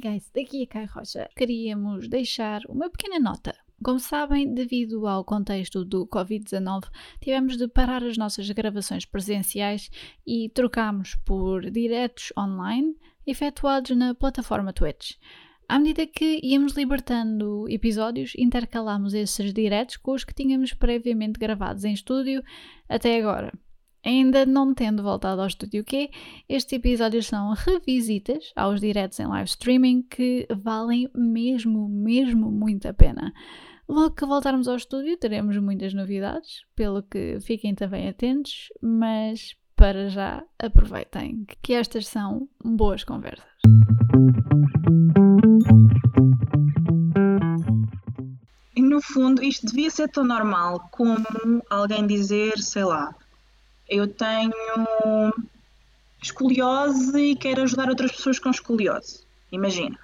Guys, 0.00 0.30
daqui 0.34 0.62
a 0.62 0.66
Kai 0.66 0.84
Rocha. 0.84 1.28
Queríamos 1.36 2.08
deixar 2.08 2.60
uma 2.68 2.90
pequena 2.90 3.18
nota. 3.18 3.54
Como 3.82 3.98
sabem, 3.98 4.52
devido 4.54 5.06
ao 5.06 5.24
contexto 5.24 5.84
do 5.84 6.06
Covid-19, 6.06 6.88
tivemos 7.20 7.56
de 7.56 7.68
parar 7.68 8.02
as 8.02 8.16
nossas 8.16 8.50
gravações 8.50 9.04
presenciais 9.04 9.90
e 10.26 10.48
trocámos 10.50 11.14
por 11.24 11.70
diretos 11.70 12.32
online 12.38 12.96
efetuados 13.26 13.96
na 13.96 14.14
plataforma 14.14 14.72
Twitch. 14.72 15.16
À 15.68 15.78
medida 15.78 16.06
que 16.06 16.40
íamos 16.42 16.74
libertando 16.74 17.68
episódios, 17.68 18.32
intercalámos 18.36 19.14
esses 19.14 19.52
diretos 19.52 19.96
com 19.96 20.12
os 20.12 20.24
que 20.24 20.34
tínhamos 20.34 20.72
previamente 20.72 21.38
gravados 21.38 21.84
em 21.84 21.92
estúdio 21.92 22.42
até 22.88 23.18
agora. 23.18 23.52
Ainda 24.06 24.46
não 24.46 24.72
tendo 24.72 25.02
voltado 25.02 25.40
ao 25.40 25.48
Estúdio 25.48 25.84
Q, 25.84 26.08
estes 26.48 26.74
episódios 26.74 27.26
são 27.26 27.52
revisitas 27.54 28.52
aos 28.54 28.80
diretos 28.80 29.18
em 29.18 29.26
live 29.26 29.48
streaming 29.48 30.02
que 30.02 30.46
valem 30.48 31.10
mesmo, 31.12 31.88
mesmo 31.88 32.48
muito 32.48 32.86
a 32.86 32.94
pena. 32.94 33.32
Logo 33.88 34.14
que 34.14 34.24
voltarmos 34.24 34.68
ao 34.68 34.76
estúdio, 34.76 35.16
teremos 35.16 35.58
muitas 35.58 35.92
novidades, 35.92 36.64
pelo 36.76 37.02
que 37.02 37.40
fiquem 37.40 37.74
também 37.74 38.08
atentos, 38.08 38.68
mas 38.80 39.56
para 39.74 40.08
já 40.08 40.44
aproveitem 40.56 41.44
que 41.60 41.72
estas 41.72 42.06
são 42.06 42.48
boas 42.64 43.02
conversas. 43.02 43.44
No 48.76 49.02
fundo, 49.02 49.42
isto 49.42 49.66
devia 49.66 49.90
ser 49.90 50.08
tão 50.10 50.22
normal 50.24 50.88
como 50.92 51.16
alguém 51.68 52.06
dizer, 52.06 52.56
sei 52.58 52.84
lá, 52.84 53.12
eu 53.88 54.06
tenho 54.08 54.52
escoliose 56.22 57.18
e 57.18 57.36
quero 57.36 57.62
ajudar 57.62 57.88
outras 57.88 58.12
pessoas 58.12 58.38
com 58.38 58.50
escoliose. 58.50 59.20
Imagina. 59.52 59.98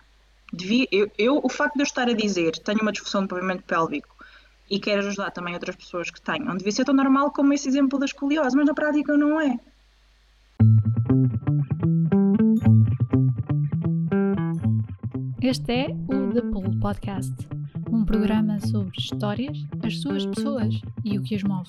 Devia, 0.52 0.86
eu, 0.92 1.10
eu, 1.16 1.40
o 1.42 1.48
facto 1.48 1.74
de 1.74 1.80
eu 1.80 1.84
estar 1.84 2.08
a 2.08 2.12
dizer 2.12 2.58
tenho 2.58 2.80
uma 2.82 2.92
disfunção 2.92 3.22
do 3.22 3.28
pavimento 3.28 3.62
pélvico 3.64 4.14
e 4.70 4.78
quero 4.78 5.06
ajudar 5.06 5.30
também 5.30 5.54
outras 5.54 5.76
pessoas 5.76 6.10
que 6.10 6.20
tenham, 6.20 6.56
devia 6.56 6.72
ser 6.72 6.84
tão 6.84 6.94
normal 6.94 7.30
como 7.30 7.52
esse 7.52 7.68
exemplo 7.68 7.98
da 7.98 8.04
escoliose, 8.04 8.56
mas 8.56 8.66
na 8.66 8.74
prática 8.74 9.16
não 9.16 9.40
é. 9.40 9.58
Este 15.40 15.72
é 15.72 15.86
o 15.88 16.32
The 16.32 16.42
Pool 16.42 16.78
Podcast, 16.80 17.34
um 17.90 18.04
programa 18.04 18.60
sobre 18.60 18.96
histórias, 18.98 19.58
as 19.84 20.00
suas 20.00 20.24
pessoas 20.26 20.80
e 21.04 21.18
o 21.18 21.22
que 21.22 21.34
as 21.34 21.42
move. 21.42 21.68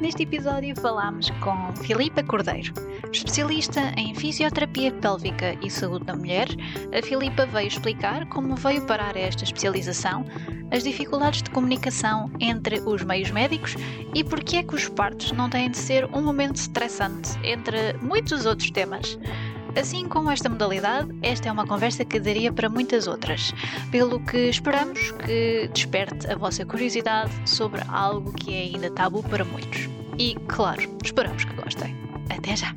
Neste 0.00 0.22
episódio 0.22 0.76
falamos 0.80 1.28
com 1.40 1.74
Filipa 1.82 2.22
Cordeiro, 2.22 2.72
especialista 3.12 3.80
em 3.96 4.14
fisioterapia 4.14 4.92
pélvica 4.92 5.58
e 5.60 5.68
saúde 5.68 6.04
da 6.04 6.14
mulher. 6.14 6.46
A 6.96 7.02
Filipa 7.04 7.44
veio 7.46 7.66
explicar 7.66 8.24
como 8.28 8.54
veio 8.54 8.86
parar 8.86 9.16
esta 9.16 9.42
especialização, 9.42 10.24
as 10.70 10.84
dificuldades 10.84 11.42
de 11.42 11.50
comunicação 11.50 12.30
entre 12.38 12.78
os 12.80 13.02
meios 13.02 13.32
médicos 13.32 13.74
e 14.14 14.22
porque 14.22 14.58
é 14.58 14.62
que 14.62 14.76
os 14.76 14.88
partos 14.88 15.32
não 15.32 15.50
têm 15.50 15.68
de 15.68 15.78
ser 15.78 16.04
um 16.14 16.22
momento 16.22 16.56
estressante, 16.56 17.30
entre 17.42 17.94
muitos 17.94 18.46
outros 18.46 18.70
temas. 18.70 19.18
Assim 19.76 20.08
como 20.08 20.30
esta 20.30 20.48
modalidade, 20.48 21.14
esta 21.22 21.48
é 21.48 21.52
uma 21.52 21.66
conversa 21.66 22.04
que 22.04 22.18
daria 22.18 22.52
para 22.52 22.68
muitas 22.68 23.06
outras, 23.06 23.54
pelo 23.90 24.18
que 24.20 24.48
esperamos 24.48 25.12
que 25.12 25.68
desperte 25.72 26.30
a 26.30 26.36
vossa 26.36 26.64
curiosidade 26.64 27.30
sobre 27.48 27.80
algo 27.88 28.32
que 28.32 28.54
é 28.54 28.60
ainda 28.62 28.90
tabu 28.90 29.22
para 29.22 29.44
muitos. 29.44 29.88
E, 30.18 30.34
claro, 30.48 30.82
esperamos 31.04 31.44
que 31.44 31.54
gostem. 31.54 31.96
Até 32.28 32.56
já! 32.56 32.74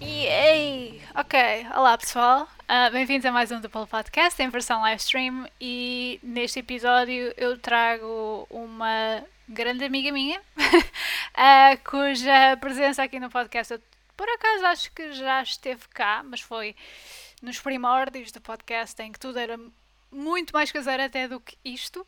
Ei! 0.00 1.00
Ok, 1.14 1.38
olá 1.76 1.96
pessoal, 1.96 2.48
uh, 2.66 2.90
bem-vindos 2.90 3.24
a 3.24 3.32
mais 3.32 3.50
um 3.50 3.60
do 3.60 3.70
Polo 3.70 3.86
Podcast 3.86 4.42
em 4.42 4.48
versão 4.48 4.80
live 4.82 5.00
stream 5.00 5.48
e 5.60 6.18
neste 6.22 6.58
episódio 6.58 7.32
eu 7.36 7.58
trago 7.58 8.46
uma 8.50 9.22
grande 9.48 9.84
amiga 9.84 10.10
minha 10.12 10.40
uh, 10.40 11.78
cuja 11.88 12.56
presença 12.60 13.02
aqui 13.02 13.20
no 13.20 13.30
podcast 13.30 13.72
eu, 13.72 13.80
por 14.16 14.28
acaso 14.28 14.66
acho 14.66 14.92
que 14.92 15.12
já 15.12 15.42
esteve 15.42 15.82
cá, 15.92 16.22
mas 16.24 16.40
foi 16.40 16.74
nos 17.42 17.60
primórdios 17.60 18.32
do 18.32 18.40
podcast 18.40 19.00
em 19.02 19.12
que 19.12 19.18
tudo 19.18 19.38
era 19.38 19.58
muito 20.10 20.52
mais 20.52 20.72
caseiro 20.72 21.02
até 21.02 21.28
do 21.28 21.38
que 21.38 21.56
isto. 21.64 22.06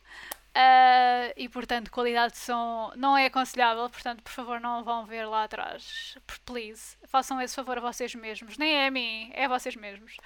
Uh, 0.49 1.33
e 1.37 1.49
portanto, 1.49 1.91
qualidade 1.91 2.33
de 2.33 2.39
som 2.41 2.93
não 2.97 3.17
é 3.17 3.27
aconselhável, 3.27 3.89
portanto, 3.89 4.23
por 4.23 4.33
favor, 4.33 4.61
não 4.61 4.83
vão 4.83 5.07
ver 5.07 5.25
lá 5.25 5.45
atrás. 5.45 6.19
Please, 6.45 6.97
façam 7.07 7.41
esse 7.41 7.55
favor 7.55 7.79
a 7.79 7.81
vocês 7.81 8.15
mesmos. 8.15 8.59
Nem 8.59 8.75
é 8.75 8.87
a 8.87 8.91
mim, 8.91 9.31
é 9.35 9.45
a 9.45 9.49
vocês 9.49 9.77
mesmos. 9.77 10.17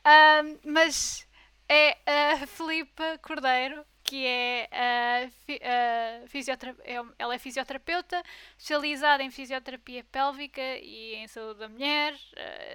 Uh, 0.00 0.60
mas 0.64 1.26
é 1.68 1.96
a 2.04 2.46
Filipe 2.46 3.02
Cordeiro, 3.22 3.86
que 4.02 4.26
é, 4.26 4.68
a, 4.72 5.26
a 5.26 6.20
ela 7.16 7.34
é 7.34 7.38
fisioterapeuta, 7.38 8.22
especializada 8.58 9.22
em 9.22 9.30
fisioterapia 9.30 10.04
pélvica 10.04 10.60
e 10.60 11.14
em 11.14 11.28
saúde 11.28 11.60
da 11.60 11.68
mulher. 11.68 12.18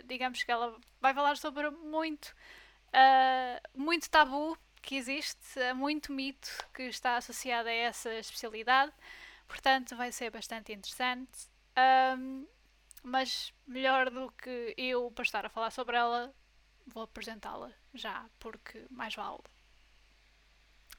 Digamos 0.06 0.42
que 0.44 0.50
ela 0.50 0.74
vai 1.02 1.14
falar 1.14 1.36
sobre 1.36 1.70
muito, 1.72 2.34
muito 3.76 4.10
tabu 4.10 4.58
que 4.86 4.96
existe, 4.96 5.60
há 5.60 5.74
muito 5.74 6.14
mito 6.14 6.50
que 6.74 6.84
está 6.84 7.18
associado 7.18 7.68
a 7.68 7.74
essa 7.74 8.14
especialidade, 8.14 8.94
portanto 9.48 9.96
vai 9.96 10.12
ser 10.12 10.30
bastante 10.30 10.72
interessante. 10.72 11.50
Um, 12.18 12.46
mas 13.04 13.52
melhor 13.68 14.10
do 14.10 14.32
que 14.32 14.74
eu 14.78 15.12
para 15.12 15.24
estar 15.24 15.46
a 15.46 15.50
falar 15.50 15.72
sobre 15.72 15.98
ela, 15.98 16.34
vou 16.88 17.04
apresentá-la 17.04 17.72
já, 17.94 18.26
porque 18.40 18.86
mais 18.90 19.16
vale. 19.16 19.40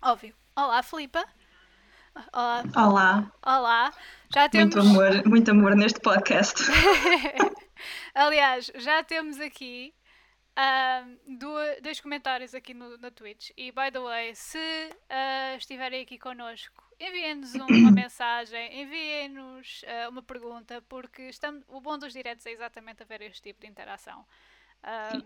Óbvio. 0.03 0.35
Olá, 0.55 0.83
Filipa. 0.83 1.25
Olá. 2.33 2.63
Olá. 2.77 3.33
Olá. 3.45 3.95
Já 4.33 4.49
temos... 4.49 4.75
Muito 4.75 4.89
amor, 4.89 5.27
muito 5.27 5.51
amor 5.51 5.77
neste 5.77 6.01
podcast. 6.01 6.63
Aliás, 8.15 8.71
já 8.75 9.03
temos 9.05 9.41
aqui 9.41 9.95
um, 10.57 11.39
dois 11.83 12.01
comentários 12.01 12.55
aqui 12.55 12.73
no, 12.73 12.97
no 12.97 13.11
Twitch. 13.11 13.51
E, 13.57 13.71
by 13.73 13.91
the 13.93 14.01
way, 14.01 14.35
se 14.35 14.59
uh, 14.59 15.57
estiverem 15.57 16.03
aqui 16.03 16.19
connosco, 16.19 16.83
enviem-nos 16.99 17.55
uma 17.55 17.67
mensagem, 17.93 18.83
enviem-nos 18.83 19.83
uh, 19.83 20.11
uma 20.11 20.23
pergunta, 20.23 20.83
porque 20.89 21.23
estamos, 21.23 21.63
o 21.69 21.81
bom 21.81 21.99
dos 21.99 22.13
diretos 22.13 22.47
é 22.47 22.53
exatamente 22.53 23.03
haver 23.03 23.23
este 23.23 23.43
tipo 23.43 23.61
de 23.61 23.67
interação. 23.67 24.25
Uh, 24.83 25.23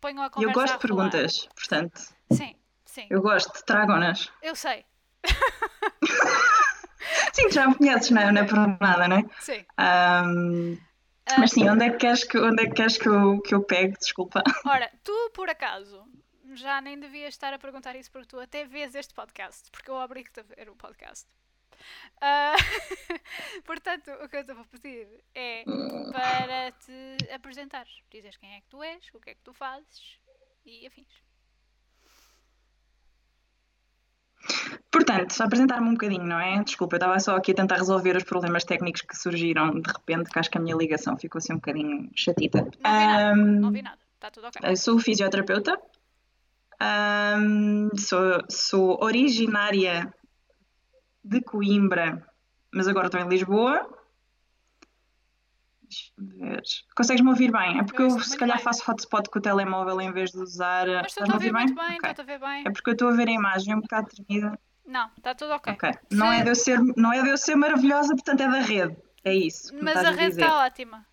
ponham 0.00 0.22
a 0.22 0.30
conversa 0.30 0.50
Eu 0.50 0.62
gosto 0.62 0.74
de 0.74 0.80
perguntas, 0.80 1.48
portanto. 1.54 1.98
Sim, 2.32 2.56
sim. 2.84 3.06
Eu 3.10 3.20
gosto, 3.20 3.62
tragam-nas. 3.64 4.32
Eu 4.42 4.56
sei. 4.56 4.84
sim, 7.32 7.50
já 7.50 7.68
me 7.68 7.74
conheces, 7.74 8.10
não 8.10 8.22
é, 8.22 8.32
não 8.32 8.42
é 8.42 8.44
por 8.44 8.56
nada, 8.80 9.06
não 9.06 9.18
é? 9.18 9.24
Sim. 9.38 9.64
Um, 9.78 10.78
mas 11.38 11.50
sim, 11.50 11.68
onde 11.68 11.84
é 11.84 11.90
que 11.90 11.98
queres 11.98 12.24
que, 12.24 12.38
onde 12.38 12.62
é 12.62 12.66
que, 12.66 12.74
queres 12.74 12.98
que, 12.98 13.08
eu, 13.08 13.40
que 13.40 13.54
eu 13.54 13.62
pegue? 13.62 13.96
Desculpa. 13.98 14.42
Ora, 14.66 14.90
tu 15.04 15.30
por 15.34 15.48
acaso 15.48 16.04
já 16.54 16.80
nem 16.80 16.98
devias 16.98 17.34
estar 17.34 17.52
a 17.52 17.58
perguntar 17.58 17.96
isso 17.96 18.10
porque 18.10 18.28
tu 18.28 18.38
até 18.38 18.64
vês 18.64 18.94
este 18.94 19.14
podcast, 19.14 19.70
porque 19.70 19.90
eu 19.90 19.94
obrigo-te 19.94 20.40
a 20.40 20.42
ver 20.42 20.68
o 20.68 20.76
podcast. 20.76 21.26
Uh, 22.16 23.62
portanto, 23.64 24.10
o 24.22 24.28
que 24.28 24.36
eu 24.36 24.44
te 24.44 24.52
vou 24.52 24.64
pedir 24.66 25.08
é 25.34 25.64
para 26.12 26.72
te 26.72 27.32
apresentares, 27.32 27.92
dizes 28.10 28.36
quem 28.36 28.54
é 28.54 28.60
que 28.60 28.68
tu 28.68 28.82
és, 28.82 29.08
o 29.14 29.20
que 29.20 29.30
é 29.30 29.34
que 29.34 29.42
tu 29.42 29.52
fazes 29.52 30.18
e 30.64 30.86
afins. 30.86 31.31
Portanto, 34.90 35.40
apresentar-me 35.40 35.88
um 35.88 35.92
bocadinho, 35.92 36.24
não 36.24 36.38
é? 36.38 36.62
Desculpa, 36.62 36.96
eu 36.96 36.98
estava 36.98 37.18
só 37.18 37.36
aqui 37.36 37.52
a 37.52 37.54
tentar 37.54 37.76
resolver 37.76 38.16
os 38.16 38.24
problemas 38.24 38.64
técnicos 38.64 39.02
que 39.02 39.16
surgiram 39.16 39.80
de 39.80 39.90
repente, 39.90 40.30
que 40.30 40.38
acho 40.38 40.50
que 40.50 40.58
a 40.58 40.60
minha 40.60 40.76
ligação 40.76 41.16
ficou 41.16 41.38
assim 41.38 41.52
um 41.52 41.56
bocadinho 41.56 42.10
chatita. 42.14 42.62
Não 42.62 42.70
vi 42.70 43.06
nada, 43.06 43.34
um, 43.34 43.60
não 43.60 43.70
vi 43.72 43.82
nada. 43.82 43.98
está 44.14 44.30
tudo 44.30 44.48
ok. 44.48 44.76
Sou 44.76 44.98
fisioterapeuta, 44.98 45.80
um, 47.38 47.88
sou, 47.96 48.42
sou 48.48 49.02
originária 49.02 50.12
de 51.24 51.40
Coimbra, 51.40 52.26
mas 52.72 52.88
agora 52.88 53.06
estou 53.06 53.20
em 53.20 53.28
Lisboa. 53.28 53.88
Ver. 56.18 56.62
Consegues-me 56.96 57.28
ouvir 57.28 57.50
bem? 57.50 57.78
É 57.78 57.84
porque 57.84 58.02
eu, 58.02 58.08
eu 58.08 58.20
se 58.20 58.36
calhar 58.36 58.56
bem. 58.56 58.64
faço 58.64 58.90
hotspot 58.90 59.28
com 59.30 59.38
o 59.38 59.42
telemóvel 59.42 60.00
em 60.00 60.12
vez 60.12 60.30
de 60.30 60.38
usar. 60.38 60.86
Mas 60.86 61.06
estou 61.08 61.30
a 61.30 61.34
ouvir 61.34 61.52
muito 61.52 61.74
bem, 61.74 61.98
estou 62.04 62.22
a 62.22 62.26
ver 62.26 62.38
bem. 62.38 62.64
É 62.66 62.70
porque 62.70 62.90
eu 62.90 62.92
estou 62.92 63.08
a 63.08 63.12
ver 63.12 63.28
a 63.28 63.32
imagem 63.32 63.74
um 63.74 63.80
bocado 63.80 64.08
tremida. 64.08 64.58
Não, 64.84 65.10
está 65.16 65.34
tudo 65.34 65.52
ok. 65.52 65.72
okay. 65.72 65.92
Não, 66.10 66.32
é 66.32 66.42
de 66.42 66.50
eu 66.50 66.54
ser, 66.54 66.80
não 66.96 67.12
é 67.12 67.22
de 67.22 67.28
eu 67.28 67.38
ser 67.38 67.54
maravilhosa, 67.54 68.14
portanto 68.14 68.40
é 68.40 68.48
da 68.48 68.60
rede. 68.60 68.96
É 69.24 69.34
isso. 69.34 69.72
Mas 69.80 69.96
a 69.96 70.10
rede 70.10 70.40
está 70.40 70.64
ótima. 70.64 71.06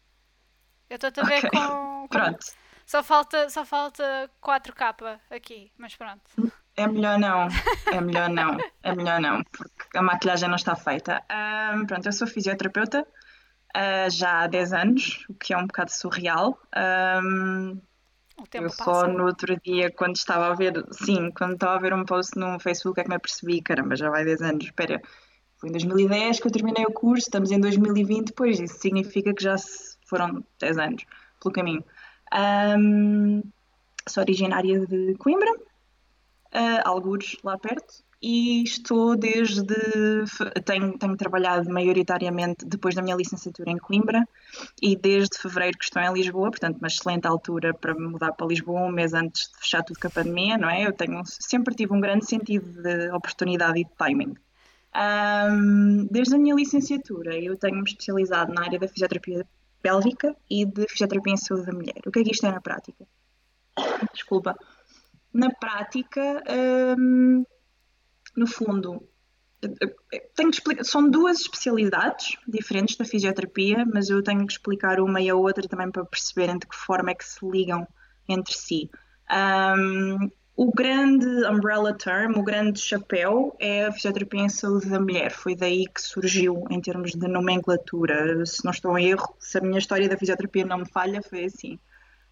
Eu 0.89 0.95
estou 0.95 1.23
a 1.23 1.27
ver 1.27 1.45
okay. 1.45 1.49
com, 1.51 1.59
com, 1.67 2.07
Pronto. 2.09 2.39
Só 2.89 3.03
falta, 3.03 3.47
só 3.51 3.63
falta 3.63 4.31
4K 4.41 5.19
aqui, 5.29 5.71
mas 5.77 5.95
pronto. 5.95 6.23
É 6.75 6.87
melhor 6.87 7.19
não, 7.19 7.47
é 7.91 8.01
melhor 8.01 8.29
não, 8.29 8.57
é 8.81 8.95
melhor 8.95 9.19
não, 9.19 9.43
porque 9.43 9.95
a 9.95 10.01
maquilhagem 10.01 10.49
não 10.49 10.55
está 10.55 10.75
feita. 10.75 11.23
Um, 11.75 11.85
pronto, 11.85 12.07
eu 12.07 12.11
sou 12.11 12.25
fisioterapeuta 12.25 13.05
uh, 13.75 14.09
já 14.09 14.43
há 14.43 14.47
10 14.47 14.73
anos, 14.73 15.25
o 15.29 15.33
que 15.33 15.53
é 15.53 15.57
um 15.57 15.67
bocado 15.67 15.91
surreal. 15.91 16.59
Um, 17.23 17.79
eu 18.53 18.69
só 18.69 18.85
passa. 18.85 19.07
no 19.07 19.25
outro 19.25 19.59
dia, 19.61 19.91
quando 19.91 20.15
estava 20.15 20.47
a 20.47 20.55
ver, 20.55 20.85
sim, 20.91 21.29
quando 21.31 21.53
estava 21.53 21.75
a 21.75 21.79
ver 21.79 21.93
um 21.93 22.05
post 22.05 22.37
no 22.37 22.59
Facebook, 22.59 22.99
é 22.99 23.03
que 23.03 23.09
me 23.09 23.15
apercebi, 23.15 23.61
caramba, 23.61 23.95
já 23.95 24.09
vai 24.09 24.23
10 24.23 24.41
anos, 24.41 24.65
espera, 24.65 25.01
foi 25.57 25.69
em 25.69 25.73
2010 25.73 26.39
que 26.39 26.47
eu 26.47 26.51
terminei 26.51 26.85
o 26.85 26.93
curso, 26.93 27.27
estamos 27.27 27.51
em 27.51 27.59
2020, 27.59 28.31
pois 28.33 28.59
isso 28.59 28.79
significa 28.79 29.33
que 29.33 29.43
já 29.43 29.55
foram 30.05 30.43
10 30.59 30.77
anos 30.77 31.05
pelo 31.41 31.53
caminho. 31.53 31.83
Um, 32.33 33.41
sou 34.07 34.23
originária 34.23 34.85
de 34.85 35.15
Coimbra, 35.15 35.51
uh, 35.51 36.81
algures 36.85 37.35
lá 37.43 37.57
perto, 37.57 38.03
e 38.21 38.63
estou 38.63 39.15
desde. 39.15 39.75
Tenho, 40.65 40.97
tenho 40.97 41.15
trabalhado 41.15 41.69
maioritariamente 41.71 42.65
depois 42.65 42.93
da 42.93 43.01
minha 43.01 43.15
licenciatura 43.15 43.71
em 43.71 43.77
Coimbra 43.77 44.27
e 44.81 44.95
desde 44.95 45.37
fevereiro 45.37 45.77
que 45.77 45.85
estou 45.85 46.01
em 46.01 46.13
Lisboa, 46.13 46.49
portanto, 46.49 46.77
uma 46.77 46.87
excelente 46.87 47.25
altura 47.27 47.73
para 47.73 47.93
mudar 47.95 48.33
para 48.33 48.47
Lisboa, 48.47 48.81
um 48.81 48.91
mês 48.91 49.13
antes 49.13 49.49
de 49.49 49.57
fechar 49.59 49.83
tudo 49.83 49.99
com 49.99 50.07
a 50.07 50.11
pandemia, 50.11 50.57
não 50.57 50.69
é? 50.69 50.85
Eu 50.85 50.93
tenho, 50.93 51.21
sempre 51.25 51.73
tive 51.75 51.93
um 51.93 52.01
grande 52.01 52.25
sentido 52.25 52.81
de 52.81 53.09
oportunidade 53.11 53.79
e 53.79 53.85
de 53.85 53.91
timing. 53.97 54.35
Um, 54.95 56.07
desde 56.09 56.35
a 56.35 56.37
minha 56.37 56.55
licenciatura, 56.55 57.37
eu 57.37 57.55
tenho-me 57.55 57.83
especializado 57.83 58.53
na 58.53 58.63
área 58.63 58.79
da 58.79 58.87
fisioterapia 58.87 59.45
pélvica 59.81 60.35
e 60.49 60.65
de 60.65 60.87
fisioterapia 60.89 61.33
em 61.33 61.37
saúde 61.37 61.67
da 61.67 61.71
mulher. 61.71 62.01
O 62.05 62.11
que 62.11 62.19
é 62.19 62.23
que 62.23 62.31
isto 62.31 62.45
é 62.45 62.51
na 62.51 62.59
prática? 62.59 63.07
Desculpa. 64.13 64.57
Na 65.31 65.51
prática, 65.51 66.43
um, 66.97 67.45
no 68.39 68.47
fundo, 68.47 69.07
tenho 70.35 70.49
explicar, 70.49 70.83
são 70.85 71.09
duas 71.09 71.41
especialidades 71.41 72.37
diferentes 72.47 72.95
da 72.95 73.03
fisioterapia, 73.03 73.85
mas 73.85 74.09
eu 74.09 74.23
tenho 74.23 74.45
que 74.45 74.53
explicar 74.53 74.99
uma 74.99 75.21
e 75.21 75.29
a 75.29 75.35
outra 75.35 75.67
também 75.67 75.91
para 75.91 76.05
perceberem 76.05 76.57
de 76.57 76.65
que 76.65 76.75
forma 76.75 77.11
é 77.11 77.15
que 77.15 77.25
se 77.25 77.45
ligam 77.45 77.85
entre 78.27 78.53
si. 78.53 78.89
Um, 79.29 80.29
o 80.55 80.71
grande 80.71 81.25
umbrella 81.45 81.93
term, 81.93 82.37
o 82.37 82.43
grande 82.43 82.79
chapéu, 82.79 83.55
é 83.59 83.85
a 83.85 83.91
fisioterapia 83.91 84.41
em 84.41 84.49
saúde 84.49 84.89
da 84.89 84.99
mulher. 84.99 85.31
Foi 85.31 85.55
daí 85.55 85.85
que 85.85 86.01
surgiu 86.01 86.65
em 86.69 86.81
termos 86.81 87.11
de 87.11 87.27
nomenclatura. 87.27 88.45
Se 88.45 88.63
não 88.63 88.71
estou 88.71 88.97
em 88.97 89.09
erro, 89.09 89.35
se 89.39 89.57
a 89.57 89.61
minha 89.61 89.79
história 89.79 90.09
da 90.09 90.17
fisioterapia 90.17 90.65
não 90.65 90.79
me 90.79 90.89
falha, 90.89 91.21
foi 91.21 91.45
assim. 91.45 91.79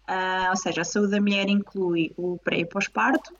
Uh, 0.08 0.50
ou 0.50 0.56
seja, 0.56 0.80
a 0.80 0.84
saúde 0.84 1.12
da 1.12 1.20
mulher 1.20 1.48
inclui 1.48 2.12
o 2.16 2.38
pré 2.38 2.60
e 2.60 2.66
pós-parto, 2.66 3.34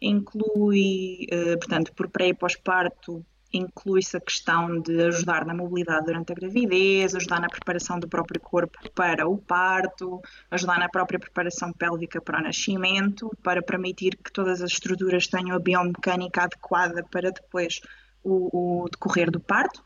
inclui, 0.00 1.26
uh, 1.32 1.58
portanto, 1.58 1.92
por 1.94 2.08
pré 2.08 2.28
e 2.28 2.34
pós-parto, 2.34 3.24
inclui-se 3.52 4.16
a 4.16 4.20
questão 4.20 4.80
de 4.80 5.02
ajudar 5.02 5.44
na 5.46 5.54
mobilidade 5.54 6.06
durante 6.06 6.32
a 6.32 6.34
gravidez, 6.34 7.14
ajudar 7.14 7.40
na 7.40 7.48
preparação 7.48 7.98
do 7.98 8.08
próprio 8.08 8.40
corpo 8.40 8.78
para 8.94 9.26
o 9.26 9.38
parto, 9.38 10.20
ajudar 10.50 10.78
na 10.78 10.88
própria 10.88 11.18
preparação 11.18 11.72
pélvica 11.72 12.20
para 12.20 12.40
o 12.40 12.42
nascimento, 12.42 13.30
para 13.42 13.62
permitir 13.62 14.16
que 14.16 14.32
todas 14.32 14.60
as 14.60 14.72
estruturas 14.72 15.26
tenham 15.26 15.56
a 15.56 15.60
biomecânica 15.60 16.42
adequada 16.42 17.04
para 17.04 17.30
depois 17.30 17.80
o, 18.22 18.84
o 18.84 18.88
decorrer 18.88 19.30
do 19.30 19.40
parto. 19.40 19.82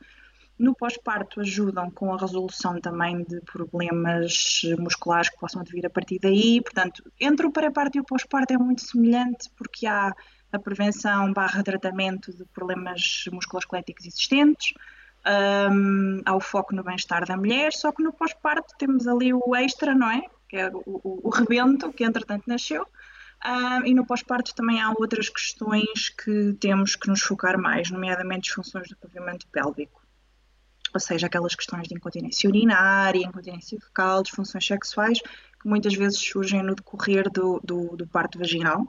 No 0.60 0.74
pós-parto 0.74 1.40
ajudam 1.40 1.90
com 1.90 2.12
a 2.12 2.18
resolução 2.18 2.78
também 2.78 3.24
de 3.24 3.40
problemas 3.40 4.60
musculares 4.78 5.30
que 5.30 5.38
possam 5.38 5.64
vir 5.64 5.86
a 5.86 5.90
partir 5.90 6.18
daí. 6.20 6.60
Portanto, 6.60 7.02
entre 7.18 7.46
o 7.46 7.50
pré-parto 7.50 7.96
e 7.96 8.00
o 8.02 8.04
pós-parto 8.04 8.52
é 8.52 8.58
muito 8.58 8.82
semelhante 8.82 9.50
porque 9.56 9.86
há 9.86 10.14
a 10.52 10.58
prevenção 10.58 11.32
barra 11.32 11.62
tratamento 11.62 12.30
de 12.36 12.44
problemas 12.44 13.24
musculoesqueléticos 13.32 14.04
existentes, 14.04 14.74
um, 15.72 16.20
há 16.26 16.36
o 16.36 16.40
foco 16.40 16.74
no 16.74 16.84
bem-estar 16.84 17.26
da 17.26 17.38
mulher, 17.38 17.72
só 17.72 17.90
que 17.90 18.02
no 18.02 18.12
pós-parto 18.12 18.74
temos 18.76 19.08
ali 19.08 19.32
o 19.32 19.56
extra, 19.56 19.94
não 19.94 20.10
é? 20.10 20.22
Que 20.46 20.58
é 20.58 20.68
o, 20.68 20.82
o, 20.84 21.20
o 21.24 21.30
rebento, 21.30 21.90
que 21.90 22.04
entretanto 22.04 22.44
nasceu, 22.46 22.86
um, 23.46 23.86
e 23.86 23.94
no 23.94 24.04
pós-parto 24.04 24.54
também 24.54 24.78
há 24.78 24.90
outras 24.90 25.30
questões 25.30 26.10
que 26.10 26.52
temos 26.60 26.96
que 26.96 27.08
nos 27.08 27.22
focar 27.22 27.58
mais, 27.58 27.90
nomeadamente 27.90 28.42
disfunções 28.42 28.90
do 28.90 28.96
pavimento 28.98 29.46
pélvico. 29.48 29.99
Seja, 30.98 31.26
aquelas 31.26 31.54
questões 31.54 31.88
de 31.88 31.94
incontinência 31.94 32.48
urinária, 32.48 33.24
incontinência 33.24 33.78
fecal, 33.80 34.22
disfunções 34.22 34.66
sexuais, 34.66 35.20
que 35.20 35.68
muitas 35.68 35.94
vezes 35.94 36.18
surgem 36.18 36.62
no 36.62 36.74
decorrer 36.74 37.30
do, 37.30 37.60
do, 37.62 37.96
do 37.96 38.06
parto 38.06 38.38
vaginal 38.38 38.88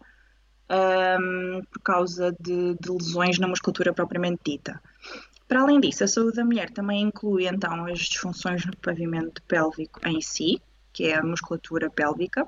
um, 0.72 1.62
por 1.70 1.82
causa 1.82 2.36
de, 2.40 2.76
de, 2.76 2.90
lesões 2.90 3.38
na 3.38 3.48
musculatura 3.48 3.94
propriamente 3.94 4.42
dita. 4.46 4.82
Para 5.48 5.62
além 5.62 5.82
disso, 5.82 6.04
a 6.04 6.08
saúde 6.08 6.38
da 6.38 6.46
mulher 6.46 6.70
também 6.70 7.02
inclui 7.02 7.46
então 7.46 7.86
as 7.86 8.00
disfunções 8.00 8.66
no 8.66 8.76
pavimento 8.78 9.42
pélvico 9.44 10.00
em 10.08 10.22
si, 10.22 10.62
que 10.94 11.06
é 11.08 11.16
a 11.16 11.24
musculatura 11.24 11.90
pélvica. 11.90 12.48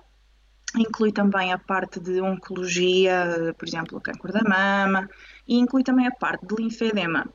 Inclui 0.75 1.11
também 1.11 1.51
a 1.51 1.57
parte 1.57 1.99
de 1.99 2.21
oncologia, 2.21 3.53
por 3.57 3.67
exemplo, 3.67 3.97
o 3.97 4.01
câncer 4.01 4.31
da 4.31 4.41
mama, 4.41 5.09
e 5.47 5.55
inclui 5.59 5.83
também 5.83 6.07
a 6.07 6.11
parte 6.11 6.45
de 6.47 6.55
linfedema. 6.55 7.27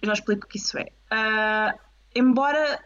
Eu 0.00 0.06
já 0.06 0.12
explico 0.12 0.44
o 0.44 0.48
que 0.48 0.58
isso 0.58 0.76
é. 0.78 0.92
Uh, 1.12 1.78
embora 2.14 2.82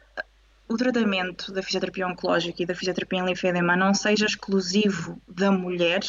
o 0.69 0.77
tratamento 0.77 1.53
da 1.53 1.63
fisioterapia 1.63 2.09
oncológica 2.09 2.61
e 2.61 2.67
da 2.67 2.75
fisioterapia 2.75 3.21
em 3.21 3.27
linfedema 3.27 3.77
não 3.77 3.95
seja 3.95 4.27
exclusivo 4.27 5.21
da 5.29 5.53
mulher, 5.53 6.01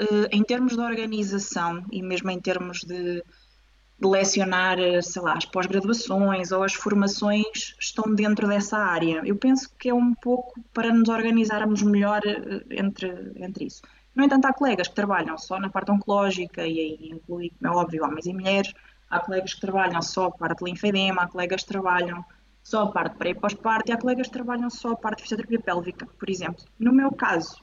uh, 0.00 0.26
em 0.32 0.42
termos 0.42 0.74
de 0.74 0.80
organização 0.80 1.84
e 1.92 2.02
mesmo 2.02 2.30
em 2.30 2.40
termos 2.40 2.80
de, 2.80 3.22
de 3.22 4.08
lecionar, 4.08 4.76
sei 5.02 5.22
lá, 5.22 5.34
as 5.34 5.44
pós-graduações 5.44 6.50
ou 6.50 6.64
as 6.64 6.74
formações 6.74 7.76
estão 7.78 8.12
dentro 8.12 8.48
dessa 8.48 8.78
área. 8.78 9.22
Eu 9.24 9.36
penso 9.36 9.70
que 9.78 9.88
é 9.88 9.94
um 9.94 10.14
pouco 10.14 10.60
para 10.74 10.92
nos 10.92 11.08
organizarmos 11.08 11.80
melhor 11.82 12.22
uh, 12.26 12.64
entre, 12.70 13.32
entre 13.36 13.66
isso. 13.66 13.82
No 14.16 14.24
entanto, 14.24 14.46
há 14.46 14.52
colegas 14.52 14.88
que 14.88 14.94
trabalham 14.94 15.38
só 15.38 15.60
na 15.60 15.70
parte 15.70 15.92
oncológica 15.92 16.66
e 16.66 16.78
aí 16.80 17.10
inclui, 17.12 17.52
é 17.62 17.68
óbvio, 17.68 18.04
homens 18.04 18.26
e 18.26 18.32
mulheres. 18.32 18.74
Há 19.12 19.20
colegas 19.20 19.52
que 19.52 19.60
trabalham 19.60 20.00
só 20.00 20.24
a 20.24 20.30
parte 20.30 20.64
de 20.64 20.70
linfedema, 20.70 21.22
há 21.22 21.28
colegas 21.28 21.60
que 21.60 21.68
trabalham 21.68 22.24
só 22.62 22.84
a 22.84 22.90
parte 22.90 23.18
pré 23.18 23.30
e 23.30 23.34
pós-parto 23.34 23.90
e 23.90 23.92
há 23.92 23.98
colegas 23.98 24.28
que 24.28 24.32
trabalham 24.32 24.70
só 24.70 24.92
a 24.92 24.96
parte 24.96 25.18
de 25.18 25.24
fisioterapia 25.24 25.60
pélvica, 25.60 26.06
por 26.06 26.30
exemplo. 26.30 26.64
No 26.78 26.94
meu 26.94 27.12
caso, 27.12 27.62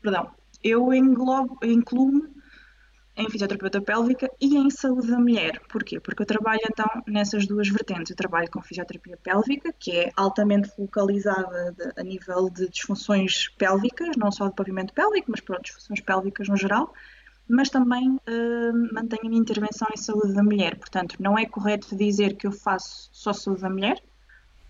perdão, 0.00 0.30
eu 0.64 0.94
incluo-me 0.94 2.40
em 3.16 3.28
fisioterapeuta 3.28 3.82
pélvica 3.82 4.30
e 4.40 4.56
em 4.56 4.70
saúde 4.70 5.10
da 5.10 5.18
mulher. 5.18 5.60
Porquê? 5.68 6.00
Porque 6.00 6.22
eu 6.22 6.26
trabalho 6.26 6.60
então 6.64 6.88
nessas 7.06 7.46
duas 7.46 7.68
vertentes. 7.68 8.08
Eu 8.08 8.16
trabalho 8.16 8.50
com 8.50 8.62
fisioterapia 8.62 9.18
pélvica, 9.22 9.74
que 9.78 9.90
é 9.92 10.10
altamente 10.16 10.74
focalizada 10.74 11.74
a 11.98 12.02
nível 12.02 12.48
de 12.48 12.66
disfunções 12.70 13.48
pélvicas, 13.58 14.16
não 14.16 14.32
só 14.32 14.48
de 14.48 14.54
pavimento 14.54 14.94
pélvico, 14.94 15.30
mas 15.30 15.40
para 15.40 15.58
disfunções 15.58 16.00
pélvicas 16.00 16.48
no 16.48 16.56
geral, 16.56 16.94
mas 17.50 17.68
também 17.68 18.10
uh, 18.10 18.94
mantenho 18.94 19.22
a 19.26 19.28
minha 19.28 19.40
intervenção 19.40 19.88
em 19.92 19.96
saúde 19.96 20.32
da 20.32 20.42
mulher. 20.42 20.76
Portanto, 20.76 21.16
não 21.18 21.36
é 21.36 21.44
correto 21.44 21.96
dizer 21.96 22.36
que 22.36 22.46
eu 22.46 22.52
faço 22.52 23.08
só 23.12 23.32
saúde 23.32 23.62
da 23.62 23.68
mulher, 23.68 24.00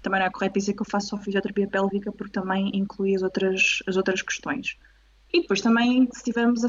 também 0.02 0.18
não 0.18 0.26
é 0.26 0.30
correto 0.30 0.58
dizer 0.58 0.72
que 0.72 0.80
eu 0.80 0.86
faço 0.86 1.08
só 1.08 1.18
fisioterapia 1.18 1.68
pélvica, 1.68 2.10
porque 2.10 2.32
também 2.32 2.70
inclui 2.74 3.14
as 3.14 3.22
outras, 3.22 3.82
as 3.86 3.96
outras 3.96 4.22
questões. 4.22 4.78
E 5.32 5.42
depois 5.42 5.60
também, 5.60 6.08
se 6.12 6.24
tivermos 6.24 6.62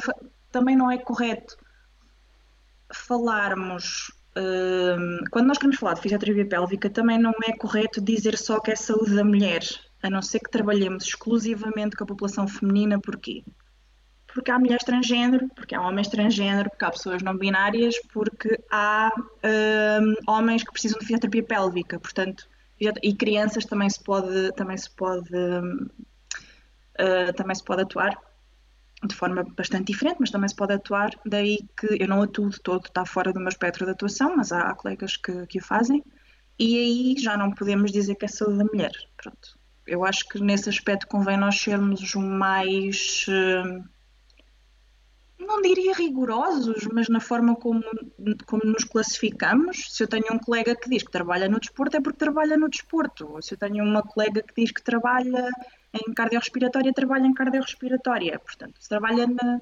também 0.51 0.75
não 0.75 0.91
é 0.91 0.97
correto 0.97 1.57
falarmos 2.93 4.11
hum, 4.35 5.19
quando 5.31 5.47
nós 5.47 5.57
queremos 5.57 5.79
falar 5.79 5.93
de 5.93 6.01
fisioterapia 6.01 6.45
pélvica, 6.45 6.89
também 6.89 7.17
não 7.17 7.33
é 7.47 7.53
correto 7.53 8.01
dizer 8.01 8.37
só 8.37 8.59
que 8.59 8.71
é 8.71 8.75
saúde 8.75 9.15
da 9.15 9.23
mulher, 9.23 9.61
a 10.03 10.09
não 10.09 10.21
ser 10.21 10.39
que 10.39 10.51
trabalhemos 10.51 11.05
exclusivamente 11.05 11.95
com 11.95 12.03
a 12.03 12.07
população 12.07 12.47
feminina, 12.49 12.99
porquê? 12.99 13.43
Porque 14.33 14.49
há 14.49 14.57
mulheres 14.57 14.83
transgênero, 14.83 15.49
porque 15.55 15.75
há 15.75 15.81
homens 15.81 16.07
transgênero, 16.07 16.69
porque 16.69 16.85
há 16.85 16.91
pessoas 16.91 17.21
não 17.21 17.37
binárias, 17.37 17.95
porque 18.13 18.57
há 18.71 19.11
hum, 19.15 20.15
homens 20.27 20.63
que 20.63 20.71
precisam 20.71 20.99
de 20.99 21.05
fisioterapia 21.05 21.43
pélvica, 21.43 21.99
portanto, 21.99 22.47
e 23.03 23.13
crianças 23.13 23.65
também 23.65 23.89
se 23.89 24.03
pode, 24.03 24.53
também 24.53 24.77
se 24.77 24.89
pode, 24.89 25.29
uh, 25.35 25.91
também 27.35 27.55
se 27.55 27.63
pode 27.63 27.83
atuar 27.83 28.17
de 29.03 29.15
forma 29.15 29.43
bastante 29.43 29.91
diferente, 29.91 30.17
mas 30.19 30.29
também 30.29 30.47
se 30.47 30.55
pode 30.55 30.73
atuar, 30.73 31.11
daí 31.25 31.57
que 31.77 31.97
eu 31.99 32.07
não 32.07 32.21
atuo 32.21 32.49
de 32.49 32.59
todo, 32.59 32.85
está 32.85 33.05
fora 33.05 33.33
do 33.33 33.39
meu 33.39 33.49
espectro 33.49 33.85
de 33.85 33.91
atuação, 33.91 34.35
mas 34.35 34.51
há, 34.51 34.69
há 34.69 34.75
colegas 34.75 35.17
que, 35.17 35.45
que 35.47 35.59
o 35.59 35.63
fazem, 35.63 36.03
e 36.59 36.77
aí 36.77 37.15
já 37.17 37.35
não 37.35 37.51
podemos 37.51 37.91
dizer 37.91 38.15
que 38.15 38.25
é 38.25 38.27
saúde 38.27 38.59
da 38.59 38.65
mulher. 38.65 38.91
Pronto. 39.17 39.59
Eu 39.87 40.05
acho 40.05 40.27
que 40.29 40.39
nesse 40.39 40.69
aspecto 40.69 41.07
convém 41.07 41.35
nós 41.35 41.59
sermos 41.59 42.13
o 42.13 42.21
mais. 42.21 43.25
Eh, 43.27 43.81
não, 45.51 45.61
diria 45.61 45.93
rigorosos, 45.93 46.87
mas 46.91 47.09
na 47.09 47.19
forma 47.19 47.55
como, 47.55 47.83
como 48.45 48.63
nos 48.65 48.83
classificamos. 48.83 49.95
Se 49.95 50.03
eu 50.03 50.07
tenho 50.07 50.25
um 50.31 50.39
colega 50.39 50.75
que 50.75 50.89
diz 50.89 51.03
que 51.03 51.11
trabalha 51.11 51.49
no 51.49 51.59
desporto, 51.59 51.97
é 51.97 52.01
porque 52.01 52.17
trabalha 52.17 52.57
no 52.57 52.69
desporto. 52.69 53.37
Se 53.41 53.53
eu 53.53 53.57
tenho 53.57 53.83
uma 53.83 54.01
colega 54.01 54.41
que 54.41 54.53
diz 54.55 54.71
que 54.71 54.81
trabalha 54.81 55.49
em 55.93 56.13
cardiorrespiratória, 56.13 56.93
trabalha 56.93 57.25
em 57.25 57.33
cardiorrespiratória. 57.33 58.39
Portanto, 58.39 58.75
se 58.79 58.87
trabalha 58.87 59.27
na, 59.27 59.61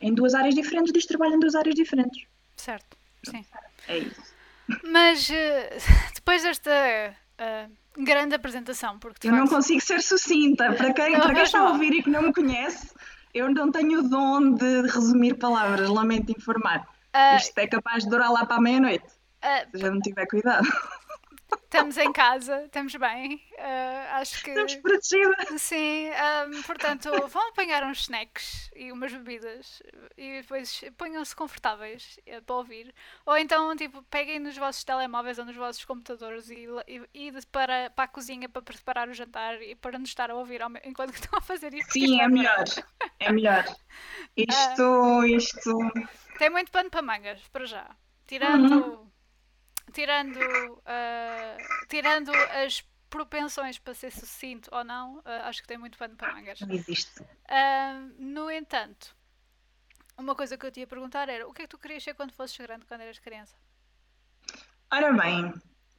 em 0.00 0.14
duas 0.14 0.34
áreas 0.34 0.54
diferentes, 0.54 0.92
diz 0.92 1.02
que 1.02 1.08
trabalha 1.08 1.34
em 1.34 1.40
duas 1.40 1.54
áreas 1.54 1.74
diferentes. 1.74 2.26
Certo, 2.56 2.96
sim. 3.24 3.44
É 3.88 3.98
isso. 3.98 4.38
Mas 4.84 5.30
eh, 5.30 5.78
depois 6.14 6.42
desta 6.42 6.70
uh, 6.70 8.02
grande 8.02 8.34
apresentação, 8.34 8.98
porque 8.98 9.28
eu 9.28 9.32
facto... 9.32 9.44
não 9.44 9.48
consigo 9.48 9.80
ser 9.80 10.02
sucinta. 10.02 10.72
Para 10.72 10.92
quem, 10.92 11.12
não, 11.12 11.20
para 11.20 11.34
quem 11.34 11.42
está 11.42 11.60
a 11.60 11.70
ouvir 11.72 11.92
e 11.92 12.02
que 12.02 12.10
não 12.10 12.22
me 12.22 12.32
conhece, 12.32 12.94
eu 13.34 13.52
não 13.52 13.70
tenho 13.70 14.00
o 14.00 14.08
dom 14.08 14.54
de 14.54 14.82
resumir 14.82 15.34
palavras, 15.34 15.88
lamento 15.88 16.32
informar. 16.32 16.86
Uh, 17.14 17.36
Isto 17.36 17.58
é 17.58 17.66
capaz 17.66 18.04
de 18.04 18.10
durar 18.10 18.30
lá 18.30 18.44
para 18.44 18.56
a 18.56 18.60
meia-noite. 18.60 19.06
Uh, 19.44 19.70
se 19.70 19.78
já 19.78 19.90
não 19.90 20.00
tiver 20.00 20.26
cuidado. 20.26 20.66
Estamos 21.68 21.98
em 21.98 22.10
casa, 22.14 22.64
estamos 22.64 22.94
bem. 22.94 23.34
Uh, 23.52 24.14
acho 24.14 24.42
que. 24.42 24.50
Estamos 24.52 24.74
protegidas. 24.76 25.60
Sim, 25.60 26.08
um, 26.48 26.62
portanto, 26.62 27.10
vão 27.28 27.48
apanhar 27.50 27.84
uns 27.84 28.00
snacks 28.00 28.70
e 28.74 28.90
umas 28.90 29.12
bebidas 29.12 29.82
e 30.16 30.40
depois 30.40 30.82
ponham-se 30.96 31.36
confortáveis 31.36 32.18
uh, 32.26 32.42
para 32.42 32.56
ouvir. 32.56 32.94
Ou 33.26 33.36
então, 33.36 33.76
tipo, 33.76 34.02
peguem 34.04 34.38
nos 34.38 34.56
vossos 34.56 34.82
telemóveis 34.82 35.38
ou 35.38 35.44
nos 35.44 35.54
vossos 35.54 35.84
computadores 35.84 36.48
e, 36.48 36.66
e, 36.88 37.02
e 37.12 37.32
para, 37.52 37.90
para 37.90 38.04
a 38.04 38.08
cozinha 38.08 38.48
para 38.48 38.62
preparar 38.62 39.06
o 39.06 39.12
jantar 39.12 39.60
e 39.60 39.74
para 39.74 39.98
nos 39.98 40.08
estar 40.08 40.30
a 40.30 40.34
ouvir 40.34 40.62
ao, 40.62 40.70
enquanto 40.84 41.12
estão 41.12 41.38
a 41.38 41.42
fazer 41.42 41.74
isso. 41.74 41.90
Sim, 41.90 42.18
é 42.18 42.28
melhor. 42.28 42.64
É 43.20 43.30
melhor. 43.30 43.64
Isto, 44.34 44.82
uh, 44.82 45.26
isto. 45.26 45.76
Tem 46.38 46.48
muito 46.48 46.70
pano 46.70 46.88
para 46.88 47.02
mangas, 47.02 47.40
para 47.48 47.66
já. 47.66 47.90
Tirando. 48.26 48.72
Uhum 48.72 49.17
tirando, 49.98 50.38
uh, 50.38 51.86
tirando 51.88 52.30
as 52.64 52.84
propensões 53.10 53.80
para 53.80 53.94
ser 53.94 54.12
sucinto 54.12 54.70
ou 54.72 54.84
não, 54.84 55.18
uh, 55.18 55.22
acho 55.46 55.60
que 55.60 55.66
tem 55.66 55.76
muito 55.76 55.98
pano 55.98 56.14
para 56.14 56.32
mangas. 56.34 56.60
Não 56.60 56.72
existe. 56.72 57.20
Uh, 57.20 58.14
no 58.16 58.48
entanto, 58.48 59.16
uma 60.16 60.36
coisa 60.36 60.56
que 60.56 60.64
eu 60.64 60.70
te 60.70 60.78
ia 60.80 60.86
perguntar 60.86 61.28
era 61.28 61.48
o 61.48 61.52
que 61.52 61.62
é 61.62 61.64
que 61.64 61.70
tu 61.70 61.78
querias 61.78 62.04
ser 62.04 62.14
quando 62.14 62.32
fosses 62.32 62.56
grande, 62.56 62.86
quando 62.86 63.00
eras 63.00 63.18
criança? 63.18 63.56
Ora 64.88 65.12
bem, 65.12 65.52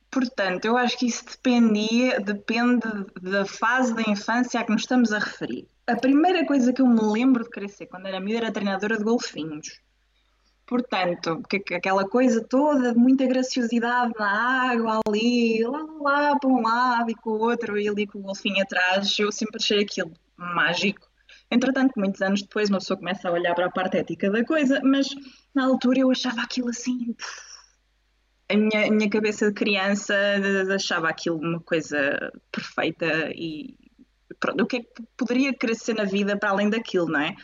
portanto, 0.09 0.63
eu 0.63 0.77
acho 0.77 0.97
que 0.97 1.07
isso 1.07 1.25
dependia, 1.25 2.21
depende 2.21 2.87
da 3.21 3.45
fase 3.45 3.93
da 3.93 4.03
infância 4.03 4.61
a 4.61 4.63
que 4.63 4.71
nos 4.71 4.83
estamos 4.83 5.11
a 5.11 5.19
referir. 5.19 5.67
A 5.85 5.97
primeira 5.97 6.45
coisa 6.45 6.71
que 6.71 6.81
eu 6.81 6.87
me 6.87 7.01
lembro 7.01 7.43
de 7.43 7.67
ser 7.67 7.87
quando 7.87 8.05
era 8.05 8.21
miúda 8.21 8.45
era 8.45 8.53
treinadora 8.53 8.97
de 8.97 9.03
golfinhos. 9.03 9.81
Portanto, 10.69 11.41
que, 11.49 11.73
aquela 11.73 12.07
coisa 12.07 12.43
toda 12.43 12.93
de 12.93 12.99
muita 12.99 13.25
graciosidade 13.25 14.13
na 14.19 14.69
água, 14.69 14.99
ali, 15.07 15.63
lá, 15.63 15.83
lá, 15.99 16.37
para 16.37 16.47
um 16.47 16.61
lado 16.61 17.09
e 17.09 17.15
com 17.15 17.31
o 17.31 17.39
outro, 17.39 17.75
e 17.75 17.89
ali 17.89 18.05
com 18.05 18.19
o 18.19 18.21
golfinho 18.21 18.61
atrás, 18.61 19.17
eu 19.17 19.31
sempre 19.31 19.57
achei 19.57 19.81
aquilo 19.81 20.13
mágico. 20.37 21.09
Entretanto, 21.49 21.93
muitos 21.97 22.21
anos 22.21 22.43
depois, 22.43 22.69
uma 22.69 22.77
pessoa 22.77 22.99
começa 22.99 23.27
a 23.27 23.31
olhar 23.31 23.55
para 23.55 23.65
a 23.65 23.71
parte 23.71 23.97
ética 23.97 24.29
da 24.29 24.45
coisa, 24.45 24.79
mas 24.83 25.07
na 25.55 25.65
altura 25.65 26.01
eu 26.01 26.11
achava 26.11 26.41
aquilo 26.43 26.69
assim. 26.69 27.15
A 28.47 28.55
minha, 28.55 28.85
a 28.85 28.91
minha 28.91 29.09
cabeça 29.09 29.47
de 29.47 29.53
criança 29.53 30.13
achava 30.75 31.09
aquilo 31.09 31.37
uma 31.37 31.59
coisa 31.61 32.31
perfeita 32.51 33.31
e 33.33 33.75
pronto, 34.39 34.63
o 34.63 34.67
que 34.67 34.77
é 34.77 34.79
que 34.81 35.03
poderia 35.17 35.51
crescer 35.51 35.95
na 35.95 36.03
vida 36.03 36.37
para 36.37 36.51
além 36.51 36.69
daquilo, 36.69 37.07
não 37.07 37.21
é? 37.21 37.35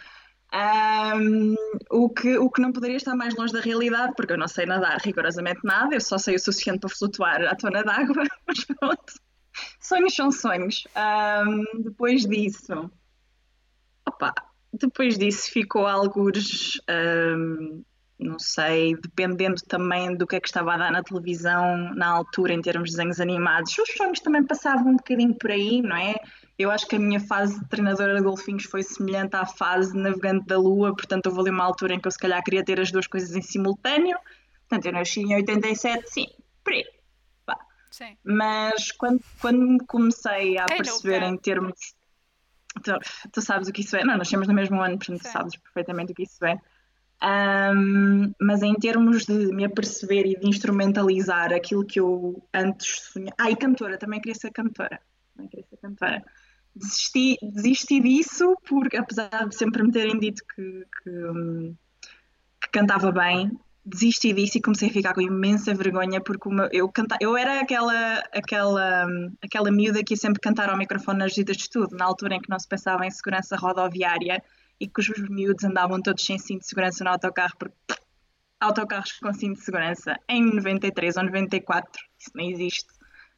Um, 0.53 1.55
o, 1.89 2.09
que, 2.09 2.37
o 2.37 2.49
que 2.49 2.61
não 2.61 2.71
poderia 2.71 2.97
estar 2.97 3.15
mais 3.15 3.35
longe 3.35 3.51
da 3.51 3.59
realidade, 3.59 4.13
porque 4.15 4.33
eu 4.33 4.37
não 4.37 4.47
sei 4.47 4.65
nadar 4.65 4.97
rigorosamente 5.01 5.59
nada, 5.63 5.95
eu 5.95 6.01
só 6.01 6.17
sei 6.17 6.35
o 6.35 6.39
suficiente 6.39 6.79
para 6.79 6.89
flutuar 6.89 7.41
à 7.43 7.55
tona 7.55 7.83
d'água, 7.83 8.23
mas 8.47 8.63
pronto. 8.63 9.13
Sonhos 9.79 10.13
são 10.13 10.31
sonhos. 10.31 10.85
Um, 10.95 11.81
depois 11.81 12.25
disso, 12.25 12.89
opa, 14.07 14.33
depois 14.73 15.17
disso 15.17 15.51
ficou 15.51 15.87
alguns, 15.87 16.81
um, 16.89 17.83
não 18.19 18.39
sei, 18.39 18.95
dependendo 18.95 19.61
também 19.67 20.15
do 20.15 20.25
que 20.27 20.35
é 20.35 20.39
que 20.39 20.47
estava 20.47 20.73
a 20.73 20.77
dar 20.77 20.91
na 20.91 21.03
televisão 21.03 21.93
na 21.95 22.07
altura 22.07 22.53
em 22.53 22.61
termos 22.61 22.89
de 22.89 22.95
desenhos 22.95 23.19
animados, 23.19 23.77
os 23.77 23.93
sonhos 23.95 24.19
também 24.19 24.43
passavam 24.43 24.93
um 24.93 24.97
bocadinho 24.97 25.35
por 25.35 25.51
aí, 25.51 25.81
não 25.81 25.95
é? 25.95 26.15
Eu 26.57 26.71
acho 26.71 26.87
que 26.87 26.95
a 26.95 26.99
minha 26.99 27.19
fase 27.19 27.59
de 27.59 27.67
treinadora 27.67 28.15
de 28.15 28.21
golfinhos 28.21 28.63
foi 28.63 28.81
semelhante 28.81 29.35
à 29.35 29.45
fase 29.45 29.91
de 29.91 29.97
navegante 29.97 30.45
da 30.45 30.57
Lua, 30.57 30.95
portanto 30.95 31.27
houve 31.27 31.41
ali 31.41 31.49
uma 31.49 31.65
altura 31.65 31.93
em 31.93 31.99
que 31.99 32.07
eu 32.07 32.11
se 32.11 32.17
calhar 32.17 32.41
queria 32.43 32.63
ter 32.63 32.79
as 32.79 32.91
duas 32.91 33.07
coisas 33.07 33.35
em 33.35 33.41
simultâneo. 33.41 34.17
Portanto, 34.67 34.85
eu 34.85 34.93
nasci 34.93 35.21
em 35.21 35.35
87, 35.35 36.09
sim, 36.09 36.27
por 36.63 36.73
aí. 36.73 36.85
Sim. 37.91 38.17
Mas 38.25 38.91
quando, 38.91 39.21
quando 39.39 39.85
comecei 39.85 40.57
a 40.57 40.65
Quem 40.65 40.77
perceber 40.77 41.23
em 41.23 41.37
termos. 41.37 41.95
Tu, 42.83 42.91
tu, 43.31 43.41
sabes 43.41 43.69
o 43.69 43.71
que 43.71 43.81
isso 43.81 43.95
é? 43.95 44.03
Não, 44.03 44.17
nós 44.17 44.29
temos 44.29 44.49
no 44.49 44.53
mesmo 44.53 44.81
ano, 44.81 44.97
portanto 44.97 45.21
tu 45.21 45.29
sabes 45.29 45.55
perfeitamente 45.55 46.11
o 46.11 46.15
que 46.15 46.23
isso 46.23 46.43
é. 46.43 46.59
Um, 47.23 48.33
mas 48.41 48.61
em 48.63 48.73
termos 48.73 49.25
de 49.25 49.33
me 49.53 49.63
aperceber 49.63 50.25
e 50.25 50.37
de 50.37 50.45
instrumentalizar 50.45 51.53
aquilo 51.53 51.85
que 51.85 52.01
eu 52.01 52.45
antes 52.53 52.99
sonhava. 53.13 53.35
Ah, 53.37 53.49
e 53.49 53.55
cantora, 53.55 53.97
também 53.97 54.19
queria 54.19 54.35
ser 54.35 54.51
cantora. 54.51 54.99
Também 55.33 55.49
queria 55.49 55.65
ser 55.65 55.77
cantora 55.77 56.21
desisti, 56.75 57.37
desisti 57.41 57.99
disso, 58.01 58.55
porque 58.67 58.97
apesar 58.97 59.47
de 59.47 59.55
sempre 59.55 59.81
me 59.83 59.91
terem 59.91 60.19
dito 60.19 60.43
que, 60.53 60.85
que, 61.01 61.73
que 62.61 62.69
cantava 62.71 63.11
bem, 63.11 63.51
desisti 63.85 64.33
disso 64.33 64.57
e 64.57 64.61
comecei 64.61 64.89
a 64.89 64.93
ficar 64.93 65.13
com 65.13 65.21
imensa 65.21 65.73
vergonha 65.73 66.19
porque 66.19 66.49
uma, 66.49 66.67
eu, 66.71 66.89
canta, 66.89 67.17
eu 67.21 67.37
era 67.37 67.61
aquela, 67.61 68.17
aquela, 68.33 69.07
aquela 69.41 69.71
miúda 69.71 70.03
que 70.03 70.13
ia 70.13 70.17
sempre 70.17 70.41
cantar 70.41 70.69
ao 70.69 70.77
microfone 70.77 71.19
nas 71.19 71.31
visitas 71.31 71.55
de 71.55 71.63
estudo, 71.63 71.95
na 71.95 72.05
altura 72.05 72.35
em 72.35 72.41
que 72.41 72.49
não 72.49 72.59
se 72.59 72.67
pensava 72.67 73.05
em 73.05 73.11
segurança 73.11 73.55
rodoviária 73.55 74.43
e 74.79 74.87
que 74.87 74.99
os 74.99 75.07
miúdos 75.29 75.63
andavam 75.63 76.01
todos 76.01 76.25
sem 76.25 76.37
cinto 76.37 76.61
de 76.61 76.67
segurança 76.67 77.03
no 77.03 77.11
autocarro, 77.11 77.55
porque 77.57 77.75
autocarros 78.59 79.13
com 79.13 79.31
cinto 79.33 79.59
de 79.59 79.63
segurança 79.63 80.19
em 80.27 80.43
93 80.43 81.15
ou 81.17 81.23
94, 81.23 82.03
isso 82.19 82.31
não 82.35 82.43
existe. 82.43 82.93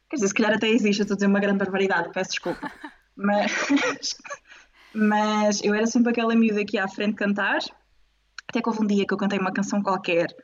Quer 0.08 0.16
dizer, 0.16 0.28
se 0.28 0.34
calhar 0.34 0.54
até 0.54 0.68
existe, 0.68 1.02
estou 1.02 1.14
a 1.14 1.16
dizer 1.16 1.26
uma 1.26 1.38
grande 1.38 1.58
barbaridade, 1.58 2.10
peço 2.12 2.30
desculpa. 2.30 2.72
Mas, 3.18 3.52
mas 4.94 5.62
eu 5.64 5.74
era 5.74 5.86
sempre 5.86 6.12
aquela 6.12 6.34
miúda 6.36 6.64
ia 6.72 6.84
à 6.84 6.88
frente 6.88 7.16
cantar, 7.16 7.58
até 8.48 8.62
que 8.62 8.68
houve 8.68 8.82
um 8.82 8.86
dia 8.86 9.04
que 9.06 9.12
eu 9.12 9.18
cantei 9.18 9.38
uma 9.38 9.52
canção 9.52 9.82
qualquer 9.82 10.34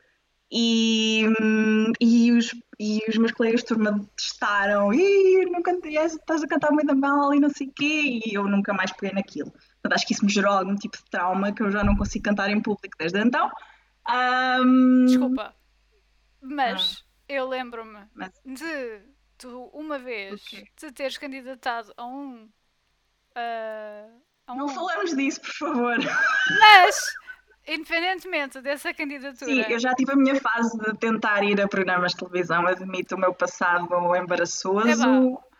e, 0.51 1.23
e, 1.99 2.31
os, 2.31 2.53
e 2.79 3.01
os 3.09 3.17
meus 3.17 3.31
colegas 3.31 3.61
de 3.61 3.67
turma 3.67 4.07
testaram 4.15 4.93
e 4.93 5.45
não 5.45 5.61
cantei 5.61 5.97
estás 5.97 6.43
a 6.43 6.47
cantar 6.47 6.71
muito 6.71 6.95
mal 6.95 7.33
e 7.33 7.39
não 7.39 7.49
sei 7.49 7.67
o 7.67 7.71
quê, 7.71 8.19
e 8.25 8.33
eu 8.33 8.47
nunca 8.47 8.73
mais 8.73 8.91
peguei 8.91 9.15
naquilo. 9.15 9.51
Portanto, 9.51 9.93
acho 9.93 10.05
que 10.05 10.13
isso 10.13 10.25
me 10.25 10.31
gerou 10.31 10.53
algum 10.53 10.75
tipo 10.75 10.97
de 10.97 11.05
trauma 11.09 11.53
que 11.53 11.63
eu 11.63 11.71
já 11.71 11.83
não 11.83 11.95
consigo 11.95 12.25
cantar 12.25 12.49
em 12.49 12.61
público 12.61 12.95
desde 12.97 13.19
então. 13.19 13.49
Um... 14.07 15.05
Desculpa, 15.05 15.55
mas 16.41 17.03
ah. 17.03 17.33
eu 17.33 17.49
lembro-me 17.49 18.05
mas... 18.13 18.31
de 18.45 19.01
tu 19.37 19.69
uma 19.73 19.97
vez 19.97 20.43
okay. 20.43 20.67
te 20.75 20.91
teres 20.91 21.17
candidatado 21.17 21.91
a 21.97 22.05
um 22.05 22.47
Uh, 23.35 24.25
um... 24.49 24.55
Não 24.55 24.69
falamos 24.69 25.15
disso, 25.15 25.41
por 25.41 25.51
favor. 25.51 25.97
Mas, 26.59 26.95
independentemente 27.67 28.61
dessa 28.61 28.93
candidatura. 28.93 29.51
Sim, 29.51 29.65
eu 29.67 29.79
já 29.79 29.93
tive 29.93 30.13
a 30.13 30.15
minha 30.15 30.39
fase 30.39 30.77
de 30.77 30.97
tentar 30.97 31.43
ir 31.43 31.59
a 31.59 31.67
programas 31.67 32.11
de 32.11 32.19
televisão, 32.19 32.65
admito 32.67 33.15
o 33.15 33.19
meu 33.19 33.33
passado 33.33 33.87
embaraçoso. 34.15 35.41
É 35.41 35.55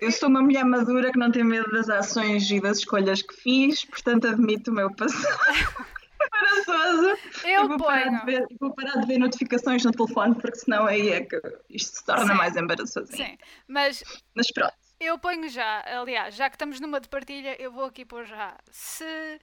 eu 0.00 0.10
sou 0.10 0.30
uma 0.30 0.40
mulher 0.40 0.64
madura 0.64 1.12
que 1.12 1.18
não 1.18 1.30
tem 1.30 1.44
medo 1.44 1.70
das 1.70 1.90
ações 1.90 2.50
e 2.50 2.58
das 2.58 2.78
escolhas 2.78 3.20
que 3.20 3.34
fiz, 3.34 3.84
portanto 3.84 4.26
admito 4.26 4.70
o 4.70 4.74
meu 4.74 4.90
passado 4.94 5.38
embaraçoso. 6.24 7.18
Eu 7.44 7.64
e 7.64 7.68
vou, 7.68 7.78
parar 7.78 8.08
de 8.08 8.24
ver, 8.24 8.46
vou 8.58 8.74
parar 8.74 9.00
de 9.00 9.06
ver 9.06 9.18
notificações 9.18 9.84
no 9.84 9.92
telefone, 9.92 10.34
porque 10.36 10.56
senão 10.56 10.86
aí 10.86 11.10
é 11.10 11.20
que 11.20 11.38
isto 11.68 11.98
se 11.98 12.04
torna 12.04 12.28
Sim. 12.28 12.34
mais 12.34 12.56
embaraçoso. 12.56 13.12
Sim, 13.14 13.36
mas, 13.68 14.02
mas 14.34 14.50
pronto. 14.50 14.83
Eu 15.04 15.18
ponho 15.18 15.48
já, 15.48 15.84
aliás, 15.86 16.34
já 16.34 16.48
que 16.48 16.56
estamos 16.56 16.80
numa 16.80 16.98
de 16.98 17.08
partilha, 17.08 17.60
eu 17.60 17.70
vou 17.70 17.84
aqui 17.84 18.04
pôr 18.04 18.24
já. 18.24 18.56
Se 18.70 19.38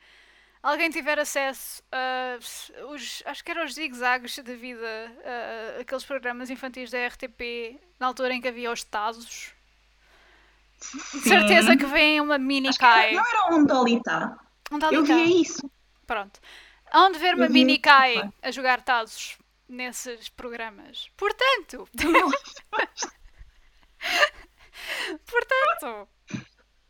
alguém 0.61 0.89
tiver 0.89 1.19
acesso 1.19 1.83
a 1.91 2.37
os, 2.89 3.21
acho 3.25 3.43
que 3.43 3.51
eram 3.51 3.63
os 3.63 3.73
zigzags 3.73 4.39
da 4.39 4.55
vida, 4.55 4.81
uh, 4.81 5.81
aqueles 5.81 6.03
programas 6.03 6.49
infantis 6.49 6.89
da 6.89 7.05
RTP, 7.07 7.79
na 7.99 8.07
altura 8.07 8.33
em 8.33 8.41
que 8.41 8.47
havia 8.47 8.71
os 8.71 8.83
Tazos. 8.83 9.53
De 11.13 11.19
certeza 11.21 11.77
que 11.77 11.85
vem 11.85 12.19
uma 12.19 12.39
mini 12.39 12.75
Kai. 12.75 13.13
Não 13.13 13.23
era 13.23 13.55
um 13.55 13.63
Dolita. 13.63 14.37
Um 14.71 14.79
Dolita. 14.79 14.95
Eu 14.95 15.05
via 15.05 15.41
isso. 15.41 15.69
Pronto. 16.07 16.39
Hão 16.91 17.11
de 17.11 17.19
ver 17.19 17.35
uma 17.35 17.47
mini 17.47 17.77
Kai 17.77 18.31
a 18.41 18.49
jogar 18.49 18.81
Tazos 18.81 19.37
nesses 19.69 20.27
programas. 20.29 21.07
Portanto. 21.15 21.87
Portanto, 25.29 26.07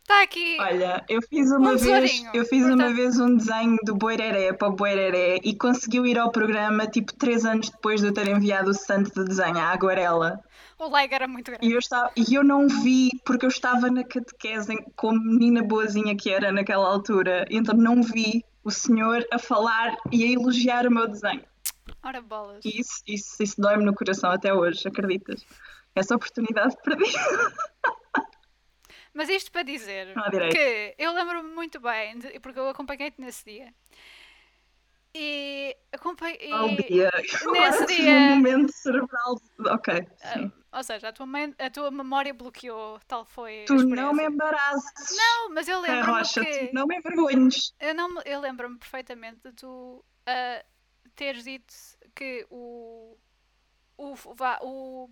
Está 0.02 0.22
aqui. 0.24 0.56
Olha, 0.60 1.04
eu 1.08 1.22
fiz 1.22 1.50
uma 1.52 1.70
Um 1.72 1.76
vez, 1.76 2.24
eu 2.34 2.44
fiz 2.44 2.64
uma 2.64 2.76
portanto- 2.76 2.96
vez 2.96 3.20
um 3.20 3.36
desenho 3.36 3.78
do 3.84 3.94
Boireré 3.94 4.52
para 4.52 4.68
o 4.68 4.72
Boireré 4.72 5.38
e 5.44 5.54
conseguiu 5.54 6.04
ir 6.04 6.18
ao 6.18 6.30
programa 6.30 6.86
tipo 6.88 7.14
três 7.14 7.44
anos 7.46 7.70
depois 7.70 8.00
de 8.00 8.08
eu 8.08 8.12
ter 8.12 8.26
enviado 8.28 8.70
o 8.70 8.74
santo 8.74 9.12
de 9.14 9.24
desenho, 9.28 9.58
a 9.58 9.68
aguarela. 9.70 10.40
O 10.78 10.88
like 10.88 11.14
era 11.14 11.28
muito 11.28 11.52
grande. 11.52 11.66
E 11.66 11.72
eu, 11.72 11.78
estava, 11.78 12.10
e 12.16 12.34
eu 12.34 12.42
não 12.42 12.66
vi 12.68 13.10
porque 13.24 13.46
eu 13.46 13.48
estava 13.48 13.88
na 13.88 14.02
catequese 14.02 14.76
como 14.96 15.20
menina 15.20 15.62
boazinha 15.62 16.16
que 16.16 16.30
era 16.30 16.50
naquela 16.50 16.86
altura, 16.88 17.46
então 17.48 17.74
não 17.76 18.02
vi 18.02 18.44
o 18.64 18.70
senhor 18.72 19.24
a 19.32 19.38
falar 19.38 19.96
e 20.10 20.24
a 20.24 20.26
elogiar 20.32 20.84
o 20.86 20.90
meu 20.90 21.06
desenho. 21.06 21.44
Ora 22.02 22.20
bolas. 22.20 22.64
Isso, 22.64 23.02
isso, 23.06 23.40
isso 23.40 23.60
dói-me 23.60 23.84
no 23.84 23.94
coração 23.94 24.30
até 24.30 24.52
hoje, 24.52 24.86
acreditas? 24.86 25.46
Essa 25.94 26.16
oportunidade 26.16 26.76
perdi. 26.82 27.12
Mas 29.14 29.28
isto 29.28 29.52
para 29.52 29.62
dizer 29.62 30.14
direito. 30.30 30.52
que 30.54 30.94
eu 30.98 31.12
lembro-me 31.12 31.50
muito 31.54 31.78
bem, 31.80 32.18
de- 32.18 32.40
porque 32.40 32.58
eu 32.58 32.68
acompanhei-te 32.70 33.20
nesse 33.20 33.44
dia. 33.44 33.74
E 35.14 35.76
acompanhei. 35.92 36.50
Ao 36.50 36.68
dia. 36.68 37.10
nesse 37.14 37.44
Agora 37.46 37.86
tive 37.86 38.02
dia- 38.02 38.12
um 38.14 38.28
momento 38.36 38.72
cerebral. 38.72 39.38
Ok, 39.66 40.06
sim. 40.32 40.50
Ou 40.72 40.82
seja, 40.82 41.08
a 41.08 41.12
tua, 41.12 41.26
mãe- 41.26 41.54
a 41.58 41.68
tua 41.68 41.90
memória 41.90 42.32
bloqueou, 42.32 42.98
tal 43.06 43.26
foi 43.26 43.64
Tu 43.66 43.74
não 43.74 44.14
me 44.14 44.24
embaraçes. 44.24 45.14
Não, 45.14 45.50
mas 45.50 45.68
eu 45.68 45.84
É 45.84 45.90
lembro-me 45.90 46.22
que... 46.24 46.68
tu 46.68 46.74
não 46.74 46.86
me 46.86 46.96
envergonhes. 46.96 47.74
Eu, 47.78 47.94
não, 47.94 48.22
eu 48.22 48.40
lembro-me 48.40 48.78
perfeitamente 48.78 49.40
de 49.44 49.52
tu 49.52 50.02
ah, 50.26 50.64
teres 51.14 51.44
dito 51.44 51.74
que 52.14 52.46
o, 52.48 53.18
o, 53.98 54.14
o 54.62 55.10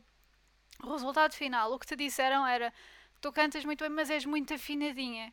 resultado 0.89 1.35
final, 1.35 1.73
o 1.73 1.79
que 1.79 1.87
te 1.87 1.97
disseram 1.97 2.47
era 2.47 2.73
tu 3.21 3.33
cantas 3.33 3.65
muito 3.65 3.81
bem, 3.85 3.91
mas 3.91 4.11
és 4.11 4.25
muito 4.25 4.55
afinadinha. 4.55 5.33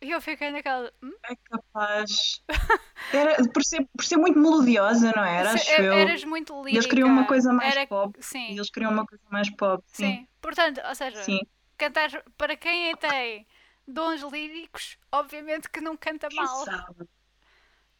E 0.00 0.10
eu 0.10 0.20
fiquei 0.20 0.50
naquela. 0.50 0.92
Hum? 1.02 1.12
É 1.30 1.36
capaz. 1.36 2.42
Era, 3.12 3.36
por, 3.52 3.62
ser, 3.64 3.86
por 3.96 4.04
ser 4.04 4.16
muito 4.16 4.38
melodiosa, 4.38 5.12
não 5.14 5.24
era? 5.24 5.56
Se- 5.58 5.70
Acho 5.70 5.82
e- 5.82 5.84
eu. 5.84 5.92
eras 5.92 6.24
muito 6.24 6.54
lírica. 6.56 6.70
Eles 6.78 6.86
queriam 6.86 7.08
uma 7.08 7.26
coisa 7.26 7.52
mais 7.52 7.74
Era- 7.76 7.86
pop. 7.86 8.16
Sim, 8.20 8.48
E 8.52 8.56
eles 8.56 8.70
queriam 8.70 8.90
uma 8.92 9.04
coisa 9.06 9.22
mais 9.30 9.50
pop. 9.50 9.82
sim. 9.88 10.04
Sim. 10.16 10.28
Portanto, 10.40 10.80
ou 10.88 10.94
seja, 10.94 11.22
Sim. 11.22 11.40
cantar 11.76 12.10
para 12.38 12.56
quem 12.56 12.96
tem 12.96 13.46
dons 13.86 14.22
líricos, 14.22 14.96
obviamente 15.12 15.68
que 15.68 15.80
não 15.80 15.96
canta 15.96 16.28
mal. 16.32 16.64
sabe? 16.64 17.06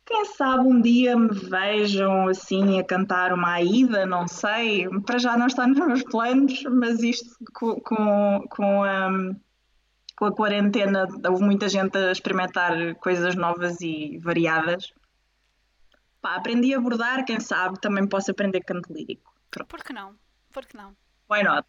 Quem 0.04 0.24
sabe 0.24 0.66
um 0.66 0.80
dia 0.80 1.16
me 1.16 1.32
vejam 1.32 2.28
assim 2.28 2.78
a 2.78 2.84
cantar 2.84 3.32
uma 3.32 3.52
Aida, 3.52 4.04
não 4.04 4.26
sei. 4.26 4.88
Para 5.00 5.18
já 5.18 5.36
não 5.36 5.46
está 5.46 5.66
nos 5.66 5.78
meus 5.78 6.02
planos, 6.02 6.62
mas 6.64 7.02
isto 7.02 7.36
com, 7.52 7.80
com, 7.80 8.44
com, 8.50 8.84
a, 8.84 9.10
com 10.16 10.24
a 10.24 10.34
quarentena 10.34 11.06
houve 11.28 11.44
muita 11.44 11.68
gente 11.68 11.96
a 11.96 12.10
experimentar 12.10 12.94
coisas 12.96 13.36
novas 13.36 13.80
e 13.80 14.18
variadas. 14.18 14.92
Pá, 16.20 16.34
aprendi 16.34 16.74
a 16.74 16.80
bordar, 16.80 17.24
quem 17.24 17.40
sabe 17.40 17.80
também 17.80 18.06
posso 18.06 18.30
aprender 18.30 18.60
canto 18.60 18.92
lírico. 18.92 19.32
Pronto, 19.50 19.68
Por 19.68 19.84
que 19.84 19.92
não? 19.92 20.16
Por 20.52 20.66
que 20.66 20.76
não? 20.76 20.96
why 21.30 21.42
not? 21.42 21.66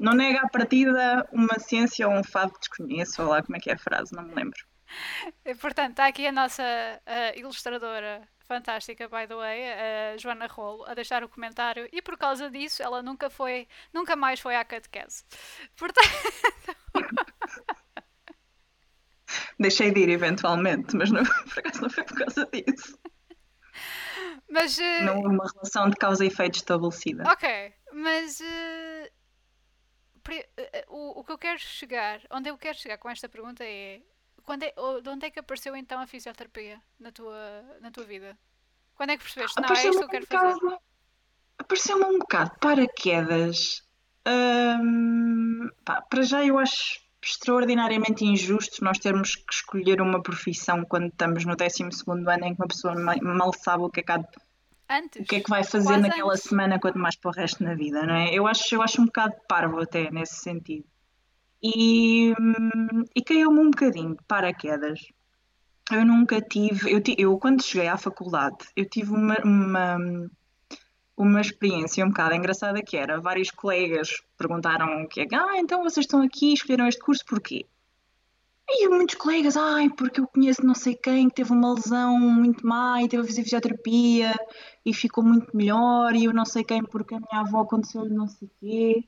Não 0.00 0.14
nega 0.14 0.40
à 0.40 0.48
partida 0.48 1.28
uma 1.32 1.58
ciência 1.58 2.08
ou 2.08 2.14
um 2.14 2.24
fado 2.24 2.52
que 2.52 2.60
desconheço, 2.60 3.22
ou 3.22 3.28
lá 3.28 3.42
como 3.42 3.56
é 3.56 3.60
que 3.60 3.70
é 3.70 3.74
a 3.74 3.78
frase, 3.78 4.14
não 4.14 4.24
me 4.24 4.34
lembro. 4.34 4.58
E, 5.44 5.54
Portanto, 5.54 5.90
está 5.90 6.06
aqui 6.06 6.26
a 6.26 6.32
nossa 6.32 6.62
ilustradora 7.34 8.26
fantástica, 8.46 9.08
by 9.08 9.26
the 9.26 9.34
way, 9.34 9.64
a 9.72 10.16
Joana 10.16 10.46
Rolo, 10.46 10.84
a 10.86 10.94
deixar 10.94 11.24
o 11.24 11.28
comentário 11.28 11.88
e 11.92 12.00
por 12.00 12.16
causa 12.16 12.48
disso 12.50 12.82
ela 12.82 13.02
nunca 13.02 13.28
foi, 13.28 13.66
nunca 13.92 14.14
mais 14.14 14.38
foi 14.40 14.54
à 14.56 14.64
catequese. 14.64 15.24
Portanto, 15.76 16.08
Deixei 19.58 19.90
de 19.90 20.00
ir 20.00 20.08
eventualmente, 20.10 20.94
mas 20.96 21.10
não, 21.10 21.22
por 21.50 21.58
acaso 21.58 21.82
não 21.82 21.90
foi 21.90 22.04
por 22.04 22.16
causa 22.18 22.46
disso. 22.52 22.98
mas 24.48 24.78
ah, 24.78 25.02
Não 25.02 25.16
houve 25.16 25.28
uma 25.28 25.46
relação 25.52 25.90
de 25.90 25.96
causa 25.96 26.24
e 26.24 26.28
efeito 26.28 26.56
estabelecida. 26.56 27.24
ok, 27.30 27.74
mas 27.92 28.40
ah, 28.40 29.08
o, 30.88 31.20
o 31.20 31.24
que 31.24 31.32
eu 31.32 31.38
quero 31.38 31.58
chegar, 31.58 32.20
onde 32.30 32.48
eu 32.50 32.58
quero 32.58 32.78
chegar 32.78 32.98
com 32.98 33.08
esta 33.10 33.28
pergunta 33.28 33.64
é, 33.64 34.00
quando 34.46 34.62
é 34.62 34.72
de 35.02 35.08
onde 35.10 35.26
é 35.26 35.30
que 35.30 35.40
apareceu 35.40 35.76
então 35.76 36.00
a 36.00 36.06
fisioterapia 36.06 36.80
na 36.98 37.12
tua, 37.12 37.62
na 37.80 37.90
tua 37.90 38.04
vida? 38.04 38.38
Quando 38.94 39.10
é 39.10 39.16
que 39.18 39.24
percebeste? 39.24 39.60
Não, 39.60 39.68
é 39.68 39.72
isto 39.74 39.90
que 39.98 39.98
eu 39.98 40.06
um 40.06 40.10
quero 40.10 40.26
fazer. 40.26 40.54
bocado, 40.54 40.78
apareceu-me 41.58 42.04
um 42.04 42.18
bocado 42.18 42.50
paraquedas. 42.60 43.82
Hum, 44.26 45.68
pá, 45.84 46.00
para 46.02 46.22
já 46.22 46.44
eu 46.44 46.58
acho 46.58 47.00
extraordinariamente 47.22 48.24
injusto 48.24 48.84
nós 48.84 48.98
termos 48.98 49.34
que 49.34 49.52
escolher 49.52 50.00
uma 50.00 50.22
profissão 50.22 50.84
quando 50.84 51.08
estamos 51.08 51.44
no 51.44 51.56
12 51.56 51.82
ano 51.82 52.44
em 52.44 52.54
que 52.54 52.60
uma 52.62 52.68
pessoa 52.68 52.94
ma- 52.94 53.16
mal 53.20 53.52
sabe 53.52 53.82
o 53.84 53.90
que 53.90 54.00
é 54.00 54.02
que, 54.02 54.12
há 54.12 54.24
Antes? 54.88 55.22
o 55.22 55.24
que, 55.24 55.36
é 55.36 55.40
que 55.40 55.50
vai 55.50 55.64
fazer 55.64 55.96
naquela 55.98 56.32
antes. 56.32 56.44
semana, 56.44 56.78
quanto 56.78 56.98
mais 56.98 57.16
para 57.16 57.30
o 57.30 57.34
resto 57.34 57.62
na 57.64 57.74
vida, 57.74 58.04
não 58.06 58.14
é? 58.14 58.32
Eu 58.32 58.46
acho, 58.46 58.72
eu 58.74 58.80
acho 58.82 59.02
um 59.02 59.06
bocado 59.06 59.34
parvo 59.48 59.80
até 59.80 60.10
nesse 60.10 60.36
sentido. 60.36 60.86
E, 61.62 62.32
hum, 62.38 63.04
e 63.14 63.22
caiu-me 63.22 63.60
um 63.60 63.70
bocadinho 63.70 64.10
de 64.10 64.22
paraquedas. 64.26 65.00
Eu 65.90 66.04
nunca 66.04 66.40
tive, 66.40 66.92
eu, 66.92 67.02
eu 67.16 67.38
quando 67.38 67.62
cheguei 67.62 67.88
à 67.88 67.96
faculdade, 67.96 68.56
eu 68.74 68.88
tive 68.88 69.12
uma, 69.12 69.36
uma, 69.44 69.98
uma 71.16 71.40
experiência 71.40 72.04
um 72.04 72.08
bocado 72.08 72.34
engraçada 72.34 72.82
que 72.82 72.96
era, 72.96 73.20
vários 73.20 73.50
colegas 73.50 74.20
perguntaram 74.36 75.04
o 75.04 75.08
que 75.08 75.20
é, 75.22 75.26
ah, 75.32 75.58
então 75.58 75.82
vocês 75.84 76.04
estão 76.04 76.22
aqui, 76.22 76.52
escolheram 76.52 76.88
este 76.88 77.00
curso 77.00 77.24
porquê? 77.24 77.66
E 78.68 78.88
muitos 78.88 79.14
colegas, 79.14 79.56
ai, 79.56 79.88
porque 79.90 80.20
eu 80.20 80.26
conheço 80.26 80.66
não 80.66 80.74
sei 80.74 80.96
quem 80.96 81.28
que 81.28 81.36
teve 81.36 81.52
uma 81.52 81.72
lesão 81.74 82.18
muito 82.18 82.66
má 82.66 83.00
e 83.00 83.08
teve 83.08 83.22
a 83.22 83.26
fazer 83.26 83.44
fisioterapia 83.44 84.34
e 84.84 84.92
ficou 84.92 85.22
muito 85.22 85.56
melhor, 85.56 86.14
e 86.16 86.24
eu 86.24 86.32
não 86.34 86.44
sei 86.44 86.64
quem 86.64 86.82
porque 86.82 87.14
a 87.14 87.20
minha 87.20 87.42
avó 87.42 87.60
aconteceu-lhe 87.60 88.12
não 88.12 88.26
sei 88.26 88.50
quê. 88.58 89.04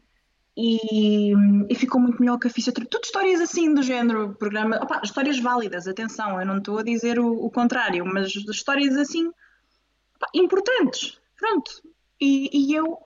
E, 0.61 1.33
e 1.71 1.75
ficou 1.77 2.01
muito 2.01 2.19
melhor 2.19 2.37
que 2.37 2.49
a 2.49 2.51
fisioterapia. 2.51 2.91
Tudo 2.91 3.05
histórias 3.05 3.41
assim 3.41 3.73
do 3.73 3.81
género, 3.81 4.35
programa. 4.35 4.77
Opa, 4.83 5.01
histórias 5.05 5.39
válidas, 5.39 5.87
atenção, 5.87 6.41
eu 6.41 6.45
não 6.45 6.59
estou 6.59 6.79
a 6.79 6.83
dizer 6.83 7.21
o, 7.21 7.33
o 7.33 7.49
contrário, 7.49 8.05
mas 8.05 8.35
histórias 8.35 8.97
assim 8.97 9.31
pá, 10.19 10.27
importantes. 10.35 11.21
Pronto. 11.37 11.71
E, 12.21 12.51
e 12.53 12.75
eu. 12.75 12.99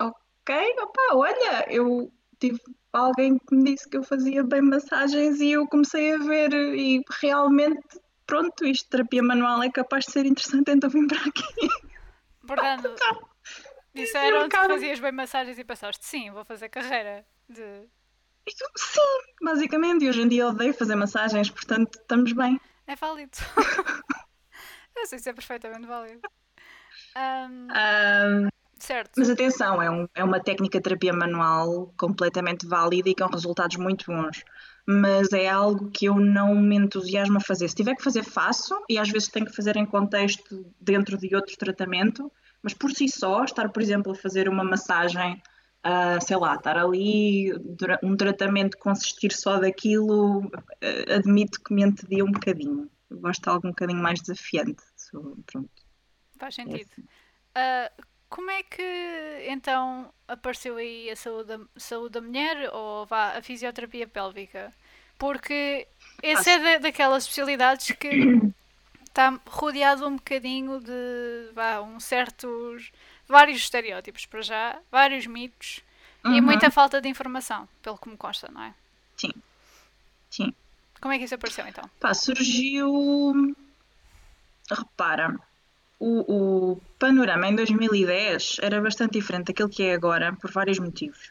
Ok, 0.00 0.74
opa, 0.82 1.02
olha, 1.12 1.72
eu 1.72 2.12
tive 2.40 2.60
alguém 2.92 3.38
que 3.38 3.54
me 3.54 3.72
disse 3.72 3.88
que 3.88 3.96
eu 3.96 4.02
fazia 4.02 4.42
bem 4.42 4.62
massagens 4.62 5.40
e 5.40 5.52
eu 5.52 5.68
comecei 5.68 6.12
a 6.12 6.18
ver 6.18 6.52
e 6.52 7.00
realmente, 7.20 8.00
pronto, 8.26 8.64
isto 8.64 8.90
terapia 8.90 9.22
manual 9.22 9.62
é 9.62 9.70
capaz 9.70 10.06
de 10.06 10.10
ser 10.12 10.26
interessante, 10.26 10.72
então 10.72 10.90
vim 10.90 11.06
para 11.06 11.20
aqui. 11.20 11.68
Portanto, 12.44 12.96
Eu 13.94 14.02
disseram-te 14.04 14.50
que 14.50 14.56
acabo- 14.56 14.74
fazias 14.74 14.98
bem 15.00 15.12
massagens 15.12 15.58
e 15.58 15.64
pensaste, 15.64 16.04
sim, 16.04 16.30
vou 16.30 16.44
fazer 16.44 16.68
carreira 16.68 17.24
de... 17.48 17.82
Sim, 18.76 19.00
basicamente, 19.42 20.04
e 20.04 20.08
hoje 20.08 20.20
em 20.20 20.28
dia 20.28 20.42
eu 20.42 20.48
odeio 20.48 20.74
fazer 20.74 20.94
massagens, 20.96 21.48
portanto 21.48 21.98
estamos 21.98 22.32
bem. 22.32 22.60
É 22.86 22.94
válido. 22.96 23.32
Eu 24.96 25.06
sei 25.06 25.18
se 25.18 25.28
é 25.30 25.32
perfeitamente 25.32 25.86
válido. 25.86 26.20
Ahm, 27.16 27.68
Ahm, 27.70 28.48
certo. 28.78 29.12
mas 29.16 29.28
atenção, 29.30 29.80
é, 29.82 29.90
um- 29.90 30.06
é 30.14 30.22
uma 30.22 30.40
técnica 30.40 30.78
de 30.78 30.82
terapia 30.84 31.12
manual 31.12 31.92
completamente 31.96 32.66
válida 32.66 33.08
e 33.08 33.14
com 33.14 33.26
resultados 33.26 33.76
muito 33.76 34.06
bons. 34.06 34.44
Mas 34.86 35.32
é 35.32 35.48
algo 35.48 35.90
que 35.90 36.04
eu 36.06 36.16
não 36.16 36.54
me 36.54 36.76
entusiasmo 36.76 37.38
a 37.38 37.40
fazer. 37.40 37.68
Se 37.68 37.74
tiver 37.74 37.96
que 37.96 38.04
fazer, 38.04 38.22
faço, 38.22 38.80
e 38.88 38.98
às 38.98 39.08
vezes 39.08 39.28
tenho 39.28 39.46
que 39.46 39.56
fazer 39.56 39.76
em 39.76 39.86
contexto 39.86 40.66
dentro 40.80 41.16
de 41.16 41.34
outro 41.34 41.56
tratamento, 41.56 42.30
mas 42.64 42.72
por 42.72 42.90
si 42.92 43.08
só, 43.10 43.44
estar, 43.44 43.68
por 43.68 43.82
exemplo, 43.82 44.12
a 44.12 44.14
fazer 44.14 44.48
uma 44.48 44.64
massagem, 44.64 45.40
ah, 45.82 46.18
sei 46.18 46.36
lá, 46.38 46.54
estar 46.54 46.78
ali, 46.78 47.52
um 48.02 48.16
tratamento 48.16 48.78
consistir 48.78 49.32
só 49.32 49.58
daquilo, 49.58 50.50
ah, 50.82 51.16
admito 51.16 51.62
que 51.62 51.74
me 51.74 51.82
entedia 51.82 52.24
um 52.24 52.32
bocadinho. 52.32 52.90
Eu 53.10 53.18
gosto 53.18 53.42
de 53.42 53.48
algo 53.50 53.66
um 53.66 53.70
bocadinho 53.70 54.02
mais 54.02 54.18
desafiante. 54.22 54.82
Sou- 54.96 55.36
pronto. 55.46 55.68
Faz 56.38 56.58
é 56.58 56.62
sentido. 56.62 56.88
assim. 56.90 57.04
Ah, 57.54 57.92
como 58.30 58.50
é 58.50 58.62
que 58.62 58.82
então 59.46 60.10
apareceu 60.26 60.76
aí 60.76 61.10
a 61.10 61.16
saúde 61.16 61.48
da, 61.48 61.60
saúde 61.76 62.14
da 62.14 62.20
mulher 62.22 62.70
ou 62.72 63.04
vá, 63.04 63.36
a 63.36 63.42
fisioterapia 63.42 64.08
pélvica? 64.08 64.72
Porque 65.18 65.86
esse 66.22 66.48
é 66.48 66.58
da- 66.58 66.78
daquelas 66.78 67.24
especialidades 67.24 67.94
que 67.94 68.10
está 69.14 69.38
rodeado 69.46 70.06
um 70.08 70.16
bocadinho 70.16 70.80
de 70.80 71.52
vá, 71.54 71.80
um 71.80 72.00
certos 72.00 72.90
vários 73.28 73.58
estereótipos 73.58 74.26
para 74.26 74.42
já, 74.42 74.78
vários 74.90 75.26
mitos 75.26 75.82
e 76.24 76.40
Uhum. 76.40 76.42
muita 76.42 76.70
falta 76.70 77.00
de 77.00 77.08
informação, 77.08 77.68
pelo 77.82 77.96
que 77.98 78.08
me 78.08 78.16
consta, 78.16 78.50
não 78.50 78.62
é? 78.62 78.74
Sim, 79.16 79.30
sim. 80.30 80.52
Como 81.00 81.12
é 81.12 81.18
que 81.18 81.24
isso 81.24 81.34
apareceu 81.34 81.66
então? 81.66 81.88
Pá, 82.00 82.12
surgiu. 82.14 83.54
Repara, 84.70 85.38
o, 86.00 86.10
o 86.74 86.80
panorama 86.98 87.46
em 87.48 87.54
2010 87.54 88.56
era 88.60 88.80
bastante 88.80 89.12
diferente 89.18 89.48
daquilo 89.48 89.68
que 89.68 89.82
é 89.84 89.94
agora, 89.94 90.34
por 90.40 90.50
vários 90.50 90.78
motivos. 90.78 91.30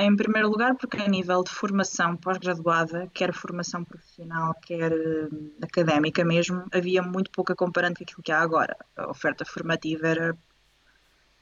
Em 0.00 0.14
primeiro 0.14 0.48
lugar, 0.48 0.76
porque 0.76 0.96
a 0.96 1.08
nível 1.08 1.42
de 1.42 1.50
formação 1.50 2.16
pós-graduada, 2.16 3.10
quer 3.12 3.32
formação 3.32 3.82
profissional, 3.82 4.54
quer 4.62 4.92
uh, 4.92 5.52
académica 5.60 6.24
mesmo, 6.24 6.64
havia 6.72 7.02
muito 7.02 7.32
pouca 7.32 7.52
comparando 7.56 7.96
com 7.98 8.04
aquilo 8.04 8.22
que 8.22 8.30
há 8.30 8.40
agora. 8.40 8.76
A 8.96 9.10
oferta 9.10 9.44
formativa 9.44 10.06
era 10.06 10.38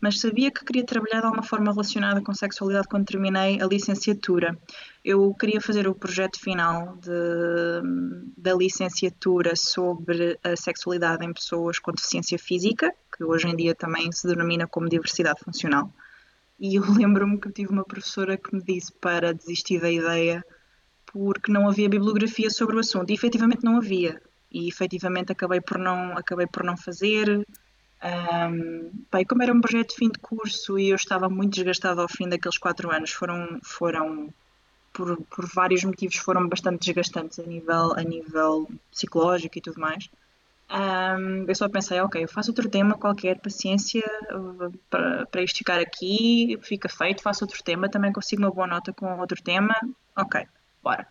mas 0.00 0.20
sabia 0.20 0.50
que 0.50 0.64
queria 0.64 0.84
trabalhar 0.84 1.20
de 1.20 1.26
alguma 1.26 1.42
forma 1.42 1.72
relacionada 1.72 2.20
com 2.20 2.32
sexualidade 2.32 2.88
quando 2.88 3.06
terminei 3.06 3.60
a 3.60 3.66
licenciatura. 3.66 4.56
Eu 5.04 5.34
queria 5.34 5.60
fazer 5.60 5.88
o 5.88 5.94
projeto 5.94 6.38
final 6.38 6.96
de, 6.96 8.30
da 8.36 8.54
licenciatura 8.54 9.56
sobre 9.56 10.38
a 10.44 10.54
sexualidade 10.54 11.24
em 11.24 11.32
pessoas 11.32 11.78
com 11.78 11.92
deficiência 11.92 12.38
física, 12.38 12.94
que 13.18 13.24
hoje 13.24 13.48
em 13.48 13.56
dia 13.56 13.74
também 13.74 14.10
se 14.12 14.26
denomina 14.28 14.66
como 14.68 14.88
diversidade 14.88 15.40
funcional. 15.44 15.92
E 16.58 16.76
eu 16.76 16.82
lembro-me 16.94 17.38
que 17.38 17.50
tive 17.50 17.72
uma 17.72 17.84
professora 17.84 18.36
que 18.36 18.54
me 18.54 18.62
disse 18.62 18.92
para 18.92 19.34
desistir 19.34 19.80
da 19.80 19.90
ideia 19.90 20.44
porque 21.12 21.50
não 21.50 21.68
havia 21.68 21.88
bibliografia 21.88 22.48
sobre 22.48 22.76
o 22.76 22.78
assunto. 22.78 23.10
E 23.10 23.14
efetivamente 23.14 23.64
não 23.64 23.76
havia 23.76 24.22
e 24.50 24.68
efetivamente 24.68 25.32
acabei 25.32 25.60
por 25.60 25.78
não, 25.78 26.16
acabei 26.16 26.46
por 26.46 26.62
não 26.62 26.76
fazer. 26.76 27.46
Um, 28.02 28.90
bem, 29.12 29.24
como 29.24 29.42
era 29.42 29.52
um 29.52 29.60
projeto 29.60 29.90
de 29.90 29.96
fim 29.96 30.08
de 30.08 30.18
curso 30.20 30.78
e 30.78 30.90
eu 30.90 30.96
estava 30.96 31.28
muito 31.28 31.54
desgastada 31.54 32.00
ao 32.00 32.08
fim 32.08 32.28
daqueles 32.28 32.56
quatro 32.56 32.90
anos, 32.90 33.10
foram, 33.10 33.58
foram 33.62 34.32
por, 34.92 35.20
por 35.24 35.46
vários 35.46 35.82
motivos, 35.82 36.16
foram 36.16 36.48
bastante 36.48 36.86
desgastantes 36.86 37.38
a 37.40 37.42
nível, 37.42 37.92
a 37.94 38.02
nível 38.02 38.68
psicológico 38.92 39.58
e 39.58 39.60
tudo 39.60 39.80
mais. 39.80 40.08
Um, 40.70 41.46
eu 41.48 41.54
só 41.54 41.68
pensei, 41.68 41.98
ok, 42.00 42.22
eu 42.22 42.28
faço 42.28 42.50
outro 42.50 42.68
tema 42.68 42.98
qualquer, 42.98 43.40
paciência 43.40 44.04
para, 44.90 45.26
para 45.26 45.42
aqui, 45.80 46.58
fica 46.62 46.88
feito, 46.88 47.22
faço 47.22 47.44
outro 47.44 47.62
tema, 47.62 47.88
também 47.88 48.12
consigo 48.12 48.42
uma 48.42 48.50
boa 48.50 48.66
nota 48.66 48.92
com 48.92 49.18
outro 49.18 49.42
tema, 49.42 49.74
ok, 50.14 50.46
bora. 50.82 51.06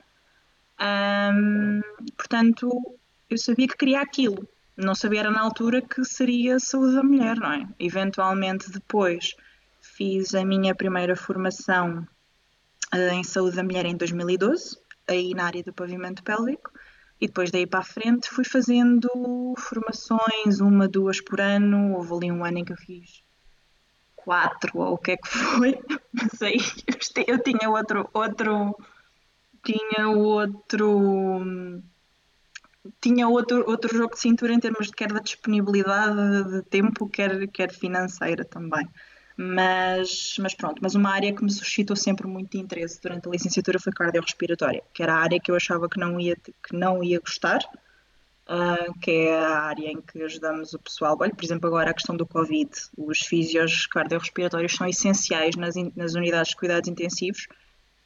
Um, 0.80 1.82
portanto, 2.16 2.70
eu 3.30 3.38
sabia 3.38 3.68
que 3.68 3.78
queria 3.78 4.02
aquilo. 4.02 4.48
Não 4.76 4.94
sabia 4.94 5.22
era 5.22 5.32
na 5.32 5.42
altura 5.42 5.82
que 5.82 6.06
seria 6.06 6.60
saúde 6.60 6.94
da 6.94 7.02
mulher, 7.02 7.38
não 7.38 7.52
é? 7.52 7.68
Eventualmente 7.80 8.70
depois 8.72 9.36
fiz 9.82 10.36
a 10.36 10.46
minha 10.46 10.76
primeira 10.76 11.16
formação 11.16 12.08
uh, 12.94 13.14
em 13.14 13.24
saúde 13.24 13.56
da 13.56 13.64
mulher 13.64 13.86
em 13.86 13.98
2012, 13.98 14.78
aí 15.08 15.34
na 15.34 15.46
área 15.46 15.64
do 15.64 15.74
pavimento 15.74 16.22
pélvico, 16.22 16.72
e 17.20 17.28
depois 17.28 17.52
daí 17.52 17.66
para 17.66 17.80
a 17.80 17.84
frente 17.84 18.30
fui 18.30 18.46
fazendo 18.46 19.10
formações, 19.58 20.60
uma, 20.60 20.88
duas 20.88 21.20
por 21.20 21.42
ano. 21.42 21.96
Houve 21.96 22.14
ali 22.14 22.32
um 22.32 22.46
ano 22.46 22.60
em 22.60 22.66
que 22.66 22.74
eu 22.74 22.78
fiz 22.78 23.24
quatro 24.16 24.72
ou 24.76 24.94
o 24.94 24.98
que 24.98 25.12
é 25.12 25.18
que 25.18 25.28
foi, 25.28 25.80
mas 26.14 26.42
aí 26.42 26.58
eu 27.26 27.42
tinha 27.42 27.70
outro, 27.70 28.10
outro, 28.14 28.76
tinha 29.64 30.10
outro 30.10 31.82
tinha 33.02 33.28
outro, 33.28 33.64
outro 33.68 33.96
jogo 33.96 34.14
de 34.14 34.20
cintura 34.20 34.54
em 34.54 34.60
termos 34.60 34.88
de 34.88 34.94
quer 34.94 35.12
da 35.12 35.20
disponibilidade 35.20 36.52
de 36.52 36.62
tempo, 36.64 37.10
quer, 37.10 37.48
quer 37.48 37.72
financeira 37.72 38.46
também. 38.46 38.88
Mas, 39.40 40.36
mas 40.40 40.56
pronto, 40.56 40.80
mas 40.82 40.96
uma 40.96 41.12
área 41.12 41.32
que 41.32 41.44
me 41.44 41.52
suscitou 41.52 41.96
sempre 41.96 42.26
muito 42.26 42.58
interesse 42.58 43.00
durante 43.00 43.28
a 43.28 43.32
licenciatura 43.32 43.80
foi 43.80 43.94
cardiorrespiratória, 43.94 44.82
que 44.92 45.04
era 45.04 45.14
a 45.14 45.20
área 45.20 45.40
que 45.40 45.52
eu 45.52 45.56
achava 45.56 45.88
que 45.88 46.00
não 46.00 46.20
ia, 46.20 46.36
que 46.36 46.74
não 46.74 47.04
ia 47.04 47.20
gostar, 47.20 47.60
uh, 48.50 49.00
que 49.00 49.12
é 49.12 49.38
a 49.38 49.60
área 49.60 49.92
em 49.92 50.02
que 50.02 50.24
ajudamos 50.24 50.74
o 50.74 50.80
pessoal. 50.80 51.16
Olha, 51.20 51.36
por 51.36 51.46
exemplo, 51.46 51.68
agora 51.68 51.92
a 51.92 51.94
questão 51.94 52.18
do 52.18 52.26
Covid, 52.26 52.72
os 52.98 53.20
físios 53.20 53.86
cardiorrespiratórios 53.86 54.74
são 54.74 54.88
essenciais 54.88 55.56
nas, 55.56 55.76
nas 55.96 56.16
unidades 56.16 56.50
de 56.50 56.56
cuidados 56.56 56.90
intensivos, 56.90 57.48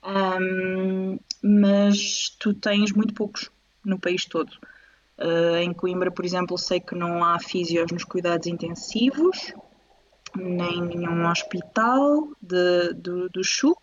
um, 0.04 1.17
mas 1.41 2.36
tu 2.39 2.54
tens 2.54 2.91
muito 2.91 3.13
poucos 3.13 3.50
no 3.86 3.98
país 3.98 4.26
todo. 4.26 4.52
Uh, 5.17 5.58
em 5.62 5.72
Coimbra, 5.72 6.12
por 6.12 6.26
exemplo, 6.26 6.58
sei 6.58 6.82
que 6.82 6.94
não 6.94 7.24
há 7.24 7.39
físios 7.39 7.89
nos 7.89 8.04
cuidados 8.04 8.48
intensivos, 8.48 9.54
nem 10.36 10.82
nenhum 10.82 11.28
hospital 11.28 12.30
de, 12.41 12.94
do, 12.94 13.30
do 13.30 13.44
CHUC, 13.44 13.80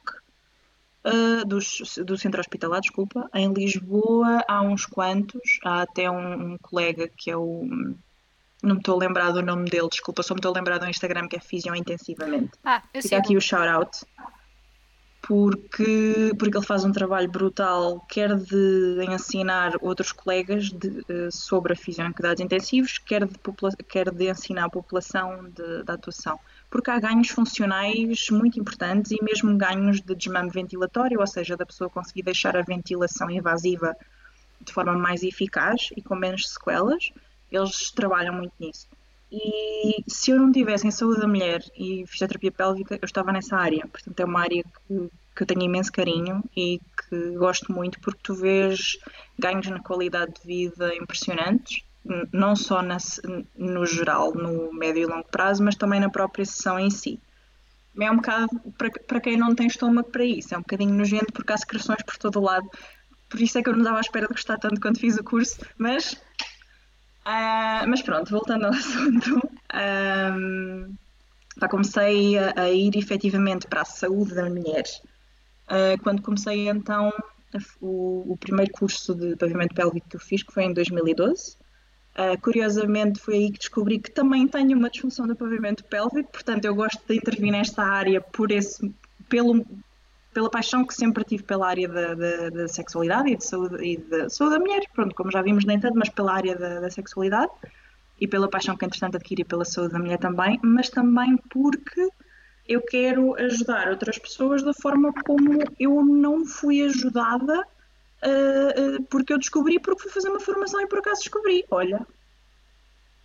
uh, 1.04 1.44
do, 1.46 1.58
do 2.04 2.18
Centro 2.18 2.40
Hospitalar, 2.40 2.80
desculpa. 2.80 3.28
Em 3.34 3.52
Lisboa 3.52 4.44
há 4.48 4.62
uns 4.62 4.86
quantos, 4.86 5.58
há 5.64 5.82
até 5.82 6.10
um, 6.10 6.52
um 6.52 6.58
colega 6.58 7.08
que 7.08 7.30
é 7.30 7.36
o. 7.36 7.66
Não 8.60 8.74
me 8.74 8.80
estou 8.80 8.96
a 8.96 8.98
lembrar 8.98 9.30
do 9.30 9.40
nome 9.40 9.70
dele, 9.70 9.88
desculpa, 9.88 10.22
só 10.22 10.34
me 10.34 10.38
estou 10.38 10.52
a 10.52 10.56
lembrar 10.56 10.78
do 10.78 10.88
Instagram 10.88 11.28
que 11.28 11.36
é 11.36 11.40
Fisio 11.40 11.76
Intensivamente. 11.76 12.50
Ah, 12.64 12.82
eu 12.92 13.02
Fica 13.02 13.16
aqui 13.16 13.36
o 13.36 13.40
shout-out 13.40 14.04
porque, 15.28 16.32
porque 16.38 16.56
ele 16.56 16.64
faz 16.64 16.86
um 16.86 16.90
trabalho 16.90 17.30
brutal, 17.30 18.00
quer 18.08 18.34
de 18.34 19.04
ensinar 19.10 19.74
outros 19.82 20.10
colegas 20.10 20.70
de, 20.70 21.04
eh, 21.06 21.28
sobre 21.30 21.74
a 21.74 21.76
fisião 21.76 22.08
em 22.08 22.12
cuidados 22.14 22.42
intensivos, 22.42 22.96
quer 22.96 23.26
de, 23.26 23.34
quer 23.86 24.10
de 24.10 24.30
ensinar 24.30 24.64
a 24.64 24.70
população 24.70 25.50
de, 25.50 25.82
da 25.82 25.92
atuação. 25.92 26.40
Porque 26.70 26.90
há 26.90 26.98
ganhos 26.98 27.28
funcionais 27.28 28.30
muito 28.30 28.58
importantes 28.58 29.12
e 29.12 29.22
mesmo 29.22 29.54
ganhos 29.54 30.00
de 30.00 30.14
desmame 30.14 30.48
ventilatório, 30.48 31.20
ou 31.20 31.26
seja, 31.26 31.58
da 31.58 31.66
pessoa 31.66 31.90
conseguir 31.90 32.22
deixar 32.22 32.56
a 32.56 32.62
ventilação 32.62 33.30
invasiva 33.30 33.94
de 34.62 34.72
forma 34.72 34.96
mais 34.96 35.22
eficaz 35.22 35.90
e 35.94 36.00
com 36.00 36.16
menos 36.16 36.48
sequelas. 36.48 37.12
Eles 37.52 37.90
trabalham 37.90 38.32
muito 38.32 38.54
nisso. 38.58 38.88
E 39.30 40.02
se 40.06 40.30
eu 40.30 40.38
não 40.38 40.50
tivesse 40.50 40.86
em 40.86 40.90
saúde 40.90 41.20
da 41.20 41.28
mulher 41.28 41.62
e 41.76 42.04
fisioterapia 42.06 42.50
pélvica, 42.50 42.94
eu 42.94 43.04
estava 43.04 43.32
nessa 43.32 43.56
área. 43.56 43.86
Portanto, 43.86 44.20
é 44.20 44.24
uma 44.24 44.40
área 44.40 44.62
que, 44.62 45.10
que 45.36 45.42
eu 45.42 45.46
tenho 45.46 45.62
imenso 45.62 45.92
carinho 45.92 46.42
e 46.56 46.80
que 47.08 47.36
gosto 47.36 47.70
muito 47.70 48.00
porque 48.00 48.20
tu 48.22 48.34
vês 48.34 48.98
ganhos 49.38 49.66
na 49.66 49.80
qualidade 49.80 50.32
de 50.40 50.46
vida 50.46 50.94
impressionantes, 50.94 51.82
não 52.32 52.56
só 52.56 52.80
na, 52.80 52.96
no 53.56 53.84
geral, 53.84 54.32
no 54.32 54.72
médio 54.72 55.02
e 55.02 55.06
longo 55.06 55.28
prazo, 55.28 55.62
mas 55.62 55.76
também 55.76 56.00
na 56.00 56.08
própria 56.08 56.44
sessão 56.44 56.78
em 56.78 56.90
si. 56.90 57.20
É 58.00 58.10
um 58.10 58.16
bocado, 58.16 58.48
para, 58.78 58.90
para 58.90 59.20
quem 59.20 59.36
não 59.36 59.54
tem 59.54 59.66
estômago 59.66 60.10
para 60.10 60.24
isso, 60.24 60.54
é 60.54 60.58
um 60.58 60.62
bocadinho 60.62 60.94
nojento 60.94 61.32
porque 61.32 61.52
há 61.52 61.56
secreções 61.56 62.02
por 62.02 62.16
todo 62.16 62.38
o 62.38 62.42
lado. 62.42 62.68
Por 63.28 63.40
isso 63.42 63.58
é 63.58 63.62
que 63.62 63.68
eu 63.68 63.74
não 63.74 63.80
estava 63.80 63.98
à 63.98 64.00
espera 64.00 64.26
de 64.26 64.32
gostar 64.32 64.56
tanto 64.56 64.80
quando 64.80 64.98
fiz 64.98 65.18
o 65.18 65.24
curso, 65.24 65.58
mas 65.76 66.16
Uh, 67.28 67.86
mas 67.86 68.00
pronto, 68.00 68.30
voltando 68.30 68.64
ao 68.64 68.72
assunto, 68.72 69.38
um, 70.34 70.94
comecei 71.68 72.38
a, 72.38 72.54
a, 72.56 72.70
ir 72.70 72.96
efetivamente 72.96 73.66
para 73.66 73.82
a 73.82 73.84
saúde 73.84 74.34
da 74.34 74.48
mulher 74.48 74.84
uh, 75.66 76.02
quando 76.02 76.22
comecei 76.22 76.70
então 76.70 77.12
o, 77.82 78.32
o, 78.32 78.36
primeiro 78.38 78.72
curso 78.72 79.14
de 79.14 79.36
pavimento 79.36 79.74
pélvico 79.74 80.08
que 80.08 80.16
eu 80.16 80.20
fiz, 80.20 80.42
que 80.42 80.54
foi 80.54 80.64
em 80.64 80.72
2012. 80.72 81.58
Uh, 82.16 82.40
curiosamente, 82.40 83.20
foi 83.20 83.34
aí 83.34 83.52
que 83.52 83.58
descobri 83.58 83.98
que 83.98 84.10
também 84.10 84.48
tenho 84.48 84.78
uma 84.78 84.88
disfunção 84.88 85.26
do 85.26 85.36
pavimento 85.36 85.84
pélvico, 85.84 86.32
portanto, 86.32 86.64
eu 86.64 86.74
gosto 86.74 87.06
de 87.06 87.14
intervir 87.14 87.52
nesta 87.52 87.82
área 87.82 88.22
por 88.22 88.50
esse, 88.50 88.90
pelo, 89.28 89.66
pela 90.38 90.48
paixão 90.48 90.84
que 90.84 90.94
sempre 90.94 91.24
tive 91.24 91.42
pela 91.42 91.66
área 91.66 91.88
da, 91.88 92.14
da, 92.14 92.48
da 92.50 92.68
sexualidade 92.68 93.28
e 93.28 93.36
de 93.36 93.44
saúde, 93.44 93.84
e 93.84 93.96
de 93.96 94.30
saúde 94.30 94.54
da 94.54 94.60
mulher, 94.60 94.84
pronto, 94.94 95.12
como 95.12 95.32
já 95.32 95.42
vimos 95.42 95.64
nem 95.64 95.80
tanto, 95.80 95.98
mas 95.98 96.08
pela 96.10 96.32
área 96.32 96.56
da, 96.56 96.78
da 96.78 96.88
sexualidade 96.88 97.50
e 98.20 98.28
pela 98.28 98.48
paixão 98.48 98.76
que 98.76 98.84
entretanto 98.84 99.16
adquiri 99.16 99.42
pela 99.42 99.64
saúde 99.64 99.94
da 99.94 99.98
mulher 99.98 100.16
também, 100.18 100.60
mas 100.62 100.90
também 100.90 101.36
porque 101.50 102.08
eu 102.68 102.80
quero 102.82 103.34
ajudar 103.34 103.88
outras 103.88 104.16
pessoas 104.16 104.62
da 104.62 104.72
forma 104.72 105.12
como 105.26 105.58
eu 105.76 106.04
não 106.04 106.46
fui 106.46 106.84
ajudada 106.84 107.58
uh, 107.58 108.96
uh, 109.00 109.02
porque 109.10 109.32
eu 109.32 109.38
descobri, 109.38 109.80
porque 109.80 110.02
fui 110.02 110.12
fazer 110.12 110.28
uma 110.28 110.38
formação 110.38 110.80
e 110.80 110.86
por 110.86 111.00
acaso 111.00 111.20
descobri. 111.20 111.64
Olha, 111.68 112.06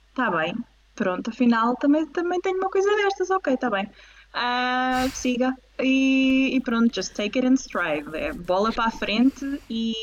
está 0.10 0.32
bem, 0.32 0.56
pronto, 0.95 1.30
afinal 1.30 1.76
também, 1.76 2.08
também 2.08 2.41
tenho 2.41 2.58
uma 2.58 2.71
coisa 2.71 2.89
destas, 2.95 3.30
ok, 3.30 3.54
está 3.54 3.69
bem. 3.69 3.88
Uh, 4.34 5.10
siga 5.12 5.56
e, 5.80 6.56
e, 6.56 6.62
pronto, 6.62 6.93
just 6.93 7.13
take 7.13 7.38
it 7.38 7.48
in 7.48 7.54
stride. 7.54 8.15
É 8.15 8.34
bola 8.34 8.72
para 8.72 8.86
a 8.86 8.91
frente 8.91 9.62
e 9.69 9.93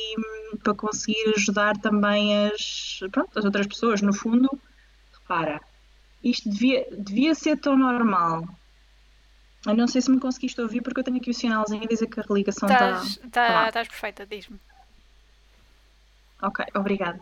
um, 0.53 0.57
para 0.59 0.75
conseguir 0.75 1.35
ajudar 1.37 1.77
também 1.79 2.47
as, 2.47 3.01
pronto, 3.11 3.39
as 3.39 3.45
outras 3.45 3.67
pessoas. 3.67 4.01
No 4.01 4.13
fundo, 4.13 4.49
repara, 5.21 5.61
isto 6.23 6.49
devia, 6.49 6.87
devia 6.91 7.35
ser 7.35 7.59
tão 7.59 7.77
normal 7.77 8.45
eu 9.67 9.77
não 9.77 9.87
sei 9.87 10.01
se 10.01 10.11
me 10.11 10.19
conseguiste 10.19 10.61
ouvir 10.61 10.81
porque 10.81 11.01
eu 11.01 11.05
tenho 11.05 11.19
aqui 11.19 11.31
o 11.31 11.35
sinalzinho 11.35 11.85
a 11.85 11.87
dizer 11.87 12.07
que 12.07 12.19
a 12.19 12.25
religação 12.27 12.69
está. 12.69 12.93
Estás 12.93 13.17
tá, 13.31 13.73
tá 13.73 13.85
perfeita, 13.85 14.27
diz-me. 14.27 14.59
Ok, 16.43 16.65
obrigada. 16.75 17.21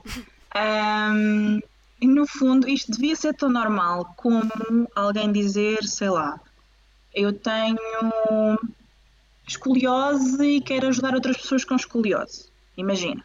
Um, 0.56 1.60
no 2.00 2.26
fundo, 2.26 2.68
isto 2.68 2.92
devia 2.92 3.16
ser 3.16 3.34
tão 3.34 3.48
normal 3.48 4.14
como 4.16 4.48
alguém 4.94 5.32
dizer, 5.32 5.82
sei 5.82 6.10
lá, 6.10 6.38
eu 7.18 7.32
tenho 7.32 7.78
escoliose 9.46 10.42
e 10.44 10.60
quero 10.60 10.86
ajudar 10.86 11.14
outras 11.14 11.36
pessoas 11.36 11.64
com 11.64 11.74
escoliose. 11.74 12.48
Imagina. 12.76 13.24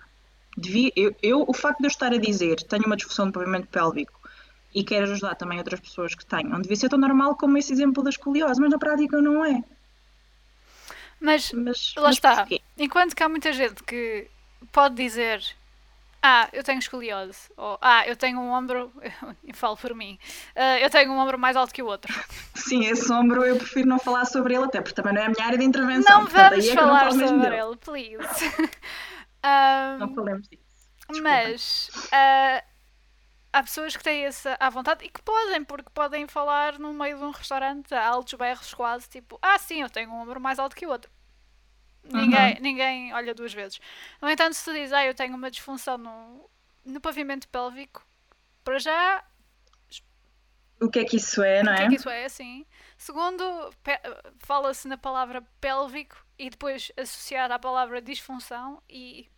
Devia, 0.58 0.92
eu, 0.96 1.16
eu, 1.22 1.46
o 1.48 1.54
facto 1.54 1.80
de 1.80 1.86
eu 1.86 1.90
estar 1.90 2.12
a 2.12 2.18
dizer 2.18 2.62
tenho 2.64 2.86
uma 2.86 2.96
disfunção 2.96 3.28
de 3.28 3.34
pavimento 3.34 3.68
pélvico 3.68 4.20
e 4.74 4.84
quer 4.84 5.04
ajudar 5.04 5.36
também 5.36 5.60
outras 5.60 5.80
pessoas 5.80 6.16
que 6.16 6.26
tenham. 6.26 6.60
Devia 6.62 6.76
ser 6.76 6.90
tão 6.90 6.98
normal 6.98 7.36
como 7.36 7.58
esse 7.58 7.72
exemplo 7.72 8.04
da 8.04 8.10
escoliose, 8.10 8.60
mas 8.60 8.72
na 8.72 8.80
prática 8.80 9.22
não 9.22 9.46
é. 9.46 9.64
Mas, 11.20 11.52
mas 11.54 11.94
lá 11.96 12.04
mas 12.04 12.16
está. 12.16 12.38
Porquê? 12.38 12.62
Enquanto 12.78 13.16
que 13.16 13.24
há 13.24 13.30
muita 13.30 13.54
gente 13.54 13.84
que 13.84 14.28
pode 14.72 14.96
dizer 14.96 15.44
ah, 16.26 16.48
eu 16.54 16.64
tenho 16.64 16.80
escoliose, 16.80 17.50
ou 17.58 17.78
ah, 17.82 18.08
eu 18.08 18.16
tenho 18.16 18.40
um 18.40 18.50
ombro, 18.50 18.94
eu 19.44 19.54
falo 19.54 19.76
por 19.76 19.94
mim, 19.94 20.18
uh, 20.56 20.80
eu 20.82 20.90
tenho 20.90 21.12
um 21.12 21.18
ombro 21.18 21.38
mais 21.38 21.58
alto 21.58 21.74
que 21.74 21.84
o 21.84 21.86
outro. 21.86 22.14
Sim, 22.56 22.86
esse 22.86 23.12
ombro 23.12 23.44
eu 23.44 23.58
prefiro 23.58 23.90
não 23.90 24.00
falar 24.00 24.24
sobre 24.24 24.56
ele, 24.56 24.64
até 24.64 24.80
porque 24.80 24.96
também 24.96 25.14
não 25.14 25.22
é 25.22 25.26
a 25.26 25.30
minha 25.30 25.46
área 25.46 25.58
de 25.58 25.66
intervenção. 25.66 26.20
Não 26.20 26.26
portanto, 26.26 26.52
vamos 26.52 26.68
é 26.70 26.74
falar 26.74 27.14
não 27.14 27.28
sobre 27.28 27.58
ele, 27.58 27.76
please. 27.76 28.46
um, 29.44 29.98
não 30.00 30.16
falemos 30.16 30.48
disso. 30.48 30.64
Desculpa. 31.10 31.30
Mas 31.30 31.90
uh, 32.06 32.66
há 33.52 33.64
pessoas 33.64 33.98
que 33.98 34.04
têm 34.04 34.24
essa 34.24 34.56
à 34.62 34.70
vontade 34.70 35.04
e 35.04 35.10
que 35.10 35.22
podem, 35.22 35.66
porque 35.66 35.90
podem 35.94 36.26
falar 36.26 36.80
no 36.80 36.94
meio 36.94 37.18
de 37.18 37.24
um 37.26 37.32
restaurante 37.32 37.94
a 37.94 38.08
altos 38.08 38.34
berros 38.36 38.74
quase, 38.74 39.10
tipo, 39.10 39.38
ah 39.42 39.60
sim, 39.60 39.82
eu 39.82 39.90
tenho 39.90 40.10
um 40.10 40.22
ombro 40.22 40.40
mais 40.40 40.58
alto 40.58 40.74
que 40.74 40.86
o 40.86 40.90
outro. 40.90 41.12
Ninguém, 42.04 42.56
uhum. 42.56 42.62
ninguém 42.62 43.14
olha 43.14 43.34
duas 43.34 43.54
vezes. 43.54 43.80
No 44.22 44.30
entanto, 44.30 44.54
se 44.54 44.66
tu 44.66 44.74
dizes, 44.74 44.92
ah, 44.92 45.06
eu 45.06 45.14
tenho 45.14 45.36
uma 45.36 45.50
disfunção 45.50 45.98
no, 45.98 46.50
no 46.86 47.00
pavimento 47.00 47.48
pélvico, 47.48 48.06
para 48.64 48.80
já. 48.80 49.24
O 50.82 50.90
que 50.90 51.00
é 51.00 51.06
que 51.06 51.18
isso 51.18 51.42
é, 51.42 51.64
não 51.64 51.72
é? 51.72 51.76
O 51.76 51.78
que 51.78 51.84
é 51.84 51.90
que 51.90 51.96
isso 51.96 52.10
é, 52.10 52.28
sim. 52.28 52.66
Segundo, 52.98 53.44
fala-se 54.40 54.88
na 54.88 54.98
palavra 54.98 55.42
pélvico 55.62 56.26
e 56.38 56.50
depois 56.50 56.92
associada 56.98 57.56
à 57.56 57.60
palavra 57.60 58.02
disfunção 58.02 58.82
e 58.90 59.30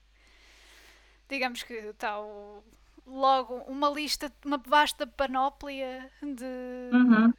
digamos 1.28 1.64
que 1.64 1.74
está 1.74 2.20
o 2.20 2.64
logo 3.06 3.56
uma 3.68 3.90
lista, 3.90 4.32
uma 4.44 4.58
vasta 4.58 5.06
panóplia 5.06 6.12
de, 6.22 6.90
uhum. 6.94 7.34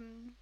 um, 0.00 0.32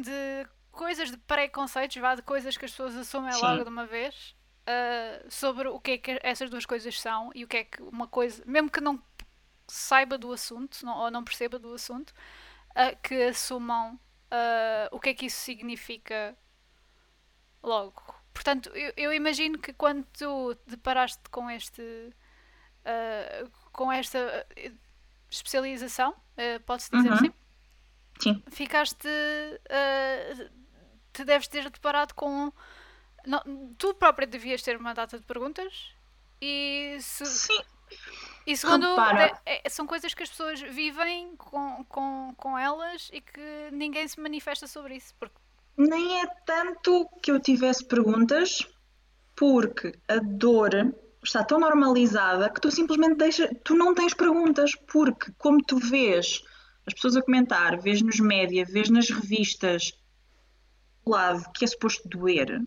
de 0.00 0.46
coisas, 0.74 1.10
de 1.10 1.16
preconceitos, 1.16 1.96
vá, 1.96 2.14
de 2.14 2.22
coisas 2.22 2.56
que 2.56 2.64
as 2.64 2.70
pessoas 2.70 2.96
assumem 2.96 3.32
Sim. 3.32 3.42
logo 3.42 3.64
de 3.64 3.70
uma 3.70 3.86
vez 3.86 4.34
uh, 4.64 5.30
sobre 5.30 5.68
o 5.68 5.80
que 5.80 5.92
é 5.92 5.98
que 5.98 6.20
essas 6.22 6.50
duas 6.50 6.66
coisas 6.66 7.00
são 7.00 7.30
e 7.34 7.44
o 7.44 7.48
que 7.48 7.56
é 7.58 7.64
que 7.64 7.82
uma 7.82 8.06
coisa, 8.06 8.42
mesmo 8.46 8.70
que 8.70 8.80
não 8.80 9.02
saiba 9.66 10.18
do 10.18 10.32
assunto 10.32 10.84
não, 10.84 10.98
ou 10.98 11.10
não 11.10 11.24
perceba 11.24 11.58
do 11.58 11.72
assunto, 11.72 12.10
uh, 12.70 12.96
que 13.02 13.14
assumam 13.24 13.94
uh, 13.94 14.88
o 14.90 15.00
que 15.00 15.10
é 15.10 15.14
que 15.14 15.26
isso 15.26 15.38
significa 15.40 16.36
logo. 17.62 18.02
Portanto, 18.32 18.68
eu, 18.70 18.92
eu 18.96 19.12
imagino 19.12 19.58
que 19.58 19.72
quando 19.72 20.04
tu 20.18 20.56
deparaste 20.66 21.22
com 21.30 21.50
este. 21.50 21.82
Com 23.72 23.90
esta 23.90 24.46
especialização, 25.30 26.10
uh, 26.10 26.60
pode-se 26.66 26.90
dizer 26.90 27.08
uhum. 27.08 27.14
assim? 27.14 27.32
Sim. 28.20 28.42
Ficaste. 28.50 29.08
Te 31.14 31.24
deves 31.24 31.48
ter 31.48 31.70
deparado 31.70 32.14
com. 32.14 32.52
Não, 33.26 33.74
tu 33.78 33.94
própria 33.94 34.26
devias 34.26 34.60
ter 34.60 34.76
uma 34.76 34.92
data 34.92 35.18
de 35.18 35.24
perguntas 35.24 35.94
e 36.42 36.98
se, 37.00 37.24
Sim. 37.24 37.62
E 38.46 38.56
segundo, 38.56 38.86
é, 39.00 39.62
é, 39.64 39.68
são 39.70 39.86
coisas 39.86 40.12
que 40.12 40.22
as 40.22 40.28
pessoas 40.28 40.60
vivem 40.60 41.34
com, 41.36 41.84
com, 41.88 42.34
com 42.36 42.58
elas 42.58 43.08
e 43.12 43.20
que 43.20 43.70
ninguém 43.72 44.06
se 44.06 44.20
manifesta 44.20 44.66
sobre 44.66 44.96
isso. 44.96 45.14
Porque... 45.18 45.34
Nem 45.76 46.20
é 46.20 46.26
tanto 46.44 47.08
que 47.22 47.30
eu 47.30 47.40
tivesse 47.40 47.84
perguntas, 47.86 48.58
porque 49.34 49.94
a 50.06 50.18
dor 50.18 50.94
está 51.22 51.42
tão 51.42 51.58
normalizada 51.58 52.50
que 52.50 52.60
tu 52.60 52.70
simplesmente 52.70 53.16
deixa, 53.16 53.48
tu 53.64 53.74
não 53.74 53.94
tens 53.94 54.12
perguntas, 54.12 54.72
porque 54.92 55.32
como 55.38 55.62
tu 55.62 55.78
vês 55.78 56.42
as 56.86 56.92
pessoas 56.92 57.16
a 57.16 57.22
comentar, 57.22 57.80
vês 57.80 58.02
nos 58.02 58.20
média, 58.20 58.66
vês 58.66 58.90
nas 58.90 59.08
revistas 59.08 59.92
lado 61.10 61.44
que 61.52 61.64
é 61.64 61.68
suposto 61.68 62.08
doer, 62.08 62.60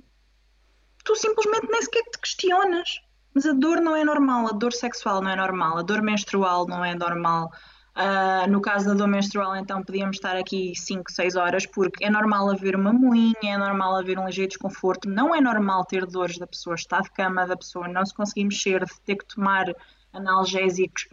tu 1.03 1.15
simplesmente 1.15 1.67
nem 1.69 1.81
sequer 1.81 2.03
te 2.03 2.19
questionas. 2.19 2.99
Mas 3.33 3.45
a 3.45 3.53
dor 3.53 3.79
não 3.79 3.95
é 3.95 4.03
normal, 4.03 4.47
a 4.47 4.51
dor 4.51 4.73
sexual 4.73 5.21
não 5.21 5.29
é 5.29 5.35
normal, 5.35 5.77
a 5.77 5.81
dor 5.83 6.01
menstrual 6.01 6.65
não 6.67 6.83
é 6.83 6.95
normal, 6.95 7.51
Uh, 7.97 8.47
no 8.47 8.61
caso 8.61 8.85
da 8.85 8.93
dor 8.93 9.07
menstrual, 9.07 9.55
então, 9.55 9.81
podíamos 9.81 10.17
estar 10.17 10.35
aqui 10.35 10.75
5, 10.75 11.11
6 11.11 11.35
horas, 11.35 11.65
porque 11.65 12.05
é 12.05 12.11
normal 12.11 12.51
haver 12.51 12.75
uma 12.75 12.93
moinha, 12.93 13.33
é 13.41 13.57
normal 13.57 13.95
haver 13.95 14.19
um 14.19 14.27
ligeiro 14.27 14.49
desconforto, 14.49 15.09
não 15.09 15.33
é 15.33 15.41
normal 15.41 15.83
ter 15.83 16.05
dores 16.05 16.37
da 16.37 16.45
pessoa 16.45 16.75
estar 16.75 17.01
de 17.01 17.09
cama, 17.09 17.47
da 17.47 17.57
pessoa 17.57 17.87
não 17.87 18.05
se 18.05 18.13
conseguir 18.13 18.43
mexer, 18.43 18.85
de 18.85 19.01
ter 19.01 19.15
que 19.15 19.25
tomar 19.25 19.65
analgésicos 20.13 21.07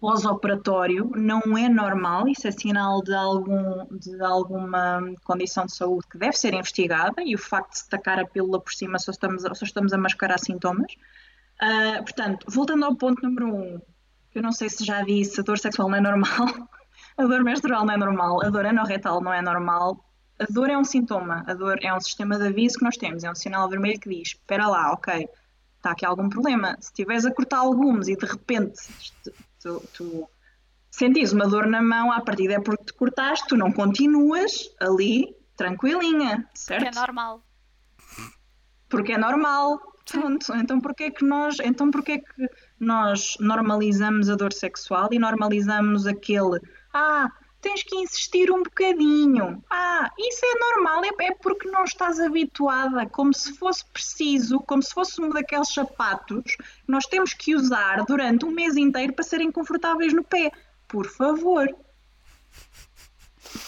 pós-operatório, 0.00 1.10
não 1.14 1.56
é 1.56 1.68
normal, 1.68 2.28
isso 2.28 2.46
é 2.46 2.50
sinal 2.50 3.02
de, 3.02 3.14
algum, 3.14 3.86
de 3.96 4.22
alguma 4.22 5.02
condição 5.24 5.66
de 5.66 5.74
saúde 5.74 6.06
que 6.10 6.18
deve 6.18 6.36
ser 6.36 6.54
investigada 6.54 7.22
e 7.22 7.34
o 7.34 7.38
facto 7.38 7.72
de 7.72 7.78
se 7.78 7.88
tacar 7.88 8.18
a 8.18 8.26
pílula 8.26 8.60
por 8.60 8.72
cima 8.72 8.98
só 8.98 9.10
estamos, 9.10 9.42
só 9.42 9.64
estamos 9.64 9.92
a 9.92 9.98
mascarar 9.98 10.38
sintomas. 10.38 10.92
Uh, 11.60 12.02
portanto, 12.02 12.46
voltando 12.48 12.84
ao 12.84 12.96
ponto 12.96 13.22
número 13.22 13.46
1, 13.46 13.50
um, 13.50 13.80
eu 14.34 14.42
não 14.42 14.52
sei 14.52 14.68
se 14.68 14.84
já 14.84 15.02
disse, 15.02 15.40
a 15.40 15.42
dor 15.42 15.58
sexual 15.58 15.88
não 15.88 15.98
é 15.98 16.00
normal, 16.00 16.48
a 17.16 17.22
dor 17.24 17.44
menstrual 17.44 17.84
não 17.84 17.94
é 17.94 17.96
normal, 17.96 18.44
a 18.44 18.48
dor 18.48 18.66
anorretal 18.66 19.20
não 19.20 19.32
é 19.32 19.42
normal. 19.42 20.04
A 20.38 20.46
dor 20.50 20.70
é 20.70 20.76
um 20.76 20.82
sintoma, 20.82 21.44
a 21.46 21.54
dor 21.54 21.78
é 21.82 21.94
um 21.94 22.00
sistema 22.00 22.36
de 22.36 22.48
aviso 22.48 22.78
que 22.78 22.84
nós 22.84 22.96
temos, 22.96 23.22
é 23.22 23.30
um 23.30 23.34
sinal 23.34 23.68
vermelho 23.68 24.00
que 24.00 24.08
diz: 24.08 24.28
espera 24.28 24.66
lá, 24.66 24.92
ok, 24.92 25.28
está 25.76 25.90
aqui 25.90 26.06
algum 26.06 26.28
problema. 26.28 26.76
Se 26.80 26.88
estiveres 26.88 27.26
a 27.26 27.32
cortar 27.32 27.58
alguns 27.58 28.08
e 28.08 28.16
de 28.16 28.24
repente 28.24 28.80
tu, 29.62 29.82
tu 29.94 30.28
sentis 30.90 31.32
uma 31.32 31.48
dor 31.48 31.66
na 31.66 31.82
mão, 31.82 32.12
a 32.12 32.20
partir 32.20 32.50
é 32.50 32.60
porque 32.60 32.84
te 32.84 32.92
cortaste, 32.92 33.48
tu 33.48 33.56
não 33.56 33.72
continuas 33.72 34.70
ali 34.80 35.34
tranquilinha, 35.56 36.48
certo? 36.54 36.84
Porque 36.84 36.98
é 36.98 37.00
normal. 37.00 37.42
Porque 38.88 39.12
é 39.12 39.18
normal. 39.18 39.80
Pronto, 40.04 40.52
então 40.56 40.80
porquê 40.80 41.10
que 41.12 41.24
nós, 41.24 41.56
então 41.62 41.90
porquê 41.90 42.18
que 42.18 42.48
nós 42.78 43.36
normalizamos 43.38 44.28
a 44.28 44.34
dor 44.34 44.52
sexual 44.52 45.08
e 45.12 45.18
normalizamos 45.18 46.06
aquele 46.08 46.60
ah, 46.92 47.30
tens 47.62 47.82
que 47.82 47.96
insistir 47.96 48.50
um 48.50 48.62
bocadinho. 48.62 49.62
Ah, 49.70 50.10
isso 50.18 50.44
é 50.44 50.58
normal, 50.58 51.04
é, 51.04 51.26
é 51.26 51.34
porque 51.34 51.70
não 51.70 51.84
estás 51.84 52.18
habituada, 52.18 53.06
como 53.06 53.32
se 53.32 53.56
fosse 53.56 53.84
preciso, 53.86 54.60
como 54.60 54.82
se 54.82 54.92
fosse 54.92 55.22
um 55.22 55.30
daqueles 55.30 55.72
sapatos 55.72 56.56
que 56.56 56.64
nós 56.88 57.06
temos 57.06 57.32
que 57.32 57.54
usar 57.54 58.04
durante 58.04 58.44
um 58.44 58.50
mês 58.50 58.76
inteiro 58.76 59.12
para 59.12 59.24
serem 59.24 59.50
confortáveis 59.50 60.12
no 60.12 60.24
pé. 60.24 60.50
Por 60.88 61.06
favor. 61.06 61.68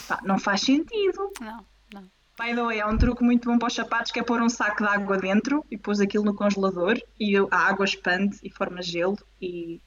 Pá, 0.09 0.21
não 0.25 0.39
faz 0.39 0.63
sentido. 0.63 1.31
Não, 1.41 1.65
não. 1.93 2.03
By 2.37 2.53
the 2.55 2.63
way, 2.63 2.81
há 2.81 2.89
um 2.89 2.99
truque 2.99 3.23
muito 3.23 3.49
bom 3.49 3.57
para 3.59 3.69
os 3.69 3.75
sapatos 3.75 4.11
que 4.11 4.19
é 4.19 4.23
pôr 4.23 4.43
um 4.43 4.49
saco 4.49 4.83
de 4.83 4.89
água 4.89 5.17
dentro 5.17 5.65
e 5.71 5.79
pôs 5.79 6.01
aquilo 6.01 6.25
no 6.25 6.35
congelador 6.35 7.01
e 7.19 7.37
a 7.37 7.47
água 7.57 7.85
expande 7.85 8.39
e 8.43 8.51
forma 8.51 8.83
gelo 8.83 9.17
e 9.41 9.81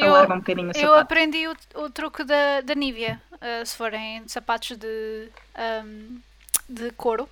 Eu, 0.00 0.14
alarga 0.14 0.34
um 0.34 0.38
bocadinho 0.38 0.68
o 0.68 0.70
eu 0.70 0.72
sapato. 0.74 1.00
aprendi 1.00 1.46
o, 1.48 1.56
o 1.74 1.90
truque 1.90 2.24
da, 2.24 2.60
da 2.62 2.74
Nivea, 2.74 3.20
uh, 3.32 3.66
se 3.66 3.76
forem 3.76 4.26
sapatos 4.28 4.76
de, 4.76 5.28
um, 5.84 6.20
de 6.68 6.90
couro, 6.92 7.28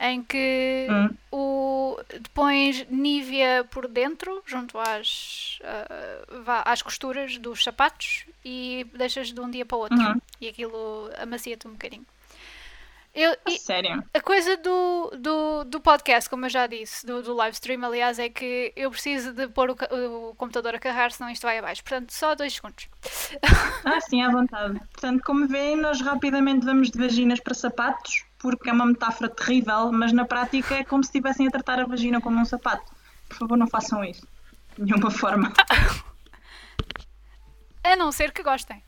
em 0.00 0.22
que 0.22 0.86
Hum. 0.90 1.16
o, 1.32 1.96
pões 2.34 2.84
Nivea 2.90 3.64
por 3.70 3.86
dentro, 3.88 4.42
junto 4.44 4.78
às, 4.78 5.58
uh, 5.62 6.42
às 6.64 6.82
costuras 6.82 7.38
dos 7.38 7.62
sapatos 7.62 8.24
e 8.44 8.86
deixas 8.94 9.32
de 9.32 9.40
um 9.40 9.50
dia 9.50 9.64
para 9.64 9.76
o 9.76 9.80
outro. 9.80 9.96
Uhum. 9.96 10.20
E 10.40 10.48
aquilo 10.48 11.10
amacia-te 11.18 11.66
um 11.68 11.72
bocadinho. 11.72 12.04
Eu, 13.14 13.30
A 13.46 13.50
e- 13.50 13.58
sério. 13.58 14.02
a 14.12 14.20
coisa 14.20 14.56
do, 14.56 15.12
do, 15.18 15.64
do 15.64 15.80
podcast, 15.80 16.28
como 16.28 16.46
eu 16.46 16.50
já 16.50 16.66
disse, 16.66 17.06
do, 17.06 17.22
do 17.22 17.32
live 17.32 17.54
stream, 17.54 17.84
aliás, 17.84 18.18
é 18.18 18.28
que 18.28 18.72
eu 18.74 18.90
preciso 18.90 19.32
de 19.32 19.46
pôr 19.46 19.70
o, 19.70 20.30
o 20.30 20.34
computador 20.34 20.74
a 20.74 20.78
carregar, 20.80 21.12
senão 21.12 21.30
isto 21.30 21.42
vai 21.42 21.58
abaixo. 21.58 21.82
Portanto, 21.84 22.10
só 22.12 22.34
dois 22.34 22.54
segundos. 22.54 22.88
Ah, 23.86 24.00
sim, 24.00 24.22
à 24.22 24.30
vontade. 24.30 24.80
Portanto, 24.92 25.22
como 25.24 25.46
veem, 25.46 25.76
nós 25.76 26.00
rapidamente 26.00 26.64
vamos 26.64 26.90
de 26.90 26.98
vaginas 26.98 27.38
para 27.38 27.52
sapatos, 27.52 28.24
porque 28.38 28.70
é 28.70 28.72
uma 28.72 28.86
metáfora 28.86 29.28
terrível, 29.28 29.92
mas 29.92 30.10
na 30.10 30.24
prática 30.24 30.74
é 30.76 30.82
como 30.84 31.04
se 31.04 31.08
estivessem 31.10 31.46
a 31.46 31.50
tratar 31.50 31.78
a 31.80 31.84
vagina 31.86 32.18
como 32.20 32.40
um 32.40 32.44
sapato. 32.46 32.90
Por 33.28 33.36
favor, 33.36 33.58
não 33.58 33.66
façam 33.68 34.02
isso. 34.02 34.26
De 34.78 34.84
nenhuma 34.84 35.10
forma. 35.10 35.52
A 37.84 37.94
não 37.96 38.10
ser 38.10 38.32
que 38.32 38.42
gostem. 38.42 38.82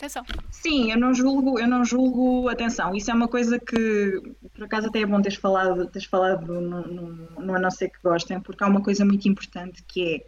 Atenção. 0.00 0.24
Sim, 0.50 0.90
eu 0.90 0.98
não 0.98 1.12
julgo, 1.12 1.60
eu 1.60 1.68
não 1.68 1.84
julgo, 1.84 2.48
atenção, 2.48 2.94
isso 2.94 3.10
é 3.10 3.14
uma 3.14 3.28
coisa 3.28 3.60
que 3.60 4.34
por 4.54 4.64
acaso 4.64 4.88
até 4.88 5.00
é 5.00 5.04
bom 5.06 5.20
teres 5.20 5.36
falado, 5.36 5.86
teres 5.88 6.08
falado 6.08 6.46
no, 6.46 6.80
no, 6.86 7.12
no 7.38 7.54
a 7.54 7.58
não 7.58 7.70
ser 7.70 7.90
que 7.90 7.98
gostem, 8.02 8.40
porque 8.40 8.64
há 8.64 8.66
uma 8.66 8.82
coisa 8.82 9.04
muito 9.04 9.28
importante 9.28 9.84
que 9.86 10.14
é 10.14 10.26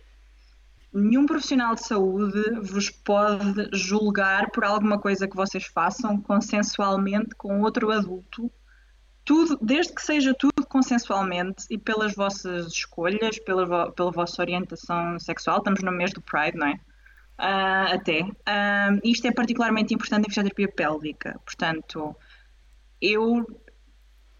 nenhum 0.92 1.24
profissional 1.24 1.74
de 1.74 1.86
saúde 1.86 2.42
vos 2.60 2.90
pode 2.90 3.70
julgar 3.72 4.50
por 4.50 4.62
alguma 4.62 4.98
coisa 4.98 5.26
que 5.26 5.34
vocês 5.34 5.64
façam 5.64 6.20
consensualmente 6.20 7.34
com 7.34 7.62
outro 7.62 7.90
adulto, 7.90 8.52
tudo, 9.24 9.58
desde 9.62 9.94
que 9.94 10.02
seja 10.02 10.34
tudo 10.34 10.66
consensualmente 10.68 11.64
e 11.70 11.78
pelas 11.78 12.14
vossas 12.14 12.66
escolhas, 12.66 13.38
pela, 13.38 13.90
pela 13.90 14.10
vossa 14.10 14.42
orientação 14.42 15.18
sexual, 15.18 15.58
estamos 15.58 15.82
no 15.82 15.92
mês 15.92 16.12
do 16.12 16.20
Pride, 16.20 16.58
não 16.58 16.66
é? 16.66 16.78
Ah, 17.38 17.92
até. 17.94 18.22
Ah, 18.46 18.90
isto 19.04 19.26
é 19.26 19.32
particularmente 19.32 19.94
importante 19.94 20.26
em 20.26 20.30
fisioterapia 20.30 20.68
pélvica. 20.68 21.40
Portanto, 21.44 22.16
eu. 23.00 23.44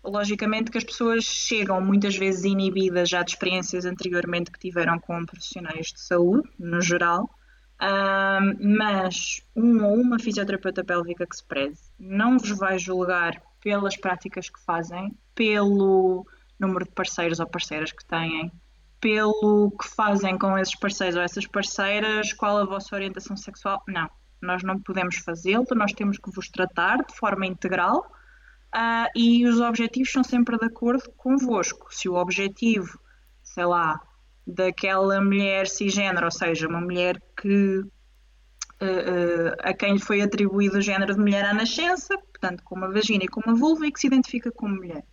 Logicamente 0.05 0.71
que 0.71 0.79
as 0.79 0.85
pessoas 0.85 1.25
chegam 1.25 1.81
muitas 1.81 2.17
vezes 2.17 2.45
inibidas 2.45 3.09
já 3.09 3.23
de 3.23 3.31
experiências 3.33 3.85
anteriormente 3.85 4.51
que 4.51 4.59
tiveram 4.59 4.99
com 4.99 5.25
profissionais 5.25 5.89
de 5.93 6.01
saúde, 6.01 6.49
no 6.59 6.81
geral, 6.81 7.31
Ah, 7.79 8.41
mas 8.61 9.43
um 9.57 9.85
ou 9.85 9.97
uma 10.01 10.19
fisioterapeuta 10.19 10.85
pélvica 10.85 11.27
que 11.27 11.37
se 11.37 11.45
preze 11.45 11.91
não 11.99 12.39
vos 12.39 12.51
vai 12.59 12.79
julgar 12.79 13.43
pelas 13.61 13.97
práticas 13.97 14.49
que 14.51 14.61
fazem, 14.65 15.17
pelo 15.35 16.27
número 16.59 16.85
de 16.85 16.93
parceiros 16.93 17.41
ou 17.41 17.47
parceiras 17.47 17.93
que 17.93 18.05
têm, 18.05 18.53
pelo 19.03 19.73
que 19.73 19.89
fazem 19.89 20.39
com 20.39 20.57
esses 20.57 20.77
parceiros 20.77 21.17
ou 21.17 21.23
essas 21.23 21.45
parceiras, 21.45 22.33
qual 22.33 22.57
a 22.57 22.65
vossa 22.65 22.95
orientação 22.95 23.37
sexual. 23.37 23.83
Não, 23.89 24.09
nós 24.41 24.63
não 24.63 24.79
podemos 24.79 25.17
fazê-lo, 25.17 25.67
nós 25.75 25.93
temos 25.93 26.19
que 26.19 26.31
vos 26.31 26.49
tratar 26.49 26.99
de 26.99 27.13
forma 27.17 27.45
integral 27.45 28.07
ah, 28.73 29.09
e 29.17 29.45
os 29.45 29.61
objetivos 29.61 30.13
são 30.13 30.23
sempre 30.23 30.57
de 30.57 30.67
acordo 30.67 31.11
convosco. 31.17 31.89
Se 31.91 32.09
o 32.09 32.15
objetivo, 32.15 32.97
sei 33.43 33.65
lá, 33.65 34.01
daquela 34.47 35.21
mulher 35.21 35.67
cisgênero, 35.67 36.27
ou 36.27 36.31
seja, 36.31 36.69
uma 36.69 36.81
mulher 36.81 37.21
que 37.37 37.83
ah, 38.81 38.87
ah, 38.87 39.71
a 39.71 39.75
quem 39.75 39.95
lhe 39.95 40.01
foi 40.01 40.21
atribuído 40.21 40.79
o 40.79 40.81
género 40.81 41.13
de 41.13 41.21
mulher 41.21 41.45
à 41.45 41.53
nascença, 41.53 42.17
portanto, 42.19 42.63
com 42.63 42.77
uma 42.77 42.93
vagina 42.93 43.25
e 43.25 43.29
com 43.29 43.41
uma 43.41 43.57
vulva 43.57 43.85
e 43.85 43.91
que 43.91 43.99
se 43.99 44.07
identifica 44.07 44.53
como 44.53 44.77
mulher. 44.77 45.05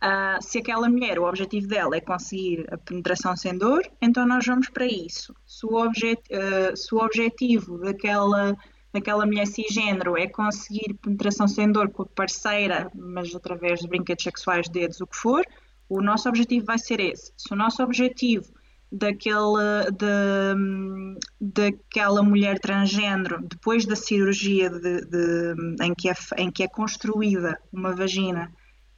Ah, 0.00 0.38
se 0.40 0.58
aquela 0.58 0.88
mulher, 0.88 1.18
o 1.18 1.28
objetivo 1.28 1.68
dela 1.68 1.94
é 1.94 2.00
conseguir 2.00 2.66
a 2.72 2.78
penetração 2.78 3.36
sem 3.36 3.56
dor, 3.58 3.82
então 4.00 4.26
nós 4.26 4.46
vamos 4.46 4.70
para 4.70 4.86
isso. 4.86 5.34
Se 5.46 5.66
o, 5.66 5.74
objet, 5.74 6.22
ah, 6.32 6.74
se 6.74 6.94
o 6.94 6.98
objetivo 6.98 7.78
daquela, 7.78 8.56
daquela 8.94 9.26
mulher 9.26 9.46
cisgênero 9.46 10.16
é 10.16 10.26
conseguir 10.26 10.94
penetração 10.94 11.46
sem 11.46 11.70
dor 11.70 11.90
com 11.90 12.04
a 12.04 12.06
parceira, 12.06 12.90
mas 12.94 13.34
através 13.34 13.80
de 13.80 13.88
brinquedos 13.88 14.24
sexuais, 14.24 14.68
dedos, 14.68 15.00
o 15.02 15.06
que 15.06 15.16
for, 15.16 15.44
o 15.88 16.00
nosso 16.00 16.28
objetivo 16.28 16.64
vai 16.64 16.78
ser 16.78 17.00
esse. 17.00 17.32
Se 17.36 17.52
o 17.52 17.56
nosso 17.56 17.82
objetivo 17.82 18.50
daquela, 18.90 19.86
de, 19.90 21.18
daquela 21.40 22.22
mulher 22.22 22.58
transgênero, 22.58 23.42
depois 23.42 23.84
da 23.84 23.94
cirurgia 23.94 24.70
de, 24.70 25.04
de, 25.04 25.54
em, 25.84 25.94
que 25.94 26.08
é, 26.08 26.14
em 26.38 26.50
que 26.50 26.62
é 26.62 26.68
construída 26.68 27.60
uma 27.72 27.94
vagina, 27.94 28.50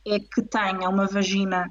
é 0.07 0.19
que 0.19 0.43
tenha 0.43 0.89
uma 0.89 1.07
vagina 1.07 1.71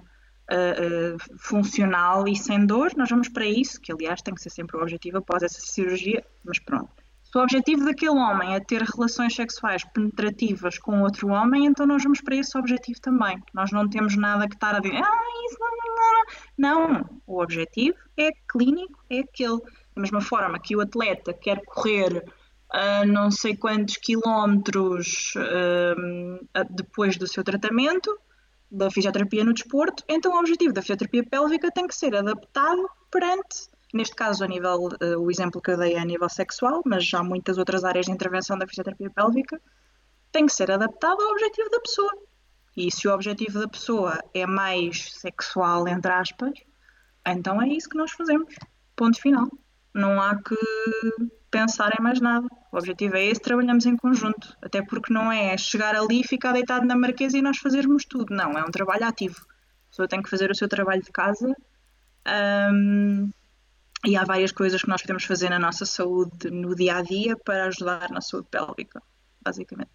uh, 0.51 1.37
funcional 1.39 2.27
e 2.27 2.35
sem 2.35 2.65
dor, 2.65 2.91
nós 2.95 3.09
vamos 3.09 3.29
para 3.29 3.45
isso, 3.45 3.79
que 3.79 3.91
aliás 3.91 4.21
tem 4.21 4.33
que 4.33 4.41
ser 4.41 4.49
sempre 4.49 4.77
o 4.77 4.81
objetivo 4.81 5.17
após 5.17 5.43
essa 5.43 5.59
cirurgia, 5.59 6.25
mas 6.43 6.59
pronto. 6.59 7.01
Se 7.31 7.37
o 7.37 7.41
objetivo 7.41 7.85
daquele 7.85 8.11
homem 8.11 8.55
é 8.55 8.59
ter 8.59 8.81
relações 8.81 9.33
sexuais 9.33 9.85
penetrativas 9.93 10.77
com 10.77 11.01
outro 11.01 11.29
homem, 11.29 11.65
então 11.65 11.87
nós 11.87 12.03
vamos 12.03 12.19
para 12.19 12.35
esse 12.35 12.57
objetivo 12.57 12.99
também. 12.99 13.41
Nós 13.53 13.71
não 13.71 13.89
temos 13.89 14.17
nada 14.17 14.49
que 14.49 14.55
estar 14.55 14.75
a 14.75 14.79
dizer, 14.81 15.01
ah, 15.01 15.21
isso 15.45 15.57
não, 15.57 15.69
não, 15.77 15.95
não. 15.95 16.91
Não, 16.91 17.21
o 17.25 17.41
objetivo 17.41 17.97
é 18.17 18.31
clínico, 18.49 19.01
é 19.09 19.19
aquele. 19.19 19.61
Da 19.95 20.01
mesma 20.01 20.19
forma 20.19 20.59
que 20.59 20.75
o 20.75 20.81
atleta 20.81 21.33
quer 21.33 21.63
correr 21.65 22.23
a 22.71 23.05
não 23.05 23.29
sei 23.29 23.55
quantos 23.55 23.97
quilómetros 23.97 25.33
uh, 25.35 26.65
depois 26.69 27.17
do 27.17 27.27
seu 27.27 27.43
tratamento 27.43 28.17
da 28.71 28.89
fisioterapia 28.89 29.43
no 29.43 29.53
desporto, 29.53 30.03
então 30.07 30.33
o 30.33 30.39
objetivo 30.39 30.73
da 30.73 30.81
fisioterapia 30.81 31.25
pélvica 31.25 31.69
tem 31.71 31.85
que 31.85 31.95
ser 31.95 32.15
adaptado 32.15 32.89
perante, 33.11 33.67
neste 33.93 34.15
caso 34.15 34.43
a 34.45 34.47
nível, 34.47 34.87
uh, 34.87 35.19
o 35.19 35.29
exemplo 35.29 35.61
que 35.61 35.71
eu 35.71 35.77
dei 35.77 35.95
é 35.95 35.99
a 35.99 36.05
nível 36.05 36.29
sexual, 36.29 36.81
mas 36.85 37.05
já 37.05 37.21
muitas 37.21 37.57
outras 37.57 37.83
áreas 37.83 38.05
de 38.05 38.13
intervenção 38.13 38.57
da 38.57 38.65
fisioterapia 38.65 39.09
pélvica, 39.09 39.61
tem 40.31 40.45
que 40.45 40.53
ser 40.53 40.71
adaptado 40.71 41.21
ao 41.21 41.31
objetivo 41.31 41.69
da 41.69 41.81
pessoa. 41.81 42.11
E 42.75 42.89
se 42.89 43.05
o 43.05 43.13
objetivo 43.13 43.59
da 43.59 43.67
pessoa 43.67 44.17
é 44.33 44.45
mais 44.45 45.11
sexual, 45.11 45.85
entre 45.89 46.09
aspas, 46.09 46.53
então 47.27 47.61
é 47.61 47.67
isso 47.67 47.89
que 47.89 47.97
nós 47.97 48.11
fazemos. 48.11 48.55
Ponto 48.95 49.19
final. 49.19 49.49
Não 49.93 50.21
há 50.21 50.41
que 50.41 50.55
pensar 51.49 51.91
em 51.99 52.01
mais 52.01 52.21
nada. 52.21 52.47
O 52.71 52.77
objetivo 52.77 53.17
é 53.17 53.25
esse, 53.25 53.41
trabalhamos 53.41 53.85
em 53.85 53.97
conjunto. 53.97 54.55
Até 54.61 54.81
porque 54.81 55.13
não 55.13 55.31
é 55.31 55.57
chegar 55.57 55.93
ali, 55.95 56.23
ficar 56.23 56.53
deitado 56.53 56.85
na 56.85 56.95
marquesa 56.95 57.37
e 57.37 57.41
nós 57.41 57.57
fazermos 57.57 58.05
tudo. 58.05 58.33
Não, 58.33 58.51
é 58.57 58.61
um 58.63 58.71
trabalho 58.71 59.05
ativo. 59.05 59.41
A 59.47 59.89
pessoa 59.89 60.07
tem 60.07 60.21
que 60.21 60.29
fazer 60.29 60.49
o 60.49 60.55
seu 60.55 60.69
trabalho 60.69 61.01
de 61.01 61.11
casa. 61.11 61.53
Um, 62.73 63.29
e 64.05 64.15
há 64.15 64.23
várias 64.23 64.51
coisas 64.51 64.81
que 64.81 64.87
nós 64.89 65.01
podemos 65.01 65.25
fazer 65.25 65.49
na 65.49 65.59
nossa 65.59 65.85
saúde 65.85 66.49
no 66.49 66.73
dia 66.75 66.95
a 66.97 67.01
dia 67.01 67.35
para 67.37 67.65
ajudar 67.65 68.09
na 68.09 68.21
saúde 68.21 68.47
pélvica, 68.49 69.01
basicamente. 69.41 69.91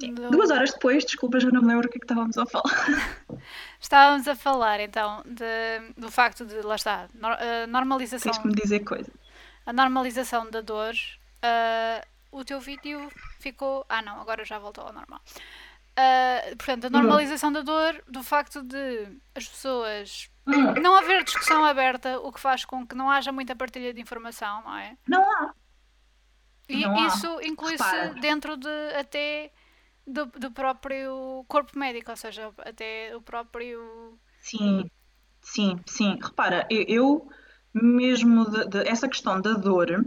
Do- 0.00 0.30
Duas 0.30 0.50
horas 0.50 0.72
depois, 0.72 1.04
desculpa, 1.04 1.38
já 1.38 1.48
não 1.50 1.60
me 1.62 1.68
lembro 1.68 1.86
o 1.86 1.90
que 1.90 1.98
é 1.98 2.00
que 2.00 2.04
estávamos 2.04 2.36
a 2.36 2.46
falar. 2.46 2.86
Estávamos 3.80 4.26
a 4.26 4.34
falar 4.34 4.80
então 4.80 5.22
de- 5.24 5.92
do 5.96 6.10
facto 6.10 6.44
de, 6.44 6.60
lá 6.62 6.74
está, 6.74 7.06
a 7.22 7.66
normalização, 7.68 8.32
Tens 8.32 8.38
que 8.42 8.48
me 8.48 8.54
dizer 8.54 8.80
coisas. 8.80 9.12
a 9.66 9.72
normalização 9.72 10.50
da 10.50 10.60
dor. 10.60 10.94
Ah, 11.42 12.04
o 12.30 12.44
teu 12.44 12.60
vídeo 12.60 13.10
ficou. 13.40 13.84
Ah, 13.88 14.02
não, 14.02 14.20
agora 14.20 14.44
já 14.44 14.58
voltou 14.58 14.84
ao 14.84 14.92
normal. 14.92 15.20
Ah, 15.96 16.40
portanto, 16.58 16.86
a 16.86 16.90
normalização 16.90 17.52
da 17.52 17.62
dor, 17.62 18.02
do 18.08 18.22
facto 18.22 18.62
de 18.62 19.18
as 19.34 19.48
pessoas 19.48 20.30
não 20.82 20.96
haver 20.96 21.24
discussão 21.24 21.64
aberta, 21.64 22.18
o 22.20 22.32
que 22.32 22.40
faz 22.40 22.64
com 22.64 22.86
que 22.86 22.94
não 22.94 23.10
haja 23.10 23.32
muita 23.32 23.54
partilha 23.56 23.92
de 23.94 24.00
informação, 24.00 24.62
não 24.64 24.76
é? 24.76 24.96
não 25.06 25.22
há. 25.22 25.54
E 26.68 26.82
Não 26.82 27.06
isso 27.06 27.40
inclui-se 27.42 28.14
dentro 28.20 28.56
de 28.56 28.68
até 28.98 29.52
do, 30.06 30.26
do 30.26 30.50
próprio 30.50 31.44
corpo 31.48 31.78
médico, 31.78 32.10
ou 32.10 32.16
seja, 32.16 32.52
até 32.58 33.14
o 33.16 33.20
próprio. 33.20 34.18
Sim, 34.38 34.90
sim, 35.40 35.76
sim. 35.86 36.18
Repara, 36.22 36.66
eu, 36.70 36.84
eu 36.88 37.28
mesmo 37.74 38.50
de, 38.50 38.68
de- 38.68 38.88
essa 38.88 39.08
questão 39.08 39.40
da 39.40 39.54
dor, 39.54 40.04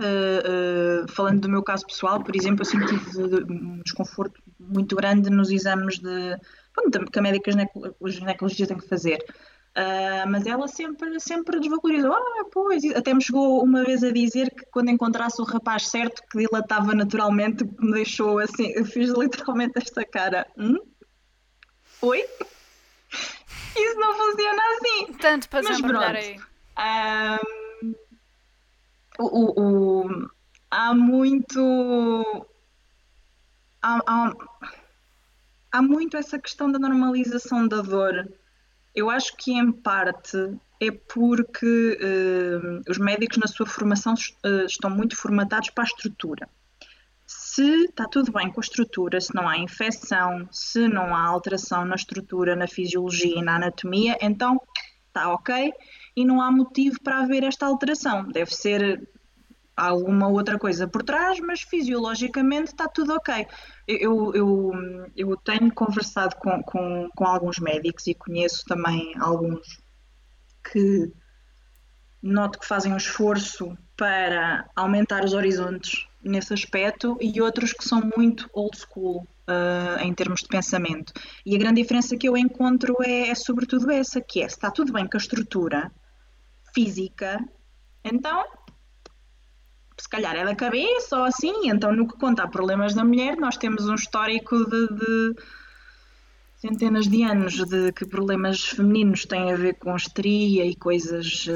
eh, 0.00 0.42
eh, 0.44 1.06
falando 1.08 1.40
do 1.40 1.48
meu 1.48 1.62
caso 1.62 1.86
pessoal, 1.86 2.22
por 2.22 2.34
exemplo, 2.34 2.62
eu 2.62 2.64
sempre 2.64 2.86
tive 2.86 3.52
um 3.52 3.80
desconforto 3.82 4.40
muito 4.58 4.96
grande 4.96 5.30
nos 5.30 5.50
exames 5.50 5.98
de, 5.98 6.36
pronto, 6.72 7.10
que 7.10 7.18
a 7.18 7.22
médica 7.22 7.50
gineco- 7.50 7.94
os 8.00 8.14
ginecologistas 8.14 8.68
têm 8.68 8.78
que 8.78 8.88
fazer. 8.88 9.24
Uh, 9.76 10.26
mas 10.28 10.44
ela 10.44 10.66
sempre, 10.66 11.20
sempre 11.20 11.60
desvalorizou. 11.60 12.12
Ah, 12.12 12.44
pois. 12.50 12.82
Até 12.96 13.14
me 13.14 13.22
chegou 13.22 13.62
uma 13.62 13.84
vez 13.84 14.02
a 14.02 14.10
dizer 14.10 14.50
que 14.50 14.64
quando 14.72 14.90
encontrasse 14.90 15.40
o 15.40 15.44
rapaz 15.44 15.86
certo, 15.86 16.20
que 16.28 16.38
dilatava 16.38 16.94
naturalmente, 16.94 17.64
me 17.78 17.92
deixou 17.92 18.40
assim. 18.40 18.72
Eu 18.74 18.84
fiz 18.84 19.10
literalmente 19.10 19.74
esta 19.76 20.04
cara. 20.04 20.46
Hum? 20.56 20.78
Oi? 22.02 22.24
Isso 23.76 24.00
não 24.00 24.14
funciona 24.16 24.62
assim. 24.72 25.12
Tanto 25.20 25.48
para 25.48 25.62
mas 25.62 25.80
pronto. 25.80 25.98
aí. 25.98 26.40
Um, 26.78 27.57
o, 29.18 30.04
o, 30.04 30.28
há 30.70 30.94
muito. 30.94 32.46
Há, 33.82 34.00
há, 34.06 34.32
há 35.72 35.82
muito 35.82 36.16
essa 36.16 36.38
questão 36.38 36.70
da 36.70 36.78
normalização 36.78 37.66
da 37.66 37.82
dor. 37.82 38.28
Eu 38.94 39.10
acho 39.10 39.36
que 39.36 39.52
em 39.52 39.70
parte 39.70 40.36
é 40.80 40.90
porque 40.90 41.98
uh, 42.00 42.90
os 42.90 42.98
médicos 42.98 43.38
na 43.38 43.46
sua 43.46 43.66
formação 43.66 44.14
uh, 44.14 44.64
estão 44.66 44.90
muito 44.90 45.16
formatados 45.16 45.70
para 45.70 45.84
a 45.84 45.86
estrutura. 45.86 46.48
Se 47.26 47.84
está 47.84 48.06
tudo 48.06 48.32
bem 48.32 48.50
com 48.50 48.60
a 48.60 48.62
estrutura, 48.62 49.20
se 49.20 49.34
não 49.34 49.46
há 49.48 49.58
infecção, 49.58 50.48
se 50.50 50.88
não 50.88 51.14
há 51.14 51.26
alteração 51.26 51.84
na 51.84 51.94
estrutura, 51.94 52.56
na 52.56 52.66
fisiologia 52.66 53.38
e 53.38 53.42
na 53.42 53.56
anatomia, 53.56 54.16
então 54.20 54.60
está 55.08 55.32
ok 55.32 55.72
e 56.18 56.24
não 56.24 56.42
há 56.42 56.50
motivo 56.50 57.00
para 57.00 57.20
haver 57.20 57.44
esta 57.44 57.64
alteração. 57.64 58.26
Deve 58.26 58.52
ser 58.52 59.08
alguma 59.76 60.26
outra 60.26 60.58
coisa 60.58 60.88
por 60.88 61.04
trás, 61.04 61.38
mas 61.38 61.60
fisiologicamente 61.60 62.72
está 62.72 62.88
tudo 62.88 63.14
ok. 63.14 63.46
Eu, 63.86 64.34
eu, 64.34 64.72
eu 65.16 65.36
tenho 65.36 65.72
conversado 65.72 66.34
com, 66.34 66.60
com, 66.64 67.08
com 67.14 67.24
alguns 67.24 67.60
médicos 67.60 68.08
e 68.08 68.14
conheço 68.14 68.64
também 68.66 69.12
alguns 69.20 69.80
que 70.72 71.12
noto 72.20 72.58
que 72.58 72.66
fazem 72.66 72.92
um 72.92 72.96
esforço 72.96 73.78
para 73.96 74.68
aumentar 74.74 75.24
os 75.24 75.34
horizontes 75.34 76.08
nesse 76.20 76.52
aspecto 76.52 77.16
e 77.20 77.40
outros 77.40 77.72
que 77.72 77.84
são 77.84 78.10
muito 78.16 78.50
old 78.52 78.76
school 78.76 79.24
uh, 79.46 80.02
em 80.02 80.12
termos 80.12 80.40
de 80.40 80.48
pensamento. 80.48 81.12
E 81.46 81.54
a 81.54 81.58
grande 81.60 81.80
diferença 81.80 82.16
que 82.16 82.28
eu 82.28 82.36
encontro 82.36 82.96
é, 83.04 83.28
é 83.28 83.34
sobretudo 83.36 83.88
essa, 83.88 84.20
que 84.20 84.42
é, 84.42 84.48
se 84.48 84.56
está 84.56 84.68
tudo 84.68 84.92
bem 84.92 85.06
com 85.06 85.16
a 85.16 85.20
estrutura 85.20 85.92
física, 86.78 87.44
então 88.04 88.44
se 89.98 90.08
calhar 90.08 90.36
é 90.36 90.44
da 90.44 90.54
cabeça 90.54 91.18
ou 91.18 91.24
assim, 91.24 91.68
então 91.68 91.92
no 91.92 92.06
que 92.06 92.16
conta 92.16 92.44
a 92.44 92.48
problemas 92.48 92.94
da 92.94 93.04
mulher, 93.04 93.36
nós 93.36 93.56
temos 93.56 93.88
um 93.88 93.96
histórico 93.96 94.64
de, 94.64 94.86
de 94.94 95.34
centenas 96.58 97.08
de 97.08 97.24
anos 97.24 97.54
de 97.64 97.92
que 97.92 98.06
problemas 98.06 98.64
femininos 98.64 99.26
têm 99.26 99.52
a 99.52 99.56
ver 99.56 99.74
com 99.74 99.96
histeria 99.96 100.64
e 100.64 100.76
coisas 100.76 101.46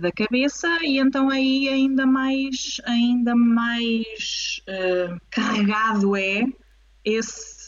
da 0.00 0.10
cabeça. 0.12 0.68
E 0.82 0.98
então 0.98 1.28
aí 1.28 1.68
ainda 1.68 2.06
mais 2.06 2.80
ainda 2.86 3.36
mais 3.36 4.62
uh, 4.68 5.20
carregado 5.30 6.16
é 6.16 6.44
esse 7.04 7.59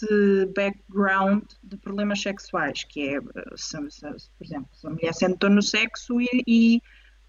background 0.55 1.45
de 1.63 1.77
problemas 1.77 2.21
sexuais 2.21 2.85
que 2.85 3.17
é 3.17 3.21
se, 3.57 3.79
se, 3.91 4.07
por 4.39 4.45
exemplo 4.45 4.69
se 4.73 4.87
a 4.87 4.91
mulher 4.91 5.15
sentou 5.15 5.51
no 5.51 5.63
sexo 5.63 6.21
e, 6.21 6.43
e 6.47 6.83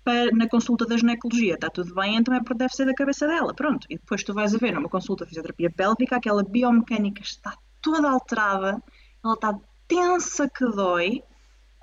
para, 0.03 0.31
na 0.31 0.47
consulta 0.47 0.85
da 0.85 0.97
ginecologia 0.97 1.53
está 1.53 1.69
tudo 1.69 1.95
bem, 1.95 2.17
então 2.17 2.33
é 2.33 2.39
porque 2.39 2.55
deve 2.55 2.75
ser 2.75 2.85
da 2.85 2.93
cabeça 2.93 3.25
dela, 3.25 3.53
pronto. 3.53 3.87
E 3.89 3.95
depois 3.95 4.23
tu 4.23 4.33
vais 4.33 4.53
a 4.53 4.57
ver 4.57 4.73
numa 4.73 4.89
consulta 4.89 5.23
de 5.23 5.29
fisioterapia 5.29 5.71
pélvica, 5.71 6.17
aquela 6.17 6.43
biomecânica 6.43 7.21
está 7.21 7.55
toda 7.81 8.09
alterada, 8.09 8.81
ela 9.23 9.33
está 9.33 9.57
tensa 9.87 10.49
que 10.49 10.65
dói, 10.65 11.23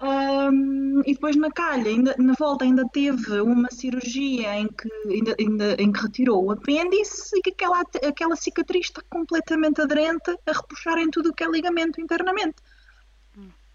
um, 0.03 1.03
e 1.05 1.13
depois 1.13 1.37
na 1.37 1.51
calha, 1.51 1.91
ainda, 1.91 2.15
na 2.19 2.33
volta 2.39 2.65
ainda 2.65 2.89
teve 2.89 3.41
uma 3.41 3.71
cirurgia 3.71 4.57
em 4.59 4.67
que, 4.67 4.89
ainda, 5.07 5.37
ainda, 5.39 5.77
em 5.79 5.93
que 5.93 6.01
retirou 6.01 6.45
o 6.45 6.51
apêndice 6.51 7.37
e 7.37 7.43
que 7.43 7.51
aquela, 7.51 7.81
aquela 7.81 8.35
cicatriz 8.35 8.87
está 8.87 9.03
completamente 9.11 9.81
aderente 9.83 10.31
a 10.47 10.53
repuxar 10.53 10.99
em 10.99 11.11
tudo 11.11 11.29
o 11.29 11.35
que 11.35 11.45
é 11.45 11.49
ligamento 11.49 12.01
internamente. 12.01 12.57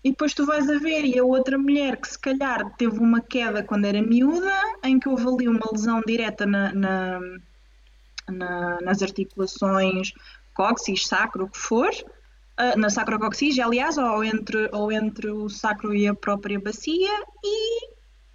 E 0.03 0.11
depois 0.11 0.34
tu 0.34 0.45
vais 0.45 0.69
a 0.69 0.78
ver, 0.78 1.03
e 1.03 1.17
a 1.17 1.23
outra 1.23 1.57
mulher 1.57 1.97
que 1.97 2.07
se 2.07 2.19
calhar 2.19 2.76
teve 2.76 2.99
uma 2.99 3.21
queda 3.21 3.63
quando 3.63 3.86
era 3.86 4.01
miúda, 4.01 4.53
em 4.84 4.99
que 4.99 5.09
houve 5.09 5.28
ali 5.28 5.47
uma 5.47 5.65
lesão 5.71 6.01
direta 6.05 6.45
na, 6.45 6.71
na, 6.73 7.19
na, 8.30 8.82
nas 8.82 9.01
articulações 9.01 10.11
cóccix, 10.55 11.07
sacro, 11.07 11.45
o 11.45 11.49
que 11.49 11.57
for, 11.57 11.89
na 12.77 12.89
sacrococcige, 12.89 13.61
aliás, 13.61 13.97
ou 13.97 14.23
entre, 14.23 14.69
ou 14.71 14.91
entre 14.91 15.29
o 15.29 15.49
sacro 15.49 15.93
e 15.93 16.07
a 16.07 16.13
própria 16.13 16.59
bacia, 16.59 17.11
e 17.43 17.89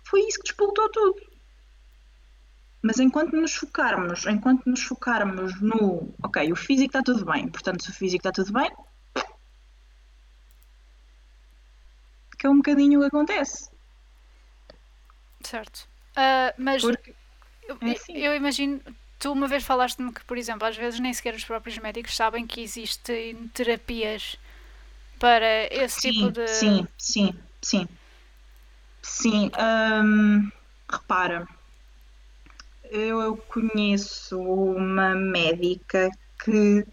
foi 0.05 0.21
isso 0.23 0.39
que 0.39 0.45
despoltou 0.45 0.91
tudo. 0.91 1.31
Mas 2.83 2.99
enquanto 2.99 3.37
nos 3.37 3.55
focarmos, 3.55 4.27
enquanto 4.27 4.67
nos 4.67 4.83
focarmos 4.83 5.61
no, 5.61 6.15
ok, 6.23 6.51
o 6.53 6.57
físico 6.57 6.97
está 6.97 7.03
tudo 7.03 7.25
bem, 7.25 7.49
portanto, 7.49 7.83
se 7.83 7.91
o 7.91 7.95
físico 7.95 8.27
está 8.27 8.33
tudo 8.33 8.53
bem, 8.53 8.71
que 12.39 12.47
é 12.47 12.51
um 12.51 12.57
bocadinho 12.57 12.99
o 12.99 13.03
que 13.03 13.09
acontece. 13.09 13.71
Certo. 15.43 15.89
Uh, 16.13 16.53
mas 16.57 16.83
Porque, 16.83 17.15
é 17.83 17.91
assim. 17.91 18.17
eu, 18.17 18.35
imagino, 18.35 18.81
tu 19.21 19.31
uma 19.31 19.47
vez 19.47 19.63
falaste-me 19.63 20.13
que, 20.13 20.25
por 20.25 20.37
exemplo, 20.37 20.67
às 20.67 20.77
vezes 20.77 20.99
nem 20.99 21.13
sequer 21.13 21.35
os 21.35 21.45
próprios 21.45 21.79
médicos 21.79 22.17
sabem 22.17 22.47
que 22.47 22.61
existem 22.61 23.37
terapias 23.49 24.37
para 25.19 25.73
esse 25.73 26.01
sim, 26.01 26.11
tipo 26.11 26.33
de. 26.33 26.49
Sim, 26.49 26.89
sim, 26.99 27.35
sim. 27.63 27.89
Sim. 29.03 29.51
Um, 29.59 30.51
repara, 30.91 31.47
eu 32.91 33.37
conheço 33.37 34.41
uma 34.41 35.15
médica 35.15 36.11
que 36.43 36.87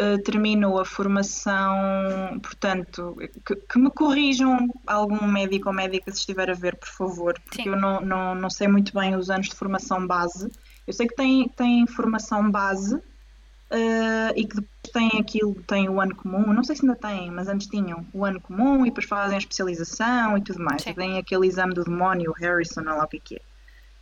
eh, 0.00 0.18
terminou 0.18 0.78
a 0.78 0.84
formação, 0.84 2.38
portanto, 2.40 3.16
que, 3.44 3.56
que, 3.56 3.78
me 3.78 3.90
corrijam 3.90 4.68
algum 4.86 5.26
médico 5.26 5.68
ou 5.68 5.74
médica 5.74 6.12
se 6.12 6.18
estiver 6.18 6.48
a 6.50 6.54
ver, 6.54 6.76
por 6.76 6.88
favor, 6.88 7.34
porque 7.40 7.64
Sim. 7.64 7.70
eu 7.70 7.76
não, 7.76 8.00
não, 8.00 8.34
não 8.34 8.48
sei 8.48 8.68
muito 8.68 8.94
bem 8.94 9.16
os 9.16 9.28
anos 9.28 9.48
de 9.48 9.56
formação 9.56 10.06
base. 10.06 10.48
Eu 10.88 10.94
sei 10.94 11.06
que 11.06 11.14
tem, 11.14 11.46
tem 11.50 11.86
formação 11.86 12.50
base 12.50 12.94
uh, 12.94 14.32
e 14.34 14.46
que 14.46 14.56
depois 14.56 14.90
tem 14.90 15.20
aquilo, 15.20 15.54
tem 15.66 15.86
o 15.86 16.00
ano 16.00 16.16
comum, 16.16 16.50
não 16.50 16.64
sei 16.64 16.76
se 16.76 16.82
ainda 16.82 16.96
tem, 16.96 17.30
mas 17.30 17.46
antes 17.46 17.66
tinham 17.66 18.06
o 18.10 18.24
ano 18.24 18.40
comum 18.40 18.86
e 18.86 18.88
depois 18.88 19.04
fazem 19.04 19.34
a 19.34 19.38
especialização 19.38 20.38
e 20.38 20.40
tudo 20.42 20.64
mais. 20.64 20.80
Sim. 20.80 20.94
Tem 20.94 21.18
aquele 21.18 21.46
exame 21.46 21.74
do 21.74 21.84
demónio, 21.84 22.30
o 22.30 22.32
Harrison, 22.32 22.80
ou 22.80 22.96
lá 22.96 23.04
o 23.04 23.06
que 23.06 23.36
é. 23.36 23.40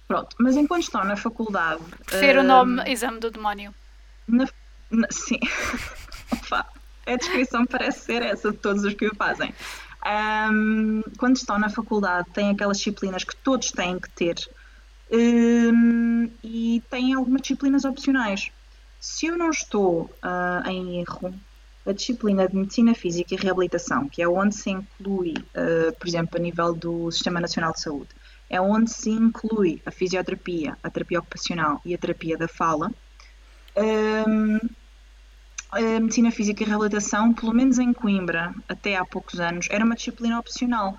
Pronto, 0.07 0.37
mas 0.39 0.55
enquanto 0.55 0.84
estão 0.84 1.03
na 1.03 1.16
faculdade. 1.16 1.82
Prefiro 2.07 2.39
uh, 2.39 2.45
o 2.45 2.47
nome 2.47 2.89
exame 2.89 3.18
do 3.18 3.32
demónio. 3.32 3.74
Na, 4.28 4.47
Sim. 5.11 5.41
Opa, 6.32 6.68
a 7.05 7.16
descrição 7.16 7.66
parece 7.66 8.05
ser 8.05 8.22
essa 8.22 8.53
de 8.53 8.59
todos 8.59 8.84
os 8.84 8.95
que 8.95 9.09
o 9.09 9.14
fazem. 9.16 9.53
Um, 10.07 11.03
quando 11.18 11.34
estão 11.34 11.59
na 11.59 11.68
faculdade, 11.68 12.28
têm 12.32 12.51
aquelas 12.51 12.78
disciplinas 12.78 13.24
que 13.24 13.34
todos 13.34 13.72
têm 13.72 13.99
que 13.99 14.09
ter 14.11 14.37
um, 15.11 16.30
e 16.42 16.82
têm 16.90 17.14
algumas 17.14 17.42
disciplinas 17.42 17.84
opcionais. 17.84 18.50
Se 19.00 19.26
eu 19.26 19.38
não 19.38 19.50
estou 19.50 20.11
uh, 20.22 20.68
em 20.68 21.00
erro, 21.00 21.34
a 21.86 21.92
disciplina 21.92 22.48
de 22.48 22.57
Medicina 22.57 22.94
Física 22.94 23.34
e 23.34 23.36
Reabilitação, 23.36 24.09
que 24.09 24.20
é 24.20 24.28
onde 24.28 24.57
se 24.57 24.70
inclui, 24.70 25.34
uh, 25.38 25.96
por 25.96 26.09
exemplo, 26.09 26.36
a 26.36 26.42
nível 26.42 26.74
do 26.74 27.11
Sistema 27.12 27.40
Nacional 27.40 27.72
de 27.72 27.80
Saúde, 27.80 28.09
é 28.50 28.61
onde 28.61 28.90
se 28.90 29.11
inclui 29.11 29.80
a 29.84 29.90
fisioterapia, 29.90 30.76
a 30.82 30.90
terapia 30.90 31.18
ocupacional 31.18 31.80
e 31.84 31.94
a 31.94 31.98
terapia 31.98 32.36
da 32.36 32.48
fala, 32.48 32.90
um, 33.76 34.59
a 35.70 35.80
medicina 36.00 36.30
física 36.30 36.62
e 36.62 36.66
reabilitação, 36.66 37.34
pelo 37.34 37.52
menos 37.52 37.78
em 37.78 37.92
Coimbra, 37.92 38.54
até 38.68 38.96
há 38.96 39.04
poucos 39.04 39.40
anos, 39.40 39.66
era 39.70 39.84
uma 39.84 39.96
disciplina 39.96 40.38
opcional. 40.38 40.98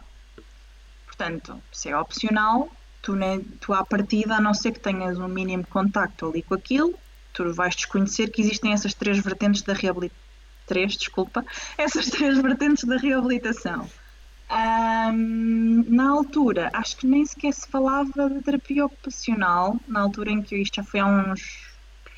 Portanto, 1.05 1.61
se 1.71 1.89
é 1.89 1.97
opcional, 1.97 2.69
tu, 3.07 3.15
ne, 3.15 3.39
tu 3.61 3.73
à 3.73 3.85
partida, 3.85 4.35
a 4.35 4.41
não 4.41 4.53
ser 4.53 4.73
que 4.73 4.81
tenhas 4.81 5.17
um 5.17 5.29
mínimo 5.29 5.65
contacto 5.65 6.27
ali 6.27 6.41
com 6.41 6.55
aquilo, 6.55 6.93
tu 7.31 7.53
vais 7.53 7.73
desconhecer 7.73 8.29
que 8.29 8.41
existem 8.41 8.73
essas 8.73 8.93
três 8.93 9.17
vertentes 9.19 9.61
da 9.61 9.71
reabilitação. 9.71 10.27
Três, 10.65 10.97
desculpa, 10.97 11.45
essas 11.77 12.09
três 12.09 12.37
vertentes 12.37 12.83
da 12.83 12.97
reabilitação. 12.97 13.89
Um, 14.51 15.85
na 15.87 16.09
altura, 16.09 16.69
acho 16.73 16.97
que 16.97 17.07
nem 17.07 17.25
sequer 17.25 17.53
se 17.53 17.65
falava 17.69 18.29
de 18.29 18.41
terapia 18.41 18.85
ocupacional, 18.85 19.77
na 19.87 20.01
altura 20.01 20.31
em 20.31 20.41
que 20.41 20.57
isto 20.57 20.75
já 20.75 20.83
foi 20.83 20.99
há 20.99 21.05
uns 21.05 21.65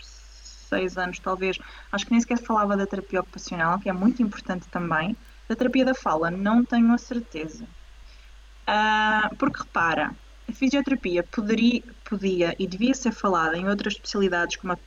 seis 0.02 0.98
anos, 0.98 1.20
talvez, 1.20 1.60
acho 1.92 2.06
que 2.06 2.12
nem 2.12 2.20
sequer 2.20 2.40
falava 2.40 2.76
da 2.76 2.88
terapia 2.88 3.20
ocupacional, 3.20 3.80
que 3.80 3.90
é 3.90 3.94
muito 3.94 4.24
importante 4.24 4.68
também. 4.70 5.16
Da 5.48 5.56
terapia 5.56 5.86
da 5.86 5.94
fala, 5.94 6.32
não 6.32 6.66
tenho 6.66 6.92
a 6.92 6.98
certeza. 6.98 7.66
Uh, 8.68 9.36
porque 9.36 9.60
repara, 9.60 10.16
a 10.50 10.54
fisioterapia 10.54 11.24
poderia, 11.24 11.82
podia 12.04 12.56
e 12.60 12.68
devia 12.68 12.94
ser 12.94 13.12
falada 13.12 13.58
em 13.58 13.68
outras 13.70 13.94
especialidades 13.94 14.58
como 14.58 14.74
a 14.74 14.78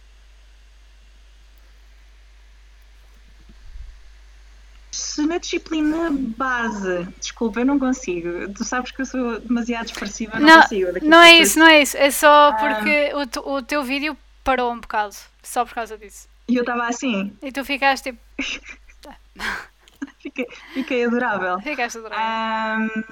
se 4.90 5.26
na 5.26 5.38
disciplina 5.38 6.10
base, 6.12 7.04
desculpa, 7.18 7.60
eu 7.60 7.64
não 7.66 7.78
consigo. 7.78 8.52
Tu 8.52 8.62
sabes 8.64 8.90
que 8.90 9.00
eu 9.00 9.06
sou 9.06 9.40
demasiado 9.40 9.86
expressiva, 9.86 10.38
não, 10.38 10.46
Não, 10.48 10.62
consigo. 10.62 10.88
Não 11.02 11.20
é 11.20 11.38
isso, 11.38 11.58
não 11.58 11.66
é 11.66 11.80
isso. 11.82 11.96
É 11.96 12.10
só 12.10 12.48
Ah. 12.50 12.52
porque 12.54 13.12
o, 13.14 13.26
tu- 13.26 13.40
o 13.48 13.62
teu 13.62 13.82
vídeo 13.82 14.16
parou 14.44 14.70
um 14.72 14.80
bocado. 14.80 15.14
Só 15.42 15.64
por 15.64 15.74
causa 15.74 15.96
disso. 15.96 16.28
E 16.46 16.56
eu 16.56 16.60
estava 16.62 16.86
assim, 16.86 17.34
E 17.42 17.50
tu 17.50 17.64
ficaste 17.64 18.04
tipo. 18.12 18.18
fiquei, 20.20 20.46
fiquei 20.74 21.04
adorável. 21.06 21.58
Ficaste 21.60 21.96
adorável. 21.98 22.22
Ahm, 22.24 23.04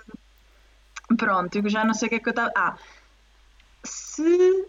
pronto, 1.16 1.56
eu 1.56 1.68
já 1.68 1.84
não 1.84 1.94
sei 1.94 2.06
o 2.06 2.08
que 2.10 2.16
é 2.16 2.18
que 2.18 2.28
eu 2.28 2.32
estava. 2.32 2.52
Ah, 2.56 2.76
se 3.84 4.68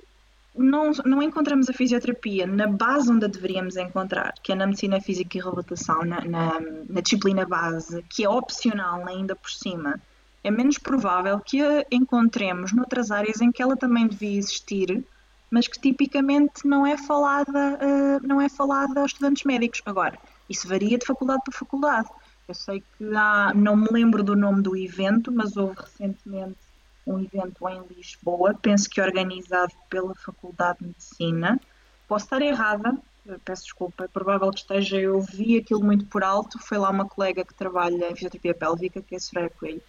não, 0.56 0.92
não 1.06 1.24
encontramos 1.24 1.70
a 1.70 1.74
fisioterapia 1.74 2.46
na 2.46 2.68
base 2.68 3.12
onde 3.12 3.26
a 3.26 3.28
deveríamos 3.28 3.78
encontrar, 3.78 4.34
que 4.44 4.52
é 4.52 4.56
na 4.56 4.68
medicina 4.68 5.00
física 5.00 5.38
e 5.38 5.42
reabilitação, 5.42 6.04
na, 6.04 6.22
na, 6.22 6.60
na 6.90 7.02
disciplina 7.02 7.46
base, 7.46 8.04
que 8.10 8.24
é 8.24 8.30
opcional 8.30 9.08
ainda 9.08 9.36
por 9.36 9.50
cima, 9.50 10.00
é 10.44 10.52
menos 10.52 10.78
provável 10.78 11.40
que 11.40 11.62
a 11.62 11.86
encontremos 11.92 12.74
noutras 12.74 13.12
áreas 13.12 13.42
em 13.42 13.52
que 13.52 13.62
ela 13.62 13.78
também 13.78 14.08
devia 14.08 14.38
existir, 14.38 15.04
mas 15.50 15.68
que 15.68 15.80
tipicamente 15.80 16.66
não 16.66 16.86
é 16.86 16.98
falada, 16.98 17.80
ah, 17.80 18.20
não 18.24 18.42
é 18.42 18.50
falada 18.50 19.02
aos 19.02 19.12
estudantes 19.12 19.44
médicos. 19.44 19.82
Agora, 19.86 20.18
isso 20.50 20.68
varia 20.68 20.98
de 20.98 21.06
faculdade 21.06 21.42
para 21.46 21.58
faculdade. 21.58 22.10
Eu 22.48 22.54
sei 22.54 22.82
que 22.82 23.16
há, 23.16 23.54
não 23.54 23.76
me 23.76 23.88
lembro 23.92 24.24
do 24.24 24.36
nome 24.36 24.62
do 24.62 24.76
evento, 24.76 25.32
mas 25.32 25.56
houve 25.56 25.76
recentemente 25.80 26.58
um 27.06 27.20
evento 27.20 27.68
em 27.70 27.82
Lisboa, 27.96 28.54
penso 28.62 28.90
que 28.90 29.02
organizado 29.02 29.74
pela 29.90 30.14
Faculdade 30.16 30.80
de 30.80 30.88
Medicina. 30.88 31.60
Posso 32.08 32.26
estar 32.26 32.42
errada, 32.42 32.98
peço 33.46 33.64
desculpa, 33.64 34.04
é 34.04 34.08
provável 34.08 34.52
que 34.52 34.60
esteja, 34.60 35.00
eu 35.00 35.22
vi 35.22 35.58
aquilo 35.58 35.84
muito 35.84 36.06
por 36.06 36.24
alto, 36.24 36.60
foi 36.60 36.78
lá 36.78 36.90
uma 36.90 37.08
colega 37.08 37.46
que 37.46 37.54
trabalha 37.56 38.12
em 38.12 38.16
fisioterapia 38.16 38.54
pélvica, 38.54 39.02
que 39.02 39.16
é 39.16 39.18
a 39.18 39.22
Soraya 39.22 39.50
Coelho. 39.50 39.82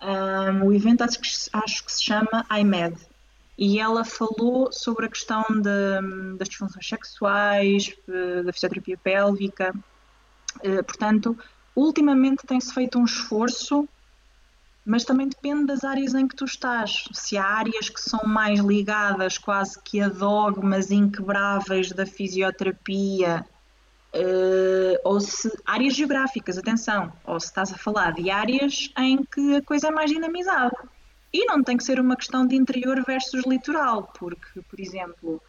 Ahm, 0.00 0.62
o 0.64 0.72
evento 0.72 1.02
acho 1.02 1.20
que, 1.20 1.28
acho 1.52 1.84
que 1.84 1.92
se 1.92 2.04
chama 2.04 2.46
IMED, 2.50 2.96
e 3.58 3.78
ela 3.80 4.04
falou 4.04 4.70
sobre 4.70 5.06
a 5.06 5.08
questão 5.08 5.42
de- 5.48 6.36
das 6.36 6.48
disfunções 6.48 6.86
sexuais, 6.86 7.94
eh, 8.08 8.42
da 8.42 8.52
fisioterapia 8.52 8.98
pélvica, 8.98 9.74
eh, 10.62 10.82
portanto, 10.82 11.38
ultimamente 11.76 12.46
tem-se 12.46 12.72
feito 12.72 12.98
um 12.98 13.04
esforço, 13.04 13.86
mas 14.84 15.04
também 15.04 15.28
depende 15.28 15.66
das 15.66 15.84
áreas 15.84 16.14
em 16.14 16.26
que 16.26 16.34
tu 16.34 16.46
estás. 16.46 17.04
Se 17.12 17.36
há 17.36 17.44
áreas 17.44 17.88
que 17.88 18.00
são 18.00 18.24
mais 18.24 18.60
ligadas 18.60 19.36
quase 19.36 19.80
que 19.82 20.00
a 20.00 20.08
dogmas 20.08 20.90
inquebráveis 20.90 21.92
da 21.92 22.06
fisioterapia, 22.06 23.44
eh, 24.12 25.00
ou 25.04 25.20
se 25.20 25.52
áreas 25.66 25.94
geográficas, 25.94 26.56
atenção, 26.56 27.12
ou 27.24 27.38
se 27.38 27.48
estás 27.48 27.72
a 27.72 27.76
falar 27.76 28.14
de 28.14 28.30
áreas 28.30 28.90
em 28.96 29.22
que 29.22 29.56
a 29.56 29.62
coisa 29.62 29.88
é 29.88 29.90
mais 29.90 30.10
dinamizada. 30.10 30.76
E 31.32 31.44
não 31.44 31.62
tem 31.62 31.76
que 31.76 31.84
ser 31.84 32.00
uma 32.00 32.16
questão 32.16 32.46
de 32.46 32.56
interior 32.56 33.04
versus 33.04 33.44
litoral, 33.44 34.10
porque, 34.18 34.62
por 34.70 34.80
exemplo, 34.80 35.42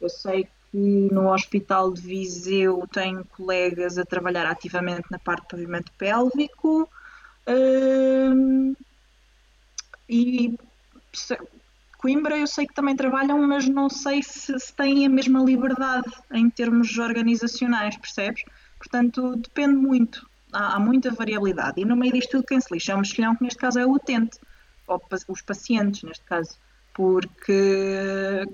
eu 0.00 0.08
sei 0.08 0.48
que 0.74 1.08
no 1.12 1.32
Hospital 1.32 1.92
de 1.92 2.00
Viseu 2.00 2.84
tenho 2.92 3.24
colegas 3.26 3.96
a 3.96 4.04
trabalhar 4.04 4.44
ativamente 4.44 5.04
na 5.08 5.20
parte 5.20 5.42
de 5.42 5.48
pavimento 5.50 5.92
pélvico. 5.96 6.90
hum, 7.46 8.74
e 10.08 10.58
Coimbra 11.96 12.36
eu 12.36 12.46
sei 12.48 12.66
que 12.66 12.74
também 12.74 12.96
trabalham, 12.96 13.40
mas 13.46 13.68
não 13.68 13.88
sei 13.88 14.20
se, 14.20 14.58
se 14.58 14.74
têm 14.74 15.06
a 15.06 15.08
mesma 15.08 15.40
liberdade 15.44 16.10
em 16.32 16.50
termos 16.50 16.98
organizacionais, 16.98 17.96
percebes? 17.96 18.42
Portanto, 18.76 19.36
depende 19.36 19.76
muito. 19.76 20.28
Há, 20.52 20.74
há 20.74 20.80
muita 20.80 21.12
variabilidade. 21.12 21.80
E 21.80 21.84
no 21.84 21.94
meio 21.94 22.12
disto 22.12 22.32
tudo, 22.32 22.46
quem 22.46 22.60
se 22.60 22.74
lixa 22.74 22.92
é 22.92 22.96
um 22.96 22.98
mexilhão, 22.98 23.36
que 23.36 23.44
neste 23.44 23.60
caso 23.60 23.78
é 23.78 23.86
o 23.86 23.92
utente, 23.92 24.40
ou 24.88 25.00
os 25.28 25.40
pacientes, 25.40 26.02
neste 26.02 26.24
caso. 26.24 26.58
Porque 26.92 28.44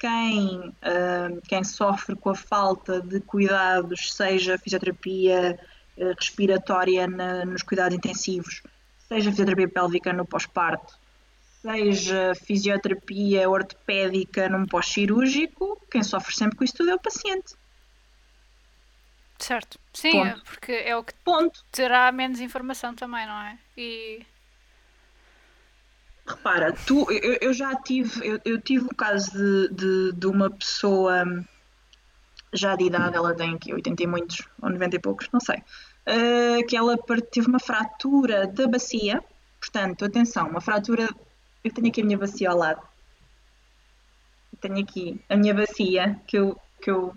quem, 0.00 0.74
ah, 0.82 1.28
quem 1.46 1.62
sofre 1.62 2.16
com 2.16 2.30
a 2.30 2.34
falta 2.34 3.00
de 3.02 3.20
cuidados, 3.20 4.12
seja 4.14 4.58
fisioterapia 4.58 5.60
eh, 5.98 6.12
respiratória 6.18 7.06
na- 7.06 7.44
nos 7.44 7.62
cuidados 7.62 7.94
intensivos, 7.96 8.62
seja 9.08 9.30
fisioterapia 9.30 9.68
pélvica 9.68 10.12
no 10.12 10.24
pós-parto, 10.24 10.98
seja 11.60 12.32
fisioterapia 12.46 13.48
ortopédica 13.50 14.48
num 14.48 14.64
pós-cirúrgico, 14.66 15.78
quem 15.90 16.02
sofre 16.02 16.34
sempre 16.34 16.56
com 16.56 16.64
isso 16.64 16.74
tudo 16.78 16.90
é 16.90 16.94
o 16.94 16.98
paciente. 16.98 17.54
Certo. 19.38 19.78
Sim, 19.92 20.12
Ponto. 20.12 20.44
porque 20.44 20.72
é 20.72 20.96
o 20.96 21.02
que 21.04 21.14
Ponto. 21.24 21.64
terá 21.72 22.10
menos 22.12 22.40
informação 22.40 22.94
também, 22.94 23.26
não 23.26 23.40
é? 23.42 23.58
E. 23.76 24.24
Repara, 26.30 26.72
tu, 26.72 27.10
eu, 27.10 27.38
eu 27.40 27.52
já 27.52 27.74
tive, 27.74 28.26
eu, 28.26 28.40
eu 28.44 28.60
tive 28.60 28.86
o 28.86 28.94
caso 28.94 29.32
de, 29.32 29.68
de, 29.74 30.12
de 30.12 30.26
uma 30.26 30.50
pessoa 30.50 31.24
já 32.52 32.76
de 32.76 32.84
idade, 32.84 33.16
ela 33.16 33.34
tem 33.34 33.54
aqui 33.54 33.72
80 33.72 34.02
e 34.02 34.06
muitos, 34.06 34.48
ou 34.60 34.70
90 34.70 34.96
e 34.96 34.98
poucos, 34.98 35.28
não 35.32 35.40
sei, 35.40 35.62
eh, 36.06 36.62
que 36.68 36.76
ela 36.76 36.96
teve 37.32 37.46
uma 37.48 37.60
fratura 37.60 38.46
da 38.46 38.66
bacia, 38.66 39.22
portanto, 39.60 40.04
atenção, 40.04 40.48
uma 40.48 40.60
fratura, 40.60 41.08
eu 41.64 41.72
tenho 41.72 41.88
aqui 41.88 42.00
a 42.00 42.04
minha 42.04 42.18
bacia 42.18 42.50
ao 42.50 42.56
lado, 42.56 42.82
Eu 44.52 44.58
tenho 44.60 44.78
aqui 44.80 45.20
a 45.28 45.36
minha 45.36 45.54
bacia, 45.54 46.20
que 46.26 46.38
eu, 46.38 46.60
que 46.82 46.90
eu, 46.90 47.14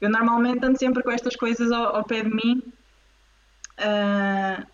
eu 0.00 0.10
normalmente 0.10 0.64
ando 0.64 0.78
sempre 0.78 1.02
com 1.02 1.10
estas 1.10 1.36
coisas 1.36 1.70
ao, 1.72 1.96
ao 1.96 2.04
pé 2.04 2.22
de 2.22 2.30
mim, 2.34 2.62
Ah, 3.78 4.66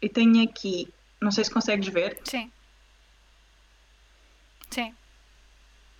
eu 0.00 0.08
tenho 0.08 0.42
aqui, 0.44 0.92
não 1.20 1.30
sei 1.30 1.44
se 1.44 1.50
consegues 1.50 1.88
ver, 1.88 2.18
Sim. 2.24 2.50
Sim. 4.70 4.94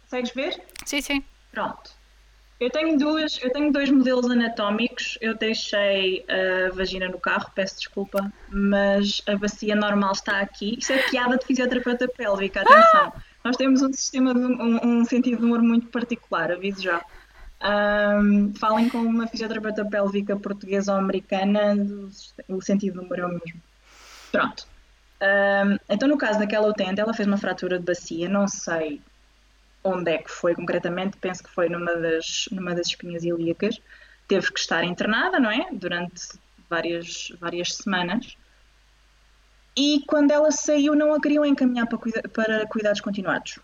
consegues 0.03 0.33
ver? 0.33 0.63
Sim, 0.85 1.01
sim. 1.01 1.25
Pronto. 1.51 1.99
Eu 2.61 2.71
tenho 2.71 2.99
duas, 2.99 3.41
eu 3.41 3.53
tenho 3.53 3.73
dois 3.73 3.89
modelos 3.89 4.29
anatómicos. 4.29 5.17
Eu 5.21 5.37
deixei 5.37 6.27
a 6.29 6.73
vagina 6.73 7.09
no 7.09 7.19
carro, 7.21 7.51
peço 7.55 7.77
desculpa, 7.77 8.33
mas 8.49 9.23
a 9.29 9.37
bacia 9.37 9.77
normal 9.77 10.13
está 10.13 10.41
aqui. 10.41 10.77
Isso 10.77 10.93
é 10.93 10.99
piada 11.09 11.37
de 11.37 11.47
fisioterapeuta 11.47 12.09
pélvica, 12.09 12.63
atenção. 12.63 13.13
Nós 13.45 13.57
temos 13.57 13.81
um 13.81 13.93
sistema 13.93 14.35
de 14.35 14.41
um, 14.41 14.85
um 14.85 15.05
sentido 15.05 15.39
de 15.39 15.45
humor 15.45 15.63
muito 15.63 15.87
particular, 15.87 16.51
aviso 16.51 16.83
já. 16.83 17.01
Ahm, 17.61 18.53
falem 18.55 18.89
com 18.89 18.99
uma 18.99 19.29
fisioterapeuta 19.29 19.85
pélvica 19.85 20.37
portuguesa 20.37 20.93
ou 20.93 20.99
americana, 20.99 21.77
o 22.49 22.61
sentido 22.61 23.01
de 23.01 23.07
humor 23.07 23.19
é 23.21 23.27
o 23.27 23.29
mesmo. 23.29 23.63
Pronto. 24.33 24.67
Ahm, 25.21 25.79
então, 25.89 26.09
no 26.09 26.17
caso 26.17 26.39
daquela 26.39 26.69
utente, 26.69 27.01
ela 27.01 27.13
fez 27.13 27.27
uma 27.27 27.37
fratura 27.37 27.79
de 27.79 27.85
bacia, 27.85 28.29
não 28.29 28.47
sei 28.47 29.01
onde 29.83 30.11
é 30.13 30.19
que 30.19 30.31
foi 30.31 30.55
concretamente, 30.55 31.17
penso 31.19 31.43
que 31.43 31.51
foi 31.51 31.69
numa 31.69 31.95
das, 31.97 32.49
numa 32.53 32.75
das 32.75 32.89
espinhas 32.89 33.25
ilíacas. 33.25 33.81
Teve 34.27 34.53
que 34.53 34.61
estar 34.61 34.85
internada, 34.85 35.41
não 35.41 35.51
é? 35.51 35.69
Durante 35.73 36.39
várias, 36.69 37.33
várias 37.41 37.75
semanas. 37.75 38.37
E 39.77 40.03
quando 40.07 40.31
ela 40.31 40.51
saiu, 40.51 40.95
não 40.95 41.15
a 41.15 41.21
queriam 41.21 41.45
encaminhar 41.45 41.87
para, 41.87 41.99
cuida- 41.99 42.23
para 42.29 42.67
cuidados 42.67 43.01
continuados, 43.01 43.59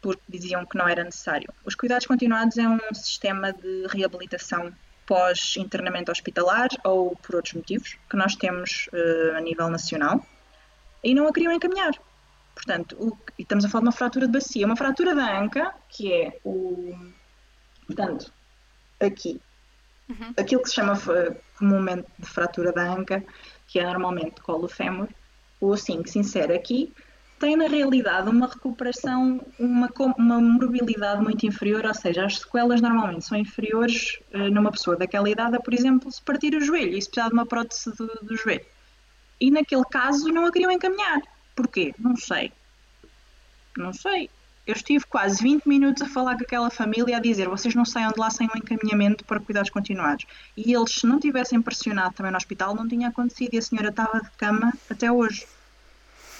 porque 0.00 0.22
diziam 0.28 0.64
que 0.64 0.76
não 0.76 0.88
era 0.88 1.04
necessário. 1.04 1.52
Os 1.64 1.74
cuidados 1.74 2.06
continuados 2.06 2.56
é 2.58 2.66
um 2.68 2.78
sistema 2.94 3.52
de 3.52 3.86
reabilitação 3.88 4.72
pós-internamento 5.06 6.10
hospitalar 6.10 6.68
ou 6.84 7.16
por 7.16 7.36
outros 7.36 7.54
motivos 7.54 7.96
que 8.10 8.16
nós 8.16 8.34
temos 8.34 8.88
eh, 8.92 9.34
a 9.36 9.40
nível 9.40 9.68
nacional 9.70 10.24
e 11.02 11.14
não 11.14 11.26
a 11.28 11.32
queriam 11.32 11.52
encaminhar. 11.52 11.92
Portanto, 12.54 12.96
o- 12.98 13.16
e 13.38 13.42
estamos 13.42 13.64
a 13.64 13.68
falar 13.68 13.82
de 13.82 13.86
uma 13.86 13.92
fratura 13.92 14.26
de 14.26 14.32
bacia. 14.32 14.66
Uma 14.66 14.76
fratura 14.76 15.14
da 15.14 15.40
anca, 15.40 15.72
que 15.88 16.12
é 16.12 16.38
o. 16.44 16.94
Portanto, 17.86 18.32
aqui. 19.00 19.40
Uhum. 20.08 20.32
Aquilo 20.36 20.62
que 20.62 20.68
se 20.68 20.74
chama 20.74 20.94
eh, 20.94 21.36
comumente 21.58 22.06
de 22.18 22.26
fratura 22.26 22.72
da 22.72 22.82
anca, 22.82 23.22
que 23.66 23.78
é 23.78 23.84
normalmente 23.84 24.40
colo 24.40 24.66
fémur, 24.68 25.08
ou 25.60 25.72
assim 25.72 26.02
que 26.02 26.10
se 26.10 26.18
insere 26.18 26.54
aqui, 26.54 26.92
tem 27.38 27.56
na 27.56 27.68
realidade 27.68 28.28
uma 28.28 28.46
recuperação, 28.46 29.40
uma, 29.58 29.88
uma 30.16 30.40
mobilidade 30.40 31.22
muito 31.22 31.46
inferior, 31.46 31.84
ou 31.86 31.94
seja, 31.94 32.24
as 32.24 32.38
sequelas 32.38 32.80
normalmente 32.80 33.24
são 33.24 33.38
inferiores 33.38 34.18
eh, 34.32 34.50
numa 34.50 34.72
pessoa 34.72 34.96
daquela 34.96 35.28
idade 35.30 35.56
a, 35.56 35.60
por 35.60 35.72
exemplo, 35.72 36.10
se 36.10 36.20
partir 36.22 36.54
o 36.54 36.60
joelho 36.60 36.96
e 36.96 37.02
se 37.02 37.08
precisar 37.08 37.28
de 37.28 37.34
uma 37.34 37.46
prótese 37.46 37.94
do, 37.94 38.06
do 38.22 38.36
joelho. 38.36 38.64
E 39.40 39.50
naquele 39.50 39.84
caso 39.84 40.28
não 40.28 40.46
a 40.46 40.52
queriam 40.52 40.70
encaminhar. 40.70 41.20
Porquê? 41.54 41.94
Não 41.98 42.16
sei. 42.16 42.52
Não 43.76 43.92
sei. 43.92 44.28
Eu 44.66 44.74
estive 44.74 45.04
quase 45.06 45.42
20 45.42 45.66
minutos 45.66 46.02
a 46.02 46.08
falar 46.08 46.36
com 46.36 46.42
aquela 46.42 46.68
família 46.70 47.16
a 47.16 47.20
dizer 47.20 47.48
vocês 47.48 47.74
não 47.74 47.84
saiam 47.86 48.10
de 48.12 48.18
lá 48.20 48.28
sem 48.30 48.46
um 48.46 48.58
encaminhamento 48.58 49.24
para 49.24 49.40
cuidados 49.40 49.70
continuados. 49.70 50.26
E 50.56 50.74
eles, 50.74 50.92
se 50.92 51.06
não 51.06 51.18
tivessem 51.18 51.62
pressionado 51.62 52.14
também 52.14 52.30
no 52.32 52.36
hospital, 52.36 52.74
não 52.74 52.86
tinha 52.86 53.08
acontecido 53.08 53.54
e 53.54 53.58
a 53.58 53.62
senhora 53.62 53.88
estava 53.88 54.20
de 54.20 54.30
cama 54.36 54.72
até 54.90 55.10
hoje. 55.10 55.46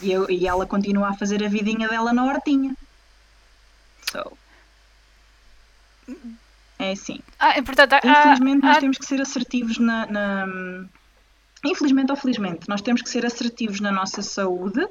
E, 0.02 0.12
eu- 0.12 0.28
e 0.30 0.46
ela 0.46 0.66
continua 0.66 1.08
a 1.08 1.14
fazer 1.14 1.42
a 1.42 1.48
vidinha 1.48 1.88
dela 1.88 2.12
na 2.12 2.24
hortinha. 2.24 2.76
So. 4.12 4.36
É 6.78 6.92
assim. 6.92 7.20
Ah, 7.38 7.60
portanto, 7.62 7.94
há, 7.94 8.00
Infelizmente, 8.04 8.62
nós 8.62 8.76
há- 8.76 8.80
temos 8.80 8.98
que 8.98 9.06
ser 9.06 9.20
assertivos 9.20 9.78
na, 9.78 10.06
na, 10.06 10.46
infelizmente 11.64 12.10
ou 12.10 12.16
felizmente, 12.16 12.68
nós 12.68 12.82
temos 12.82 13.02
que 13.02 13.08
ser 13.08 13.26
assertivos 13.26 13.80
na 13.80 13.90
nossa 13.90 14.22
saúde 14.22 14.86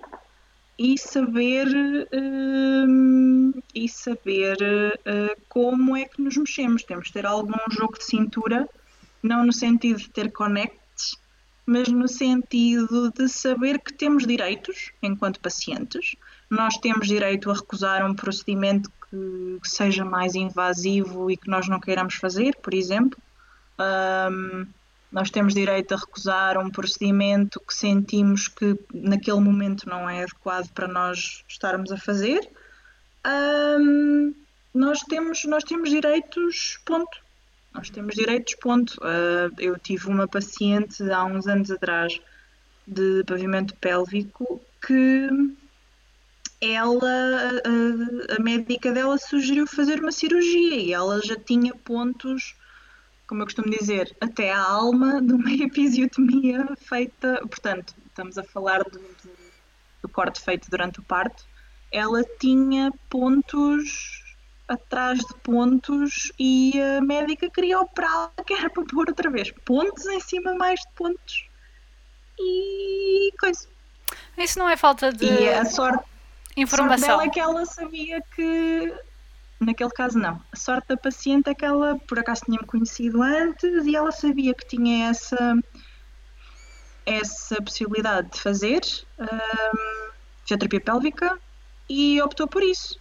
e 0.78 0.98
saber 0.98 1.68
uh, 1.68 3.64
e 3.74 3.90
saber 3.90 4.58
uh, 4.62 5.42
como 5.50 5.96
é 5.96 6.06
que 6.06 6.22
nos 6.22 6.38
mexemos. 6.38 6.84
Temos 6.84 7.08
que 7.08 7.14
ter 7.14 7.26
algum 7.26 7.54
jogo 7.72 7.98
de 7.98 8.04
cintura, 8.04 8.70
não 9.24 9.46
no 9.46 9.54
sentido 9.54 9.98
de 9.98 10.10
ter 10.10 10.32
connects, 10.32 11.18
mas 11.66 11.88
no 11.88 12.08
sentido 12.08 13.12
de 13.12 13.28
saber 13.28 13.80
que 13.80 13.94
temos 13.94 14.26
direitos 14.26 14.92
enquanto 15.02 15.40
pacientes. 15.40 16.16
Nós 16.50 16.78
temos 16.78 17.08
direito 17.08 17.50
a 17.50 17.54
recusar 17.54 18.06
um 18.06 18.14
procedimento 18.14 18.90
que 19.10 19.70
seja 19.70 20.06
mais 20.06 20.36
invasivo 20.36 21.32
e 21.32 21.38
que 21.38 21.50
nós 21.50 21.68
não 21.68 21.80
queiramos 21.80 22.16
fazer, 22.16 22.56
por 22.58 22.74
exemplo. 22.74 23.18
Nós 25.12 25.30
temos 25.30 25.54
direito 25.54 25.94
a 25.94 25.98
recusar 25.98 26.58
um 26.58 26.70
procedimento 26.70 27.60
que 27.62 27.74
sentimos 27.74 28.48
que 28.48 28.78
naquele 28.94 29.40
momento 29.40 29.88
não 29.88 30.10
é 30.10 30.24
adequado 30.24 30.70
para 30.72 30.88
nós 30.88 31.44
estarmos 31.48 31.92
a 31.92 31.98
fazer. 31.98 32.48
Um, 33.26 34.34
nós, 34.74 35.02
temos, 35.02 35.46
nós 35.46 35.64
temos 35.64 35.90
direitos, 35.90 36.80
ponto. 36.86 37.18
Nós 37.74 37.90
temos 37.90 38.16
direitos, 38.16 38.56
ponto. 38.56 38.98
Uh, 38.98 39.54
eu 39.58 39.78
tive 39.80 40.08
uma 40.08 40.28
paciente 40.28 41.02
há 41.10 41.24
uns 41.24 41.48
anos 41.48 41.72
atrás 41.72 42.20
de 42.86 43.24
pavimento 43.26 43.76
pélvico 43.76 44.62
que 44.86 45.30
ela, 46.62 47.52
a, 47.64 48.36
a 48.36 48.42
médica 48.42 48.92
dela 48.92 49.18
sugeriu 49.18 49.68
fazer 49.68 50.00
uma 50.00 50.12
cirurgia 50.12 50.76
e 50.76 50.94
ela 50.94 51.22
já 51.24 51.36
tinha 51.36 51.74
pontos, 51.76 52.56
como 53.28 53.42
eu 53.42 53.46
costumo 53.46 53.70
dizer, 53.70 54.16
até 54.22 54.52
a 54.52 54.62
alma 54.62 55.22
de 55.22 55.34
uma 55.34 55.52
episiotomia 55.64 56.68
feita, 56.78 57.40
portanto, 57.48 57.94
estamos 58.08 58.38
a 58.38 58.44
falar 58.44 58.84
do, 58.84 59.00
do, 59.00 59.32
do 60.04 60.10
corte 60.10 60.42
feito 60.42 60.70
durante 60.70 61.00
o 61.00 61.04
parto, 61.04 61.46
ela 61.92 62.24
tinha 62.40 62.92
pontos 63.10 64.24
atrás 64.68 65.20
de 65.20 65.34
pontos 65.36 66.32
e 66.38 66.74
a 66.82 67.02
médica 67.02 67.50
queria 67.50 67.80
operá-la 67.80 68.32
que 68.46 68.54
era 68.54 68.70
para 68.70 68.84
pôr 68.84 69.08
outra 69.08 69.30
vez 69.30 69.52
pontos 69.64 70.06
em 70.08 70.20
cima 70.20 70.54
mais 70.56 70.80
de 70.82 70.88
pontos 70.96 71.46
e 72.38 73.32
coisa. 73.40 73.68
Isso 74.38 74.60
não 74.60 74.70
é 74.70 74.78
falta 74.78 75.12
de. 75.12 75.26
E 75.26 75.50
a 75.50 75.66
sorte 75.66 76.04
Informação. 76.58 76.96
A 76.96 76.98
sorte 76.98 77.08
dela 77.08 77.24
é 77.24 77.30
que 77.30 77.40
ela 77.40 77.66
sabia 77.66 78.22
que. 78.36 78.94
Naquele 79.60 79.90
caso, 79.90 80.20
não. 80.20 80.42
A 80.52 80.56
sorte 80.56 80.90
da 80.90 80.98
paciente 80.98 81.50
é 81.50 81.56
que 81.56 81.66
ela, 81.66 81.98
por 82.08 82.20
acaso, 82.20 82.44
tinha-me 82.46 82.66
conhecido 82.66 83.22
antes 83.22 83.86
e 83.86 83.96
ela 83.96 84.12
sabia 84.12 84.54
que 84.54 84.68
tinha 84.68 85.10
essa, 85.10 85.56
essa 87.06 87.62
possibilidade 87.62 88.32
de 88.32 88.40
fazer 88.40 88.82
um, 89.20 90.12
fisioterapia 90.44 90.82
pélvica 90.82 91.40
e 91.90 92.22
optou 92.22 92.48
por 92.48 92.62
isso. 92.62 93.00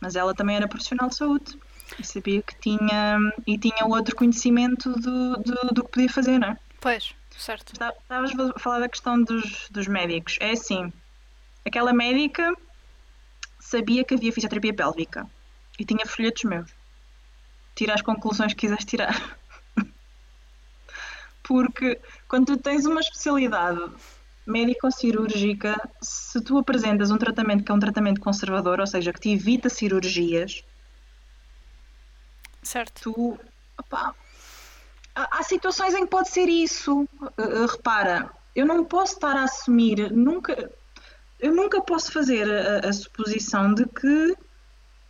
Mas 0.00 0.16
ela 0.16 0.34
também 0.34 0.56
era 0.56 0.66
profissional 0.66 1.08
de 1.08 1.16
saúde 1.16 1.58
e 1.98 2.04
sabia 2.04 2.42
que 2.42 2.58
tinha 2.58 3.18
e 3.46 3.58
tinha 3.58 3.86
outro 3.86 4.16
conhecimento 4.16 4.90
do, 4.92 5.36
do, 5.36 5.74
do 5.74 5.84
que 5.84 5.90
podia 5.90 6.08
fazer, 6.08 6.38
não 6.38 6.48
é? 6.48 6.58
Pois, 6.80 7.14
certo. 7.36 7.72
Estavas 7.72 8.32
a 8.38 8.58
falar 8.58 8.80
da 8.80 8.88
questão 8.88 9.22
dos, 9.22 9.68
dos 9.70 9.86
médicos. 9.86 10.38
É 10.40 10.52
assim, 10.52 10.90
Aquela 11.64 11.92
médica 11.92 12.52
sabia 13.60 14.04
que 14.04 14.14
havia 14.14 14.32
fisioterapia 14.32 14.74
pélvica 14.74 15.26
e 15.82 15.84
tinha 15.84 16.06
folhetos 16.06 16.44
meus. 16.44 16.70
Tira 17.74 17.94
as 17.94 18.02
conclusões 18.02 18.54
que 18.54 18.60
quiseres 18.60 18.84
tirar. 18.84 19.36
Porque 21.42 22.00
quando 22.28 22.46
tu 22.46 22.56
tens 22.56 22.86
uma 22.86 23.00
especialidade 23.00 23.80
médico-cirúrgica, 24.46 25.76
se 26.00 26.40
tu 26.40 26.56
apresentas 26.56 27.10
um 27.10 27.18
tratamento 27.18 27.64
que 27.64 27.72
é 27.72 27.74
um 27.74 27.80
tratamento 27.80 28.20
conservador, 28.20 28.78
ou 28.78 28.86
seja, 28.86 29.12
que 29.12 29.18
te 29.18 29.30
evita 29.30 29.68
cirurgias, 29.68 30.62
certo. 32.62 33.12
tu. 33.12 33.40
Opa, 33.76 34.14
há, 35.16 35.42
situações 35.42 35.94
em 35.94 36.04
que 36.04 36.10
pode 36.10 36.28
ser 36.28 36.48
isso. 36.48 37.08
Uh, 37.20 37.66
repara, 37.68 38.30
eu 38.54 38.64
não 38.64 38.84
posso 38.84 39.14
estar 39.14 39.34
a 39.34 39.44
assumir, 39.44 40.12
nunca 40.12 40.70
eu 41.40 41.52
nunca 41.52 41.80
posso 41.80 42.12
fazer 42.12 42.48
a, 42.48 42.88
a 42.88 42.92
suposição 42.92 43.74
de 43.74 43.84
que 43.86 44.36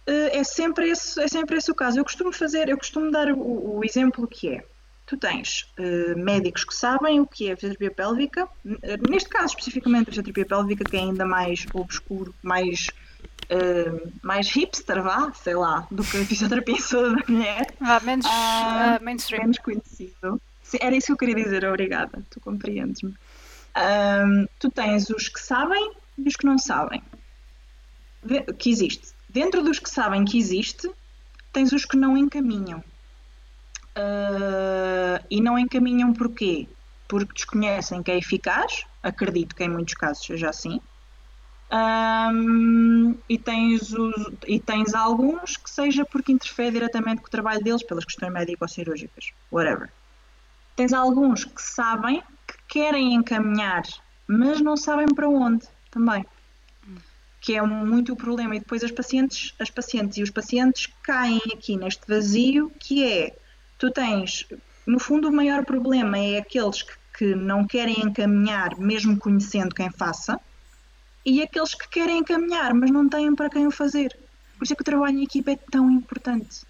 é, 0.06 0.44
sempre 0.44 0.90
esse, 0.90 1.20
é 1.20 1.28
sempre 1.28 1.56
esse 1.56 1.70
o 1.70 1.74
caso. 1.74 1.98
Eu 1.98 2.04
costumo 2.04 2.32
fazer, 2.32 2.68
eu 2.68 2.76
costumo 2.76 3.10
dar 3.10 3.28
o, 3.30 3.78
o 3.78 3.84
exemplo 3.84 4.26
que 4.26 4.48
é. 4.48 4.64
Tu 5.06 5.16
tens 5.16 5.68
uh, 5.78 6.16
médicos 6.16 6.64
que 6.64 6.74
sabem 6.74 7.20
o 7.20 7.26
que 7.26 7.48
é 7.48 7.52
a 7.52 7.56
fisioterapia 7.56 7.90
pélvica, 7.90 8.48
neste 9.10 9.28
caso 9.28 9.48
especificamente 9.48 10.04
a 10.04 10.06
fisioterapia 10.06 10.46
pélvica, 10.46 10.84
que 10.84 10.96
é 10.96 11.00
ainda 11.00 11.24
mais 11.24 11.66
obscuro, 11.74 12.34
mais, 12.42 12.86
uh, 13.50 14.12
mais 14.22 14.48
hipster, 14.50 15.02
vá, 15.02 15.32
sei 15.34 15.54
lá, 15.54 15.86
do 15.90 16.02
que 16.04 16.18
a 16.18 16.24
fisioterapia 16.24 16.76
da 16.92 17.32
mulher. 17.32 17.74
Ah, 17.80 18.00
menos 18.00 18.24
uh, 18.26 19.04
mainstream. 19.04 19.42
Menos 19.42 19.58
conhecido. 19.58 20.40
Era 20.80 20.96
isso 20.96 21.08
que 21.08 21.12
eu 21.12 21.16
queria 21.16 21.34
dizer, 21.34 21.64
obrigada, 21.66 22.24
tu 22.30 22.40
compreendes-me. 22.40 23.14
Um, 23.76 24.46
tu 24.58 24.70
tens 24.70 25.10
os 25.10 25.28
que 25.28 25.40
sabem 25.40 25.92
e 26.16 26.28
os 26.28 26.36
que 26.36 26.46
não 26.46 26.58
sabem 26.58 27.02
que 28.58 28.70
existe. 28.70 29.11
Dentro 29.32 29.62
dos 29.62 29.78
que 29.78 29.88
sabem 29.88 30.26
que 30.26 30.36
existe, 30.36 30.90
tens 31.52 31.72
os 31.72 31.86
que 31.86 31.96
não 31.96 32.18
encaminham. 32.18 32.84
Uh, 33.96 35.24
e 35.30 35.40
não 35.40 35.58
encaminham 35.58 36.12
porquê? 36.12 36.68
Porque 37.08 37.32
desconhecem 37.32 38.02
que 38.02 38.10
é 38.10 38.18
eficaz, 38.18 38.84
acredito 39.02 39.56
que 39.56 39.64
em 39.64 39.70
muitos 39.70 39.94
casos 39.94 40.24
seja 40.24 40.50
assim. 40.50 40.80
Um, 41.72 43.16
e, 43.26 43.38
tens 43.38 43.94
os, 43.94 44.32
e 44.46 44.60
tens 44.60 44.94
alguns 44.94 45.56
que 45.56 45.70
seja 45.70 46.04
porque 46.04 46.30
interfere 46.30 46.72
diretamente 46.72 47.22
com 47.22 47.28
o 47.28 47.30
trabalho 47.30 47.64
deles 47.64 47.82
pelas 47.82 48.04
questões 48.04 48.30
médico-cirúrgicas, 48.30 49.32
whatever. 49.50 49.90
Tens 50.76 50.92
alguns 50.92 51.46
que 51.46 51.62
sabem 51.62 52.22
que 52.46 52.54
querem 52.68 53.14
encaminhar, 53.14 53.82
mas 54.26 54.60
não 54.60 54.76
sabem 54.76 55.06
para 55.06 55.26
onde 55.26 55.66
também. 55.90 56.26
Que 57.42 57.56
é 57.56 57.62
muito 57.62 58.14
o 58.14 58.16
problema. 58.16 58.56
E 58.56 58.60
depois 58.60 58.82
as 58.82 58.90
pacientes, 58.90 59.54
as 59.58 59.68
pacientes 59.68 60.16
e 60.16 60.22
os 60.22 60.30
pacientes 60.30 60.88
caem 61.02 61.42
aqui 61.52 61.76
neste 61.76 62.06
vazio 62.08 62.72
que 62.78 63.04
é, 63.04 63.36
tu 63.78 63.90
tens, 63.90 64.46
no 64.86 64.98
fundo 64.98 65.28
o 65.28 65.32
maior 65.32 65.64
problema 65.64 66.18
é 66.18 66.38
aqueles 66.38 66.82
que, 66.82 66.92
que 67.18 67.34
não 67.34 67.66
querem 67.66 68.00
encaminhar, 68.00 68.78
mesmo 68.78 69.18
conhecendo 69.18 69.74
quem 69.74 69.90
faça, 69.90 70.40
e 71.24 71.42
aqueles 71.42 71.74
que 71.74 71.88
querem 71.88 72.18
encaminhar, 72.18 72.74
mas 72.74 72.90
não 72.90 73.08
têm 73.08 73.34
para 73.34 73.50
quem 73.50 73.66
o 73.66 73.70
fazer. 73.70 74.16
Por 74.56 74.64
isso 74.64 74.72
é 74.72 74.76
que 74.76 74.82
o 74.82 74.84
trabalho 74.84 75.18
em 75.18 75.24
equipa 75.24 75.52
é 75.52 75.56
tão 75.56 75.90
importante. 75.90 76.62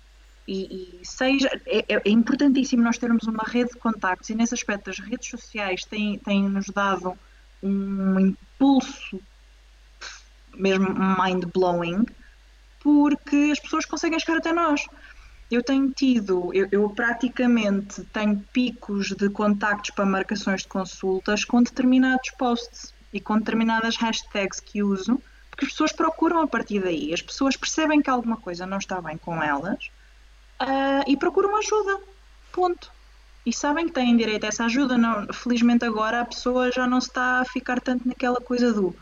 E, 0.47 0.99
e 1.01 1.07
seja, 1.07 1.49
é, 1.67 1.85
é, 1.89 2.11
importantíssimo 2.11 2.83
nós 2.83 2.99
termos 2.99 3.25
uma 3.25 3.45
rede 3.47 3.71
de 3.73 3.79
contactos 3.79 4.29
e 4.31 4.35
nesse 4.35 4.55
aspecto 4.55 4.91
as 4.91 4.99
redes 4.99 5.29
sociais 5.29 5.85
têm, 5.85 6.19
têm 6.19 6.49
nos 6.49 6.67
dado 6.67 7.17
um 7.63 8.19
impulso 8.19 9.21
mesmo 10.55 10.89
mind-blowing, 10.95 12.07
porque 12.81 13.51
as 13.53 13.61
pessoas 13.61 13.85
conseguem 13.85 14.19
chegar 14.19 14.39
até 14.39 14.53
nós. 14.53 14.87
Eu 15.51 15.63
tenho 15.63 15.91
tido, 15.91 16.51
eu, 16.55 16.67
eu, 16.73 16.89
praticamente 16.91 18.03
tenho 18.05 18.43
picos 18.53 19.09
de 19.09 19.29
contactos 19.29 19.91
para 19.91 20.07
marcações 20.07 20.63
de 20.63 20.69
consultas 20.69 21.45
com 21.45 21.63
determinados 21.63 22.31
posts 22.31 22.95
e 23.13 23.21
com 23.21 23.39
determinadas 23.39 23.97
hashtags 23.97 24.61
que 24.61 24.83
uso, 24.83 25.21
porque 25.51 25.67
as 25.67 25.73
pessoas 25.73 25.93
procuram 25.93 26.41
a 26.41 26.47
partir 26.47 26.81
daí. 26.81 27.13
As 27.13 27.21
pessoas 27.21 27.57
percebem 27.57 28.01
que 28.01 28.09
alguma 28.09 28.39
coisa 28.39 28.65
não 28.65 28.79
está 28.79 29.01
bem 29.03 29.19
com 29.19 29.43
elas 29.43 29.91
uh, 30.61 31.05
e 31.07 31.17
procuram 31.17 31.55
ajuda. 31.57 32.01
Ponto 32.51 32.91
e 33.45 33.53
sabem 33.53 33.87
que 33.87 33.93
têm 33.93 34.17
direito 34.17 34.45
a 34.45 34.49
essa 34.49 34.65
ajuda. 34.65 34.97
Não, 34.97 35.27
felizmente 35.33 35.85
agora 35.85 36.21
a 36.21 36.25
pessoa 36.25 36.71
já 36.71 36.87
não 36.87 36.99
está 36.99 37.41
a 37.41 37.45
ficar 37.45 37.81
tanto 37.81 38.07
naquela 38.07 38.41
coisa 38.41 38.73
do 38.73 38.95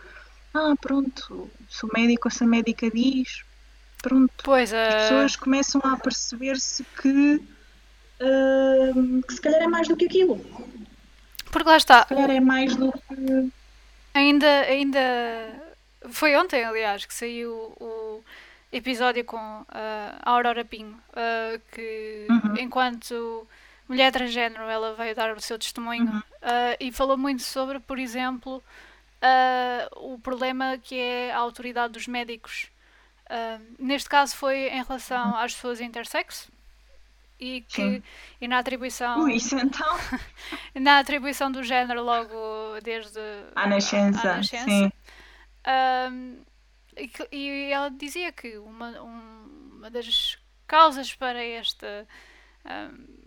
ah, 0.55 0.75
pronto, 0.81 1.51
se 1.69 1.87
o 1.87 1.91
médico 1.95 2.29
ou 2.29 2.31
se 2.31 2.45
a 2.45 2.47
médica 2.47 2.91
diz, 2.91 3.43
pronto. 4.03 4.33
Pois, 4.43 4.73
uh... 4.73 4.77
As 4.77 4.95
eh, 4.95 4.99
pessoas 4.99 5.37
começam 5.37 5.81
a 5.85 5.97
perceber-se 5.97 6.85
que, 7.01 7.43
uh, 8.21 9.23
que 9.23 9.35
se 9.35 9.41
calhar 9.41 9.63
é 9.63 9.67
mais 9.67 9.89
do 9.89 9.97
que 9.97 10.07
aquilo. 10.07 10.45
Porque 11.51 11.69
lá 11.69 11.77
está. 11.77 12.03
Se 12.03 12.09
calhar 12.09 12.31
é 12.31 12.41
mais 12.41 12.75
do 12.77 12.93
que. 12.93 13.51
Ainda, 14.15 14.61
ainda 14.63 15.01
foi 16.11 16.37
ontem, 16.37 16.65
aliás, 16.65 17.05
que 17.05 17.15
saiu 17.15 17.53
o 17.81 18.23
episódio 18.73 19.25
com 19.25 19.37
uh, 19.37 19.67
a 19.71 20.31
Aurora 20.31 20.65
Pinho, 20.65 20.99
uh, 21.11 21.61
que 21.73 22.27
uhum. 22.29 22.57
enquanto 22.59 23.47
mulher 23.89 24.13
transgênero, 24.13 24.63
ela 24.63 24.95
veio 24.95 25.15
dar 25.15 25.37
o 25.37 25.41
seu 25.41 25.59
testemunho 25.59 26.05
uhum. 26.05 26.19
uh, 26.19 26.77
e 26.79 26.93
falou 26.93 27.19
muito 27.19 27.43
sobre, 27.43 27.81
por 27.81 27.99
exemplo, 27.99 28.63
uh, 29.23 30.13
o 30.15 30.19
problema 30.19 30.79
que 30.79 30.97
é 30.99 31.33
a 31.33 31.39
autoridade 31.39 31.93
dos 31.95 32.07
médicos. 32.07 32.71
Uh, 33.31 33.65
neste 33.79 34.09
caso 34.09 34.37
foi 34.37 34.69
em 34.69 34.83
relação 34.83 35.31
uhum. 35.31 35.37
às 35.37 35.55
pessoas 35.55 35.81
intersexo. 35.81 36.51
e 37.39 37.63
que 37.63 38.03
e 38.41 38.49
na 38.49 38.59
atribuição 38.59 39.25
Ui, 39.25 39.35
isso 39.37 39.57
então. 39.59 39.97
na 40.75 40.99
atribuição 40.99 41.51
do 41.51 41.63
género 41.63 42.03
logo 42.03 42.81
desde 42.83 43.21
a 43.55 43.67
nascença, 43.67 44.33
a 44.33 44.37
nascença. 44.37 44.65
sim. 44.65 44.93
Um, 45.67 46.45
e, 46.97 47.11
e 47.37 47.73
ela 47.73 47.91
dizia 47.91 48.33
que 48.33 48.59
uma, 48.59 48.91
um- 49.03 49.73
uma 49.79 49.91
das 49.91 50.39
causas 50.67 51.15
para 51.15 51.43
esta 51.43 52.07
um, 52.65 53.20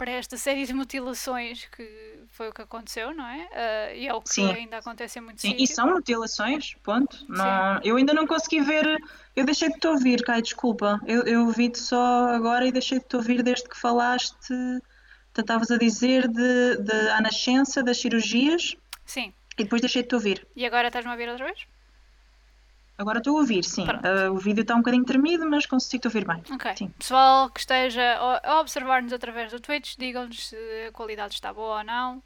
para 0.00 0.12
esta 0.12 0.38
série 0.38 0.64
de 0.64 0.72
mutilações 0.72 1.66
que 1.66 1.86
foi 2.30 2.48
o 2.48 2.52
que 2.54 2.62
aconteceu, 2.62 3.14
não 3.14 3.26
é? 3.26 3.48
Ah, 3.52 3.94
e 3.94 4.06
é 4.06 4.14
o 4.14 4.22
que 4.22 4.30
Sim. 4.30 4.50
ainda 4.50 4.78
acontece 4.78 5.18
em 5.18 5.22
muitos 5.22 5.42
Sim, 5.42 5.54
e 5.58 5.66
são 5.66 5.88
mutilações, 5.88 6.74
ponto. 6.82 7.18
Não, 7.28 7.78
eu 7.84 7.98
ainda 7.98 8.14
não 8.14 8.26
consegui 8.26 8.62
ver. 8.62 8.96
Eu 9.36 9.44
deixei 9.44 9.68
de 9.68 9.78
te 9.78 9.86
ouvir, 9.86 10.24
Kai, 10.24 10.40
desculpa. 10.40 10.98
Eu, 11.06 11.24
eu 11.24 11.40
ouvi-te 11.42 11.78
só 11.78 12.30
agora 12.30 12.66
e 12.66 12.72
deixei 12.72 12.98
de 12.98 13.04
te 13.04 13.14
ouvir 13.14 13.42
desde 13.42 13.68
que 13.68 13.78
falaste. 13.78 14.54
Tu 15.34 15.40
estavas 15.42 15.70
a 15.70 15.76
dizer 15.76 16.26
de, 16.28 16.78
de 16.78 17.08
a 17.10 17.20
nascença, 17.20 17.82
das 17.82 18.00
cirurgias, 18.00 18.74
Sim. 19.04 19.34
e 19.58 19.64
depois 19.64 19.82
deixei 19.82 20.00
de 20.00 20.08
te 20.08 20.14
ouvir. 20.14 20.46
E 20.56 20.64
agora 20.64 20.86
estás-me 20.86 21.10
a 21.10 21.12
ouvir 21.12 21.28
outra 21.28 21.44
vez? 21.44 21.66
Agora 23.00 23.18
estou 23.18 23.36
a 23.38 23.40
ouvir, 23.40 23.64
sim. 23.64 23.86
Ah, 23.88 24.30
o 24.30 24.36
vídeo 24.36 24.60
está 24.60 24.74
um 24.74 24.78
bocadinho 24.78 25.04
tremido, 25.04 25.48
mas 25.48 25.64
consigo 25.64 26.02
ouvir 26.06 26.26
bem. 26.26 26.42
Ok. 26.52 26.76
Sim. 26.76 26.88
Pessoal 26.98 27.48
que 27.48 27.60
esteja 27.60 28.18
a 28.42 28.60
observar-nos 28.60 29.12
através 29.12 29.50
do 29.50 29.58
Twitch, 29.58 29.96
digam-nos 29.96 30.48
se 30.48 30.56
a 30.88 30.92
qualidade 30.92 31.32
está 31.34 31.50
boa 31.52 31.78
ou 31.78 31.84
não. 31.84 32.22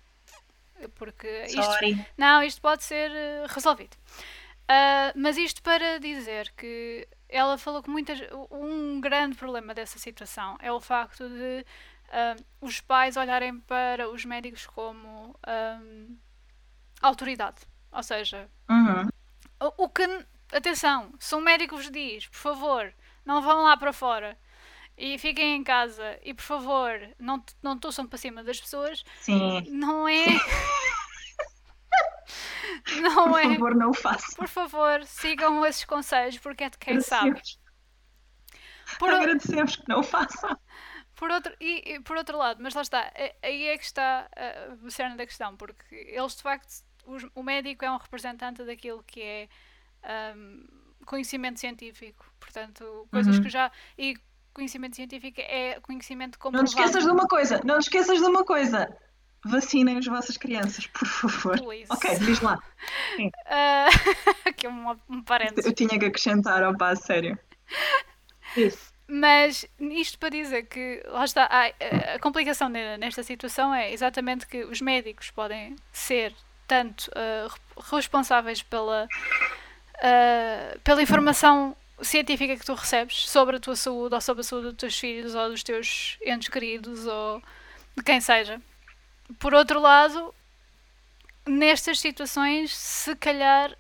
Porque 0.96 1.44
isto, 1.46 1.62
Sorry. 1.62 2.04
não, 2.18 2.42
isto 2.42 2.60
pode 2.60 2.82
ser 2.82 3.08
eh, 3.12 3.46
resolvido. 3.48 3.96
Ah, 4.68 5.12
mas 5.14 5.36
isto 5.36 5.62
para 5.62 6.00
dizer 6.00 6.52
que 6.56 7.06
ela 7.28 7.56
falou 7.56 7.80
que 7.82 7.88
muitas, 7.88 8.18
um 8.50 9.00
grande 9.00 9.36
problema 9.36 9.72
dessa 9.74 9.98
situação 9.98 10.56
é 10.60 10.72
o 10.72 10.80
facto 10.80 11.28
de 11.28 11.64
ah, 12.12 12.34
os 12.60 12.80
pais 12.80 13.16
olharem 13.16 13.60
para 13.60 14.10
os 14.10 14.24
médicos 14.24 14.66
como 14.66 15.36
ah, 15.44 15.78
autoridade. 17.00 17.58
Ou 17.92 18.02
seja, 18.02 18.48
Uhum. 18.68 19.08
o, 19.60 19.84
o 19.84 19.88
que. 19.88 20.02
Atenção, 20.54 21.12
se 21.18 21.34
um 21.34 21.40
médico 21.40 21.76
vos 21.76 21.90
diz, 21.90 22.26
por 22.28 22.36
favor, 22.38 22.94
não 23.24 23.42
vão 23.42 23.62
lá 23.64 23.76
para 23.76 23.92
fora 23.92 24.38
e 24.96 25.18
fiquem 25.18 25.56
em 25.56 25.64
casa 25.64 26.18
e 26.22 26.32
por 26.32 26.42
favor, 26.42 26.92
não, 27.18 27.44
não 27.62 27.78
tossam 27.78 28.06
para 28.06 28.18
cima 28.18 28.44
das 28.44 28.60
pessoas, 28.60 29.04
Sim. 29.20 29.62
não 29.70 30.06
é. 30.08 30.24
não 33.00 33.30
Por 33.30 33.40
é. 33.40 33.42
favor, 33.44 33.74
não 33.74 33.90
o 33.90 33.94
faça. 33.94 34.36
Por 34.36 34.48
favor, 34.48 35.04
sigam 35.04 35.64
esses 35.66 35.84
conselhos 35.84 36.38
porque 36.38 36.64
é 36.64 36.70
de 36.70 36.78
quem 36.78 37.00
sabe. 37.00 37.30
Agradecemos. 37.30 37.60
Por, 38.98 39.08
o- 39.12 39.16
Agradecemos 39.16 39.76
que 39.76 39.88
não 39.88 40.00
o 40.00 40.04
façam. 40.04 40.56
por 41.16 41.30
outro, 41.30 41.54
e, 41.60 41.94
e 41.94 42.00
por 42.00 42.16
outro 42.16 42.36
lado, 42.38 42.62
mas 42.62 42.74
lá 42.74 42.82
está, 42.82 43.12
aí 43.42 43.66
é 43.68 43.78
que 43.78 43.84
está 43.84 44.28
o 44.82 44.90
cerne 44.90 45.16
da 45.16 45.26
questão, 45.26 45.56
porque 45.56 45.94
eles 45.94 46.36
de 46.36 46.42
facto, 46.42 46.68
os- 47.06 47.26
o 47.34 47.42
médico 47.42 47.84
é 47.84 47.90
um 47.90 47.96
representante 47.96 48.62
daquilo 48.64 49.02
que 49.02 49.22
é 49.22 49.48
conhecimento 51.06 51.60
científico, 51.60 52.24
portanto, 52.40 53.06
coisas 53.10 53.36
Uhum. 53.36 53.42
que 53.42 53.48
já. 53.50 53.70
E 53.98 54.16
conhecimento 54.52 54.96
científico 54.96 55.40
é 55.40 55.78
conhecimento 55.80 56.36
Não 56.36 56.40
comprovado. 56.40 56.70
te 56.70 56.78
esqueças 56.78 57.04
de 57.04 57.10
uma 57.10 57.26
coisa, 57.26 57.60
não 57.64 57.78
te 57.78 57.82
esqueças 57.82 58.18
de 58.18 58.24
uma 58.24 58.44
coisa. 58.44 58.96
Vacinem 59.46 59.98
as 59.98 60.06
vossas 60.06 60.38
crianças, 60.38 60.86
por 60.86 61.06
favor. 61.06 61.58
Please. 61.60 61.92
Ok, 61.92 62.18
diz 62.20 62.40
lá. 62.40 62.58
Ah, 63.46 63.88
aqui 64.48 64.66
um, 64.66 64.90
um 65.08 65.22
parênteses. 65.22 65.66
Eu 65.66 65.72
tinha 65.74 65.98
que 65.98 66.06
acrescentar, 66.06 66.62
ó 66.62 66.74
pá, 66.76 66.90
a 66.90 66.96
sério. 66.96 67.38
Isso. 68.56 68.92
Mas 69.06 69.66
isto 69.78 70.18
para 70.18 70.30
dizer 70.30 70.62
que, 70.62 71.02
lá 71.06 71.24
está, 71.24 71.44
a, 71.44 72.14
a 72.14 72.18
complicação 72.20 72.70
ne- 72.70 72.96
nesta 72.96 73.22
situação 73.22 73.74
é 73.74 73.92
exatamente 73.92 74.46
que 74.46 74.64
os 74.64 74.80
médicos 74.80 75.30
podem 75.30 75.76
ser 75.92 76.34
tanto 76.66 77.10
re- 77.14 77.82
responsáveis 77.94 78.62
pela, 78.62 79.06
ah, 80.06 80.76
pela 80.84 81.02
informação 81.02 81.74
científica 82.02 82.54
que 82.56 82.66
tu 82.66 82.74
recebes 82.74 83.26
sobre 83.26 83.56
a 83.56 83.60
tua 83.60 83.74
saúde 83.74 84.14
ou 84.14 84.20
sobre 84.20 84.42
a 84.42 84.44
saúde 84.44 84.68
dos 84.68 84.76
teus 84.76 84.98
filhos 84.98 85.34
ou 85.34 85.48
dos 85.48 85.62
teus 85.62 86.18
entes 86.20 86.48
queridos 86.48 87.06
ou 87.06 87.42
de 87.96 88.02
quem 88.04 88.20
seja. 88.20 88.60
Por 89.38 89.54
outro 89.54 89.80
lado, 89.80 90.34
nestas 91.46 92.00
situações, 92.00 92.76
se 92.76 93.16
calhar 93.16 93.74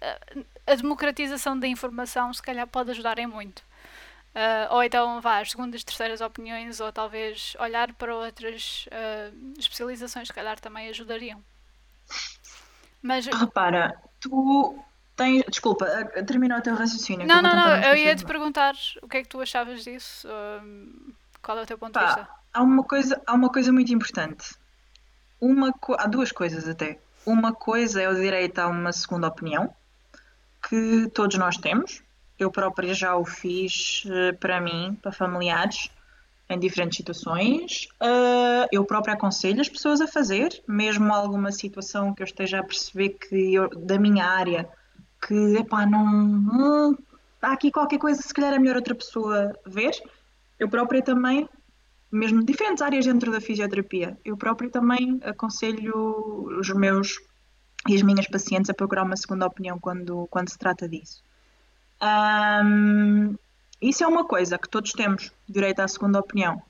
a, 0.00 0.72
a 0.72 0.74
democratização 0.74 1.56
da 1.56 1.68
informação 1.68 2.34
se 2.34 2.42
calhar 2.42 2.66
pode 2.66 2.90
ajudar 2.90 3.20
em 3.20 3.28
muito. 3.28 3.62
Ah, 4.34 4.66
ou 4.72 4.82
então 4.82 5.20
vá 5.20 5.38
às 5.38 5.52
segundas, 5.52 5.84
terceiras 5.84 6.20
opiniões, 6.20 6.80
ou 6.80 6.92
talvez 6.92 7.54
olhar 7.60 7.92
para 7.94 8.16
outras 8.16 8.88
ah, 8.90 9.30
especializações, 9.56 10.26
se 10.26 10.34
calhar 10.34 10.58
também 10.58 10.88
ajudariam. 10.88 11.40
Mas 13.00 13.26
Repara, 13.26 13.96
tu 14.18 14.84
tens. 15.18 15.44
Desculpa, 15.50 15.84
a- 15.84 16.22
termina 16.22 16.56
o 16.58 16.62
teu 16.62 16.74
raciocínio. 16.74 17.26
não, 17.26 17.42
não, 17.42 17.54
não, 17.54 17.76
eu 17.76 17.94
ia 17.96 18.14
te 18.14 18.20
de 18.20 18.24
perguntar 18.26 18.74
o 19.02 19.08
que 19.08 19.18
é 19.18 19.22
que 19.22 19.28
tu 19.28 19.40
achavas 19.40 19.84
disso, 19.84 20.26
ah, 20.30 20.62
qual 21.42 21.58
é 21.58 21.62
o 21.62 21.66
teu 21.66 21.76
ponto 21.76 21.90
de 21.92 21.98
Pá, 22.00 22.06
vista? 22.06 22.28
há 22.54 22.62
uma 22.62 22.82
coisa, 22.84 23.20
há 23.26 23.34
uma 23.34 23.50
coisa 23.50 23.70
muito 23.72 23.92
importante. 23.92 24.54
Uma, 25.40 25.72
há 25.98 26.06
duas 26.06 26.32
coisas 26.32 26.66
até. 26.68 26.98
Uma 27.26 27.52
coisa 27.52 28.00
é 28.00 28.08
o 28.08 28.14
direito 28.14 28.58
a 28.58 28.66
uma 28.68 28.92
segunda 28.92 29.26
opinião, 29.28 29.72
que 30.68 31.08
todos 31.14 31.36
nós 31.38 31.56
temos. 31.56 32.02
Eu 32.38 32.50
própria 32.50 32.94
já 32.94 33.16
o 33.16 33.24
fiz 33.24 34.04
eh, 34.06 34.32
para 34.32 34.60
mim, 34.60 34.96
para 35.02 35.10
familiares, 35.12 35.90
em 36.48 36.58
diferentes 36.58 36.96
situações. 36.96 37.88
Eh, 38.00 38.68
eu 38.72 38.84
própria 38.84 39.14
aconselho 39.14 39.60
as 39.60 39.68
pessoas 39.68 40.00
a 40.00 40.06
fazer, 40.06 40.62
mesmo 40.66 41.12
alguma 41.12 41.52
situação 41.52 42.14
que 42.14 42.22
eu 42.22 42.24
esteja 42.24 42.60
a 42.60 42.64
perceber 42.64 43.10
que 43.10 43.54
eu- 43.54 43.68
da 43.70 43.98
minha 43.98 44.24
área, 44.24 44.68
que 45.26 45.56
epá, 45.56 45.86
não, 45.86 46.04
hum, 46.04 46.96
há 47.42 47.52
aqui 47.52 47.70
qualquer 47.70 47.98
coisa, 47.98 48.20
se 48.22 48.32
calhar 48.32 48.54
é 48.54 48.58
melhor 48.58 48.76
outra 48.76 48.94
pessoa 48.94 49.52
ver. 49.66 49.92
Eu 50.58 50.68
própria 50.68 51.02
também 51.02 51.48
mesmo 52.10 52.44
diferentes 52.44 52.82
áreas 52.82 53.06
dentro 53.06 53.30
da 53.30 53.40
fisioterapia. 53.40 54.18
Eu 54.24 54.36
próprio 54.36 54.70
também 54.70 55.20
aconselho 55.22 56.58
os 56.58 56.68
meus 56.70 57.18
e 57.86 57.94
as 57.94 58.02
minhas 58.02 58.26
pacientes 58.26 58.70
a 58.70 58.74
procurar 58.74 59.04
uma 59.04 59.16
segunda 59.16 59.46
opinião 59.46 59.78
quando, 59.78 60.26
quando 60.28 60.50
se 60.50 60.58
trata 60.58 60.88
disso. 60.88 61.22
Ahm, 62.00 63.36
isso 63.80 64.02
é 64.02 64.06
uma 64.06 64.24
coisa 64.24 64.58
que 64.58 64.68
todos 64.68 64.92
temos 64.92 65.32
direito 65.48 65.80
à 65.80 65.88
segunda 65.88 66.18
opinião. 66.18 66.62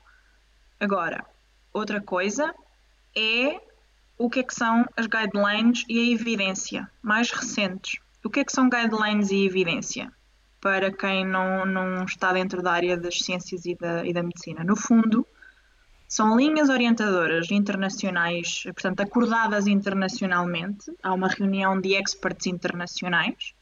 Agora, 0.79 1.25
outra 1.73 2.01
coisa 2.01 2.53
é 3.15 3.59
o 4.17 4.29
que 4.29 4.41
é 4.41 4.43
que 4.43 4.53
são 4.53 4.85
as 4.95 5.07
guidelines 5.07 5.85
e 5.87 5.99
a 5.99 6.13
evidência 6.13 6.89
mais 7.01 7.31
recentes. 7.31 7.99
O 8.23 8.29
que 8.29 8.41
é 8.41 8.43
que 8.43 8.51
são 8.51 8.69
guidelines 8.69 9.31
e 9.31 9.45
evidência? 9.45 10.11
Para 10.59 10.91
quem 10.91 11.25
não, 11.25 11.65
não 11.65 12.03
está 12.03 12.33
dentro 12.33 12.61
da 12.61 12.73
área 12.73 12.97
das 12.97 13.19
ciências 13.19 13.65
e 13.65 13.75
da, 13.75 14.05
e 14.05 14.11
da 14.11 14.21
medicina. 14.21 14.63
No 14.63 14.75
fundo, 14.75 15.25
são 16.05 16.35
linhas 16.35 16.69
orientadoras 16.69 17.49
internacionais, 17.51 18.63
portanto, 18.63 18.99
acordadas 18.99 19.67
internacionalmente. 19.67 20.91
Há 21.01 21.13
uma 21.13 21.27
reunião 21.27 21.79
de 21.79 21.93
experts 21.93 22.47
internacionais 22.47 23.53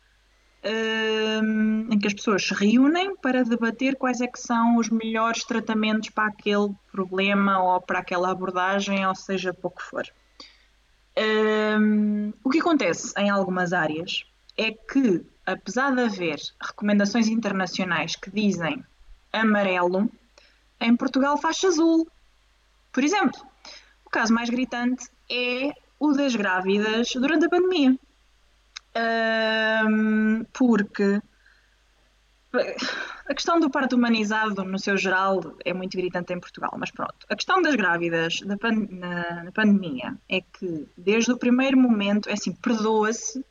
hum, 1.43 1.87
em 1.91 1.99
que 1.99 2.07
as 2.07 2.13
pessoas 2.13 2.47
se 2.47 2.53
reúnem 2.53 3.15
para 3.17 3.43
debater 3.43 3.95
quais 3.95 4.21
é 4.21 4.27
que 4.27 4.39
são 4.39 4.77
os 4.77 4.89
melhores 4.89 5.43
tratamentos 5.43 6.09
para 6.09 6.29
aquele 6.29 6.73
problema 6.91 7.61
ou 7.61 7.81
para 7.81 7.99
aquela 7.99 8.31
abordagem, 8.31 9.05
ou 9.05 9.13
seja, 9.13 9.53
para 9.53 9.67
o 9.67 9.71
que 9.71 9.83
for. 9.83 10.05
Hum, 11.17 12.33
o 12.43 12.49
que 12.49 12.59
acontece 12.59 13.13
em 13.17 13.29
algumas 13.29 13.73
áreas 13.73 14.25
é 14.57 14.71
que, 14.71 15.23
apesar 15.45 15.93
de 15.93 16.01
haver 16.01 16.39
recomendações 16.59 17.27
internacionais 17.27 18.15
que 18.15 18.31
dizem 18.31 18.83
amarelo, 19.31 20.09
em 20.81 20.95
Portugal 20.95 21.37
faz 21.37 21.63
azul. 21.63 22.07
Por 22.91 23.03
exemplo, 23.03 23.39
o 24.05 24.09
caso 24.09 24.33
mais 24.33 24.49
gritante 24.49 25.07
é 25.29 25.71
o 25.99 26.13
das 26.13 26.35
grávidas 26.35 27.09
durante 27.13 27.45
a 27.45 27.49
pandemia. 27.49 27.97
Hum, 29.87 30.43
porque 30.53 31.21
a 33.29 33.33
questão 33.33 33.59
do 33.59 33.69
parto 33.69 33.95
humanizado, 33.95 34.63
no 34.63 34.79
seu 34.79 34.97
geral, 34.97 35.39
é 35.63 35.73
muito 35.73 35.95
gritante 35.97 36.33
em 36.33 36.39
Portugal, 36.39 36.71
mas 36.77 36.89
pronto. 36.89 37.25
A 37.29 37.35
questão 37.35 37.61
das 37.61 37.75
grávidas 37.75 38.41
da 38.41 38.57
pan- 38.57 38.87
na, 38.89 39.43
na 39.43 39.51
pandemia 39.51 40.15
é 40.29 40.41
que, 40.41 40.87
desde 40.97 41.31
o 41.31 41.37
primeiro 41.37 41.77
momento, 41.77 42.29
é 42.29 42.33
assim, 42.33 42.53
perdoa-se 42.53 43.45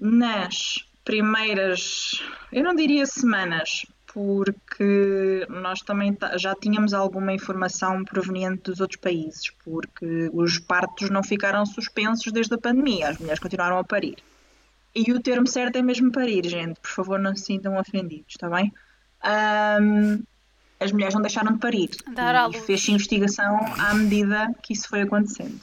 nas 0.00 0.84
primeiras, 1.04 2.22
eu 2.52 2.62
não 2.64 2.74
diria 2.74 3.04
semanas, 3.06 3.84
porque 4.12 5.46
nós 5.48 5.80
também 5.80 6.12
ta- 6.14 6.36
já 6.36 6.54
tínhamos 6.54 6.92
alguma 6.92 7.32
informação 7.32 8.04
proveniente 8.04 8.62
dos 8.70 8.80
outros 8.80 9.00
países, 9.00 9.50
porque 9.64 10.30
os 10.32 10.58
partos 10.58 11.10
não 11.10 11.22
ficaram 11.22 11.64
suspensos 11.66 12.32
desde 12.32 12.54
a 12.54 12.58
pandemia, 12.58 13.08
as 13.10 13.18
mulheres 13.18 13.38
continuaram 13.40 13.78
a 13.78 13.84
parir. 13.84 14.16
E 14.94 15.12
o 15.12 15.20
termo 15.20 15.46
certo 15.46 15.76
é 15.76 15.82
mesmo 15.82 16.10
parir, 16.10 16.44
gente. 16.48 16.80
Por 16.80 16.90
favor, 16.90 17.18
não 17.20 17.36
se 17.36 17.44
sintam 17.44 17.78
ofendidos, 17.78 18.26
está 18.30 18.48
bem? 18.50 18.72
Ahm, 19.22 20.20
as 20.80 20.90
mulheres 20.90 21.14
não 21.14 21.22
deixaram 21.22 21.52
de 21.52 21.58
parir. 21.60 21.90
Dar 22.12 22.50
e 22.50 22.58
fez-se 22.60 22.90
investigação 22.90 23.58
à 23.78 23.94
medida 23.94 24.52
que 24.62 24.72
isso 24.72 24.88
foi 24.88 25.02
acontecendo. 25.02 25.60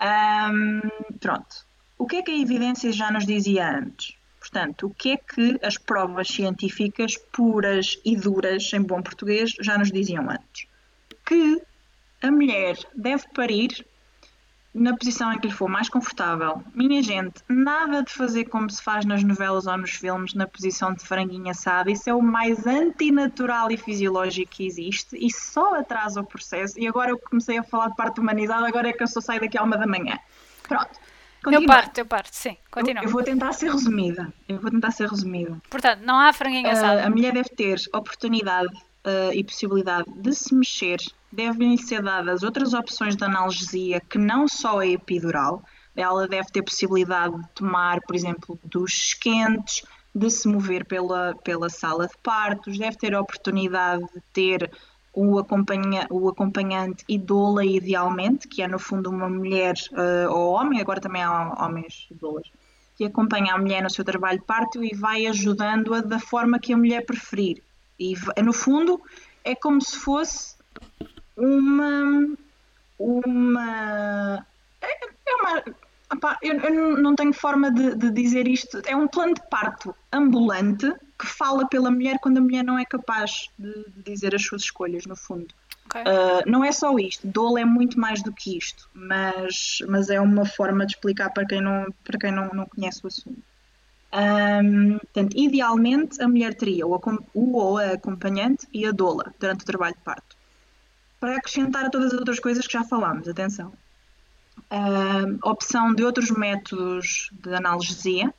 Ahm, 0.00 0.80
pronto. 1.20 1.67
O 1.98 2.06
que 2.06 2.16
é 2.16 2.22
que 2.22 2.30
a 2.30 2.38
evidência 2.38 2.92
já 2.92 3.10
nos 3.10 3.26
dizia 3.26 3.68
antes? 3.68 4.16
Portanto, 4.38 4.86
o 4.86 4.90
que 4.94 5.10
é 5.10 5.16
que 5.16 5.58
as 5.62 5.76
provas 5.76 6.28
científicas 6.28 7.16
puras 7.32 7.98
e 8.04 8.16
duras, 8.16 8.72
em 8.72 8.80
bom 8.80 9.02
português, 9.02 9.50
já 9.60 9.76
nos 9.76 9.90
diziam 9.90 10.30
antes? 10.30 10.68
Que 11.26 11.60
a 12.22 12.30
mulher 12.30 12.78
deve 12.94 13.24
parir 13.34 13.84
na 14.72 14.96
posição 14.96 15.32
em 15.32 15.38
que 15.38 15.48
lhe 15.48 15.52
for 15.52 15.68
mais 15.68 15.88
confortável. 15.88 16.62
Minha 16.72 17.02
gente, 17.02 17.42
nada 17.48 18.02
de 18.02 18.12
fazer 18.12 18.44
como 18.44 18.70
se 18.70 18.82
faz 18.82 19.04
nas 19.04 19.24
novelas 19.24 19.66
ou 19.66 19.76
nos 19.76 19.90
filmes, 19.90 20.34
na 20.34 20.46
posição 20.46 20.94
de 20.94 21.02
franguinha 21.02 21.50
assada. 21.50 21.90
Isso 21.90 22.08
é 22.08 22.14
o 22.14 22.22
mais 22.22 22.66
antinatural 22.66 23.70
e 23.70 23.76
fisiológico 23.76 24.52
que 24.52 24.66
existe 24.66 25.16
e 25.18 25.32
só 25.32 25.74
atrasa 25.80 26.20
o 26.20 26.24
processo. 26.24 26.78
E 26.78 26.86
agora 26.86 27.10
eu 27.10 27.18
comecei 27.18 27.58
a 27.58 27.62
falar 27.62 27.88
de 27.88 27.96
parte 27.96 28.20
humanizada, 28.20 28.68
agora 28.68 28.88
é 28.88 28.92
que 28.92 29.02
eu 29.02 29.08
só 29.08 29.20
saio 29.20 29.40
daqui 29.40 29.58
a 29.58 29.62
uma 29.62 29.76
da 29.76 29.86
manhã. 29.86 30.18
Pronto. 30.62 31.07
Eu 31.52 31.66
parto, 31.66 31.98
eu 31.98 32.06
parto, 32.06 32.30
sim, 32.32 32.56
continua. 32.70 33.02
Eu, 33.02 33.06
eu 33.08 33.12
vou 33.12 33.22
tentar 33.22 33.52
ser 33.52 33.70
resumida. 33.70 34.32
Eu 34.48 34.58
vou 34.60 34.70
tentar 34.70 34.90
ser 34.90 35.08
resumida. 35.08 35.56
Portanto, 35.70 36.00
não 36.00 36.18
há 36.18 36.32
franguinho 36.32 36.68
Ah, 36.68 36.72
assado. 36.72 37.00
a 37.00 37.10
mulher 37.10 37.32
deve 37.32 37.48
ter 37.50 37.80
oportunidade 37.94 38.74
ah, 39.04 39.30
e 39.34 39.42
possibilidade 39.44 40.10
de 40.16 40.34
se 40.34 40.54
mexer, 40.54 40.98
devem-lhe 41.32 41.78
ser 41.78 42.02
dadas 42.02 42.42
outras 42.42 42.74
opções 42.74 43.16
de 43.16 43.24
analgesia 43.24 44.00
que 44.00 44.18
não 44.18 44.48
só 44.48 44.80
a 44.80 44.86
epidural. 44.86 45.62
Ela 45.96 46.28
deve 46.28 46.48
ter 46.52 46.62
possibilidade 46.62 47.36
de 47.36 47.48
tomar, 47.54 48.00
por 48.02 48.14
exemplo, 48.14 48.58
duches 48.64 49.14
quentes, 49.14 49.82
de 50.14 50.30
se 50.30 50.48
mover 50.48 50.84
pela, 50.84 51.34
pela 51.44 51.68
sala 51.68 52.06
de 52.06 52.14
partos, 52.22 52.78
deve 52.78 52.96
ter 52.96 53.14
a 53.14 53.20
oportunidade 53.20 54.02
de 54.14 54.20
ter 54.32 54.70
o, 55.18 55.38
acompanha, 55.40 56.06
o 56.10 56.28
acompanhante 56.28 57.04
idola, 57.08 57.64
idealmente, 57.64 58.46
que 58.46 58.62
é 58.62 58.68
no 58.68 58.78
fundo 58.78 59.10
uma 59.10 59.28
mulher 59.28 59.74
ah, 59.92 60.30
ou 60.30 60.52
homem, 60.52 60.80
agora 60.80 61.00
também 61.00 61.22
há 61.22 61.56
homens 61.58 62.06
idolas, 62.08 62.46
que 62.96 63.04
acompanha 63.04 63.54
a 63.54 63.58
mulher 63.58 63.82
no 63.82 63.90
seu 63.90 64.04
trabalho 64.04 64.40
parto 64.42 64.82
e 64.84 64.94
vai 64.94 65.26
ajudando-a 65.26 66.02
da 66.02 66.20
forma 66.20 66.60
que 66.60 66.72
a 66.72 66.76
mulher 66.76 67.04
preferir. 67.04 67.60
E 67.98 68.14
no 68.44 68.52
fundo 68.52 69.00
é 69.44 69.56
como 69.56 69.82
se 69.82 69.96
fosse 69.96 70.56
uma 71.36 72.36
uma 72.96 74.46
é, 74.80 75.04
é 75.26 75.34
uma 75.34 75.64
eu, 76.42 76.54
eu 76.56 76.98
não 76.98 77.14
tenho 77.14 77.32
forma 77.32 77.70
de, 77.70 77.94
de 77.94 78.10
dizer 78.10 78.48
isto. 78.48 78.80
É 78.86 78.96
um 78.96 79.06
plano 79.06 79.34
de 79.34 79.42
parto 79.48 79.94
ambulante 80.12 80.90
que 81.18 81.26
fala 81.26 81.66
pela 81.68 81.90
mulher 81.90 82.18
quando 82.20 82.38
a 82.38 82.40
mulher 82.40 82.62
não 82.62 82.78
é 82.78 82.84
capaz 82.84 83.50
de, 83.58 83.84
de 83.90 84.02
dizer 84.02 84.34
as 84.34 84.42
suas 84.42 84.62
escolhas, 84.62 85.04
no 85.06 85.16
fundo. 85.16 85.48
Ok. 85.86 86.02
Uh, 86.02 86.50
não 86.50 86.62
é 86.62 86.70
só 86.70 86.96
isto, 86.98 87.26
dolo 87.26 87.58
é 87.58 87.64
muito 87.64 87.98
mais 87.98 88.22
do 88.22 88.30
que 88.30 88.56
isto, 88.56 88.88
mas, 88.92 89.78
mas 89.88 90.10
é 90.10 90.20
uma 90.20 90.44
forma 90.44 90.84
de 90.84 90.92
explicar 90.92 91.30
para 91.30 91.46
quem 91.46 91.62
não, 91.62 91.86
para 92.04 92.18
quem 92.18 92.30
não, 92.30 92.48
não 92.50 92.66
conhece 92.66 93.00
o 93.02 93.06
assunto. 93.06 93.42
Um, 94.12 94.98
portanto, 94.98 95.36
idealmente 95.36 96.22
a 96.22 96.28
mulher 96.28 96.54
teria 96.54 96.86
o, 96.86 97.00
o 97.34 97.56
ou 97.56 97.78
a 97.78 97.92
acompanhante 97.92 98.66
e 98.72 98.86
a 98.86 98.92
doula 98.92 99.34
durante 99.38 99.62
o 99.62 99.66
trabalho 99.66 99.94
de 99.94 100.02
parto. 100.02 100.36
Para 101.20 101.36
acrescentar 101.36 101.86
a 101.86 101.90
todas 101.90 102.12
as 102.12 102.18
outras 102.18 102.38
coisas 102.38 102.66
que 102.66 102.72
já 102.72 102.84
falámos, 102.84 103.28
atenção. 103.28 103.72
Opção 105.42 105.94
de 105.94 106.04
outros 106.04 106.30
métodos 106.30 107.30
de 107.32 107.54
analgesia, 107.54 108.32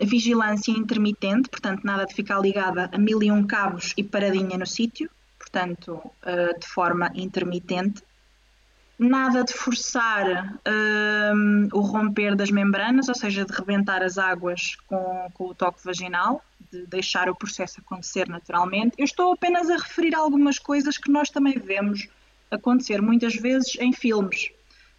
vigilância 0.00 0.70
intermitente, 0.70 1.48
portanto, 1.48 1.82
nada 1.84 2.06
de 2.06 2.14
ficar 2.14 2.40
ligada 2.40 2.88
a 2.92 2.98
mil 2.98 3.22
e 3.22 3.30
um 3.30 3.46
cabos 3.46 3.92
e 3.96 4.04
paradinha 4.04 4.56
no 4.56 4.66
sítio, 4.66 5.10
portanto, 5.38 5.94
uh, 5.94 6.58
de 6.58 6.66
forma 6.66 7.10
intermitente. 7.14 8.02
Nada 8.98 9.42
de 9.42 9.54
forçar 9.54 10.60
o 11.72 11.80
romper 11.80 12.36
das 12.36 12.50
membranas, 12.50 13.08
ou 13.08 13.14
seja, 13.14 13.46
de 13.46 13.52
rebentar 13.52 14.02
as 14.02 14.18
águas 14.18 14.76
com, 14.86 15.26
com 15.32 15.46
o 15.46 15.54
toque 15.54 15.82
vaginal, 15.82 16.44
de 16.70 16.86
deixar 16.86 17.30
o 17.30 17.34
processo 17.34 17.80
acontecer 17.80 18.28
naturalmente. 18.28 18.94
Eu 18.98 19.06
estou 19.06 19.32
apenas 19.32 19.70
a 19.70 19.76
referir 19.76 20.14
algumas 20.14 20.58
coisas 20.58 20.98
que 20.98 21.10
nós 21.10 21.30
também 21.30 21.58
vemos 21.58 22.08
acontecer 22.50 23.00
muitas 23.00 23.34
vezes 23.34 23.74
em 23.80 23.90
filmes. 23.90 24.50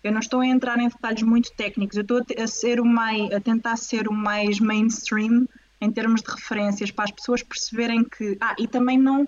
Eu 0.03 0.11
não 0.11 0.19
estou 0.19 0.39
a 0.39 0.47
entrar 0.47 0.79
em 0.79 0.87
detalhes 0.87 1.21
muito 1.21 1.51
técnicos, 1.53 1.95
eu 1.95 2.01
estou 2.01 2.21
a, 2.37 2.47
ser 2.47 2.79
o 2.79 2.85
mais, 2.85 3.31
a 3.31 3.39
tentar 3.39 3.75
ser 3.77 4.07
o 4.07 4.13
mais 4.13 4.59
mainstream 4.59 5.47
em 5.79 5.91
termos 5.91 6.21
de 6.21 6.31
referências 6.31 6.91
para 6.91 7.05
as 7.05 7.11
pessoas 7.11 7.43
perceberem 7.43 8.03
que. 8.03 8.37
Ah, 8.39 8.55
e 8.57 8.67
também 8.67 8.97
não 8.97 9.27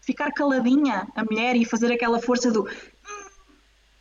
ficar 0.00 0.32
caladinha 0.32 1.06
a 1.14 1.24
mulher 1.24 1.56
e 1.56 1.64
fazer 1.64 1.92
aquela 1.92 2.20
força 2.20 2.50
do. 2.50 2.68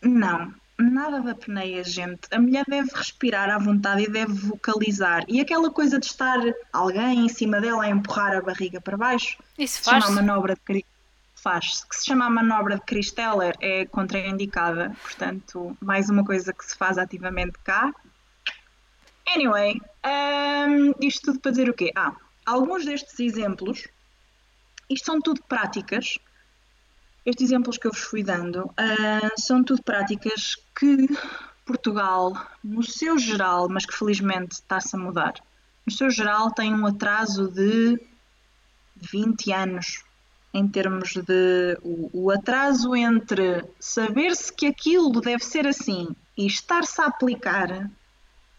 Não, 0.02 0.54
nada 0.78 1.22
da 1.22 1.36
peneia, 1.36 1.84
gente. 1.84 2.22
A 2.32 2.40
mulher 2.40 2.66
deve 2.68 2.90
respirar 2.94 3.50
à 3.50 3.58
vontade 3.58 4.04
e 4.04 4.10
deve 4.10 4.34
vocalizar. 4.34 5.24
E 5.28 5.40
aquela 5.40 5.70
coisa 5.70 6.00
de 6.00 6.08
estar 6.08 6.40
alguém 6.74 7.26
em 7.26 7.30
cima 7.30 7.62
dela 7.62 7.84
a 7.84 7.90
empurrar 7.90 8.36
a 8.36 8.42
barriga 8.42 8.82
para 8.82 8.98
baixo, 8.98 9.38
Isso 9.58 9.78
se 9.78 9.86
chama 9.86 10.02
faz. 10.02 10.16
manobra 10.16 10.56
de 10.56 10.62
Cri- 11.42 11.44
faz 11.44 11.84
que 11.84 11.96
se 11.96 12.06
chama 12.06 12.26
a 12.26 12.30
manobra 12.30 12.76
de 12.76 12.86
Christeller 12.86 13.56
é 13.60 13.86
contraindicada, 13.86 14.96
portanto, 15.02 15.76
mais 15.82 16.10
uma 16.10 16.24
coisa 16.24 16.54
que 16.54 16.64
se 16.64 16.78
faz 16.78 16.98
ativamente 16.98 17.58
cá. 17.64 17.92
Anyway, 19.28 19.80
hum, 20.06 20.94
isto 21.02 21.22
tudo 21.26 21.40
para 21.40 21.52
dizer 21.52 21.70
o 21.70 21.74
quê? 21.74 21.92
Ah, 21.96 22.16
alguns 22.46 22.86
destes 22.86 23.20
exemplos, 23.20 23.88
isto 24.90 25.06
são 25.06 25.20
tudo 25.20 25.42
práticas, 25.48 26.18
estes 27.26 27.46
exemplos 27.46 27.78
que 27.78 27.88
eu 27.88 27.92
vos 27.92 28.02
fui 28.02 28.24
dando, 28.24 28.72
ah, 28.78 29.32
são 29.38 29.64
tudo 29.64 29.82
práticas 29.84 30.56
que 30.78 31.08
Portugal, 31.66 32.34
no 32.64 32.84
seu 32.84 33.18
geral, 33.18 33.68
mas 33.70 33.86
que 33.86 33.96
felizmente 33.96 34.54
está-se 34.54 34.96
a 34.96 35.00
mudar, 35.00 35.34
no 35.86 35.92
seu 35.92 36.10
geral 36.10 36.52
tem 36.52 36.74
um 36.74 36.86
atraso 36.86 37.50
de 37.52 38.00
20 38.96 39.52
anos 39.52 40.04
em 40.54 40.68
termos 40.68 41.14
de 41.14 41.78
o, 41.82 42.10
o 42.26 42.32
atraso 42.32 42.96
entre 42.96 43.64
saber-se 43.80 44.52
que 44.52 44.66
aquilo 44.68 45.22
deve 45.22 45.44
ser 45.44 45.66
assim 45.66 46.10
e 46.38 46.46
estar-se 46.46 47.02
a 47.02 47.06
aplicar, 47.06 47.90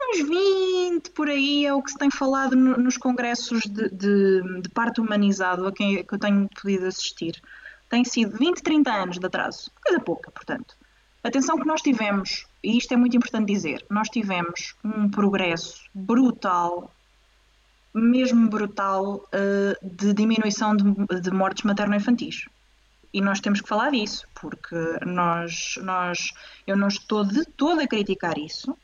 uns 0.00 0.26
20 0.26 1.10
por 1.10 1.28
aí 1.28 1.66
é 1.66 1.72
o 1.74 1.82
que 1.82 1.90
se 1.92 1.98
tem 1.98 2.10
falado 2.10 2.56
no- 2.56 2.76
nos 2.78 2.96
congressos 2.96 3.62
de, 3.62 3.88
de, 3.90 4.60
de 4.62 4.68
parto 4.70 5.02
humanizado 5.02 5.66
a 5.66 5.72
quem 5.72 6.02
que 6.04 6.14
eu 6.14 6.18
tenho 6.18 6.48
podido 6.60 6.86
assistir. 6.86 7.40
Tem 7.88 8.04
sido 8.04 8.36
20, 8.38 8.62
30 8.62 8.90
anos 8.90 9.18
de 9.18 9.26
atraso, 9.26 9.70
coisa 9.84 10.00
pouca, 10.00 10.30
portanto. 10.30 10.74
Atenção 11.22 11.56
que 11.58 11.66
nós 11.66 11.82
tivemos, 11.82 12.46
e 12.64 12.76
isto 12.78 12.92
é 12.92 12.96
muito 12.96 13.16
importante 13.16 13.52
dizer, 13.52 13.84
nós 13.88 14.08
tivemos 14.08 14.74
um 14.84 15.08
progresso 15.08 15.82
brutal 15.94 16.90
mesmo 17.94 18.48
brutal 18.48 19.16
uh, 19.16 19.76
de 19.82 20.12
diminuição 20.14 20.76
de, 20.76 21.20
de 21.20 21.30
mortes 21.30 21.62
materno-infantis. 21.64 22.46
E 23.12 23.20
nós 23.20 23.40
temos 23.40 23.60
que 23.60 23.68
falar 23.68 23.90
disso, 23.90 24.26
porque 24.34 24.76
nós, 25.04 25.74
nós, 25.82 26.32
eu 26.66 26.76
não 26.76 26.88
estou 26.88 27.24
de 27.24 27.44
todo 27.44 27.80
a 27.80 27.86
criticar 27.86 28.38
isso. 28.38 28.76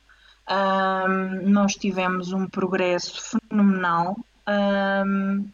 Ahm, 0.46 1.48
nós 1.50 1.74
tivemos 1.74 2.32
um 2.32 2.46
progresso 2.46 3.38
fenomenal, 3.50 4.16
ahm, 4.46 5.44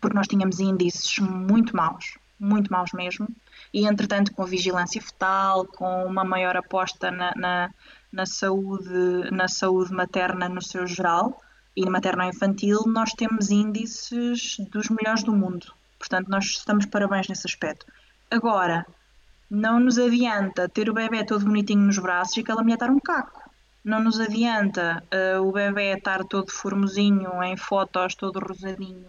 porque 0.00 0.16
nós 0.16 0.26
tínhamos 0.26 0.58
índices 0.58 1.18
muito 1.18 1.76
maus, 1.76 2.18
muito 2.38 2.72
maus 2.72 2.92
mesmo, 2.92 3.28
e 3.72 3.86
entretanto 3.86 4.32
com 4.32 4.42
a 4.42 4.46
vigilância 4.46 5.00
fetal, 5.00 5.64
com 5.66 6.04
uma 6.04 6.24
maior 6.24 6.56
aposta 6.56 7.10
na, 7.10 7.32
na, 7.36 7.70
na 8.12 8.26
saúde, 8.26 9.30
na 9.30 9.46
saúde 9.46 9.92
materna 9.92 10.48
no 10.48 10.62
seu 10.62 10.86
geral, 10.86 11.40
e 11.78 11.88
materno-infantil, 11.88 12.82
nós 12.86 13.12
temos 13.12 13.50
índices 13.50 14.56
dos 14.72 14.88
melhores 14.88 15.22
do 15.22 15.32
mundo. 15.32 15.72
Portanto, 15.96 16.28
nós 16.28 16.44
estamos 16.46 16.86
parabéns 16.86 17.28
nesse 17.28 17.46
aspecto. 17.46 17.86
Agora, 18.28 18.84
não 19.48 19.78
nos 19.78 19.96
adianta 19.96 20.68
ter 20.68 20.90
o 20.90 20.92
bebê 20.92 21.24
todo 21.24 21.44
bonitinho 21.44 21.86
nos 21.86 21.98
braços 21.98 22.36
e 22.36 22.40
aquela 22.40 22.62
mulher 22.62 22.74
estar 22.74 22.90
um 22.90 22.98
caco. 22.98 23.48
Não 23.84 24.02
nos 24.02 24.18
adianta 24.18 25.02
uh, 25.14 25.40
o 25.40 25.52
bebê 25.52 25.94
estar 25.94 26.24
todo 26.24 26.50
formosinho 26.50 27.40
em 27.44 27.56
fotos, 27.56 28.16
todo 28.16 28.40
rosadinho 28.40 29.06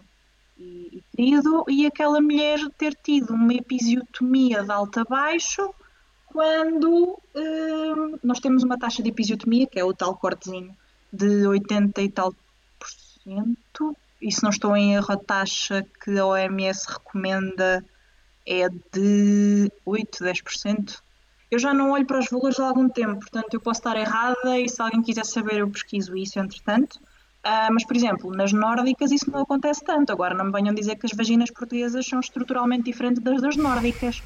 e, 0.55 0.97
e 0.97 1.03
querido, 1.15 1.65
e 1.67 1.87
aquela 1.87 2.21
mulher 2.21 2.59
ter 2.77 2.93
tido 2.93 3.33
uma 3.33 3.53
episiotomia 3.53 4.63
de 4.63 4.71
alto 4.71 4.99
a 4.99 5.03
baixo 5.05 5.73
quando 6.27 7.19
uh, 7.33 8.19
nós 8.23 8.39
temos 8.39 8.61
uma 8.61 8.77
taxa 8.77 9.01
de 9.01 9.09
episiotomia, 9.09 9.65
que 9.65 9.79
é 9.79 9.83
o 9.83 9.93
tal 9.93 10.15
cortezinho, 10.15 10.75
de 11.11 11.47
80 11.47 12.01
e 12.03 12.09
tal 12.09 12.31
e 14.21 14.31
se 14.31 14.43
não 14.43 14.49
estou 14.49 14.75
em 14.75 14.93
erro, 14.95 15.13
a 15.13 15.17
taxa 15.17 15.85
que 16.03 16.17
a 16.17 16.25
OMS 16.25 16.85
recomenda 16.87 17.83
é 18.45 18.67
de 18.93 19.71
8, 19.85 20.23
10%. 20.23 20.99
Eu 21.51 21.57
já 21.57 21.73
não 21.73 21.91
olho 21.91 22.05
para 22.05 22.19
os 22.19 22.29
valores 22.29 22.59
há 22.59 22.67
algum 22.67 22.89
tempo, 22.89 23.19
portanto 23.19 23.53
eu 23.53 23.59
posso 23.59 23.79
estar 23.79 23.95
errada 23.95 24.59
e 24.59 24.67
se 24.67 24.81
alguém 24.81 25.01
quiser 25.01 25.25
saber 25.25 25.59
eu 25.59 25.69
pesquiso 25.69 26.15
isso 26.15 26.39
entretanto. 26.39 26.99
Uh, 27.39 27.71
mas, 27.71 27.85
por 27.85 27.95
exemplo, 27.95 28.31
nas 28.31 28.51
nórdicas 28.51 29.11
isso 29.11 29.31
não 29.31 29.41
acontece 29.41 29.83
tanto. 29.83 30.11
Agora 30.11 30.35
não 30.35 30.45
me 30.45 30.51
venham 30.51 30.73
dizer 30.73 30.97
que 30.97 31.05
as 31.05 31.13
vaginas 31.13 31.49
portuguesas 31.49 32.05
são 32.05 32.19
estruturalmente 32.19 32.83
diferentes 32.83 33.23
das 33.23 33.41
das 33.41 33.55
nórdicas. 33.55 34.21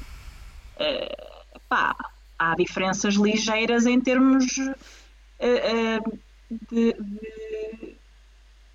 Uh, 0.76 1.60
pá, 1.68 1.94
há 2.38 2.54
diferenças 2.56 3.14
ligeiras 3.14 3.86
em 3.86 4.00
termos 4.00 4.58
uh, 4.58 6.18
de, 6.50 6.92
de, 6.92 7.53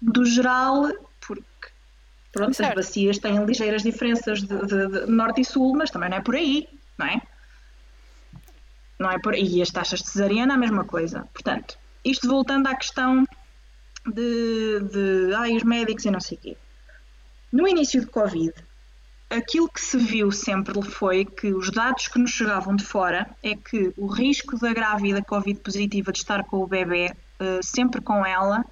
do 0.02 0.26
geral, 0.26 0.88
porque 1.20 1.44
pronto, 2.32 2.54
certo. 2.54 2.80
as 2.80 2.86
bacias 2.86 3.18
têm 3.18 3.44
ligeiras 3.46 3.84
diferenças 3.84 4.42
de, 4.42 4.66
de, 4.66 5.06
norte 5.08 5.42
e 5.42 5.46
sul, 5.46 5.76
mas 5.76 5.92
também 5.92 6.10
não 6.10 6.18
é 6.18 6.22
por 6.22 6.36
aí, 6.36 6.68
não 6.98 7.06
é? 7.06 7.22
Não 8.98 9.12
é 9.12 9.20
por 9.20 9.34
aí. 9.34 9.58
E 9.58 9.62
as 9.62 9.72
taxas 9.72 10.02
de 10.02 10.10
cesariana 10.10 10.54
a 10.54 10.58
mesma 10.58 10.84
coisa. 10.84 11.28
Portanto, 11.34 11.78
isto 12.04 12.28
voltando 12.28 12.68
à 12.68 12.76
questão 12.76 13.26
de, 14.06 14.80
de 14.92 15.34
ai, 15.36 15.56
os 15.56 15.64
médicos 15.64 16.06
e 16.06 16.12
não 16.12 16.20
sei 16.20 16.38
o 16.38 16.42
quê. 16.42 16.58
No 17.52 17.68
início 17.68 18.00
de 18.02 18.08
Covid, 18.08 18.54
aquilo 19.30 19.70
que 19.70 19.82
se 19.82 19.98
viu 19.98 20.32
sempre 20.32 20.82
foi 20.82 21.26
que 21.26 21.54
os 21.54 21.70
dados 21.72 22.08
que 22.08 22.20
nos 22.20 22.32
chegavam 22.32 22.76
de 22.76 22.84
fora 22.84 23.30
é 23.44 23.56
que 23.56 23.94
o 23.98 24.08
risco 24.08 24.58
da 24.58 24.74
grávida 24.74 25.22
Covid 25.22 25.60
positiva 25.60 26.12
de 26.12 26.20
estar 26.20 26.44
com 26.44 26.58
o 26.58 26.68
bebê, 26.68 27.12
uh, 27.40 27.64
sempre 27.64 28.02
com 28.02 28.26
ela, 28.26 28.66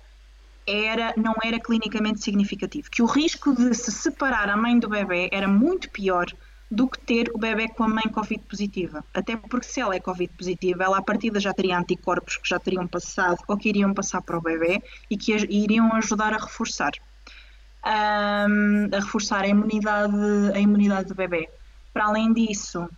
era, 0.68 1.13
não 1.15 1.34
era 1.41 1.59
clinicamente 1.59 2.22
significativo. 2.22 2.91
Que 2.91 3.01
o 3.01 3.05
risco 3.05 3.55
de 3.55 3.74
se 3.74 3.91
separar 3.91 4.49
a 4.49 4.57
mãe 4.57 4.78
do 4.78 4.89
bebê 4.89 5.30
era 5.32 5.47
muito 5.47 5.89
pior 5.89 6.28
do 6.70 6.88
que 6.88 6.99
ter 6.99 7.32
o 7.34 7.38
bebê 7.38 7.70
com 7.70 7.84
a 7.84 7.88
mãe 7.88 8.03
Covid 8.11 8.43
positiva. 8.43 9.03
Até 9.13 9.38
porque 9.38 9.65
se 9.65 9.80
ela 9.80 9.95
é 9.95 9.99
Covid 10.01 10.32
positiva, 10.34 10.84
ela 10.84 10.97
à 10.97 11.01
partida 11.01 11.39
já 11.39 11.53
teria 11.53 11.80
anticorpos 11.80 12.36
que 12.36 12.49
já 12.49 12.59
teriam 12.59 12.86
passado 12.86 13.38
ou 13.47 13.57
que 13.57 13.70
iriam 13.70 13.93
passar 13.93 14.22
para 14.22 14.38
o 14.38 14.41
bebê 14.41 14.84
e 15.09 15.18
que 15.18 15.32
iriam 15.32 15.93
ajudar 15.93 16.34
a 16.34 16.38
reforçar. 16.38 16.91
Um, 17.86 18.89
a 18.93 18.99
reforçar 18.99 19.43
a 19.43 19.47
imunidade, 19.47 20.18
a 20.53 20.59
imunidade 20.59 21.07
do 21.07 21.15
bebê. 21.15 21.49
Para 21.93 22.07
além 22.07 22.34
disso, 22.34 22.89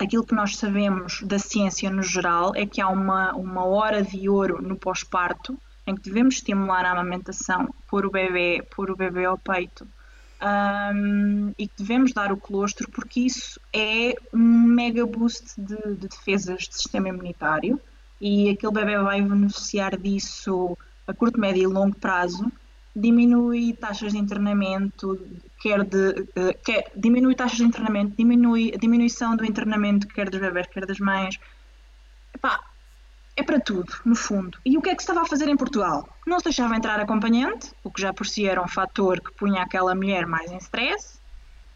aquilo 0.00 0.26
que 0.26 0.34
nós 0.34 0.56
sabemos 0.56 1.22
da 1.22 1.38
ciência 1.38 1.88
no 1.88 2.02
geral 2.02 2.52
é 2.56 2.66
que 2.66 2.80
há 2.80 2.88
uma, 2.88 3.32
uma 3.34 3.64
hora 3.64 4.02
de 4.02 4.28
ouro 4.28 4.60
no 4.60 4.76
pós-parto 4.76 5.56
em 5.86 5.94
que 5.94 6.02
devemos 6.02 6.36
estimular 6.36 6.84
a 6.84 6.92
amamentação, 6.92 7.72
pôr 7.88 8.04
o 8.06 8.10
bebê, 8.10 8.62
pôr 8.74 8.90
o 8.90 8.96
bebê 8.96 9.24
ao 9.24 9.38
peito 9.38 9.86
um, 10.42 11.52
e 11.58 11.66
que 11.66 11.78
devemos 11.78 12.12
dar 12.12 12.32
o 12.32 12.36
colostro 12.36 12.90
porque 12.90 13.20
isso 13.20 13.60
é 13.72 14.14
um 14.32 14.38
mega 14.38 15.06
boost 15.06 15.58
de, 15.58 15.76
de 15.94 16.08
defesas 16.08 16.64
de 16.64 16.76
sistema 16.76 17.08
imunitário 17.08 17.80
e 18.20 18.50
aquele 18.50 18.72
bebê 18.72 18.98
vai 18.98 19.22
beneficiar 19.22 19.96
disso 19.96 20.76
a 21.06 21.14
curto, 21.14 21.40
médio 21.40 21.62
e 21.62 21.66
longo 21.66 21.96
prazo 21.96 22.50
diminui 22.94 23.74
taxas 23.74 24.12
de 24.12 24.18
internamento, 24.18 25.20
quer 25.60 25.84
de 25.84 26.20
uh, 26.20 26.58
quer, 26.64 26.90
diminui 26.96 27.34
taxas 27.34 27.58
de 27.58 27.64
internamento, 27.64 28.16
diminui 28.16 28.72
a 28.74 28.78
diminuição 28.78 29.36
do 29.36 29.44
internamento 29.44 30.08
quer 30.08 30.30
dos 30.30 30.40
bebés, 30.40 30.66
quer 30.68 30.86
das 30.86 30.98
mães. 30.98 31.38
Epá, 32.34 32.58
é 33.36 33.42
para 33.42 33.60
tudo, 33.60 33.92
no 34.04 34.16
fundo. 34.16 34.58
E 34.64 34.78
o 34.78 34.82
que 34.82 34.88
é 34.88 34.94
que 34.94 35.02
se 35.02 35.08
estava 35.10 35.24
a 35.24 35.28
fazer 35.28 35.46
em 35.48 35.56
Portugal? 35.56 36.08
Não 36.26 36.38
se 36.38 36.44
deixava 36.44 36.74
entrar 36.74 36.98
acompanhante, 36.98 37.70
o 37.84 37.90
que 37.90 38.00
já 38.00 38.12
por 38.12 38.26
si 38.26 38.46
era 38.46 38.62
um 38.62 38.66
fator 38.66 39.20
que 39.20 39.30
punha 39.32 39.62
aquela 39.62 39.94
mulher 39.94 40.26
mais 40.26 40.50
em 40.50 40.56
stress. 40.56 41.20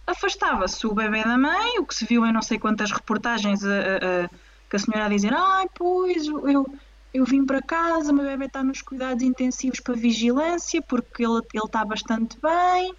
Afastava-se 0.06 0.86
o 0.86 0.94
bebê 0.94 1.22
da 1.22 1.36
mãe, 1.36 1.78
o 1.78 1.84
que 1.84 1.94
se 1.94 2.06
viu 2.06 2.24
em 2.24 2.32
não 2.32 2.40
sei 2.40 2.58
quantas 2.58 2.90
reportagens 2.90 3.62
a, 3.62 3.68
a, 3.68 4.24
a, 4.24 4.28
que 4.70 4.76
a 4.76 4.78
senhora 4.78 5.04
a 5.04 5.08
dizer: 5.08 5.34
Ai, 5.34 5.66
pois, 5.74 6.26
eu, 6.26 6.66
eu 7.12 7.24
vim 7.26 7.44
para 7.44 7.60
casa, 7.60 8.10
o 8.10 8.14
meu 8.14 8.24
bebê 8.24 8.46
está 8.46 8.64
nos 8.64 8.80
cuidados 8.80 9.22
intensivos 9.22 9.80
para 9.80 9.94
vigilância, 9.94 10.80
porque 10.80 11.24
ele, 11.24 11.42
ele 11.52 11.64
está 11.64 11.84
bastante 11.84 12.38
bem. 12.40 12.94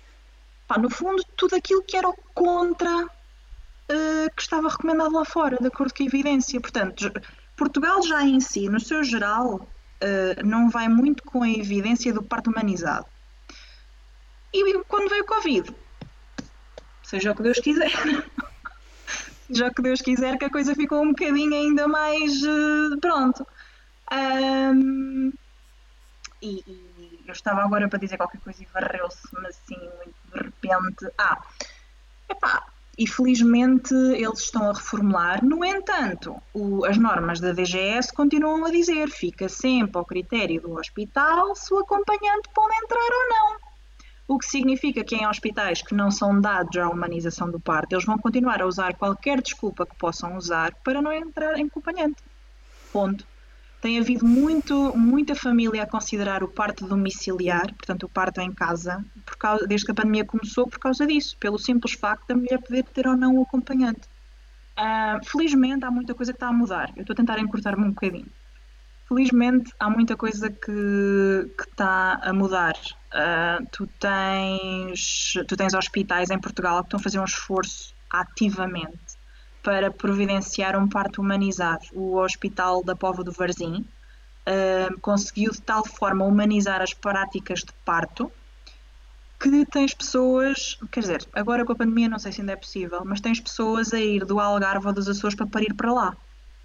Pá, 0.68 0.78
no 0.78 0.90
fundo, 0.90 1.24
tudo 1.36 1.56
aquilo 1.56 1.82
que 1.82 1.98
era 1.98 2.14
contra 2.34 3.06
uh, 3.06 4.36
que 4.36 4.42
estava 4.42 4.70
recomendado 4.70 5.14
lá 5.14 5.26
fora, 5.26 5.58
de 5.60 5.68
acordo 5.68 5.94
com 5.94 6.04
a 6.04 6.06
evidência. 6.06 6.62
Portanto, 6.62 7.12
Portugal 7.62 8.02
já 8.02 8.24
em 8.24 8.40
si, 8.40 8.68
no 8.68 8.80
seu 8.80 9.04
geral, 9.04 9.58
uh, 9.58 10.44
não 10.44 10.68
vai 10.68 10.88
muito 10.88 11.22
com 11.22 11.44
a 11.44 11.50
evidência 11.50 12.12
do 12.12 12.24
parto 12.24 12.50
humanizado. 12.50 13.06
E 14.52 14.84
quando 14.86 15.12
veio 15.12 15.22
o 15.22 15.28
Covid, 15.28 15.76
seja 17.04 17.32
o 17.32 17.36
que 17.36 17.44
Deus 17.44 17.60
quiser, 17.60 17.92
seja 19.46 19.68
o 19.68 19.74
que 19.76 19.82
Deus 19.84 20.02
quiser, 20.02 20.40
que 20.40 20.46
a 20.46 20.50
coisa 20.50 20.74
ficou 20.74 21.04
um 21.04 21.10
bocadinho 21.10 21.54
ainda 21.54 21.88
mais 21.88 22.42
uh, 22.42 23.00
pronto. 23.00 23.46
Um, 24.12 25.32
e, 26.42 26.64
e, 26.66 27.24
eu 27.28 27.32
estava 27.32 27.62
agora 27.62 27.88
para 27.88 28.00
dizer 28.00 28.18
qualquer 28.18 28.42
coisa 28.42 28.64
e 28.64 28.68
varreu-se-me 28.74 29.48
assim 29.48 29.78
de 30.34 30.44
repente. 30.44 31.14
Ah, 31.16 31.40
epá, 32.28 32.66
e 32.98 33.08
felizmente 33.08 33.94
eles 33.94 34.40
estão 34.40 34.70
a 34.70 34.74
reformular. 34.74 35.44
No 35.44 35.64
entanto, 35.64 36.36
o, 36.54 36.86
as 36.86 36.98
normas 36.98 37.40
da 37.40 37.54
DGS 37.54 38.14
continuam 38.14 38.66
a 38.66 38.72
dizer 38.72 39.10
fica 39.10 39.48
sempre 39.48 39.98
ao 39.98 40.06
critério 40.06 40.62
do 40.62 40.74
hospital 40.74 41.56
se 41.56 41.74
o 41.74 41.80
acompanhante 41.80 42.50
pode 42.54 42.76
entrar 42.76 43.00
ou 43.00 43.30
não. 43.30 43.72
O 44.28 44.38
que 44.38 44.46
significa 44.46 45.04
que 45.04 45.16
em 45.16 45.28
hospitais 45.28 45.82
que 45.82 45.94
não 45.94 46.10
são 46.12 46.40
dados 46.40 46.78
à 46.78 46.88
humanização 46.88 47.50
do 47.50 47.60
parto, 47.60 47.94
eles 47.94 48.06
vão 48.06 48.18
continuar 48.18 48.62
a 48.62 48.68
usar 48.68 48.96
qualquer 48.96 49.42
desculpa 49.42 49.86
que 49.86 49.96
possam 49.96 50.38
usar 50.38 50.74
para 50.84 51.02
não 51.02 51.12
entrar 51.12 51.58
em 51.58 51.66
acompanhante. 51.66 52.24
Ponto 52.94 53.26
tem 53.82 54.00
havido 54.00 54.26
muito, 54.26 54.96
muita 54.96 55.34
família 55.34 55.82
a 55.82 55.88
considerar 55.88 56.44
o 56.44 56.48
parto 56.48 56.86
domiciliar, 56.86 57.74
portanto, 57.74 58.04
o 58.04 58.10
parto 58.10 58.40
em 58.40 58.54
casa, 58.54 59.04
por 59.26 59.36
causa, 59.38 59.66
desde 59.66 59.86
que 59.88 59.92
a 59.92 59.96
pandemia 59.96 60.24
começou, 60.24 60.68
por 60.68 60.78
causa 60.78 61.06
disso, 61.08 61.36
pelo 61.40 61.58
simples 61.58 61.94
facto 61.94 62.28
da 62.28 62.36
mulher 62.36 62.60
poder 62.60 62.84
ter 62.84 63.08
ou 63.08 63.18
não 63.18 63.38
o 63.38 63.42
acompanhante. 63.42 64.02
Uh, 64.78 65.26
felizmente, 65.26 65.84
há 65.84 65.90
muita 65.90 66.14
coisa 66.14 66.32
que 66.32 66.38
está 66.38 66.50
a 66.50 66.54
mudar. 66.54 66.92
Eu 66.96 67.02
estou 67.02 67.14
a 67.14 67.18
tentar 67.18 67.40
encurtar-me 67.40 67.84
um 67.84 67.90
bocadinho. 67.90 68.30
Felizmente, 69.08 69.74
há 69.80 69.90
muita 69.90 70.16
coisa 70.16 70.50
que, 70.50 71.52
que 71.58 71.64
está 71.70 72.20
a 72.22 72.32
mudar. 72.32 72.76
Uh, 73.14 73.66
tu, 73.72 73.88
tens, 74.00 75.34
tu 75.48 75.58
tens 75.58 75.74
hospitais 75.74 76.30
em 76.30 76.40
Portugal 76.40 76.80
que 76.82 76.88
estão 76.88 77.00
a 77.00 77.04
fazer 77.04 77.20
um 77.20 77.26
esforço 77.26 77.94
ativamente 78.12 79.11
para 79.64 79.92
providenciar 79.92 80.78
um 80.78 80.88
parto 80.88 81.22
humanizado. 81.22 81.86
O 81.94 82.18
Hospital 82.18 82.84
da 82.84 82.96
Pova 82.96 83.24
do 83.24 83.32
Varzim 83.32 83.86
uh, 84.48 85.00
conseguiu 85.02 85.52
de 85.52 85.62
tal 85.62 85.86
forma 85.86 86.26
humanizar 86.26 86.82
as 86.82 86.94
práticas 86.94 87.60
de 87.60 87.74
parto 87.86 88.32
que 89.40 89.66
tens 89.66 89.94
pessoas, 89.94 90.78
quer 90.92 91.00
dizer, 91.00 91.28
agora 91.34 91.66
com 91.66 91.72
a 91.72 91.76
pandemia 91.76 92.08
não 92.08 92.20
sei 92.20 92.32
se 92.32 92.42
ainda 92.42 92.54
é 92.54 92.56
possível, 92.56 93.02
mas 93.04 93.20
tens 93.20 93.40
pessoas 93.40 93.92
a 93.92 94.00
ir 94.00 94.24
do 94.24 94.40
Algarve 94.40 94.86
ou 94.86 94.94
dos 94.94 95.10
Açores 95.10 95.36
para 95.36 95.48
parir 95.48 95.74
para 95.74 95.92
lá. 95.92 96.16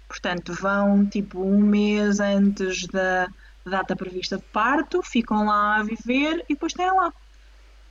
Portanto, 0.07 0.53
vão 0.53 1.03
tipo 1.05 1.41
um 1.41 1.59
mês 1.59 2.19
antes 2.19 2.85
da 2.87 3.27
data 3.65 3.95
prevista 3.95 4.37
de 4.37 4.43
parto, 4.43 5.01
ficam 5.01 5.47
lá 5.47 5.77
a 5.77 5.83
viver 5.83 6.45
e 6.47 6.53
depois 6.53 6.73
têm 6.73 6.91
lá. 6.91 7.11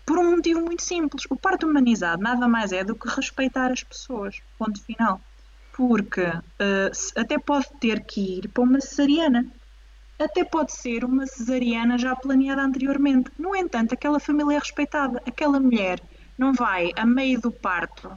Por 0.06 0.18
um 0.18 0.36
motivo 0.36 0.60
muito 0.60 0.82
simples. 0.82 1.24
O 1.28 1.36
parto 1.36 1.66
humanizado 1.66 2.22
nada 2.22 2.46
mais 2.46 2.72
é 2.72 2.84
do 2.84 2.94
que 2.94 3.08
respeitar 3.08 3.72
as 3.72 3.82
pessoas. 3.82 4.40
Ponto 4.56 4.80
final. 4.82 5.20
Porque 5.72 6.22
uh, 6.22 7.20
até 7.20 7.38
pode 7.38 7.66
ter 7.80 8.04
que 8.04 8.38
ir 8.38 8.48
para 8.48 8.62
uma 8.62 8.80
cesariana. 8.80 9.44
Até 10.18 10.44
pode 10.44 10.72
ser 10.72 11.04
uma 11.04 11.26
cesariana 11.26 11.98
já 11.98 12.14
planeada 12.14 12.62
anteriormente. 12.62 13.30
No 13.36 13.54
entanto, 13.54 13.92
aquela 13.92 14.20
família 14.20 14.56
é 14.56 14.58
respeitada. 14.58 15.20
Aquela 15.26 15.60
mulher 15.60 16.00
não 16.38 16.52
vai, 16.52 16.92
a 16.96 17.04
meio 17.04 17.40
do 17.40 17.50
parto, 17.50 18.10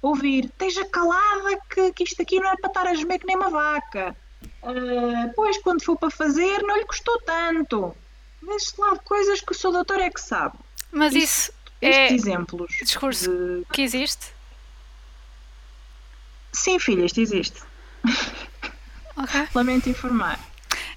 ouvir: 0.00 0.44
esteja 0.44 0.84
calada, 0.86 1.58
que, 1.68 1.92
que 1.92 2.04
isto 2.04 2.22
aqui 2.22 2.38
não 2.38 2.50
é 2.50 2.56
para 2.56 2.68
estar 2.68 2.86
a 2.86 2.94
gemer 2.94 3.18
que 3.18 3.26
nem 3.26 3.36
uma 3.36 3.50
vaca. 3.50 4.16
Uh, 4.62 5.32
pois, 5.34 5.58
quando 5.58 5.82
for 5.82 5.96
para 5.96 6.10
fazer, 6.10 6.62
não 6.62 6.76
lhe 6.76 6.86
custou 6.86 7.18
tanto. 7.20 7.94
Deste 8.42 8.80
lado, 8.80 9.00
coisas 9.04 9.40
que 9.40 9.52
o 9.52 9.54
seu 9.54 9.70
doutor 9.70 10.00
é 10.00 10.10
que 10.10 10.20
sabe. 10.20 10.56
Mas 10.92 11.14
isso, 11.14 11.50
isso 11.50 11.54
é 11.80 12.12
exemplos 12.12 12.70
discurso 12.82 13.30
de... 13.30 13.64
que 13.72 13.82
existe? 13.82 14.26
Sim, 16.52 16.78
filha, 16.78 17.06
isto 17.06 17.20
existe. 17.20 17.62
Okay. 19.16 19.48
Lamento 19.54 19.88
informar. 19.88 20.38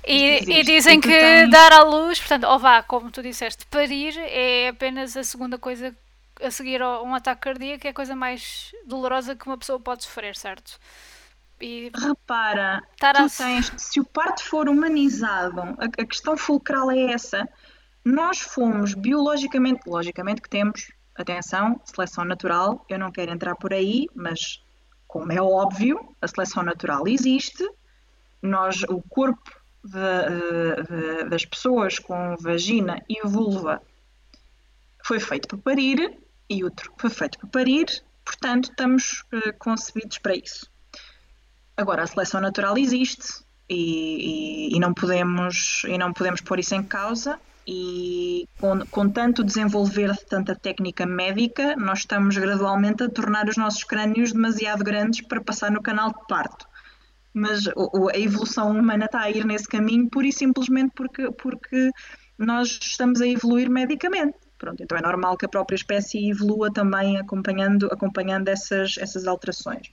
E, 0.06 0.60
e, 0.60 0.64
dizem 0.64 1.00
e 1.00 1.02
que 1.02 1.08
tens... 1.08 1.50
dar 1.50 1.72
à 1.72 1.82
luz, 1.84 2.20
portanto, 2.20 2.44
ou 2.44 2.60
vá, 2.60 2.84
como 2.84 3.10
tu 3.10 3.24
disseste, 3.24 3.66
parir 3.68 4.16
é 4.18 4.68
apenas 4.68 5.18
a 5.18 5.24
segunda 5.24 5.58
coisa 5.58 5.96
a 6.44 6.52
seguir 6.52 6.82
a 6.82 7.02
um 7.02 7.16
ataque 7.16 7.42
cardíaco, 7.42 7.88
é 7.88 7.90
a 7.90 7.94
coisa 7.94 8.16
mais 8.16 8.74
dolorosa 8.86 9.36
que 9.36 9.46
uma 9.46 9.58
pessoa 9.58 9.80
pode 9.80 10.04
sofrer, 10.04 10.36
certo? 10.36 10.78
E 11.62 11.90
Repara, 11.96 12.84
tu 13.00 13.38
tens, 13.38 13.72
se 13.78 14.00
o 14.00 14.04
parto 14.04 14.44
for 14.44 14.68
humanizado, 14.68 15.62
a, 15.62 15.86
a 15.86 16.06
questão 16.06 16.36
fulcral 16.36 16.92
é 16.92 17.14
essa, 17.14 17.48
nós 18.06 18.40
fomos 18.40 18.94
biologicamente, 18.94 19.82
logicamente 19.90 20.42
que 20.42 20.50
temos, 20.50 20.92
atenção, 21.16 21.82
seleção 21.84 22.24
natural, 22.24 22.86
eu 22.88 23.00
não 23.00 23.12
quero 23.12 23.32
entrar 23.32 23.56
por 23.56 23.74
aí, 23.74 24.08
mas 24.14 24.62
como 25.08 25.32
é 25.32 25.42
óbvio, 25.42 26.16
a 26.22 26.28
seleção 26.28 26.62
natural 26.62 27.08
existe, 27.08 27.68
nós, 28.42 28.84
o 28.84 29.02
corpo 29.02 29.52
de, 29.84 31.24
de, 31.24 31.30
das 31.30 31.46
pessoas 31.46 31.98
com 31.98 32.36
vagina 32.38 33.04
e 33.10 33.26
vulva 33.28 33.82
foi 35.04 35.20
feito 35.20 35.48
para 35.48 35.58
parir 35.58 36.20
e 36.50 36.64
outro 36.64 36.94
foi 36.98 37.10
feito 37.10 37.40
para 37.40 37.50
parir, 37.50 37.86
portanto, 38.24 38.70
estamos 38.70 39.24
uh, 39.34 39.58
concebidos 39.58 40.20
para 40.20 40.36
isso. 40.36 40.70
Agora, 41.78 42.04
a 42.04 42.08
seleção 42.08 42.40
natural 42.40 42.78
existe 42.78 43.44
e, 43.68 44.70
e, 44.70 44.76
e, 44.76 44.80
não 44.80 44.94
podemos, 44.94 45.84
e 45.88 45.98
não 45.98 46.14
podemos 46.14 46.42
pôr 46.42 46.60
isso 46.60 46.76
em 46.76 46.84
causa. 46.84 47.40
E 47.68 48.48
com, 48.60 48.80
com 48.92 49.10
tanto 49.10 49.44
desenvolver 49.44 50.12
de 50.12 50.26
tanta 50.26 50.56
técnica 50.56 51.06
médica, 51.06 51.76
nós 51.76 52.00
estamos 52.00 52.38
gradualmente 52.38 53.04
a 53.04 53.10
tornar 53.10 53.48
os 53.50 53.58
nossos 53.58 53.84
crânios 53.84 54.32
demasiado 54.32 54.84
grandes 54.84 55.22
para 55.22 55.42
passar 55.42 55.72
no 55.72 55.82
canal 55.82 56.10
de 56.10 56.28
parto 56.28 56.68
mas 57.36 57.68
a 57.68 58.18
evolução 58.18 58.72
humana 58.72 59.06
está 59.06 59.20
a 59.20 59.30
ir 59.30 59.46
nesse 59.46 59.68
caminho 59.68 60.10
pura 60.10 60.26
e 60.26 60.32
simplesmente 60.32 60.94
porque, 60.96 61.30
porque 61.32 61.92
nós 62.38 62.80
estamos 62.82 63.20
a 63.20 63.28
evoluir 63.28 63.70
medicamente. 63.70 64.38
Pronto, 64.58 64.82
então 64.82 64.98
é 64.98 65.02
normal 65.02 65.36
que 65.36 65.46
a 65.46 65.50
própria 65.50 65.76
espécie 65.76 66.30
evolua 66.30 66.72
também 66.72 67.18
acompanhando, 67.18 67.88
acompanhando 67.92 68.48
essas, 68.48 68.98
essas 68.98 69.28
alterações. 69.28 69.92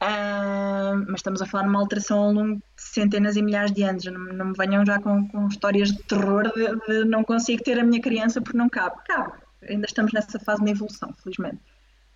Uh, 0.00 1.04
mas 1.08 1.16
estamos 1.16 1.42
a 1.42 1.46
falar 1.46 1.64
de 1.64 1.70
uma 1.70 1.80
alteração 1.80 2.18
ao 2.18 2.32
longo 2.32 2.56
de 2.56 2.62
centenas 2.76 3.36
e 3.36 3.42
milhares 3.42 3.72
de 3.72 3.82
anos. 3.82 4.04
Não, 4.04 4.12
não 4.12 4.46
me 4.46 4.54
venham 4.56 4.86
já 4.86 5.00
com, 5.00 5.26
com 5.28 5.48
histórias 5.48 5.90
de 5.90 6.02
terror 6.04 6.44
de, 6.52 6.76
de, 6.86 7.04
não 7.04 7.24
consigo 7.24 7.62
ter 7.64 7.80
a 7.80 7.84
minha 7.84 8.00
criança 8.00 8.40
porque 8.40 8.56
não 8.56 8.68
cabe. 8.68 8.96
Cabe. 9.06 9.32
Ainda 9.68 9.86
estamos 9.86 10.12
nessa 10.12 10.38
fase 10.38 10.64
de 10.64 10.70
evolução, 10.70 11.12
felizmente. 11.22 11.58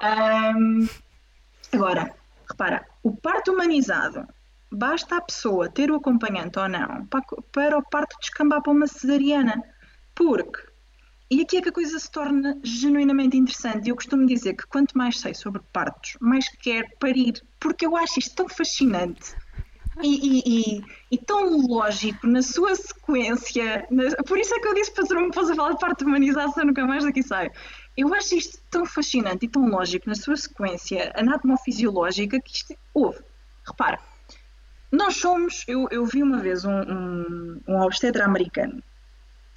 Uh, 0.00 0.88
agora, 1.72 2.14
repara, 2.48 2.86
o 3.02 3.16
parto 3.16 3.52
humanizado 3.52 4.28
basta 4.70 5.16
a 5.16 5.20
pessoa 5.20 5.68
ter 5.68 5.90
o 5.90 5.96
acompanhante 5.96 6.58
ou 6.60 6.68
não 6.68 7.04
para, 7.06 7.22
para 7.50 7.78
o 7.78 7.82
parto 7.82 8.16
descambar 8.20 8.62
para 8.62 8.72
uma 8.72 8.86
cesariana. 8.86 9.60
Porque 10.14 10.71
e 11.30 11.40
aqui 11.40 11.56
é 11.56 11.62
que 11.62 11.68
a 11.68 11.72
coisa 11.72 11.98
se 11.98 12.10
torna 12.10 12.58
genuinamente 12.62 13.36
interessante. 13.36 13.88
Eu 13.88 13.96
costumo 13.96 14.26
dizer 14.26 14.54
que 14.54 14.66
quanto 14.66 14.96
mais 14.96 15.18
sei 15.18 15.34
sobre 15.34 15.62
partos, 15.72 16.16
mais 16.20 16.48
quero 16.48 16.86
parir, 16.98 17.42
porque 17.58 17.86
eu 17.86 17.96
acho 17.96 18.18
isto 18.18 18.34
tão 18.34 18.48
fascinante 18.48 19.34
e, 20.02 20.08
e, 20.08 20.42
e, 20.46 20.84
e 21.10 21.18
tão 21.18 21.66
lógico 21.66 22.26
na 22.26 22.42
sua 22.42 22.74
sequência. 22.74 23.86
Na... 23.90 24.10
Por 24.26 24.38
isso 24.38 24.54
é 24.54 24.60
que 24.60 24.68
eu 24.68 24.74
disse 24.74 24.92
para 24.92 25.04
não 25.14 25.22
me 25.22 25.28
a 25.28 25.54
falar 25.54 25.72
de 25.72 25.78
parte 25.78 26.04
humanização, 26.04 26.64
nunca 26.64 26.86
mais 26.86 27.04
daqui 27.04 27.22
saio. 27.22 27.50
Eu 27.96 28.14
acho 28.14 28.34
isto 28.34 28.58
tão 28.70 28.86
fascinante 28.86 29.46
e 29.46 29.48
tão 29.48 29.68
lógico 29.68 30.08
na 30.08 30.14
sua 30.14 30.36
sequência 30.36 31.12
anatomofisiológica 31.14 32.40
que 32.40 32.56
isto 32.56 32.74
houve. 32.94 33.20
Repara, 33.66 33.98
nós 34.90 35.16
somos. 35.16 35.64
Eu, 35.68 35.88
eu 35.90 36.04
vi 36.04 36.22
uma 36.22 36.38
vez 36.38 36.64
um, 36.64 36.80
um, 36.80 37.60
um 37.68 37.80
obstetra 37.80 38.24
americano 38.24 38.82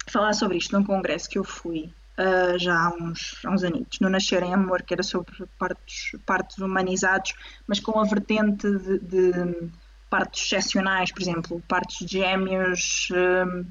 falar 0.06 0.32
sobre 0.32 0.58
isto 0.58 0.76
num 0.76 0.84
congresso 0.84 1.28
que 1.28 1.38
eu 1.38 1.44
fui 1.44 1.92
uh, 2.18 2.58
já 2.58 2.74
há 2.74 2.88
uns, 2.90 3.40
há 3.44 3.50
uns 3.50 3.64
anos, 3.64 3.98
no 4.00 4.08
Nascer 4.08 4.42
em 4.42 4.54
Amor, 4.54 4.82
que 4.82 4.94
era 4.94 5.02
sobre 5.02 5.46
partos, 5.58 6.12
partos 6.24 6.58
humanizados, 6.58 7.34
mas 7.66 7.80
com 7.80 7.98
a 7.98 8.04
vertente 8.04 8.70
de, 8.70 8.98
de 9.00 9.70
partos 10.08 10.42
excepcionais, 10.42 11.12
por 11.12 11.22
exemplo, 11.22 11.62
partos 11.68 11.98
de 12.06 12.18
gêmeos 12.18 13.08
uh, 13.10 13.66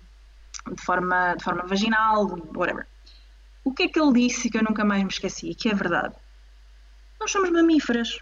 de, 0.74 0.82
forma, 0.82 1.36
de 1.36 1.44
forma 1.44 1.64
vaginal, 1.66 2.28
whatever. 2.56 2.88
O 3.64 3.74
que 3.74 3.84
é 3.84 3.88
que 3.88 4.00
ele 4.00 4.14
disse 4.14 4.50
que 4.50 4.58
eu 4.58 4.64
nunca 4.64 4.86
mais 4.86 5.02
me 5.02 5.10
esqueci, 5.10 5.56
que 5.56 5.70
é 5.70 5.74
verdade? 5.74 6.14
Nós 7.20 7.32
somos 7.32 7.50
mamíferas. 7.50 8.20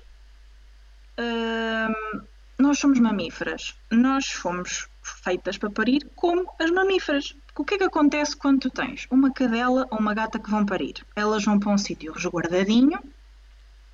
Uh, 1.19 2.23
nós 2.57 2.79
somos 2.79 2.99
mamíferas. 2.99 3.75
Nós 3.91 4.27
fomos 4.27 4.87
feitas 5.23 5.57
para 5.57 5.69
parir 5.69 6.09
como 6.15 6.51
as 6.59 6.69
mamíferas. 6.69 7.35
O 7.55 7.63
que 7.63 7.75
é 7.75 7.77
que 7.77 7.83
acontece 7.83 8.35
quando 8.35 8.61
tu 8.61 8.69
tens 8.69 9.07
uma 9.09 9.31
cadela 9.31 9.87
ou 9.89 9.99
uma 9.99 10.13
gata 10.13 10.39
que 10.39 10.49
vão 10.49 10.65
parir? 10.65 10.95
Elas 11.15 11.45
vão 11.45 11.59
para 11.59 11.71
um 11.71 11.77
sítio 11.77 12.11
resguardadinho, 12.11 12.99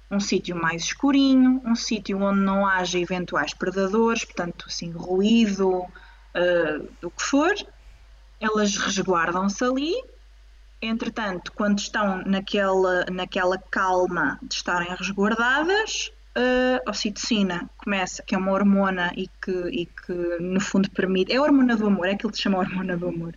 um 0.10 0.20
sítio 0.20 0.56
mais 0.56 0.84
escurinho, 0.84 1.62
um 1.66 1.76
sítio 1.76 2.20
onde 2.22 2.40
não 2.40 2.66
haja 2.66 2.98
eventuais 2.98 3.54
predadores, 3.54 4.26
portanto, 4.26 4.66
assim, 4.68 4.92
ruído, 4.92 5.82
uh, 5.82 7.12
que 7.12 7.24
for. 7.24 7.54
Elas 8.40 8.76
resguardam-se 8.78 9.64
ali. 9.64 9.94
Entretanto, 10.82 11.52
quando 11.54 11.80
estão 11.80 12.24
naquela, 12.26 13.06
naquela 13.12 13.58
calma 13.58 14.40
de 14.42 14.56
estarem 14.56 14.96
resguardadas, 14.96 16.12
a 16.86 16.90
ocitocina 16.92 17.70
começa, 17.78 18.24
que 18.24 18.36
é 18.36 18.38
uma 18.38 18.52
hormona 18.52 19.12
e 19.16 19.28
que, 19.28 19.52
e 19.52 19.86
que 19.86 20.14
no 20.40 20.60
fundo 20.60 20.90
permite, 20.92 21.32
é 21.32 21.38
a 21.38 21.42
hormona 21.42 21.76
do 21.76 21.88
amor, 21.88 22.08
é 22.08 22.12
aquilo 22.12 22.32
que 22.32 22.38
se 22.38 22.44
chama 22.44 22.60
hormona 22.60 22.98
do 22.98 23.08
amor, 23.08 23.36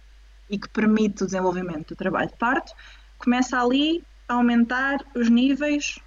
e 0.49 0.59
que 0.59 0.69
permite 0.69 1.23
o 1.23 1.27
desenvolvimento 1.27 1.89
do 1.89 1.97
trabalho 1.97 2.29
de 2.29 2.37
parto, 2.37 2.73
começa 3.19 3.61
ali 3.61 4.05
a 4.29 4.35
aumentar 4.35 4.99
os 5.15 5.29
níveis, 5.29 5.99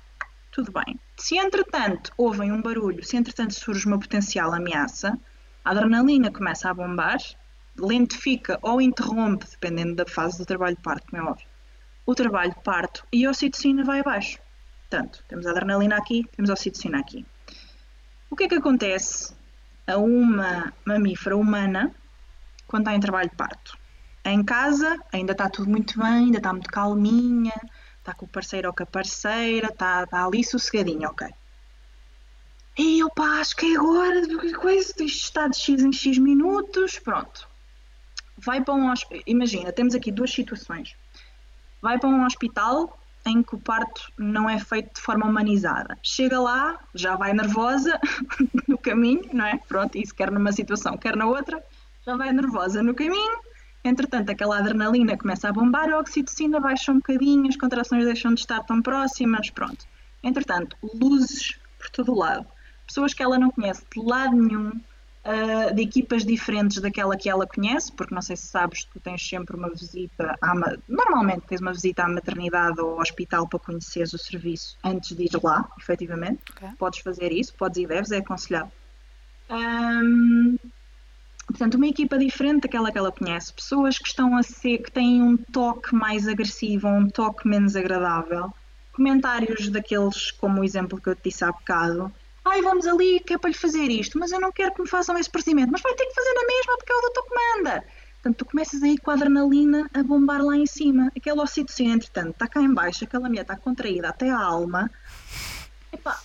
tudo 0.52 0.72
bem. 0.72 1.00
Se 1.18 1.38
entretanto 1.38 2.12
ouvem 2.18 2.52
um 2.52 2.62
barulho, 2.62 3.04
se 3.04 3.18
entretanto 3.18 3.54
surge 3.54 3.86
uma 3.86 4.00
potencial 4.00 4.54
ameaça, 4.54 5.18
a 5.64 5.72
adrenalina 5.72 6.32
começa 6.32 6.70
a 6.70 6.74
bombar, 6.74 7.18
lentifica 7.78 8.60
ou 8.62 8.82
interrompe, 8.82 9.46
dependendo 9.50 9.96
da 9.96 10.06
fase 10.06 10.38
do 10.38 10.46
trabalho 10.46 10.76
de 10.76 10.82
parto, 10.82 11.08
como 11.10 11.22
é 11.22 11.26
óbvio, 11.26 11.48
o 12.06 12.16
trabalho 12.16 12.54
de 12.54 12.64
parto 12.64 13.06
e 13.12 13.26
a 13.26 13.32
ocitocina 13.32 13.84
vai 13.84 14.00
abaixo. 14.00 14.40
Portanto, 14.96 15.22
temos 15.28 15.46
a 15.46 15.52
adrenalina 15.52 15.98
aqui, 15.98 16.26
temos 16.34 16.50
a 16.50 16.54
ocitocina 16.54 17.00
aqui. 17.00 17.26
O 18.30 18.36
que 18.36 18.46
é 18.46 18.48
que 18.48 18.56
acontece 18.56 19.36
a 19.86 19.98
uma 19.98 20.72
mamífera 20.86 21.36
humana 21.36 21.94
quando 22.66 22.84
está 22.84 22.96
em 22.96 23.00
trabalho 23.02 23.30
de 23.30 23.36
parto? 23.36 23.78
Em 24.24 24.42
casa 24.42 24.98
ainda 25.12 25.34
está 25.34 25.50
tudo 25.50 25.70
muito 25.70 26.00
bem, 26.00 26.08
ainda 26.08 26.38
está 26.38 26.54
muito 26.54 26.70
calminha, 26.70 27.54
está 28.00 28.14
com 28.14 28.26
o 28.26 28.30
parceiro 28.30 28.70
ou 28.70 28.74
com 28.74 28.84
a 28.84 28.86
parceira, 28.86 29.68
está, 29.68 30.04
está 30.04 30.26
ali 30.26 30.42
sossegadinha, 30.46 31.10
ok. 31.10 31.28
E 32.78 33.02
pá, 33.14 33.42
acho 33.42 33.54
que 33.54 33.74
é 33.74 33.78
agora, 33.78 34.22
coisa, 34.62 34.92
isto 34.92 35.04
está 35.04 35.50
de 35.50 35.58
X 35.58 35.84
em 35.84 35.92
X 35.92 36.18
minutos, 36.18 37.00
pronto. 37.00 37.50
Vai 38.38 38.64
para 38.64 38.74
um 38.74 38.90
hospital, 38.90 39.24
imagina, 39.28 39.74
temos 39.74 39.94
aqui 39.94 40.10
duas 40.10 40.32
situações. 40.32 40.96
Vai 41.82 42.00
para 42.00 42.10
um 42.10 42.26
hospital 42.26 42.98
em 43.26 43.42
que 43.42 43.56
o 43.56 43.60
parto 43.60 44.12
não 44.18 44.50
é 44.50 44.60
feito 44.60 44.96
de 44.96 45.02
forma 45.02 45.26
humanizada. 45.26 45.98
Chega 46.04 46.40
lá, 46.40 46.80
já 46.94 47.16
vai 47.16 47.34
nervosa 47.34 48.00
no 48.68 48.78
caminho, 48.78 49.30
não 49.34 49.46
é? 49.46 49.58
Pronto, 49.68 49.98
isso 49.98 50.14
quer 50.14 50.32
numa 50.32 50.52
situação, 50.52 50.98
quer 50.98 51.16
na 51.16 51.26
outra, 51.26 51.64
já 52.06 52.16
vai 52.16 52.32
nervosa 52.32 52.84
no 52.84 52.94
caminho. 52.94 53.40
Entretanto, 53.84 54.32
aquela 54.32 54.58
adrenalina 54.60 55.18
começa 55.18 55.50
a 55.50 55.54
bombar, 55.54 55.90
a 55.90 56.00
oxitocina 56.00 56.60
baixa 56.60 56.92
um 56.92 56.96
bocadinho, 56.96 57.48
as 57.48 57.58
contrações 57.58 58.06
deixam 58.06 58.34
de 58.34 58.40
estar 58.40 58.64
tão 58.64 58.82
próximas, 58.82 59.50
pronto. 59.50 59.86
Entretanto, 60.24 60.76
luzes 60.94 61.60
por 61.78 61.90
todo 61.90 62.16
lado. 62.16 62.48
Pessoas 62.88 63.14
que 63.14 63.22
ela 63.22 63.38
não 63.38 63.52
conhece 63.52 63.84
de 63.94 64.02
lado 64.02 64.36
nenhum, 64.36 64.72
uh, 65.26 65.74
de 65.74 65.82
equipas 65.82 66.24
diferentes 66.24 66.80
daquela 66.80 67.18
que 67.18 67.30
ela 67.30 67.48
conhece, 67.48 67.92
porque 67.92 68.14
não 68.14 68.22
sei 68.22 68.36
se 68.36 68.48
sabes, 68.48 68.86
tu 68.86 69.00
tens 69.00 69.28
sempre 69.28 69.56
uma 69.56 69.70
visita, 69.70 70.38
à, 70.42 70.54
normalmente 70.88 71.48
tens 71.48 71.62
uma 71.62 71.74
visita 71.74 72.04
à 72.04 72.08
maternidade 72.08 72.80
ou 72.80 72.92
ao 72.92 73.00
hospital 73.00 73.48
para 73.48 73.60
conheceres 73.60 74.14
o 74.14 74.18
serviço 74.18 74.78
antes 74.84 75.16
de 75.16 75.24
ir 75.24 75.32
lá, 75.44 75.68
efetivamente. 75.80 76.42
Okay. 76.52 76.70
Podes 76.78 77.00
fazer 77.00 77.32
isso, 77.32 77.54
podes 77.56 77.84
e 77.84 77.88
deves, 77.88 78.12
é 78.12 78.18
aconselhado. 78.18 78.72
Um, 79.50 80.58
portanto, 81.48 81.76
uma 81.76 81.88
equipa 81.88 82.18
diferente 82.18 82.62
daquela 82.62 82.92
que 82.92 82.98
ela 82.98 83.12
conhece, 83.12 83.54
pessoas 83.54 83.98
que 83.98 84.08
estão 84.08 84.38
a 84.38 84.44
ser, 84.44 84.80
que 84.80 84.92
têm 84.92 85.22
um 85.22 85.38
toque 85.38 85.94
mais 85.94 86.28
agressivo 86.28 86.88
ou 86.88 86.94
um 86.94 87.10
toque 87.10 87.48
menos 87.48 87.76
agradável, 87.76 88.54
comentários 88.94 89.70
daqueles, 89.70 90.32
como 90.32 90.62
o 90.62 90.64
exemplo 90.64 91.00
que 91.00 91.10
eu 91.10 91.16
te 91.16 91.26
disse 91.26 91.44
há 91.44 91.52
bocado, 91.52 92.12
ai, 92.46 92.62
vamos 92.62 92.86
ali 92.86 93.20
que 93.20 93.34
é 93.34 93.38
para 93.38 93.50
lhe 93.50 93.56
fazer 93.56 93.90
isto, 93.90 94.20
mas 94.20 94.32
eu 94.32 94.40
não 94.40 94.52
quero 94.52 94.74
que 94.74 94.82
me 94.82 94.88
façam 94.88 95.18
esse 95.18 95.30
procedimento, 95.30 95.72
mas 95.72 95.82
vai 95.82 95.94
ter 95.96 96.06
que 96.06 96.14
fazer 96.14 96.34
na 96.34 96.46
mesma 96.46 96.78
porque 96.78 96.94
é 96.94 96.96
o 96.96 97.02
doutor 97.02 97.24
que 97.24 97.36
manda. 97.36 97.84
Portanto, 98.14 98.38
tu 98.38 98.46
começas 98.46 98.82
aí 98.82 98.98
com 98.98 99.12
a 99.12 99.14
adrenalina 99.14 99.90
a 99.94 100.02
bombar 100.02 100.42
lá 100.42 100.56
em 100.56 100.66
cima. 100.66 101.12
Aquela 101.16 101.44
ocitocina, 101.44 101.94
entretanto, 101.94 102.32
está 102.32 102.48
cá 102.48 102.62
em 102.62 102.74
baixo, 102.74 103.04
aquela 103.04 103.28
mulher 103.28 103.42
está 103.42 103.56
contraída 103.56 104.10
até 104.10 104.32
a 104.32 104.40
alma. 104.40 104.90
Epá, 105.92 106.20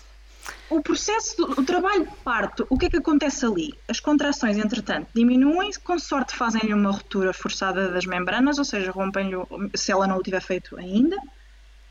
o 0.70 0.80
processo, 0.80 1.36
do, 1.36 1.60
o 1.60 1.64
trabalho 1.64 2.06
de 2.06 2.16
parto, 2.24 2.66
o 2.70 2.78
que 2.78 2.86
é 2.86 2.90
que 2.90 2.96
acontece 2.96 3.44
ali? 3.44 3.74
As 3.88 3.98
contrações, 3.98 4.56
entretanto, 4.56 5.08
diminuem, 5.14 5.70
com 5.82 5.98
sorte 5.98 6.34
fazem-lhe 6.34 6.72
uma 6.72 6.90
ruptura 6.90 7.32
forçada 7.32 7.90
das 7.90 8.06
membranas, 8.06 8.58
ou 8.58 8.64
seja, 8.64 8.90
rompem-lhe, 8.92 9.36
se 9.74 9.90
ela 9.92 10.06
não 10.06 10.18
o 10.18 10.22
tiver 10.22 10.40
feito 10.40 10.78
ainda, 10.78 11.16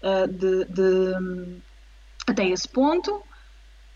eh, 0.02 0.28
de, 0.28 0.66
de, 0.66 1.62
até 2.26 2.48
esse 2.48 2.68
ponto. 2.68 3.22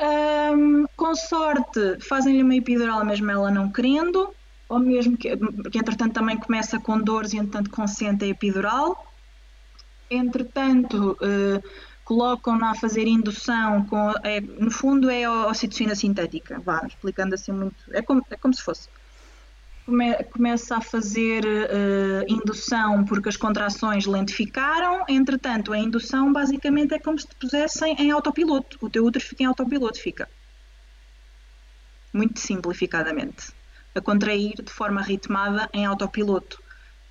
Um, 0.03 0.85
com 0.97 1.15
sorte, 1.15 1.99
fazem-lhe 2.01 2.43
uma 2.43 2.55
epidural 2.55 3.05
mesmo 3.05 3.29
ela 3.31 3.49
não 3.49 3.71
querendo, 3.71 4.33
ou 4.67 4.79
mesmo 4.79 5.15
que, 5.15 5.29
que 5.71 5.77
entretanto 5.77 6.13
também 6.13 6.37
começa 6.37 6.79
com 6.79 6.99
dores 6.99 7.33
e 7.33 7.37
entretanto 7.37 7.69
consente 7.69 8.25
a 8.25 8.27
epidural. 8.27 9.13
Entretanto, 10.09 11.17
uh, 11.21 11.63
colocam-na 12.03 12.71
a 12.71 12.75
fazer 12.75 13.07
indução, 13.07 13.85
com, 13.85 14.11
é, 14.23 14.41
no 14.41 14.69
fundo 14.71 15.09
é 15.09 15.23
a 15.23 15.47
ocitocina 15.47 15.95
sintética, 15.95 16.59
vá, 16.59 16.83
explicando 16.85 17.35
assim 17.35 17.51
muito, 17.51 17.75
é 17.91 18.01
como, 18.01 18.21
é 18.29 18.35
como 18.35 18.53
se 18.53 18.61
fosse. 18.61 18.89
Come, 19.85 20.15
começa 20.25 20.77
a 20.77 20.81
fazer 20.81 21.45
uh, 21.45 22.25
indução 22.27 23.03
porque 23.05 23.29
as 23.29 23.37
contrações 23.37 24.05
lentificaram. 24.05 25.05
Entretanto, 25.07 25.73
a 25.73 25.77
indução 25.77 26.31
basicamente 26.31 26.93
é 26.93 26.99
como 26.99 27.19
se 27.19 27.27
te 27.27 27.35
pusessem 27.35 27.95
em 27.99 28.11
autopiloto. 28.11 28.77
O 28.81 28.89
teu 28.89 29.05
útero 29.05 29.23
fica 29.23 29.43
em 29.43 29.45
autopiloto, 29.45 29.99
fica. 29.99 30.29
Muito 32.11 32.39
simplificadamente. 32.39 33.51
A 33.95 34.01
contrair 34.01 34.55
de 34.61 34.71
forma 34.71 35.01
ritmada 35.01 35.69
em 35.73 35.85
autopiloto. 35.85 36.61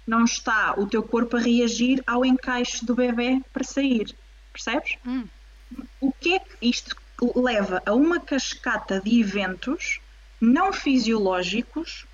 Não 0.07 0.25
está 0.25 0.75
o 0.77 0.87
teu 0.87 1.03
corpo 1.03 1.37
a 1.37 1.41
reagir 1.41 2.03
ao 2.07 2.25
encaixe 2.25 2.85
do 2.85 2.95
bebê 2.95 3.41
para 3.53 3.63
sair. 3.63 4.15
Percebes? 4.53 4.97
Hum. 5.07 5.27
O 6.01 6.13
que 6.13 6.35
é 6.35 6.39
que 6.41 6.57
isto 6.61 6.97
leva 7.37 7.81
a 7.87 7.95
uma 7.95 8.19
cascata 8.19 9.01
de 9.01 9.21
eventos 9.21 10.01
não 10.41 10.73
fisiológicos 10.73 12.05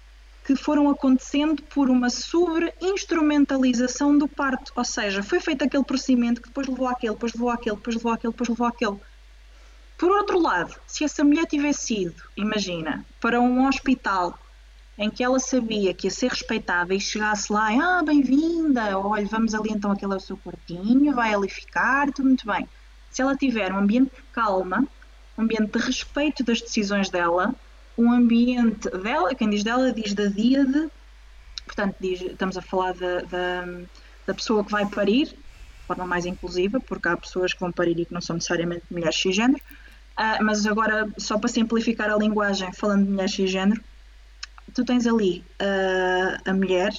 que 0.48 0.56
foram 0.56 0.88
acontecendo 0.88 1.62
por 1.64 1.90
uma 1.90 2.08
sobre-instrumentalização 2.08 4.16
do 4.16 4.26
parto. 4.26 4.72
Ou 4.74 4.82
seja, 4.82 5.22
foi 5.22 5.40
feito 5.40 5.62
aquele 5.62 5.84
procedimento 5.84 6.40
que 6.40 6.48
depois 6.48 6.66
levou 6.66 6.88
àquele, 6.88 7.12
depois 7.12 7.34
levou 7.34 7.50
àquele, 7.50 7.76
depois 7.76 7.96
levou 7.96 8.12
àquele, 8.12 8.32
depois 8.32 8.48
levou 8.48 8.66
àquele. 8.66 8.96
Por 9.98 10.10
outro 10.10 10.40
lado, 10.40 10.74
se 10.86 11.04
essa 11.04 11.22
mulher 11.22 11.44
tivesse 11.44 12.04
ido, 12.04 12.22
imagina, 12.34 13.04
para 13.20 13.38
um 13.38 13.68
hospital 13.68 14.38
em 14.96 15.10
que 15.10 15.22
ela 15.22 15.38
sabia 15.38 15.92
que 15.92 16.06
ia 16.06 16.10
ser 16.10 16.30
respeitada 16.30 16.94
e 16.94 17.00
chegasse 17.00 17.52
lá, 17.52 17.98
ah, 17.98 18.02
bem-vinda, 18.02 18.98
olha, 18.98 19.26
vamos 19.26 19.54
ali 19.54 19.68
então, 19.70 19.92
aquele 19.92 20.14
é 20.14 20.16
o 20.16 20.20
seu 20.20 20.38
quartinho, 20.38 21.14
vai 21.14 21.34
ali 21.34 21.50
ficar, 21.50 22.10
tudo 22.10 22.24
muito 22.24 22.46
bem. 22.46 22.66
Se 23.10 23.20
ela 23.20 23.36
tiver 23.36 23.70
um 23.70 23.80
ambiente 23.80 24.16
de 24.16 24.22
calma, 24.32 24.88
um 25.36 25.42
ambiente 25.42 25.72
de 25.72 25.78
respeito 25.78 26.42
das 26.42 26.62
decisões 26.62 27.10
dela, 27.10 27.54
um 27.98 28.12
ambiente 28.12 28.88
dela, 28.90 29.34
quem 29.34 29.50
diz 29.50 29.64
dela 29.64 29.92
diz 29.92 30.14
da 30.14 30.26
díade, 30.26 30.88
portanto 31.66 31.96
diz, 32.00 32.22
estamos 32.22 32.56
a 32.56 32.62
falar 32.62 32.94
da, 32.94 33.22
da, 33.22 33.64
da, 34.24 34.34
pessoa 34.34 34.64
que 34.64 34.70
vai 34.70 34.86
parir, 34.86 35.26
de 35.26 35.86
forma 35.86 36.06
mais 36.06 36.24
inclusiva, 36.24 36.78
porque 36.78 37.08
há 37.08 37.16
pessoas 37.16 37.52
que 37.52 37.58
vão 37.58 37.72
parir 37.72 37.98
e 37.98 38.06
que 38.06 38.14
não 38.14 38.20
são 38.20 38.34
necessariamente 38.34 38.84
mulheres 38.88 39.16
cisgênero, 39.16 39.60
uh, 39.60 40.44
mas 40.44 40.64
agora, 40.64 41.08
só 41.18 41.36
para 41.38 41.48
simplificar 41.48 42.08
a 42.08 42.16
linguagem, 42.16 42.72
falando 42.72 43.04
de 43.04 43.10
mulheres 43.10 43.34
cisgênero, 43.34 43.82
tu 44.72 44.84
tens 44.84 45.04
ali 45.04 45.44
uh, 45.60 46.40
a 46.48 46.54
mulher, 46.54 46.92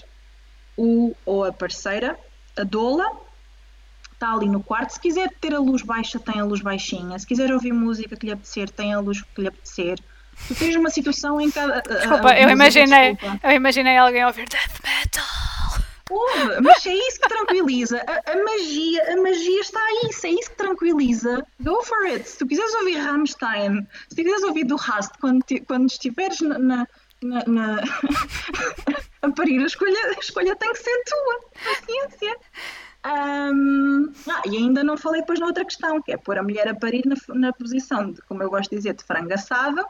o 0.76 1.16
ou 1.26 1.46
a 1.46 1.54
parceira, 1.54 2.20
a 2.58 2.64
doula, 2.64 3.06
está 4.12 4.34
ali 4.34 4.50
no 4.50 4.62
quarto. 4.62 4.92
Se 4.92 5.00
quiser 5.00 5.30
ter 5.40 5.56
a 5.56 5.60
luz 5.60 5.82
baixa, 5.82 6.20
tem 6.20 6.42
a 6.42 6.44
luz 6.44 6.62
baixinha. 6.62 7.18
Se 7.18 7.26
quiser 7.26 7.54
ouvir 7.54 7.72
música 7.72 8.18
que 8.18 8.26
lhe 8.26 8.34
apetecer, 8.34 8.70
tem 8.70 8.94
a 8.94 9.00
luz 9.00 9.22
que 9.22 9.42
lhe 9.42 9.48
apetecer. 9.48 9.98
Tu 10.48 10.56
tens 10.56 10.76
uma 10.76 10.90
situação 10.90 11.40
em 11.40 11.52
cada. 11.52 11.82
Desculpa, 11.82 12.34
eu 12.38 12.50
imaginei, 12.50 13.14
desculpa. 13.14 13.48
eu 13.48 13.52
imaginei 13.52 13.98
alguém 13.98 14.26
ouvir 14.26 14.48
death 14.50 14.82
metal. 14.84 15.50
Mas 16.64 16.86
é 16.86 16.94
isso 16.94 17.20
que 17.22 17.30
tranquiliza. 17.30 18.04
A, 18.08 18.32
a, 18.32 18.44
magia, 18.44 19.14
a 19.14 19.22
magia 19.22 19.62
está 19.62 19.80
aí, 19.80 20.12
se 20.12 20.28
é 20.28 20.32
isso 20.32 20.50
que 20.50 20.58
tranquiliza, 20.58 21.46
go 21.60 21.84
for 21.84 22.06
it. 22.06 22.28
Se 22.28 22.40
tu 22.40 22.48
quiseres 22.48 22.74
ouvir 22.76 22.98
Rammstein, 22.98 23.88
se 24.10 24.16
tu 24.16 24.24
quiseres 24.24 24.44
ouvir 24.44 24.64
do 24.64 24.76
Rast 24.76 25.12
quando, 25.20 25.44
quando 25.68 25.88
estiveres 25.88 26.42
na, 26.42 26.58
na, 26.58 26.88
na, 27.22 27.44
na 27.46 27.84
a 29.22 29.32
parir, 29.32 29.62
a 29.62 29.68
escolha, 29.68 30.00
a 30.18 30.20
escolha 30.20 30.56
tem 30.56 30.72
que 30.72 30.80
ser 30.80 31.04
tua. 31.06 31.40
Paciência. 31.64 32.38
Um, 33.06 34.12
ah, 34.30 34.42
e 34.46 34.58
ainda 34.58 34.84
não 34.84 34.98
falei 34.98 35.22
depois 35.22 35.40
na 35.40 35.46
outra 35.46 35.64
questão, 35.64 36.02
que 36.02 36.12
é 36.12 36.18
pôr 36.18 36.38
a 36.38 36.44
mulher 36.44 36.68
a 36.68 36.76
parir 36.76 37.06
na, 37.06 37.16
na 37.36 37.54
posição 37.54 38.12
de, 38.12 38.22
como 38.24 38.44
eu 38.44 38.50
gosto 38.50 38.72
de 38.72 38.78
dizer, 38.78 38.94
de 38.94 39.04
frango 39.04 39.34
assado, 39.34 39.86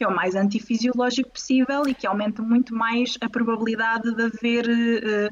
que 0.00 0.04
é 0.04 0.08
o 0.08 0.16
mais 0.16 0.34
antifisiológico 0.34 1.28
possível 1.28 1.86
e 1.86 1.92
que 1.92 2.06
aumenta 2.06 2.40
muito 2.40 2.74
mais 2.74 3.18
a 3.20 3.28
probabilidade 3.28 4.14
de 4.14 4.22
haver 4.22 4.64
uh, 4.66 5.30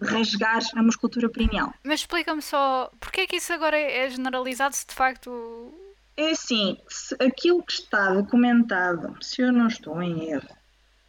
de 0.00 0.08
rasgar 0.08 0.62
a 0.76 0.82
musculatura 0.84 1.28
perineal. 1.28 1.74
Mas 1.82 1.98
explica-me 1.98 2.40
só, 2.40 2.92
porquê 3.00 3.22
é 3.22 3.26
que 3.26 3.34
isso 3.34 3.52
agora 3.52 3.76
é 3.76 4.08
generalizado 4.08 4.72
se 4.76 4.86
de 4.86 4.94
facto... 4.94 5.74
É 6.16 6.30
assim, 6.30 6.78
aquilo 7.18 7.60
que 7.64 7.72
está 7.72 8.14
documentado, 8.14 9.16
se 9.20 9.42
eu 9.42 9.50
não 9.50 9.66
estou 9.66 10.00
em 10.00 10.30
erro, 10.30 10.48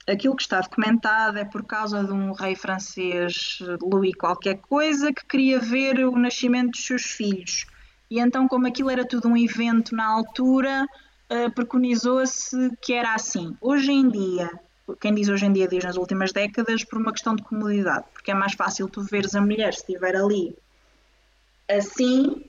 aquilo 0.09 0.35
que 0.35 0.41
está 0.41 0.59
documentado 0.61 1.37
é 1.37 1.45
por 1.45 1.63
causa 1.63 2.03
de 2.03 2.11
um 2.11 2.31
rei 2.31 2.55
francês, 2.55 3.59
Louis 3.83 4.15
qualquer 4.15 4.57
coisa, 4.57 5.13
que 5.13 5.27
queria 5.27 5.59
ver 5.59 6.03
o 6.07 6.17
nascimento 6.17 6.71
dos 6.71 6.83
seus 6.83 7.03
filhos. 7.03 7.67
E 8.09 8.19
então, 8.19 8.47
como 8.47 8.65
aquilo 8.65 8.89
era 8.89 9.05
tudo 9.05 9.27
um 9.27 9.37
evento 9.37 9.95
na 9.95 10.07
altura, 10.07 10.87
uh, 11.31 11.51
preconizou-se 11.51 12.55
que 12.81 12.93
era 12.93 13.13
assim. 13.13 13.55
Hoje 13.61 13.91
em 13.91 14.09
dia, 14.09 14.49
quem 14.99 15.13
diz 15.13 15.29
hoje 15.29 15.45
em 15.45 15.53
dia 15.53 15.67
diz 15.67 15.83
nas 15.83 15.97
últimas 15.97 16.31
décadas, 16.31 16.83
por 16.83 16.99
uma 16.99 17.11
questão 17.11 17.35
de 17.35 17.43
comodidade, 17.43 18.05
porque 18.13 18.31
é 18.31 18.33
mais 18.33 18.53
fácil 18.53 18.87
tu 18.87 19.01
veres 19.01 19.35
a 19.35 19.41
mulher 19.41 19.73
se 19.73 19.81
estiver 19.81 20.15
ali 20.15 20.55
assim. 21.67 22.43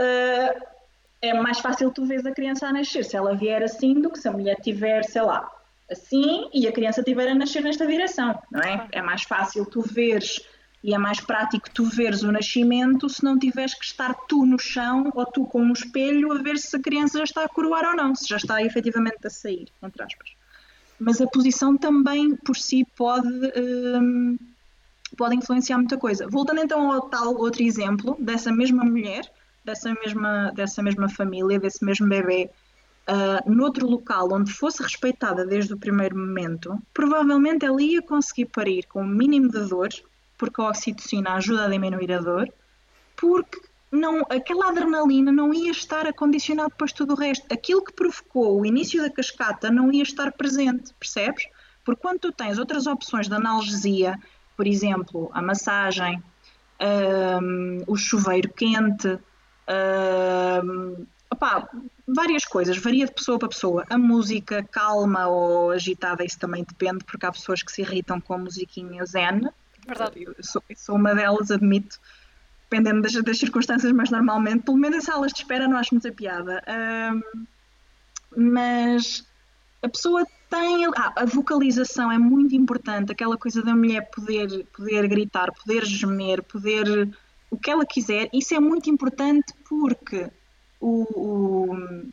Uh, 0.00 0.66
é 1.20 1.34
mais 1.34 1.58
fácil 1.58 1.90
tu 1.90 2.06
veres 2.06 2.24
a 2.24 2.32
criança 2.32 2.66
a 2.66 2.72
nascer 2.72 3.04
se 3.04 3.16
ela 3.16 3.34
vier 3.34 3.62
assim 3.62 4.00
do 4.00 4.10
que 4.10 4.18
se 4.18 4.28
a 4.28 4.32
mulher 4.32 4.56
tiver, 4.60 5.02
sei 5.04 5.22
lá, 5.22 5.50
assim 5.90 6.48
e 6.54 6.68
a 6.68 6.72
criança 6.72 7.02
tiver 7.02 7.28
a 7.28 7.34
nascer 7.34 7.62
nesta 7.62 7.86
direção, 7.86 8.40
não 8.50 8.60
é? 8.60 8.86
É 8.92 9.02
mais 9.02 9.22
fácil 9.24 9.66
tu 9.66 9.80
veres 9.82 10.40
e 10.82 10.94
é 10.94 10.98
mais 10.98 11.20
prático 11.20 11.68
tu 11.70 11.84
veres 11.84 12.22
o 12.22 12.30
nascimento 12.30 13.08
se 13.08 13.24
não 13.24 13.38
tiveres 13.38 13.74
que 13.74 13.84
estar 13.84 14.14
tu 14.28 14.46
no 14.46 14.58
chão 14.58 15.10
ou 15.14 15.26
tu 15.26 15.44
com 15.44 15.60
um 15.60 15.72
espelho 15.72 16.32
a 16.32 16.38
ver 16.38 16.56
se 16.58 16.76
a 16.76 16.80
criança 16.80 17.18
já 17.18 17.24
está 17.24 17.44
a 17.44 17.48
coroar 17.48 17.84
ou 17.90 17.96
não, 17.96 18.14
se 18.14 18.28
já 18.28 18.36
está 18.36 18.62
efetivamente 18.62 19.26
a 19.26 19.30
sair, 19.30 19.68
entre 19.82 20.02
aspas. 20.02 20.32
Mas 20.98 21.20
a 21.20 21.26
posição 21.26 21.76
também 21.76 22.34
por 22.36 22.56
si 22.56 22.86
pode, 22.96 23.28
um, 23.56 24.36
pode 25.16 25.36
influenciar 25.36 25.78
muita 25.78 25.96
coisa. 25.96 26.26
Voltando 26.28 26.60
então 26.60 26.92
ao 26.92 27.02
tal 27.02 27.36
outro 27.36 27.62
exemplo 27.62 28.16
dessa 28.18 28.52
mesma 28.52 28.84
mulher, 28.84 29.30
dessa 29.64 29.92
mesma, 29.94 30.52
dessa 30.54 30.82
mesma 30.82 31.08
família, 31.08 31.58
desse 31.58 31.84
mesmo 31.84 32.08
bebê, 32.08 32.50
uh, 33.08 33.50
noutro 33.50 33.86
local 33.86 34.28
onde 34.32 34.52
fosse 34.52 34.82
respeitada 34.82 35.44
desde 35.46 35.72
o 35.72 35.78
primeiro 35.78 36.16
momento, 36.16 36.80
provavelmente 36.92 37.64
ela 37.64 37.80
ia 37.82 38.02
conseguir 38.02 38.46
parir 38.46 38.86
com 38.86 39.02
o 39.02 39.06
mínimo 39.06 39.50
de 39.50 39.64
dor 39.68 39.88
porque 40.38 40.60
a 40.60 40.68
oxitocina 40.68 41.34
ajuda 41.34 41.66
a 41.66 41.68
diminuir 41.68 42.12
a 42.12 42.18
dor, 42.18 42.48
porque 43.16 43.60
não, 43.90 44.20
aquela 44.30 44.68
adrenalina 44.68 45.32
não 45.32 45.52
ia 45.52 45.70
estar 45.70 46.06
a 46.06 46.12
condicionar 46.12 46.68
depois 46.68 46.92
tudo 46.92 47.14
o 47.14 47.16
resto. 47.16 47.46
Aquilo 47.52 47.82
que 47.82 47.92
provocou 47.92 48.60
o 48.60 48.66
início 48.66 49.02
da 49.02 49.10
cascata 49.10 49.70
não 49.70 49.92
ia 49.92 50.02
estar 50.02 50.32
presente, 50.32 50.94
percebes? 50.94 51.46
Porque 51.84 52.00
quando 52.00 52.20
tu 52.20 52.32
tens 52.32 52.58
outras 52.58 52.86
opções 52.86 53.28
de 53.28 53.34
analgesia, 53.34 54.18
por 54.56 54.66
exemplo, 54.66 55.30
a 55.32 55.40
massagem, 55.40 56.22
um, 57.42 57.82
o 57.86 57.96
chuveiro 57.96 58.52
quente, 58.52 59.18
um, 60.64 61.06
opá, 61.30 61.68
várias 62.06 62.44
coisas, 62.44 62.76
varia 62.76 63.06
de 63.06 63.12
pessoa 63.12 63.38
para 63.38 63.48
pessoa. 63.48 63.84
A 63.88 63.96
música 63.96 64.62
calma 64.70 65.28
ou 65.28 65.70
agitada, 65.70 66.24
isso 66.24 66.38
também 66.38 66.62
depende, 66.62 67.04
porque 67.04 67.24
há 67.24 67.32
pessoas 67.32 67.62
que 67.62 67.72
se 67.72 67.80
irritam 67.80 68.20
com 68.20 68.34
a 68.34 68.38
musiquinha 68.38 69.04
zen, 69.06 69.48
Verdade. 69.88 70.22
Eu 70.22 70.34
sou, 70.42 70.62
eu 70.68 70.76
sou 70.76 70.96
uma 70.96 71.14
delas, 71.14 71.50
admito, 71.50 71.98
dependendo 72.64 73.00
das, 73.00 73.14
das, 73.14 73.38
circunstâncias, 73.38 73.90
mas 73.90 74.10
normalmente, 74.10 74.62
pelo 74.62 74.76
menos 74.76 74.98
em 74.98 75.00
salas 75.00 75.32
de 75.32 75.38
espera, 75.38 75.66
não 75.66 75.78
acho 75.78 75.94
muita 75.94 76.12
piada. 76.12 76.62
Um, 76.68 77.46
mas 78.54 79.26
a 79.82 79.88
pessoa 79.88 80.26
tem. 80.50 80.84
Ah, 80.94 81.14
a 81.16 81.24
vocalização 81.24 82.12
é 82.12 82.18
muito 82.18 82.54
importante, 82.54 83.10
aquela 83.10 83.38
coisa 83.38 83.62
da 83.62 83.74
mulher 83.74 84.10
poder, 84.10 84.66
poder 84.76 85.08
gritar, 85.08 85.50
poder 85.52 85.86
gemer, 85.86 86.42
poder. 86.42 87.08
o 87.50 87.56
que 87.56 87.70
ela 87.70 87.86
quiser. 87.86 88.28
Isso 88.30 88.54
é 88.54 88.60
muito 88.60 88.90
importante 88.90 89.54
porque 89.66 90.30
o, 90.78 91.06
o 91.16 92.10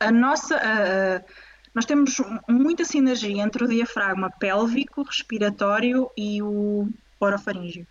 a 0.00 0.10
nossa. 0.10 1.24
Nós 1.74 1.84
temos 1.84 2.16
muita 2.48 2.84
sinergia 2.84 3.42
entre 3.42 3.64
o 3.64 3.68
diafragma 3.68 4.30
pélvico, 4.30 5.02
respiratório 5.02 6.10
e 6.16 6.42
o 6.42 6.88
orofaríngeo. 7.20 7.86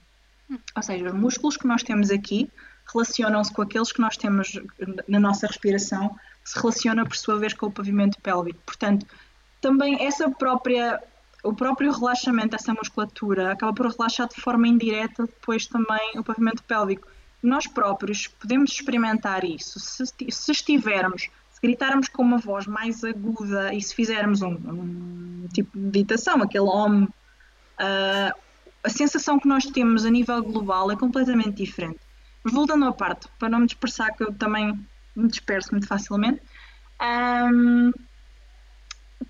Ou 0.76 0.84
seja, 0.84 1.06
os 1.06 1.14
músculos 1.14 1.58
que 1.58 1.68
nós 1.68 1.84
temos 1.84 2.10
aqui 2.10 2.50
relacionam-se 2.92 3.54
com 3.54 3.62
aqueles 3.62 3.92
que 3.92 4.02
nós 4.02 4.18
temos 4.18 4.60
na 5.08 5.20
nossa 5.20 5.48
respiração, 5.48 6.16
que 6.44 6.50
se 6.50 6.60
relaciona 6.60 7.06
por 7.06 7.16
sua 7.16 7.38
vez 7.38 7.54
com 7.54 7.68
o 7.68 7.72
pavimento 7.72 8.20
pélvico. 8.22 8.60
Portanto, 8.66 9.06
também 9.62 10.04
essa 10.06 10.30
própria 10.30 11.02
o 11.42 11.54
próprio 11.54 11.92
relaxamento 11.92 12.50
dessa 12.50 12.74
musculatura 12.74 13.54
acaba 13.54 13.74
por 13.74 13.88
relaxar 13.88 14.28
de 14.28 14.42
forma 14.42 14.68
indireta 14.68 15.26
depois 15.26 15.66
também 15.68 16.18
o 16.18 16.24
pavimento 16.24 16.62
pélvico. 16.64 17.08
Nós 17.42 17.66
próprios 17.66 18.28
podemos 18.28 18.72
experimentar 18.72 19.46
isso 19.46 19.80
se, 19.80 20.04
se 20.30 20.52
estivermos 20.52 21.30
se 21.60 21.68
gritarmos 21.68 22.08
com 22.08 22.24
uma 22.24 22.38
voz 22.38 22.66
mais 22.66 23.04
aguda 23.04 23.74
e 23.74 23.82
se 23.82 23.94
fizermos 23.94 24.42
um, 24.42 24.54
um 24.54 25.48
tipo 25.54 25.78
de 25.78 25.86
meditação, 25.86 26.42
aquele 26.42 26.66
OM, 26.66 27.04
uh, 27.04 28.40
a 28.84 28.90
sensação 28.90 29.40
que 29.40 29.48
nós 29.48 29.66
temos 29.66 30.06
a 30.06 30.10
nível 30.10 30.42
global 30.42 30.92
é 30.92 30.96
completamente 30.96 31.64
diferente. 31.64 32.00
Mas 32.44 32.54
voltando 32.54 32.86
à 32.86 32.94
parte, 32.94 33.28
para 33.38 33.50
não 33.50 33.60
me 33.60 33.66
dispersar, 33.66 34.16
que 34.16 34.24
eu 34.24 34.34
também 34.34 34.80
me 35.16 35.28
disperso 35.28 35.72
muito 35.72 35.88
facilmente, 35.88 36.42
um, 37.02 37.92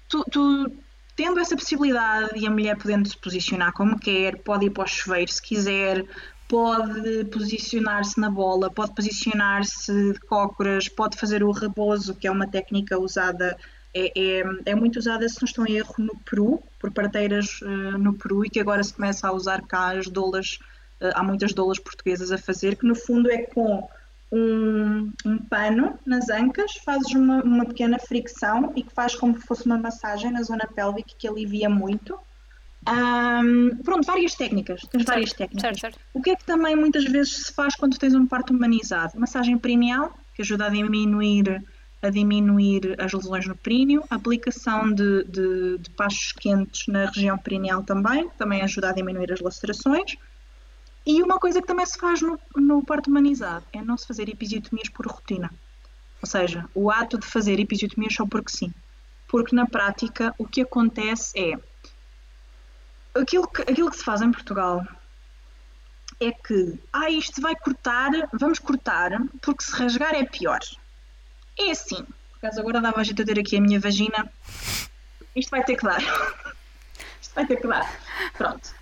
tu, 0.07 0.23
tu 0.31 0.71
tendo 1.15 1.39
essa 1.39 1.55
possibilidade 1.55 2.37
e 2.37 2.45
a 2.45 2.49
mulher 2.49 2.77
podendo 2.77 3.07
se 3.09 3.17
posicionar 3.17 3.73
como 3.73 3.99
quer, 3.99 4.37
pode 4.37 4.67
ir 4.67 4.69
para 4.69 4.83
o 4.83 4.87
chuveiro 4.87 5.31
se 5.31 5.41
quiser, 5.41 6.05
pode 6.49 7.25
posicionar-se 7.25 8.19
na 8.19 8.29
bola, 8.29 8.71
pode 8.71 8.93
posicionar-se 8.95 10.13
de 10.13 10.19
cócoras, 10.21 10.89
pode 10.89 11.15
fazer 11.15 11.43
o 11.43 11.51
rebozo, 11.51 12.15
que 12.15 12.27
é 12.27 12.31
uma 12.31 12.47
técnica 12.47 12.99
usada, 12.99 13.55
é, 13.93 14.11
é, 14.19 14.43
é, 14.65 14.75
muito 14.75 14.97
usada, 14.97 15.29
se 15.29 15.39
não 15.39 15.45
estou 15.45 15.65
em 15.67 15.77
erro, 15.77 15.93
no 15.99 16.17
Peru, 16.25 16.61
por 16.79 16.91
parteiras 16.91 17.61
uh, 17.61 17.97
no 17.99 18.15
Peru 18.15 18.43
e 18.43 18.49
que 18.49 18.59
agora 18.59 18.83
se 18.83 18.93
começa 18.93 19.27
a 19.27 19.31
usar 19.31 19.61
cá 19.61 19.95
as 19.95 20.07
dolas, 20.07 20.59
uh, 20.99 21.13
há 21.13 21.23
muitas 21.23 21.53
dolas 21.53 21.77
portuguesas 21.77 22.31
a 22.31 22.37
fazer, 22.37 22.75
que 22.75 22.85
no 22.85 22.95
fundo 22.95 23.31
é 23.31 23.43
com 23.43 23.87
um, 24.31 25.11
um 25.23 25.37
pano 25.37 25.99
nas 26.03 26.29
ancas, 26.29 26.77
fazes 26.83 27.13
uma, 27.13 27.43
uma 27.43 27.65
pequena 27.65 27.99
fricção 27.99 28.73
e 28.75 28.81
que 28.81 28.91
faz 28.91 29.13
como 29.13 29.39
se 29.39 29.45
fosse 29.45 29.67
uma 29.67 29.77
massagem 29.77 30.31
na 30.31 30.41
zona 30.41 30.67
pélvica 30.67 31.13
que 31.15 31.27
alivia 31.27 31.69
muito 31.69 32.19
um, 32.87 33.77
pronto, 33.83 34.05
várias 34.05 34.35
técnicas. 34.35 34.81
Tens 34.81 34.91
certo, 34.91 35.07
várias 35.07 35.33
técnicas. 35.33 35.61
Certo, 35.61 35.79
certo. 35.79 35.99
O 36.13 36.21
que 36.21 36.31
é 36.31 36.35
que 36.35 36.45
também 36.45 36.75
muitas 36.75 37.03
vezes 37.05 37.47
se 37.47 37.53
faz 37.53 37.75
quando 37.75 37.97
tens 37.97 38.15
um 38.15 38.25
parto 38.25 38.53
humanizado? 38.53 39.19
Massagem 39.19 39.57
perineal, 39.57 40.17
que 40.33 40.41
ajuda 40.41 40.67
a 40.67 40.69
diminuir, 40.69 41.63
a 42.01 42.09
diminuir 42.09 42.95
as 42.99 43.11
lesões 43.11 43.45
no 43.45 43.55
períneo, 43.55 44.03
aplicação 44.09 44.91
de, 44.91 45.23
de, 45.25 45.77
de 45.79 45.89
pachos 45.91 46.31
quentes 46.31 46.87
na 46.87 47.05
região 47.05 47.37
perineal 47.37 47.83
também, 47.83 48.29
que 48.29 48.37
também 48.37 48.61
ajuda 48.61 48.89
a 48.89 48.93
diminuir 48.93 49.31
as 49.33 49.41
lacerações. 49.41 50.15
E 51.05 51.21
uma 51.21 51.39
coisa 51.39 51.61
que 51.61 51.67
também 51.67 51.85
se 51.85 51.97
faz 51.97 52.21
no, 52.21 52.39
no 52.55 52.83
parto 52.83 53.09
humanizado 53.09 53.65
é 53.73 53.81
não 53.81 53.97
se 53.97 54.07
fazer 54.07 54.29
episiotomias 54.29 54.89
por 54.89 55.05
rotina. 55.05 55.51
Ou 56.21 56.27
seja, 56.27 56.65
o 56.73 56.91
ato 56.91 57.17
de 57.17 57.25
fazer 57.25 57.59
episiotomias 57.59 58.13
só 58.13 58.25
porque 58.25 58.51
sim. 58.51 58.73
Porque 59.27 59.55
na 59.55 59.65
prática 59.65 60.33
o 60.37 60.45
que 60.45 60.61
acontece 60.61 61.37
é 61.39 61.57
aquilo 63.15 63.47
que, 63.47 63.61
aquilo 63.63 63.89
que 63.89 63.97
se 63.97 64.03
faz 64.03 64.21
em 64.21 64.31
Portugal 64.31 64.85
é 66.19 66.31
que, 66.31 66.77
ah, 66.91 67.09
isto 67.09 67.41
vai 67.41 67.55
cortar, 67.55 68.11
vamos 68.33 68.59
cortar, 68.59 69.11
porque 69.41 69.63
se 69.63 69.71
rasgar 69.71 70.13
é 70.13 70.25
pior. 70.25 70.59
É 71.57 71.71
assim. 71.71 72.03
Por 72.03 72.47
acaso 72.47 72.59
agora 72.59 72.81
dava 72.81 72.99
a 72.99 73.03
gente 73.03 73.21
a 73.21 73.25
ter 73.25 73.39
aqui 73.39 73.57
a 73.57 73.61
minha 73.61 73.79
vagina. 73.79 74.31
Isto 75.35 75.49
vai 75.51 75.63
ter 75.63 75.77
que 75.77 75.83
dar. 75.83 76.01
isto 77.21 77.33
vai 77.33 77.45
ter 77.45 77.57
que 77.57 77.67
dar. 77.67 77.89
Pronto. 78.37 78.73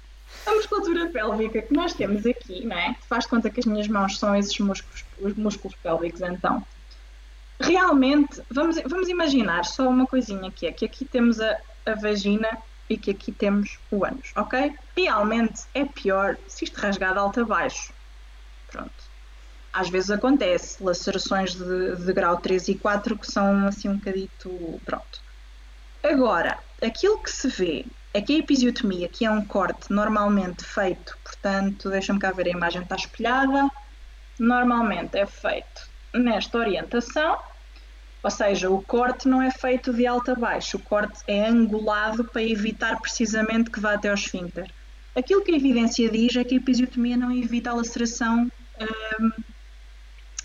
A 0.46 0.52
musculatura 0.52 1.10
pélvica 1.10 1.62
que 1.62 1.74
nós 1.74 1.94
temos 1.94 2.26
aqui, 2.26 2.66
não 2.66 2.78
é? 2.78 2.96
Faz 3.08 3.26
conta 3.26 3.50
que 3.50 3.60
as 3.60 3.66
minhas 3.66 3.88
mãos 3.88 4.18
são 4.18 4.36
esses 4.36 4.58
músculos, 4.60 5.04
os 5.20 5.34
músculos 5.36 5.76
pélvicos, 5.84 6.22
então. 6.22 6.66
Realmente, 7.60 8.42
vamos, 8.50 8.80
vamos 8.86 9.10
imaginar 9.10 9.66
só 9.66 9.90
uma 9.90 10.08
coisinha 10.08 10.52
que 10.52 10.66
é 10.68 10.72
que 10.72 10.86
aqui 10.86 11.04
temos 11.04 11.40
a, 11.40 11.58
a 11.86 11.96
vagina 11.96 12.48
e 12.90 12.98
que 12.98 13.12
aqui 13.12 13.32
temos 13.32 13.78
o 13.92 14.06
ânus, 14.06 14.32
ok? 14.36 14.74
Realmente 14.96 15.64
é 15.74 15.86
pior 15.86 16.38
se 16.48 16.66
isto 16.66 16.80
rasgar 16.80 17.14
de 17.14 17.20
alto 17.20 17.42
a 17.42 17.46
baixo. 17.46 17.94
Pronto. 18.72 19.08
Às 19.74 19.90
vezes 19.90 20.10
acontece 20.10 20.82
lacerações 20.84 21.54
de, 21.54 21.96
de 21.98 22.14
grau 22.14 22.38
3 22.38 22.70
e 22.70 22.76
4 22.76 23.18
que 23.18 23.32
são 23.32 23.68
assim 23.68 23.90
um 23.90 23.98
bocadito. 23.98 24.82
Pronto. 24.86 25.22
Agora, 26.04 26.58
aquilo 26.82 27.22
que 27.22 27.32
se 27.32 27.48
vê 27.48 27.86
é 28.14 28.22
que 28.22 28.36
a 28.36 28.40
episiotomia, 28.40 29.08
que 29.08 29.26
é 29.26 29.32
um 29.32 29.44
corte 29.44 29.92
normalmente 29.92 30.64
feito, 30.64 31.18
portanto, 31.24 31.90
deixa-me 31.90 32.20
cá 32.20 32.32
ver 32.32 32.48
a 32.48 32.52
imagem 32.52 32.82
está 32.82 32.96
espelhada, 32.96 33.70
normalmente 34.40 35.18
é 35.18 35.26
feito 35.26 35.90
nesta 36.14 36.58
orientação, 36.58 37.38
ou 38.28 38.32
seja, 38.32 38.70
o 38.70 38.82
corte 38.82 39.26
não 39.26 39.42
é 39.42 39.50
feito 39.50 39.94
de 39.94 40.06
alto 40.06 40.32
a 40.32 40.36
baixo, 40.36 40.76
o 40.76 40.82
corte 40.82 41.24
é 41.28 41.48
angulado 41.48 42.26
para 42.26 42.44
evitar 42.44 43.00
precisamente 43.00 43.72
que 43.72 43.80
vá 43.80 43.94
até 43.94 44.10
ao 44.10 44.16
esfíncter. 44.16 44.70
Aquilo 45.16 45.42
que 45.42 45.52
a 45.54 45.56
evidência 45.56 46.10
diz 46.12 46.36
é 46.36 46.44
que 46.44 46.56
a 46.56 46.58
episiotomia 46.58 47.16
não 47.16 47.32
evita 47.32 47.70
a 47.70 47.76
laceração 47.76 48.52
um, 49.22 49.32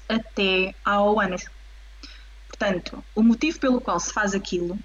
até 0.08 0.76
ao 0.84 1.18
ânus. 1.18 1.46
Portanto, 2.46 3.04
o 3.16 3.22
motivo 3.24 3.58
pelo 3.58 3.80
qual 3.80 3.98
se 3.98 4.12
faz 4.12 4.32
aquilo 4.32 4.78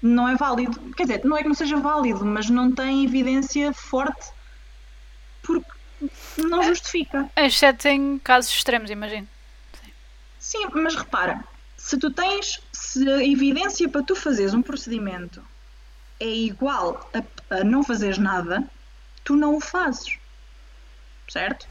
não 0.00 0.26
é 0.26 0.36
válido. 0.36 0.94
Quer 0.94 1.02
dizer, 1.02 1.24
não 1.26 1.36
é 1.36 1.42
que 1.42 1.48
não 1.48 1.54
seja 1.54 1.76
válido, 1.76 2.24
mas 2.24 2.48
não 2.48 2.72
tem 2.72 3.04
evidência 3.04 3.70
forte 3.74 4.32
porque 5.42 5.70
não 6.38 6.62
justifica. 6.62 7.28
Exceto 7.36 7.86
em 7.86 8.18
casos 8.18 8.50
extremos, 8.50 8.90
imagino. 8.90 9.28
Sim, 10.44 10.66
mas 10.74 10.94
repara, 10.94 11.42
se 11.74 11.96
tu 11.96 12.10
tens, 12.10 12.60
se 12.70 13.10
a 13.10 13.24
evidência 13.24 13.88
para 13.88 14.02
tu 14.02 14.14
fazeres 14.14 14.52
um 14.52 14.60
procedimento 14.60 15.42
é 16.20 16.28
igual 16.28 17.10
a, 17.14 17.60
a 17.60 17.64
não 17.64 17.82
fazeres 17.82 18.18
nada, 18.18 18.62
tu 19.24 19.36
não 19.36 19.56
o 19.56 19.60
fazes. 19.60 20.18
Certo? 21.30 21.66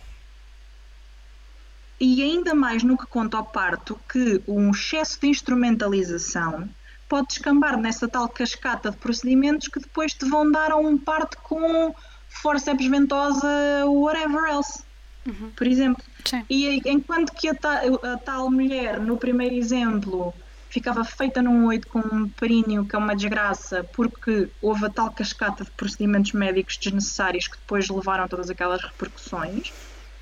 E 2.00 2.24
ainda 2.24 2.56
mais 2.56 2.82
no 2.82 2.98
que 2.98 3.06
conta 3.06 3.38
ao 3.38 3.45
parto, 3.45 4.00
que 4.12 4.41
um 4.48 4.72
excesso 4.72 5.22
de 5.22 5.28
instrumentalização 5.28 6.68
pode 7.08 7.28
descambar 7.28 7.78
nessa 7.78 8.08
tal 8.08 8.28
cascata 8.28 8.90
de 8.90 8.98
procedimentos 8.98 9.68
que 9.68 9.80
depois 9.80 10.16
te 10.16 10.28
vão 10.28 10.52
dar 10.52 10.72
a 10.72 10.78
um 10.78 10.98
parto 10.98 11.38
com 11.44 11.94
forceps 12.28 12.88
ventosa, 12.88 13.48
whatever 13.86 14.50
else. 14.50 14.84
Uhum. 15.28 15.52
Por 15.56 15.68
exemplo. 15.68 16.04
Sim. 16.26 16.44
E 16.50 16.82
enquanto 16.86 17.34
que 17.34 17.50
a 17.50 17.56
tal, 17.56 17.95
a 18.04 18.18
tal, 18.18 18.52
mulher, 18.52 19.00
no 19.00 19.18
primeiro 19.18 19.56
exemplo, 19.56 20.34
ficava 20.70 21.04
feita 21.04 21.41
num 21.41 21.68
oito 21.68 21.88
com 21.88 22.00
um 22.00 22.28
períneo, 22.30 22.86
que 22.86 22.95
é 22.95 23.00
uma 23.00 23.16
desgraça, 23.16 23.84
porque 23.94 24.50
houve 24.62 24.86
a 24.86 24.90
tal 24.90 25.12
cascata 25.12 25.64
de 25.64 25.72
procedimentos 25.72 26.32
médicos 26.32 26.78
desnecessários 26.78 27.48
que 27.48 27.58
depois 27.58 27.88
levaram 27.90 28.28
todas 28.28 28.50
aquelas 28.50 28.82
repercussões. 28.82 29.72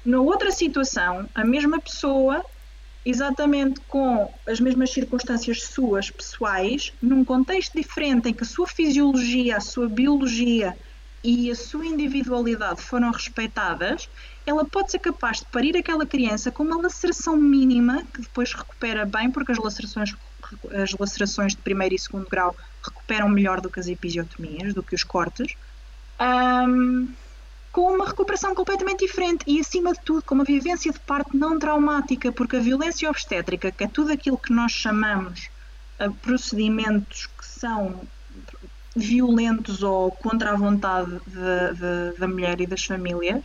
Na 0.03 0.19
outra 0.19 0.51
situação, 0.51 1.29
a 1.33 1.45
mesma 1.45 1.79
pessoa, 1.79 2.43
exatamente 3.05 3.79
com 3.87 4.33
as 4.45 4.59
mesmas 4.59 4.91
circunstâncias 4.91 5.63
suas 5.63 6.09
pessoais, 6.09 6.91
num 7.01 7.23
contexto 7.23 7.77
diferente 7.77 8.27
em 8.27 8.33
que 8.33 8.43
a 8.43 8.47
sua 8.47 8.67
fisiologia, 8.67 9.57
a 9.57 9.61
sua 9.61 9.87
biologia 9.87 10.75
e 11.23 11.51
a 11.51 11.55
sua 11.55 11.85
individualidade 11.85 12.81
foram 12.81 13.11
respeitadas, 13.11 14.09
ela 14.45 14.65
pode 14.65 14.91
ser 14.91 14.99
capaz 14.99 15.39
de 15.39 15.45
parir 15.45 15.77
aquela 15.77 16.05
criança 16.05 16.51
com 16.51 16.63
uma 16.63 16.81
laceração 16.81 17.37
mínima, 17.37 18.03
que 18.13 18.21
depois 18.21 18.53
recupera 18.53 19.05
bem, 19.05 19.29
porque 19.29 19.51
as 19.51 19.57
lacerações, 19.57 20.15
as 20.71 20.91
lacerações 20.97 21.55
de 21.55 21.61
primeiro 21.61 21.93
e 21.93 21.99
segundo 21.99 22.27
grau 22.27 22.55
recuperam 22.83 23.29
melhor 23.29 23.61
do 23.61 23.69
que 23.69 23.79
as 23.79 23.87
episiotomias, 23.87 24.73
do 24.73 24.81
que 24.81 24.95
os 24.95 25.03
cortes, 25.03 25.53
um, 26.19 27.07
com 27.71 27.93
uma 27.93 28.05
recuperação 28.05 28.53
completamente 28.53 29.05
diferente 29.05 29.43
e, 29.47 29.59
acima 29.59 29.93
de 29.93 29.99
tudo, 30.01 30.23
com 30.23 30.35
uma 30.35 30.43
vivência 30.43 30.91
de 30.91 30.99
parte 30.99 31.37
não 31.37 31.57
traumática, 31.57 32.31
porque 32.31 32.57
a 32.57 32.59
violência 32.59 33.09
obstétrica, 33.09 33.71
que 33.71 33.83
é 33.83 33.87
tudo 33.87 34.11
aquilo 34.11 34.37
que 34.37 34.51
nós 34.51 34.71
chamamos 34.71 35.49
uh, 35.99 36.11
procedimentos 36.15 37.27
que 37.27 37.45
são 37.45 38.01
violentos 38.95 39.83
ou 39.83 40.11
contra 40.11 40.51
a 40.51 40.55
vontade 40.55 41.11
de, 41.27 42.11
de, 42.13 42.19
da 42.19 42.27
mulher 42.27 42.59
e 42.59 42.67
das 42.67 42.83
famílias, 42.83 43.43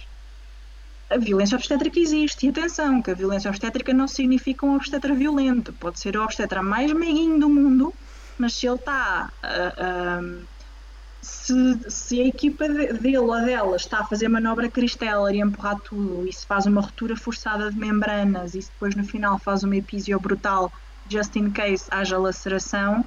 a 1.08 1.16
violência 1.16 1.56
obstétrica 1.56 1.98
existe. 2.00 2.46
E 2.46 2.50
atenção, 2.50 3.00
que 3.00 3.10
a 3.10 3.14
violência 3.14 3.48
obstétrica 3.48 3.92
não 3.92 4.08
significa 4.08 4.66
um 4.66 4.76
obstetra 4.76 5.14
violento. 5.14 5.72
Pode 5.72 6.00
ser 6.00 6.16
o 6.16 6.22
obstetra 6.22 6.62
mais 6.62 6.92
meiguinho 6.92 7.38
do 7.38 7.48
mundo, 7.48 7.94
mas 8.38 8.54
se 8.54 8.66
ele 8.66 8.76
está. 8.76 9.30
Uh, 9.42 10.42
uh, 10.42 10.46
se, 11.22 11.90
se, 11.90 12.20
a 12.20 12.26
equipa 12.26 12.68
dele 12.68 13.18
ou 13.18 13.34
dela 13.44 13.76
está 13.76 14.00
a 14.00 14.04
fazer 14.04 14.28
manobra 14.28 14.68
Cristeller 14.68 15.34
e 15.34 15.40
empurrar 15.40 15.78
tudo, 15.80 16.26
e 16.26 16.32
se 16.32 16.46
faz 16.46 16.66
uma 16.66 16.80
ruptura 16.80 17.16
forçada 17.16 17.70
de 17.70 17.76
membranas, 17.76 18.54
e 18.54 18.62
se 18.62 18.70
depois 18.70 18.94
no 18.94 19.04
final 19.04 19.38
faz 19.38 19.64
uma 19.64 19.76
episio 19.76 20.20
brutal, 20.20 20.72
just 21.08 21.34
in 21.34 21.50
case 21.50 21.86
haja 21.90 22.16
laceração, 22.16 23.04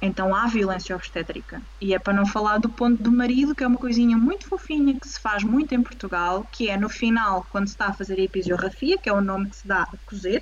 então 0.00 0.34
há 0.34 0.46
violência 0.46 0.94
obstétrica. 0.94 1.60
E 1.80 1.94
é 1.94 1.98
para 1.98 2.12
não 2.12 2.24
falar 2.24 2.58
do 2.58 2.68
ponto 2.68 3.02
do 3.02 3.10
marido, 3.10 3.54
que 3.54 3.64
é 3.64 3.66
uma 3.66 3.78
coisinha 3.78 4.16
muito 4.16 4.46
fofinha 4.46 4.98
que 4.98 5.08
se 5.08 5.18
faz 5.18 5.42
muito 5.42 5.74
em 5.74 5.82
Portugal, 5.82 6.46
que 6.52 6.68
é 6.68 6.76
no 6.76 6.88
final, 6.88 7.46
quando 7.50 7.66
se 7.66 7.74
está 7.74 7.86
a 7.86 7.92
fazer 7.92 8.18
a 8.18 8.22
episografia, 8.22 8.96
que 8.96 9.08
é 9.08 9.12
o 9.12 9.20
nome 9.20 9.50
que 9.50 9.56
se 9.56 9.66
dá 9.66 9.82
a 9.82 9.96
cozer, 10.06 10.40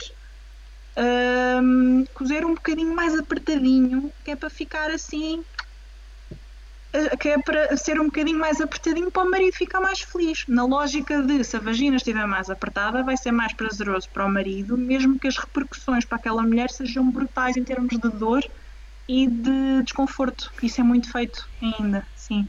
um, 1.63 2.05
cozer 2.15 2.45
um 2.45 2.55
bocadinho 2.55 2.95
mais 2.95 3.19
apertadinho, 3.19 4.13
que 4.25 4.31
é 4.31 4.37
para 4.37 4.51
ficar 4.51 4.91
assim, 4.91 5.43
eh, 6.93 7.17
que 7.17 7.29
é 7.29 7.39
para 7.39 7.77
ser 7.77 8.01
um 8.01 8.07
bocadinho 8.07 8.39
mais 8.39 8.61
apertadinho 8.61 9.11
para 9.11 9.23
o 9.23 9.31
marido 9.31 9.55
ficar 9.55 9.81
mais 9.81 10.01
feliz. 10.01 10.45
Na 10.49 10.65
lógica 10.65 11.23
de 11.23 11.45
se 11.45 11.57
a 11.57 11.61
vagina 11.61 11.97
estiver 11.97 12.27
mais 12.27 12.51
apertada, 12.51 13.03
vai 13.03 13.17
ser 13.17 13.33
mais 13.33 13.53
prazeroso 13.55 14.09
para 14.11 14.27
o 14.27 14.31
marido, 14.31 14.77
mesmo 14.77 15.19
que 15.19 15.29
as 15.29 15.37
repercussões 15.37 16.05
para 16.05 16.17
aquela 16.17 16.43
mulher 16.43 16.71
sejam 16.71 17.11
brutais 17.11 17.57
em 17.57 17.65
termos 17.65 17.99
de 17.99 18.09
dor 18.11 18.45
e 19.09 19.27
de 19.27 19.83
desconforto. 19.83 20.51
Isso 20.63 20.81
é 20.81 20.85
muito 20.85 21.11
feito 21.11 21.49
ainda, 21.63 22.07
sim. 22.17 22.47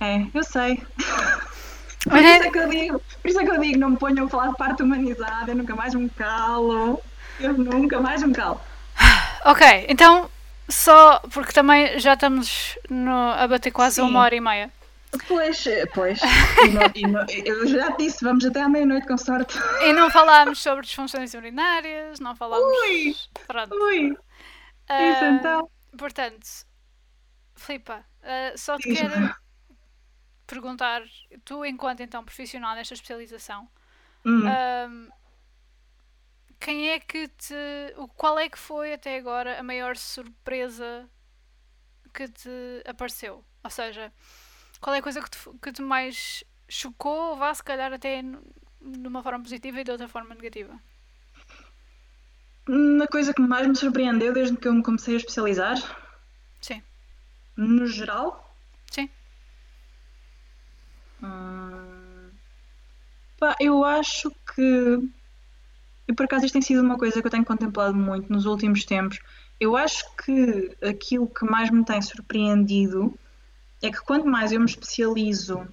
É, 0.00 0.26
eu 0.34 0.42
sei. 0.44 0.82
Por 2.04 2.18
isso, 2.18 2.42
é 2.42 2.50
que 2.50 2.58
eu 2.58 2.68
digo, 2.68 3.02
por 3.22 3.28
isso 3.30 3.40
é 3.40 3.44
que 3.46 3.50
eu 3.50 3.58
digo, 3.58 3.78
não 3.78 3.88
me 3.90 3.96
ponham 3.96 4.26
a 4.26 4.28
falar 4.28 4.48
de 4.48 4.56
parte 4.58 4.82
humanizada, 4.82 5.50
eu 5.52 5.56
nunca 5.56 5.74
mais 5.74 5.94
me 5.94 6.10
calo. 6.10 7.00
Eu 7.40 7.54
nunca 7.54 7.98
mais 8.00 8.22
me 8.22 8.34
calo. 8.34 8.60
Ok, 9.46 9.86
então 9.88 10.30
Só 10.68 11.18
porque 11.32 11.52
também 11.52 11.98
já 11.98 12.12
estamos 12.14 12.78
no, 12.90 13.10
a 13.32 13.46
bater 13.48 13.70
quase 13.70 13.96
Sim. 13.96 14.02
uma 14.02 14.20
hora 14.20 14.34
e 14.34 14.40
meia. 14.40 14.70
Pois, 15.28 15.64
pois. 15.94 16.18
E 16.64 16.68
não- 16.68 16.92
e 16.94 17.06
não- 17.06 17.26
eu 17.44 17.66
já 17.66 17.88
disse, 17.90 18.22
vamos 18.24 18.44
até 18.44 18.60
à 18.62 18.68
meia-noite 18.68 19.06
com 19.06 19.16
sorte. 19.16 19.56
E 19.82 19.92
não 19.94 20.10
falámos 20.10 20.60
sobre 20.62 20.84
disfunções 20.84 21.32
urinárias, 21.34 22.20
não 22.20 22.34
falámos. 22.36 22.66
Ui! 22.86 23.14
Pronto. 23.46 23.74
Ui, 23.74 24.16
isso 24.88 25.24
então. 25.24 25.70
Portanto, 25.96 26.46
Filipa, 27.56 28.04
ah, 28.22 28.56
só 28.56 28.78
te 28.78 28.88
quero 28.88 29.14
perguntar, 30.46 31.02
tu 31.44 31.64
enquanto 31.64 32.00
então 32.00 32.24
profissional 32.24 32.74
nesta 32.74 32.94
especialização, 32.94 33.68
Hum. 34.24 34.44
quem 36.60 36.90
é 36.90 36.98
que 37.00 37.28
te. 37.28 37.54
Qual 38.16 38.38
é 38.38 38.48
que 38.48 38.58
foi 38.58 38.92
até 38.94 39.16
agora 39.18 39.58
a 39.58 39.62
maior 39.62 39.96
surpresa 39.96 41.08
que 42.12 42.28
te 42.28 42.50
apareceu? 42.86 43.44
Ou 43.62 43.70
seja, 43.70 44.12
qual 44.80 44.94
é 44.94 44.98
a 44.98 45.02
coisa 45.02 45.22
que 45.22 45.30
te, 45.30 45.38
que 45.62 45.72
te 45.72 45.82
mais 45.82 46.44
chocou, 46.68 47.36
vá 47.36 47.52
se 47.54 47.62
calhar 47.62 47.92
até 47.92 48.18
n- 48.22 48.38
de 48.80 49.08
uma 49.08 49.22
forma 49.22 49.42
positiva 49.42 49.80
e 49.80 49.84
de 49.84 49.90
outra 49.92 50.08
forma 50.08 50.34
negativa? 50.34 50.80
A 52.68 53.06
coisa 53.08 53.32
que 53.34 53.40
mais 53.42 53.66
me 53.66 53.76
surpreendeu 53.76 54.32
desde 54.32 54.56
que 54.56 54.68
eu 54.68 54.74
me 54.74 54.82
comecei 54.82 55.14
a 55.14 55.16
especializar, 55.18 55.76
Sim, 56.60 56.82
no 57.56 57.86
geral, 57.86 58.56
sim. 58.90 59.10
hum, 61.22 62.30
pá, 63.38 63.56
eu 63.60 63.84
acho 63.84 64.30
que. 64.54 65.10
E 66.08 66.12
por 66.14 66.24
acaso 66.24 66.44
isto 66.44 66.54
tem 66.54 66.62
sido 66.62 66.82
uma 66.82 66.98
coisa 66.98 67.20
que 67.20 67.26
eu 67.26 67.30
tenho 67.30 67.44
contemplado 67.44 67.94
muito 67.96 68.30
nos 68.32 68.44
últimos 68.46 68.84
tempos. 68.84 69.18
Eu 69.58 69.76
acho 69.76 70.04
que 70.16 70.76
aquilo 70.82 71.28
que 71.28 71.44
mais 71.44 71.70
me 71.70 71.84
tem 71.84 72.00
surpreendido 72.02 73.18
é 73.82 73.90
que 73.90 74.00
quanto 74.02 74.26
mais 74.26 74.52
eu 74.52 74.60
me 74.60 74.66
especializo 74.66 75.66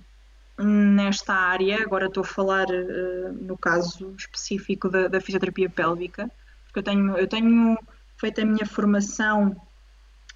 nesta 0.59 1.33
área, 1.33 1.81
agora 1.83 2.07
estou 2.07 2.21
a 2.21 2.27
falar 2.27 2.67
eh, 2.69 3.31
no 3.41 3.57
caso 3.57 4.13
específico 4.17 4.89
da, 4.89 5.07
da 5.07 5.21
fisioterapia 5.21 5.69
pélvica, 5.69 6.31
porque 6.71 6.79
eu 6.79 6.83
tenho, 6.83 7.17
eu 7.17 7.27
tenho 7.27 7.77
feito 8.17 8.41
a 8.41 8.45
minha 8.45 8.65
formação 8.65 9.59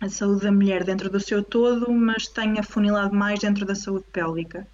a 0.02 0.10
saúde 0.10 0.44
da 0.44 0.52
mulher 0.52 0.84
dentro 0.84 1.10
do 1.10 1.20
seu 1.22 1.42
todo, 1.42 1.90
mas 1.94 2.28
tenho 2.28 2.60
afunilado 2.60 3.16
mais 3.16 3.40
dentro 3.40 3.66
da 3.66 3.74
saúde 3.74 4.06
pélvica. 4.12 4.68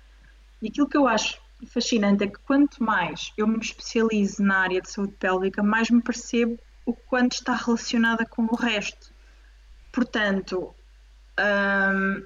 E 0.59 0.67
aquilo 0.67 0.89
que 0.89 0.97
eu 0.97 1.07
acho 1.07 1.39
fascinante 1.67 2.23
é 2.23 2.27
que 2.27 2.39
quanto 2.39 2.83
mais 2.83 3.31
eu 3.37 3.45
me 3.45 3.59
especializo 3.59 4.41
na 4.41 4.57
área 4.57 4.81
de 4.81 4.89
saúde 4.89 5.13
pélvica, 5.19 5.61
mais 5.61 5.91
me 5.91 6.01
percebo 6.01 6.57
o 6.83 6.93
quanto 6.93 7.33
está 7.33 7.53
relacionada 7.53 8.25
com 8.25 8.43
o 8.43 8.55
resto. 8.55 9.13
Portanto, 9.91 10.73
hum, 11.39 12.25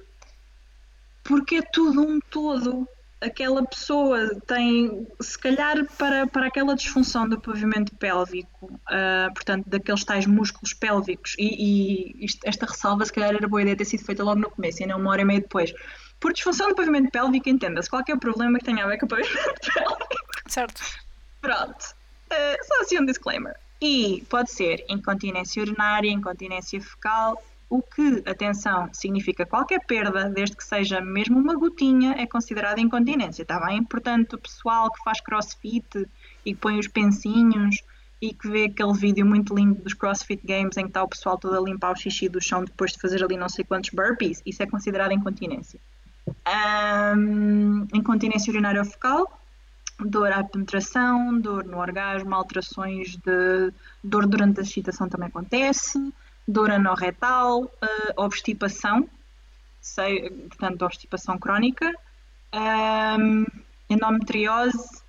porque 1.22 1.56
é 1.56 1.62
tudo 1.62 2.00
um 2.00 2.18
todo. 2.20 2.88
Aquela 3.20 3.64
pessoa 3.64 4.28
tem, 4.46 5.06
se 5.20 5.38
calhar, 5.38 5.86
para, 5.96 6.26
para 6.26 6.46
aquela 6.48 6.74
disfunção 6.74 7.26
do 7.26 7.40
pavimento 7.40 7.94
pélvico, 7.96 8.78
ah, 8.88 9.30
portanto, 9.34 9.64
daqueles 9.68 10.04
tais 10.04 10.26
músculos 10.26 10.74
pélvicos, 10.74 11.34
e, 11.38 11.44
e 12.20 12.24
isto- 12.26 12.46
esta 12.46 12.66
ressalva, 12.66 13.04
se 13.06 13.12
calhar, 13.12 13.34
era 13.34 13.48
boa 13.48 13.62
ideia 13.62 13.74
ter 13.76 13.86
sido 13.86 14.04
feita 14.04 14.22
logo 14.22 14.40
no 14.40 14.50
começo 14.50 14.82
e 14.82 14.86
não 14.86 14.98
uma 14.98 15.10
hora 15.10 15.22
e 15.22 15.24
meia 15.24 15.40
depois. 15.40 15.72
Por 16.20 16.32
disfunção 16.32 16.68
do 16.68 16.74
pavimento 16.74 17.10
pélvico, 17.10 17.48
entenda-se 17.48 17.88
qualquer 17.88 18.18
problema 18.18 18.58
que 18.58 18.64
tenha 18.66 18.84
a 18.84 18.88
ver 18.88 18.98
com 18.98 19.06
o 19.06 19.08
pavimento 19.08 19.34
pélvico. 19.74 20.08
Certo. 20.46 20.82
Pronto. 21.40 21.94
Uh, 22.30 22.64
só 22.66 22.80
assim 22.82 22.98
um 23.00 23.06
disclaimer. 23.06 23.56
E 23.80 24.24
pode 24.28 24.50
ser 24.50 24.84
incontinência 24.88 25.62
urinária, 25.62 26.10
incontinência 26.10 26.80
fecal, 26.80 27.42
o 27.68 27.82
que, 27.82 28.22
atenção, 28.26 28.88
significa 28.92 29.44
qualquer 29.44 29.84
perda, 29.84 30.28
desde 30.28 30.56
que 30.56 30.64
seja 30.64 31.00
mesmo 31.00 31.38
uma 31.38 31.54
gotinha, 31.54 32.14
é 32.18 32.26
considerada 32.26 32.80
incontinência, 32.80 33.42
está 33.42 33.58
bem? 33.64 33.82
Portanto, 33.82 34.34
o 34.34 34.38
pessoal 34.38 34.90
que 34.90 35.02
faz 35.02 35.20
crossfit 35.20 36.08
e 36.44 36.54
que 36.54 36.60
põe 36.60 36.78
os 36.78 36.86
pensinhos 36.86 37.82
e 38.20 38.32
que 38.32 38.48
vê 38.48 38.64
aquele 38.64 38.92
vídeo 38.92 39.26
muito 39.26 39.54
lindo 39.54 39.82
dos 39.82 39.94
CrossFit 39.94 40.46
Games 40.46 40.76
em 40.76 40.82
que 40.82 40.88
está 40.88 41.02
o 41.02 41.08
pessoal 41.08 41.36
todo 41.36 41.56
a 41.56 41.60
limpar 41.60 41.92
o 41.92 41.96
xixi 41.96 42.28
do 42.28 42.40
chão 42.40 42.64
depois 42.64 42.92
de 42.92 43.00
fazer 43.00 43.22
ali 43.22 43.36
não 43.36 43.48
sei 43.48 43.64
quantos 43.64 43.90
burpees, 43.90 44.42
isso 44.46 44.62
é 44.62 44.66
considerado 44.66 45.12
incontinência. 45.12 45.78
Ahm, 46.44 47.86
incontinência 47.92 48.50
urinária 48.50 48.80
ou 48.80 48.86
fecal, 48.86 49.40
dor 50.00 50.32
à 50.32 50.42
penetração, 50.42 51.38
dor 51.38 51.64
no 51.64 51.78
orgasmo, 51.78 52.34
alterações 52.34 53.16
de 53.16 53.72
dor 54.02 54.26
durante 54.26 54.60
a 54.60 54.62
excitação 54.62 55.08
também 55.08 55.28
acontece, 55.28 55.98
dor 56.46 56.70
anorretal, 56.70 57.70
eh, 57.82 58.12
obstipação, 58.16 59.08
sei, 59.80 60.30
portanto, 60.30 60.82
obstipação 60.84 61.38
crónica, 61.38 61.92
ahm, 62.52 63.44
endometriose, 63.88 65.02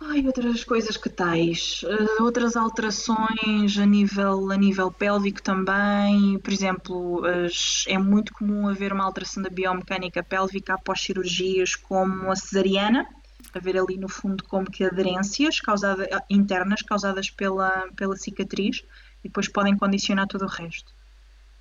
ai, 0.00 0.26
outras 0.26 0.62
coisas 0.64 0.96
que 0.96 1.08
tais, 1.08 1.82
eh, 1.84 2.22
outras 2.22 2.54
alterações 2.56 3.78
a 3.78 3.86
nível, 3.86 4.50
a 4.50 4.56
nível 4.56 4.90
pélvico 4.90 5.42
também, 5.42 6.38
por 6.38 6.52
exemplo, 6.52 7.24
as- 7.24 7.84
é 7.88 7.98
muito 7.98 8.32
comum 8.34 8.68
haver 8.68 8.92
uma 8.92 9.04
alteração 9.04 9.42
da 9.42 9.48
biomecânica 9.50 10.22
pélvica 10.22 10.74
após 10.74 11.00
cirurgias 11.00 11.74
como 11.74 12.30
a 12.30 12.36
cesariana, 12.36 13.06
haver 13.54 13.78
ali 13.78 13.96
no 13.96 14.08
fundo 14.08 14.44
como 14.44 14.70
que 14.70 14.84
aderências 14.84 15.60
causada, 15.60 16.06
internas 16.28 16.82
causadas 16.82 17.30
pela, 17.30 17.88
pela 17.96 18.16
cicatriz 18.16 18.84
e 19.26 19.28
depois 19.28 19.48
podem 19.50 19.76
condicionar 19.76 20.26
todo 20.28 20.44
o 20.44 20.48
resto. 20.48 20.92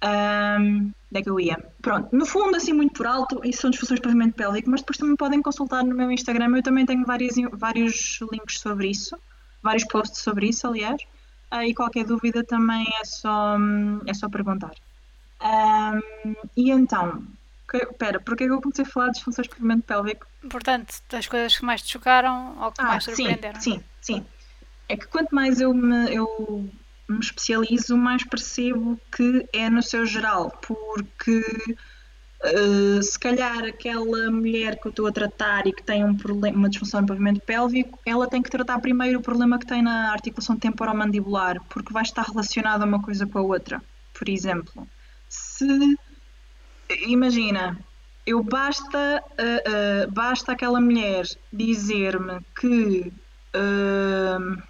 Ahm, 0.01 0.91
onde 1.09 1.19
é 1.19 1.23
que 1.23 1.29
eu 1.29 1.39
ia? 1.39 1.57
Pronto, 1.81 2.15
no 2.15 2.25
fundo, 2.25 2.55
assim 2.57 2.73
muito 2.73 2.93
por 2.93 3.07
alto, 3.07 3.41
isso 3.43 3.61
são 3.61 3.69
disfunções 3.71 3.99
de 3.99 4.03
pavimento 4.03 4.35
pélvico, 4.35 4.69
mas 4.69 4.81
depois 4.81 4.97
também 4.97 5.15
podem 5.15 5.41
consultar 5.41 5.83
no 5.83 5.95
meu 5.95 6.11
Instagram, 6.11 6.55
eu 6.57 6.63
também 6.63 6.85
tenho 6.85 7.05
vários, 7.05 7.35
vários 7.53 8.19
links 8.31 8.59
sobre 8.59 8.89
isso, 8.89 9.17
vários 9.63 9.85
posts 9.85 10.21
sobre 10.21 10.49
isso, 10.49 10.67
aliás, 10.67 11.01
Ah, 11.51 11.65
e 11.65 11.73
qualquer 11.73 12.05
dúvida 12.05 12.43
também 12.43 12.85
é 13.01 13.05
só, 13.05 13.57
hum, 13.57 13.99
é 14.07 14.13
só 14.13 14.29
perguntar. 14.29 14.73
Ahm, 15.39 16.01
e 16.57 16.71
então, 16.71 17.23
que, 17.69 17.79
pera, 17.99 18.19
porque 18.19 18.43
é 18.45 18.47
que 18.47 18.53
eu 18.53 18.61
comecei 18.61 18.85
a 18.85 18.87
falar 18.87 19.07
de 19.07 19.13
disfunções 19.13 19.47
de 19.47 19.55
pavimento 19.55 19.83
pélvico? 19.83 20.25
Portanto, 20.49 20.93
das 21.09 21.27
coisas 21.27 21.57
que 21.57 21.65
mais 21.65 21.81
te 21.81 21.91
chocaram 21.93 22.57
ou 22.61 22.71
que 22.71 22.81
Ah, 22.81 22.87
mais 22.87 23.03
sim, 23.03 23.13
surpreenderam. 23.15 23.59
sim, 23.61 23.83
sim. 24.01 24.25
É 24.89 24.95
que 24.97 25.07
quanto 25.07 25.33
mais 25.33 25.59
eu 25.59 25.73
me, 25.73 26.13
eu 26.13 26.27
me 27.07 27.19
especializo, 27.19 27.97
mais 27.97 28.23
percebo 28.23 28.99
que 29.15 29.47
é 29.53 29.69
no 29.69 29.81
seu 29.81 30.05
geral, 30.05 30.51
porque 30.61 31.43
eh, 32.43 33.01
se 33.01 33.17
calhar 33.17 33.63
aquela 33.63 34.29
mulher 34.29 34.79
que 34.79 34.87
eu 34.87 34.89
estou 34.89 35.07
a 35.07 35.11
tratar 35.11 35.65
e 35.65 35.73
que 35.73 35.83
tem 35.83 36.03
um 36.03 36.15
problema, 36.15 36.57
uma 36.57 36.69
disfunção 36.69 37.01
no 37.01 37.07
pavimento 37.07 37.41
pélvico, 37.41 37.99
ela 38.05 38.27
tem 38.27 38.41
que 38.41 38.49
tratar 38.49 38.79
primeiro 38.79 39.19
o 39.19 39.21
problema 39.21 39.57
que 39.57 39.65
tem 39.65 39.81
na 39.81 40.11
articulação 40.11 40.57
temporomandibular, 40.57 41.61
porque 41.69 41.93
vai 41.93 42.03
estar 42.03 42.23
relacionada 42.23 42.85
uma 42.85 43.01
coisa 43.01 43.25
com 43.25 43.39
a 43.39 43.41
outra. 43.41 43.81
Por 44.13 44.29
exemplo, 44.29 44.87
se 45.27 45.97
imagina, 47.07 47.77
eu 48.25 48.43
basta, 48.43 49.23
uh, 49.23 50.07
uh, 50.07 50.11
basta 50.11 50.51
aquela 50.51 50.79
mulher 50.79 51.25
dizer-me 51.51 52.39
que 52.59 53.11
uh, 53.55 54.63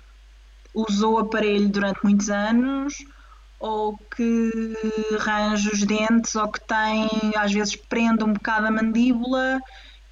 usou 0.76 1.18
aparelho 1.18 1.70
durante 1.70 2.00
muitos 2.04 2.30
anos 2.30 2.94
ou 3.60 3.98
que 3.98 4.52
arranja 5.18 5.72
os 5.74 5.84
dentes 5.84 6.36
ou 6.36 6.52
que 6.52 6.60
tem, 6.62 7.10
às 7.36 7.52
vezes 7.52 7.76
prende 7.76 8.24
um 8.24 8.34
bocado 8.34 8.68
a 8.68 8.72
mandíbula, 8.72 9.60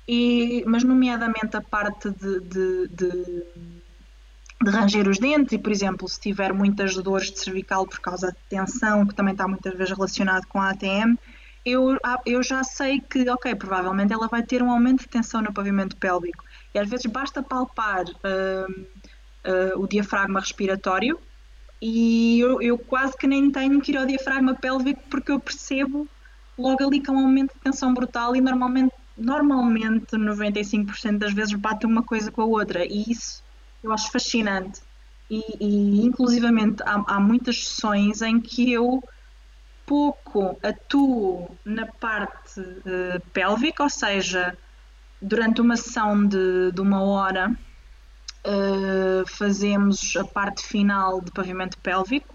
e, 0.07 0.64
mas 0.65 0.84
nomeadamente 0.84 1.56
a 1.56 1.61
parte 1.61 2.10
de, 2.10 2.40
de, 2.40 2.88
de, 2.88 3.44
de 4.64 4.72
ranger 4.72 5.07
os 5.07 5.19
dentes 5.19 5.53
e, 5.53 5.57
por 5.57 5.72
exemplo, 5.72 6.07
se 6.07 6.19
tiver 6.19 6.53
muitas 6.53 6.95
dores 6.95 7.31
de 7.31 7.40
cervical 7.40 7.85
por 7.85 7.99
causa 7.99 8.31
de 8.31 8.38
tensão, 8.49 9.06
que 9.06 9.14
também 9.14 9.34
está 9.34 9.48
muitas 9.48 9.73
vezes 9.73 9.94
relacionado 9.94 10.45
com 10.48 10.60
a 10.60 10.72
ATM, 10.72 11.18
eu, 11.65 11.98
eu 12.26 12.44
já 12.44 12.64
sei 12.64 12.99
que, 12.99 13.30
ok, 13.30 13.56
provavelmente 13.56 14.11
ela 14.11 14.27
vai 14.27 14.44
ter 14.44 14.61
um 14.61 14.69
aumento 14.69 15.02
de 15.02 15.10
tensão 15.10 15.41
no 15.41 15.53
pavimento 15.53 15.95
pélvico. 15.95 16.44
E 16.73 16.80
às 16.80 16.90
vezes 16.90 17.06
basta 17.06 17.41
palpar 17.41 18.03
uh, 18.03 18.85
uh, 19.45 19.80
o 19.80 19.88
diafragma 19.88 20.40
respiratório 20.40 21.20
e 21.82 22.40
eu, 22.40 22.61
eu, 22.61 22.78
quase 22.78 23.18
que 23.18 23.28
nem 23.28 23.52
tenho 23.52 23.82
que 23.82 23.91
ir 23.91 23.98
ao 23.98 24.06
diafragma 24.06 24.56
pélvico 24.56 25.02
porque 25.10 25.32
eu 25.32 25.40
percebo 25.40 26.07
logo 26.57 26.86
ali 26.86 26.99
que 26.99 27.10
há 27.10 27.14
um 27.14 27.20
aumento 27.20 27.53
de 27.53 27.60
tensão 27.60 27.94
brutal 27.94 28.36
e 28.36 28.41
normalmente, 28.41 28.94
normalmente 29.18 30.15
95% 30.15 31.18
das 31.18 31.34
vezes 31.34 31.53
bate 31.53 31.86
uma 31.86 32.03
coisa 32.03 32.32
com 32.32 32.41
a 32.41 32.45
outra 32.45 32.86
e 32.86 33.03
isso 33.11 33.44
eu 33.84 33.91
acho 33.91 34.11
fascinante. 34.11 34.82
E, 35.30 35.41
e 35.60 36.06
inclusivamente 36.06 36.82
há, 36.84 37.03
há 37.15 37.20
muitas 37.20 37.65
sessões 37.65 38.22
em 38.22 38.40
que 38.40 38.72
eu 38.72 39.03
pouco 39.86 40.57
atuo 40.64 41.57
na 41.65 41.86
parte 41.86 42.60
uh, 42.61 43.20
pélvica, 43.34 43.84
ou 43.84 43.90
seja, 43.90 44.57
durante 45.22 45.60
uma 45.60 45.76
sessão 45.76 46.26
de, 46.26 46.72
de 46.72 46.82
uma 46.82 47.02
hora 47.02 47.53
uh, 48.45 49.28
fazemos 49.28 50.15
a 50.18 50.24
parte 50.24 50.64
final 50.64 51.22
de 51.22 51.32
pavimento 51.32 51.78
pélvico, 51.78 52.34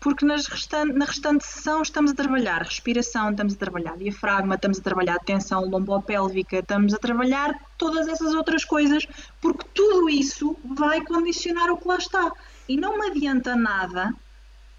porque 0.00 0.26
restan 0.26 0.84
na 0.92 1.06
restante 1.06 1.46
sessão 1.46 1.80
estamos 1.80 2.10
a 2.10 2.14
trabalhar 2.14 2.62
respiração, 2.62 3.30
estamos 3.30 3.54
a 3.54 3.56
trabalhar 3.56 3.96
diafragma, 3.96 4.54
estamos 4.54 4.78
a 4.78 4.82
trabalhar 4.82 5.18
tensão 5.20 5.64
lombopélvica, 5.64 6.58
estamos 6.58 6.92
a 6.92 6.98
trabalhar 6.98 7.58
todas 7.78 8.06
essas 8.06 8.34
outras 8.34 8.64
coisas, 8.66 9.06
porque 9.40 9.64
tudo 9.72 10.10
isso 10.10 10.56
vai 10.62 11.00
condicionar 11.00 11.70
o 11.70 11.78
que 11.78 11.88
lá 11.88 11.96
está. 11.96 12.30
E 12.68 12.76
não 12.76 12.98
me 12.98 13.06
adianta 13.06 13.56
nada 13.56 14.14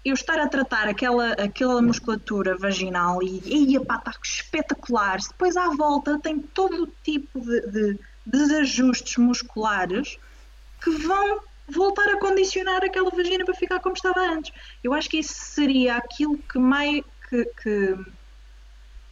eu 0.04 0.14
estar 0.14 0.38
a 0.38 0.46
tratar 0.46 0.86
aquela, 0.86 1.32
aquela 1.32 1.82
musculatura 1.82 2.56
vaginal 2.56 3.20
e, 3.20 3.74
e 3.74 3.84
pá, 3.84 3.96
está 3.96 4.12
espetacular. 4.22 5.18
Depois 5.18 5.56
à 5.56 5.70
volta 5.70 6.20
tem 6.20 6.38
todo 6.38 6.84
o 6.84 6.86
tipo 7.02 7.40
de, 7.40 7.60
de 7.72 7.98
desajustes 8.24 9.16
musculares 9.16 10.18
que 10.86 10.90
vão 10.90 11.40
voltar 11.68 12.08
a 12.10 12.20
condicionar 12.20 12.84
aquela 12.84 13.10
vagina 13.10 13.44
para 13.44 13.54
ficar 13.54 13.80
como 13.80 13.96
estava 13.96 14.20
antes. 14.20 14.52
Eu 14.84 14.94
acho 14.94 15.10
que 15.10 15.18
isso 15.18 15.34
seria 15.34 15.96
aquilo 15.96 16.38
que 16.38 16.60
mais, 16.60 17.02
que, 17.28 17.44
que, 17.60 17.98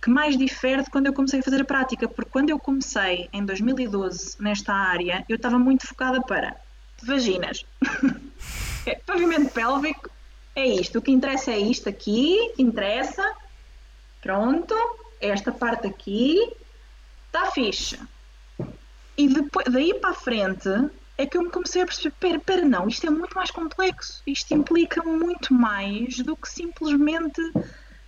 que 0.00 0.08
mais 0.08 0.38
difere 0.38 0.84
de 0.84 0.90
quando 0.90 1.06
eu 1.06 1.12
comecei 1.12 1.40
a 1.40 1.42
fazer 1.42 1.62
a 1.62 1.64
prática, 1.64 2.06
porque 2.06 2.30
quando 2.30 2.50
eu 2.50 2.60
comecei 2.60 3.28
em 3.32 3.44
2012 3.44 4.40
nesta 4.40 4.72
área, 4.72 5.24
eu 5.28 5.34
estava 5.34 5.58
muito 5.58 5.84
focada 5.84 6.22
para 6.22 6.54
vaginas, 7.02 7.66
é, 8.86 8.94
pavimento 9.04 9.52
pélvico, 9.52 10.08
é 10.54 10.64
isto, 10.64 11.00
o 11.00 11.02
que 11.02 11.10
interessa 11.10 11.50
é 11.50 11.58
isto 11.58 11.88
aqui, 11.88 12.52
que 12.54 12.62
interessa, 12.62 13.34
pronto, 14.22 14.74
esta 15.20 15.50
parte 15.50 15.88
aqui, 15.88 16.48
está 17.26 17.50
fixe. 17.50 17.98
E 19.16 19.28
depois, 19.28 19.66
daí 19.66 19.94
para 19.94 20.10
a 20.10 20.14
frente, 20.14 20.68
é 21.16 21.26
que 21.26 21.36
eu 21.36 21.42
me 21.42 21.50
comecei 21.50 21.82
a 21.82 21.86
perceber, 21.86 22.14
pera, 22.18 22.40
pera, 22.40 22.64
não, 22.64 22.88
isto 22.88 23.06
é 23.06 23.10
muito 23.10 23.34
mais 23.34 23.50
complexo, 23.50 24.22
isto 24.26 24.52
implica 24.52 25.02
muito 25.02 25.54
mais 25.54 26.16
do 26.18 26.36
que 26.36 26.48
simplesmente 26.48 27.40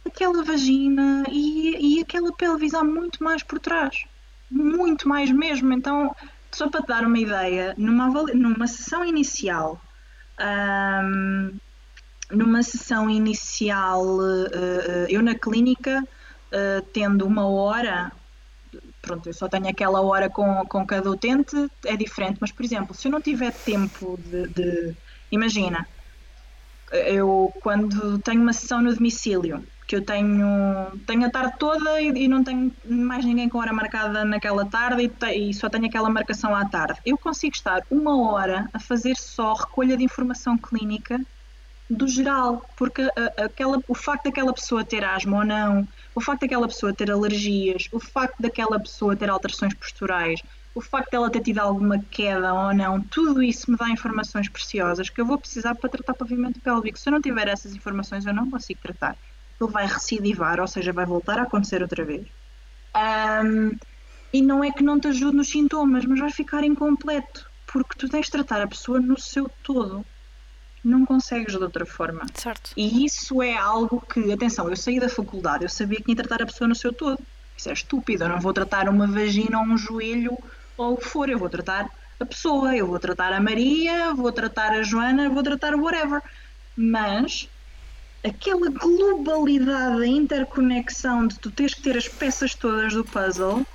aquela 0.04 0.42
vagina 0.42 1.24
e, 1.30 1.98
e 1.98 2.00
aquela 2.00 2.32
pelvis, 2.32 2.74
há 2.74 2.82
muito 2.82 3.22
mais 3.22 3.42
por 3.42 3.58
trás, 3.60 4.04
muito 4.50 5.08
mais 5.08 5.30
mesmo, 5.30 5.72
então, 5.72 6.14
só 6.50 6.68
para 6.68 6.82
te 6.82 6.88
dar 6.88 7.04
uma 7.04 7.18
ideia, 7.18 7.74
numa, 7.76 8.08
numa 8.34 8.66
sessão 8.66 9.04
inicial, 9.04 9.80
um, 10.40 11.58
numa 12.30 12.62
sessão 12.62 13.08
inicial, 13.08 14.04
uh, 14.04 15.06
eu 15.08 15.22
na 15.22 15.34
clínica, 15.34 16.02
uh, 16.02 16.82
tendo 16.92 17.26
uma 17.26 17.46
hora, 17.46 18.12
pronto, 19.06 19.28
eu 19.28 19.32
só 19.32 19.48
tenho 19.48 19.68
aquela 19.68 20.00
hora 20.02 20.28
com, 20.28 20.64
com 20.66 20.84
cada 20.84 21.08
utente, 21.08 21.56
é 21.84 21.96
diferente. 21.96 22.38
Mas, 22.40 22.50
por 22.50 22.64
exemplo, 22.64 22.94
se 22.94 23.06
eu 23.06 23.12
não 23.12 23.20
tiver 23.20 23.52
tempo 23.52 24.18
de. 24.18 24.48
de 24.48 24.94
imagina, 25.30 25.86
eu 26.92 27.52
quando 27.62 28.18
tenho 28.18 28.42
uma 28.42 28.52
sessão 28.52 28.82
no 28.82 28.94
domicílio, 28.94 29.64
que 29.86 29.94
eu 29.94 30.04
tenho, 30.04 30.90
tenho 31.06 31.24
a 31.24 31.30
tarde 31.30 31.54
toda 31.58 32.00
e, 32.00 32.08
e 32.08 32.28
não 32.28 32.42
tenho 32.42 32.72
mais 32.84 33.24
ninguém 33.24 33.48
com 33.48 33.58
hora 33.58 33.72
marcada 33.72 34.24
naquela 34.24 34.64
tarde 34.66 35.04
e, 35.04 35.08
te, 35.08 35.32
e, 35.32 35.54
só 35.54 35.68
tenho 35.68 35.86
aquela 35.86 36.10
marcação 36.10 36.54
à 36.54 36.68
tarde, 36.68 37.00
eu 37.04 37.16
consigo 37.16 37.54
estar 37.54 37.80
uma 37.90 38.30
hora 38.30 38.68
a 38.72 38.80
fazer 38.80 39.16
só 39.16 39.54
recolha 39.54 39.96
de 39.96 40.04
informação 40.04 40.58
clínica 40.58 41.20
do 41.88 42.08
geral, 42.08 42.68
porque 42.76 43.02
a, 43.02 43.44
aquela, 43.44 43.78
o 43.86 43.94
facto 43.94 44.24
daquela 44.24 44.52
pessoa 44.52 44.84
ter 44.84 45.04
asma 45.04 45.38
ou 45.38 45.44
não, 45.44 45.86
o 46.16 46.20
facto 46.20 46.40
daquela 46.40 46.66
pessoa 46.66 46.94
ter 46.94 47.10
alergias, 47.10 47.88
o 47.92 48.00
facto 48.00 48.40
daquela 48.40 48.80
pessoa 48.80 49.14
ter 49.14 49.28
alterações 49.28 49.74
posturais, 49.74 50.40
o 50.74 50.80
facto 50.80 51.10
dela 51.10 51.28
ter 51.28 51.42
tido 51.42 51.58
alguma 51.58 51.98
queda 52.10 52.54
ou 52.54 52.74
não, 52.74 53.02
tudo 53.02 53.42
isso 53.42 53.70
me 53.70 53.76
dá 53.76 53.90
informações 53.90 54.48
preciosas 54.48 55.10
que 55.10 55.20
eu 55.20 55.26
vou 55.26 55.36
precisar 55.36 55.74
para 55.74 55.90
tratar 55.90 56.14
pavimento 56.14 56.58
pélvico. 56.58 56.98
Se 56.98 57.10
eu 57.10 57.12
não 57.12 57.20
tiver 57.20 57.48
essas 57.48 57.74
informações, 57.74 58.24
eu 58.24 58.32
não 58.32 58.50
consigo 58.50 58.80
tratar. 58.82 59.14
Ele 59.60 59.70
vai 59.70 59.86
recidivar, 59.86 60.58
ou 60.58 60.66
seja, 60.66 60.90
vai 60.90 61.04
voltar 61.04 61.38
a 61.38 61.42
acontecer 61.42 61.82
outra 61.82 62.02
vez. 62.02 62.26
Um, 63.44 63.76
e 64.32 64.40
não 64.40 64.64
é 64.64 64.72
que 64.72 64.82
não 64.82 64.98
te 64.98 65.08
ajude 65.08 65.36
nos 65.36 65.50
sintomas, 65.50 66.06
mas 66.06 66.18
vai 66.18 66.30
ficar 66.30 66.64
incompleto, 66.64 67.46
porque 67.66 67.94
tu 67.98 68.08
tens 68.08 68.24
de 68.24 68.32
tratar 68.32 68.62
a 68.62 68.66
pessoa 68.66 68.98
no 68.98 69.20
seu 69.20 69.50
todo 69.62 70.02
não 70.86 71.04
consegues 71.04 71.56
de 71.56 71.62
outra 71.62 71.84
forma. 71.84 72.24
Certo. 72.32 72.70
E 72.76 73.04
isso 73.04 73.42
é 73.42 73.56
algo 73.56 74.00
que, 74.00 74.32
atenção, 74.32 74.68
eu 74.68 74.76
saí 74.76 75.00
da 75.00 75.08
faculdade, 75.08 75.64
eu 75.64 75.68
sabia 75.68 76.00
que 76.00 76.12
ia 76.12 76.16
tratar 76.16 76.42
a 76.42 76.46
pessoa 76.46 76.68
no 76.68 76.74
seu 76.76 76.92
todo. 76.92 77.18
Isso 77.56 77.68
é 77.68 77.72
estúpido, 77.72 78.24
eu 78.24 78.28
não 78.28 78.40
vou 78.40 78.52
tratar 78.52 78.88
uma 78.88 79.06
vagina 79.06 79.58
ou 79.58 79.64
um 79.64 79.76
joelho 79.76 80.38
ou 80.76 80.94
o 80.94 80.96
que 80.96 81.06
for, 81.06 81.28
eu 81.28 81.38
vou 81.38 81.48
tratar 81.48 81.90
a 82.20 82.24
pessoa, 82.24 82.76
eu 82.76 82.86
vou 82.86 82.98
tratar 82.98 83.32
a 83.32 83.40
Maria, 83.40 84.14
vou 84.14 84.30
tratar 84.30 84.72
a 84.72 84.82
Joana, 84.82 85.28
vou 85.28 85.42
tratar 85.42 85.74
o 85.74 85.82
whatever. 85.82 86.22
Mas 86.76 87.48
aquela 88.24 88.70
globalidade, 88.70 90.02
a 90.02 90.06
interconexão 90.06 91.26
de 91.26 91.38
tu 91.38 91.50
teres 91.50 91.74
que 91.74 91.82
ter 91.82 91.96
as 91.96 92.06
peças 92.06 92.54
todas 92.54 92.92
do 92.92 93.04
puzzle, 93.04 93.66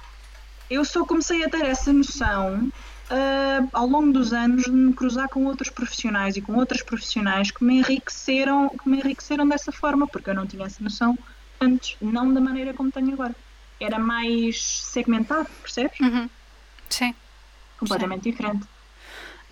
eu 0.69 0.85
só 0.85 1.03
comecei 1.03 1.43
a 1.43 1.49
ter 1.49 1.65
essa 1.65 1.91
noção 1.91 2.71
uh, 3.11 3.69
ao 3.73 3.85
longo 3.85 4.11
dos 4.11 4.33
anos 4.33 4.63
de 4.63 4.71
me 4.71 4.93
cruzar 4.93 5.27
com 5.29 5.45
outros 5.45 5.69
profissionais 5.69 6.38
e 6.38 6.41
com 6.41 6.55
outras 6.55 6.81
profissionais 6.81 7.51
que 7.51 7.63
me 7.63 7.79
enriqueceram, 7.79 8.69
que 8.69 8.89
me 8.89 8.97
enriqueceram 8.97 9.47
dessa 9.47 9.71
forma, 9.71 10.07
porque 10.07 10.29
eu 10.29 10.33
não 10.33 10.47
tinha 10.47 10.65
essa 10.65 10.83
noção 10.83 11.17
antes, 11.59 11.97
não 12.01 12.33
da 12.33 12.41
maneira 12.41 12.73
como 12.73 12.91
tenho 12.91 13.13
agora. 13.13 13.35
Era 13.79 13.99
mais 13.99 14.61
segmentado, 14.63 15.49
percebes? 15.61 15.99
Uhum. 15.99 16.29
Sim. 16.89 17.13
Completamente 17.77 18.23
Sim. 18.23 18.31
diferente. 18.31 18.63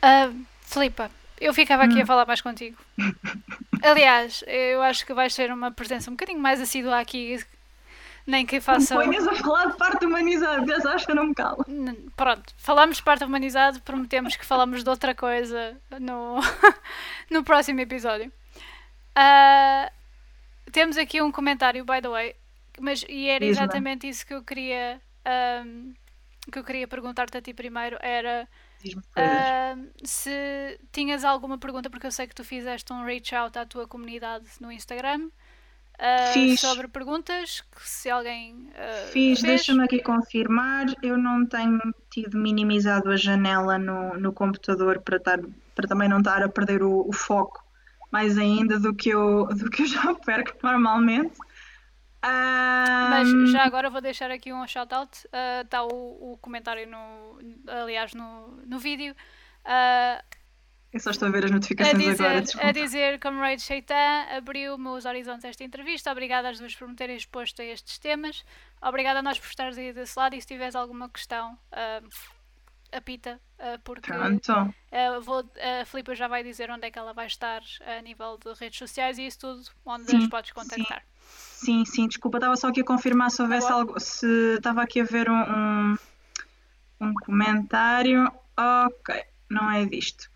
Uh, 0.03 0.45
Filipa, 0.61 1.11
eu 1.41 1.53
ficava 1.53 1.83
aqui 1.83 1.95
hum. 1.95 2.03
a 2.03 2.05
falar 2.05 2.25
mais 2.25 2.41
contigo. 2.41 2.77
Aliás, 3.81 4.43
eu 4.47 4.81
acho 4.81 5.05
que 5.05 5.13
vais 5.13 5.33
ter 5.33 5.51
uma 5.51 5.71
presença 5.71 6.09
um 6.09 6.13
bocadinho 6.13 6.39
mais 6.39 6.61
assídua 6.61 6.99
aqui 6.99 7.39
nem 8.29 8.45
que 8.45 8.61
façam. 8.61 8.97
Ponhas 8.97 9.27
a 9.27 9.35
falar 9.35 9.65
de 9.67 9.77
parte 9.77 10.05
humanizada, 10.05 10.65
Deus 10.65 10.85
acho 10.85 11.05
que 11.05 11.11
eu 11.11 11.15
não 11.15 11.25
me 11.25 11.33
calo. 11.33 11.65
Pronto, 12.15 12.53
falamos 12.57 12.97
de 12.97 13.03
parte 13.03 13.23
humanizada, 13.23 13.79
prometemos 13.79 14.35
que 14.35 14.45
falamos 14.45 14.83
de 14.83 14.89
outra 14.89 15.15
coisa 15.15 15.75
no, 15.99 16.39
no 17.29 17.43
próximo 17.43 17.79
episódio. 17.79 18.31
Uh, 19.17 19.91
temos 20.71 20.97
aqui 20.97 21.21
um 21.21 21.31
comentário, 21.31 21.83
by 21.83 22.01
the 22.01 22.09
way, 22.09 22.35
mas, 22.79 23.03
e 23.09 23.27
era 23.27 23.43
exatamente 23.43 24.07
isso 24.07 24.25
que 24.25 24.33
eu 24.33 24.43
queria 24.43 25.01
um, 25.65 25.93
que 26.51 26.57
eu 26.57 26.63
queria 26.63 26.87
perguntar-te 26.87 27.37
a 27.37 27.41
ti 27.41 27.53
primeiro 27.53 27.97
era 28.01 28.47
uh, 28.85 29.89
se 30.03 30.79
tinhas 30.91 31.23
alguma 31.23 31.57
pergunta, 31.57 31.89
porque 31.89 32.07
eu 32.07 32.11
sei 32.11 32.27
que 32.27 32.35
tu 32.35 32.43
fizeste 32.43 32.91
um 32.93 33.03
reach 33.03 33.35
out 33.35 33.57
à 33.57 33.65
tua 33.65 33.87
comunidade 33.87 34.45
no 34.59 34.71
Instagram 34.71 35.29
Uh, 35.99 36.57
sobre 36.57 36.87
perguntas 36.87 37.59
que 37.59 37.89
se 37.89 38.09
alguém 38.09 38.53
uh, 38.69 39.11
fiz, 39.11 39.41
deixa-me 39.41 39.83
aqui 39.83 40.01
confirmar. 40.01 40.85
Eu 41.03 41.17
não 41.17 41.45
tenho 41.45 41.77
tido 42.09 42.37
minimizado 42.37 43.11
a 43.11 43.17
janela 43.17 43.77
no, 43.77 44.17
no 44.17 44.31
computador 44.31 45.01
para, 45.01 45.17
estar, 45.17 45.39
para 45.75 45.87
também 45.89 46.07
não 46.07 46.19
estar 46.19 46.41
a 46.41 46.47
perder 46.47 46.83
o, 46.83 47.05
o 47.05 47.11
foco 47.11 47.61
mais 48.09 48.37
ainda 48.37 48.79
do 48.79 48.95
que 48.95 49.09
eu, 49.09 49.47
do 49.47 49.69
que 49.69 49.81
eu 49.81 49.87
já 49.87 50.15
perco 50.25 50.57
normalmente. 50.63 51.37
Um... 52.23 53.09
Mas 53.09 53.51
já 53.51 53.63
agora 53.63 53.89
vou 53.89 54.01
deixar 54.01 54.31
aqui 54.31 54.53
um 54.53 54.65
shout 54.67 54.93
out 54.93 55.27
está 55.63 55.83
uh, 55.83 55.93
o, 55.93 56.33
o, 56.33 56.37
comentário 56.37 56.85
no 56.89 57.39
aliás 57.67 58.13
no, 58.13 58.57
no 58.65 58.79
vídeo. 58.79 59.13
Uh, 59.65 60.38
eu 60.91 60.99
só 60.99 61.11
estou 61.11 61.27
a 61.27 61.31
ver 61.31 61.45
as 61.45 61.51
notificações 61.51 61.95
a 61.95 61.97
dizer, 61.97 62.23
agora, 62.23 62.41
desculpa. 62.41 62.67
A 62.67 62.71
dizer, 62.71 63.19
Comrade 63.19 63.61
Shaitan 63.61 64.25
abriu 64.35 64.77
meus 64.77 65.05
horizontes 65.05 65.45
esta 65.45 65.63
entrevista. 65.63 66.11
Obrigada 66.11 66.49
às 66.49 66.57
duas 66.57 66.75
por 66.75 66.87
me 66.87 66.95
terem 66.95 67.15
exposto 67.15 67.61
a 67.61 67.65
estes 67.65 67.99
temas. 67.99 68.43
Obrigada 68.81 69.19
a 69.19 69.21
nós 69.21 69.39
por 69.39 69.47
estares 69.47 69.77
aí 69.77 69.93
desse 69.93 70.17
lado 70.17 70.35
e 70.35 70.41
se 70.41 70.47
tiveres 70.47 70.75
alguma 70.75 71.07
questão, 71.07 71.53
uh, 71.53 72.09
apita, 72.91 73.39
uh, 73.59 73.79
porque 73.83 74.11
uh, 74.11 75.21
vou, 75.21 75.47
a 75.81 75.85
Filipa 75.85 76.15
já 76.15 76.27
vai 76.27 76.43
dizer 76.43 76.71
onde 76.71 76.87
é 76.87 76.91
que 76.91 76.97
ela 76.97 77.13
vai 77.13 77.27
estar 77.27 77.61
a 77.85 78.01
nível 78.01 78.39
de 78.43 78.51
redes 78.59 78.79
sociais 78.79 79.19
e 79.19 79.27
isso 79.27 79.39
tudo, 79.41 79.61
onde 79.85 80.09
sim, 80.09 80.17
as 80.17 80.27
podes 80.27 80.51
contactar. 80.51 81.03
Sim, 81.19 81.85
sim, 81.85 81.91
sim. 81.91 82.07
desculpa, 82.07 82.39
estava 82.39 82.57
só 82.57 82.67
aqui 82.67 82.81
a 82.81 82.83
confirmar 82.83 83.29
se 83.29 83.39
houvesse 83.43 83.71
algo, 83.71 83.99
se 83.99 84.55
estava 84.55 84.81
aqui 84.81 85.01
a 85.01 85.03
ver 85.03 85.29
um, 85.29 85.35
um, 85.39 85.97
um 87.01 87.13
comentário. 87.25 88.31
Ok, 88.57 89.23
não 89.51 89.69
é 89.69 89.85
disto. 89.85 90.31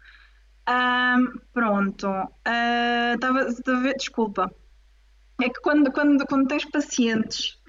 Um, 0.69 1.39
pronto. 1.53 2.07
Uh, 2.07 3.19
tava, 3.19 3.53
tava, 3.63 3.93
desculpa. 3.93 4.53
É 5.41 5.49
que 5.49 5.61
quando, 5.61 5.91
quando, 5.91 6.25
quando 6.25 6.47
tens 6.47 6.65
pacientes, 6.65 7.59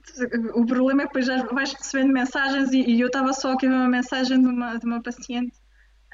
o 0.55 0.65
problema 0.67 1.03
é 1.03 1.07
que 1.07 1.15
depois 1.15 1.27
já 1.27 1.45
vais 1.47 1.73
recebendo 1.73 2.13
mensagens 2.13 2.73
e, 2.73 2.83
e 2.83 3.01
eu 3.01 3.09
estava 3.09 3.33
só 3.33 3.53
aqui 3.53 3.67
a 3.67 3.71
ver 3.71 3.77
uma 3.77 3.89
mensagem 3.89 4.41
de 4.41 4.47
uma, 4.47 4.79
de 4.79 4.87
uma 4.87 5.03
paciente 5.03 5.57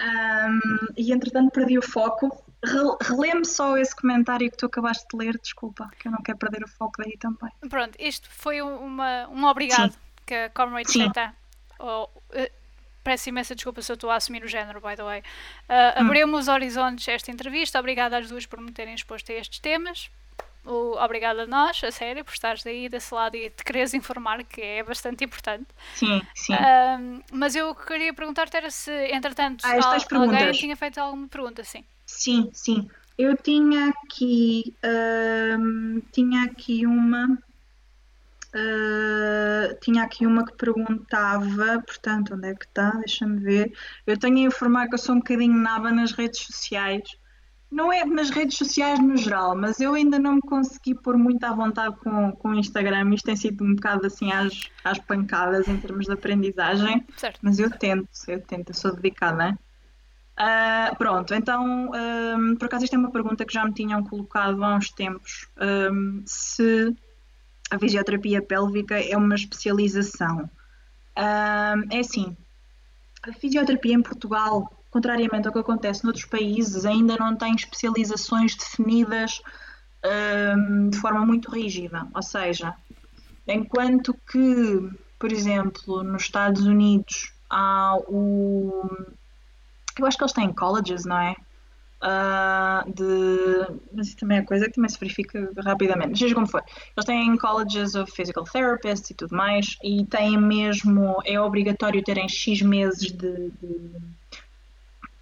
um, 0.01 0.61
e 0.97 1.12
entretanto 1.12 1.51
perdi 1.51 1.78
o 1.78 1.82
foco. 1.82 2.44
Releme 3.02 3.44
só 3.44 3.77
esse 3.78 3.94
comentário 3.97 4.51
que 4.51 4.57
tu 4.57 4.66
acabaste 4.66 5.07
de 5.11 5.24
ler, 5.24 5.39
desculpa, 5.39 5.90
que 5.98 6.09
eu 6.09 6.12
não 6.12 6.23
quero 6.23 6.39
perder 6.39 6.62
o 6.62 6.69
foco 6.69 6.93
daí 6.98 7.16
também. 7.19 7.51
Pronto, 7.69 7.97
isto 7.98 8.28
foi 8.31 8.61
uma, 8.61 9.28
um 9.28 9.44
obrigado 9.44 9.93
Sim. 9.93 9.98
que 10.27 10.35
a 10.35 10.51
Comrade 10.51 10.93
Cheta, 10.93 11.35
ou, 11.78 12.11
Peço 13.02 13.28
imensa 13.28 13.55
desculpa 13.55 13.81
se 13.82 13.90
eu 13.90 13.94
estou 13.94 14.10
a 14.10 14.16
assumir 14.16 14.44
o 14.44 14.48
género, 14.48 14.81
by 14.81 14.94
the 14.97 15.02
way. 15.02 15.20
Uh, 15.68 16.01
Abriu-me 16.01 16.35
os 16.35 16.48
horizontes 16.48 17.09
esta 17.09 17.31
entrevista. 17.31 17.78
Obrigada 17.78 18.18
às 18.18 18.28
duas 18.28 18.47
por 18.47 18.60
me 18.60 18.72
terem 18.72 18.94
exposto 18.94 19.31
a 19.32 19.35
estes 19.35 19.59
temas. 19.59 20.10
obrigada 20.64 21.44
a 21.44 21.47
nós, 21.47 21.82
a 21.82 21.90
sério, 21.90 22.24
por 22.24 22.32
estares 22.35 22.66
aí 22.66 22.89
desse 22.89 23.14
lado 23.14 23.36
e 23.36 23.48
te 23.51 23.64
queres 23.64 23.94
informar, 23.94 24.44
que 24.44 24.60
é 24.60 24.82
bastante 24.82 25.24
importante. 25.24 25.66
Sim, 25.94 26.20
sim. 26.35 26.55
Um, 26.55 27.22
mas 27.32 27.56
eu 27.56 27.74
queria 27.74 28.12
perguntar-te 28.12 28.56
era 28.56 28.70
se, 28.70 28.93
entretanto, 29.12 29.64
ah, 29.64 29.72
al 29.72 29.82
alguém 29.82 30.06
perguntas. 30.06 30.59
tinha 30.59 30.77
feito 30.77 30.98
alguma 30.98 31.28
pergunta, 31.28 31.64
sim. 31.64 31.85
Sim, 32.06 32.51
sim. 32.52 32.89
Eu 33.16 33.36
tinha 33.36 33.89
aqui, 33.89 34.74
tinha 36.12 36.44
aqui 36.44 36.86
uma, 36.86 37.39
uh, 38.55 39.78
tinha 39.81 40.02
aqui 40.02 40.27
uma 40.27 40.44
que 40.44 40.56
perguntava, 40.56 41.82
portanto, 41.86 42.35
onde 42.35 42.48
é 42.48 42.55
que 42.55 42.64
está? 42.64 42.90
Deixa-me 42.90 43.40
ver. 43.40 43.72
Eu 44.06 44.18
tenho 44.18 44.39
a 44.39 44.40
informar 44.40 44.89
que 44.89 44.94
eu 44.94 44.98
sou 44.98 45.14
um 45.14 45.18
bocadinho 45.18 45.55
naba 45.55 45.90
nas 45.90 46.12
redes 46.12 46.40
sociais. 46.40 47.02
Não 47.70 47.93
é 47.93 48.05
nas 48.05 48.31
redes 48.31 48.59
sociais 48.59 48.98
no 48.98 49.16
geral, 49.16 49.56
mas 49.56 49.81
eu 49.81 49.94
ainda 49.94 50.18
não 50.18 50.35
me 50.35 50.40
consegui 50.40 50.93
pôr 50.93 51.16
muito 51.16 51.44
à 51.44 51.52
vontade 51.52 51.97
com, 51.98 52.32
com 52.32 52.48
o 52.48 52.55
Instagram. 52.55 53.14
Isto 53.14 53.27
tem 53.27 53.36
sido 53.36 53.62
um 53.64 53.77
bocado 53.77 54.06
assim 54.06 54.32
às, 54.32 54.68
às 54.82 54.98
pancadas 54.98 55.68
em 55.68 55.77
termos 55.77 56.06
de 56.06 56.12
aprendizagem. 56.12 57.06
Certo. 57.16 57.39
Mas 57.43 57.60
eu 57.60 57.70
tento, 57.70 58.09
eu 58.27 58.40
tento, 58.40 58.70
eu 58.70 58.74
sou 58.74 58.94
dedicada. 58.94 59.56
Uh, 60.40 60.97
pronto, 60.97 61.35
então, 61.35 61.93
um, 61.93 62.56
por 62.56 62.64
acaso, 62.64 62.85
isto 62.85 62.97
é 62.97 62.98
uma 62.98 63.10
pergunta 63.10 63.44
que 63.44 63.52
já 63.52 63.62
me 63.62 63.74
tinham 63.74 64.02
colocado 64.02 64.64
há 64.64 64.74
uns 64.74 64.90
tempos: 64.90 65.47
um, 65.60 66.22
se 66.24 66.97
a 67.70 67.78
fisioterapia 67.78 68.42
pélvica 68.42 68.98
é 68.98 69.16
uma 69.16 69.34
especialização. 69.34 70.51
É 71.16 71.98
assim, 71.98 72.36
a 73.22 73.32
fisioterapia 73.32 73.94
em 73.94 74.02
Portugal, 74.02 74.72
contrariamente 74.90 75.47
ao 75.47 75.52
que 75.52 75.59
acontece 75.59 76.05
noutros 76.05 76.24
países, 76.24 76.84
ainda 76.84 77.16
não 77.16 77.36
tem 77.36 77.55
especializações 77.55 78.55
definidas 78.56 79.40
de 80.90 80.98
forma 80.98 81.24
muito 81.24 81.51
rígida. 81.51 82.06
Ou 82.14 82.22
seja, 82.22 82.74
enquanto 83.47 84.14
que, 84.30 84.90
por 85.18 85.30
exemplo, 85.30 86.02
nos 86.02 86.22
Estados 86.22 86.64
Unidos 86.64 87.32
há 87.48 87.97
o 88.09 88.88
eu 89.98 90.06
acho 90.06 90.16
que 90.16 90.24
eles 90.24 90.32
têm 90.32 90.52
colleges, 90.52 91.05
não 91.05 91.18
é? 91.18 91.36
Uh, 92.02 92.92
de, 92.92 93.39
mas 93.92 94.09
isso 94.09 94.16
também 94.16 94.38
é 94.38 94.42
coisa 94.42 94.66
que 94.66 94.72
também 94.72 94.88
se 94.88 94.98
verifica 94.98 95.51
rapidamente. 95.64 96.18
Seja 96.18 96.34
como 96.34 96.47
for, 96.47 96.62
eles 96.97 97.05
têm 97.05 97.36
colleges 97.36 97.94
of 97.94 98.10
physical 98.12 98.44
therapists 98.44 99.10
e 99.10 99.14
tudo 99.14 99.36
mais, 99.36 99.76
e 99.82 100.05
têm 100.05 100.38
mesmo, 100.38 101.16
é 101.24 101.40
obrigatório 101.40 102.02
terem 102.02 102.28
X 102.28 102.62
meses 102.62 103.12
de, 103.12 103.51
de 103.62 103.90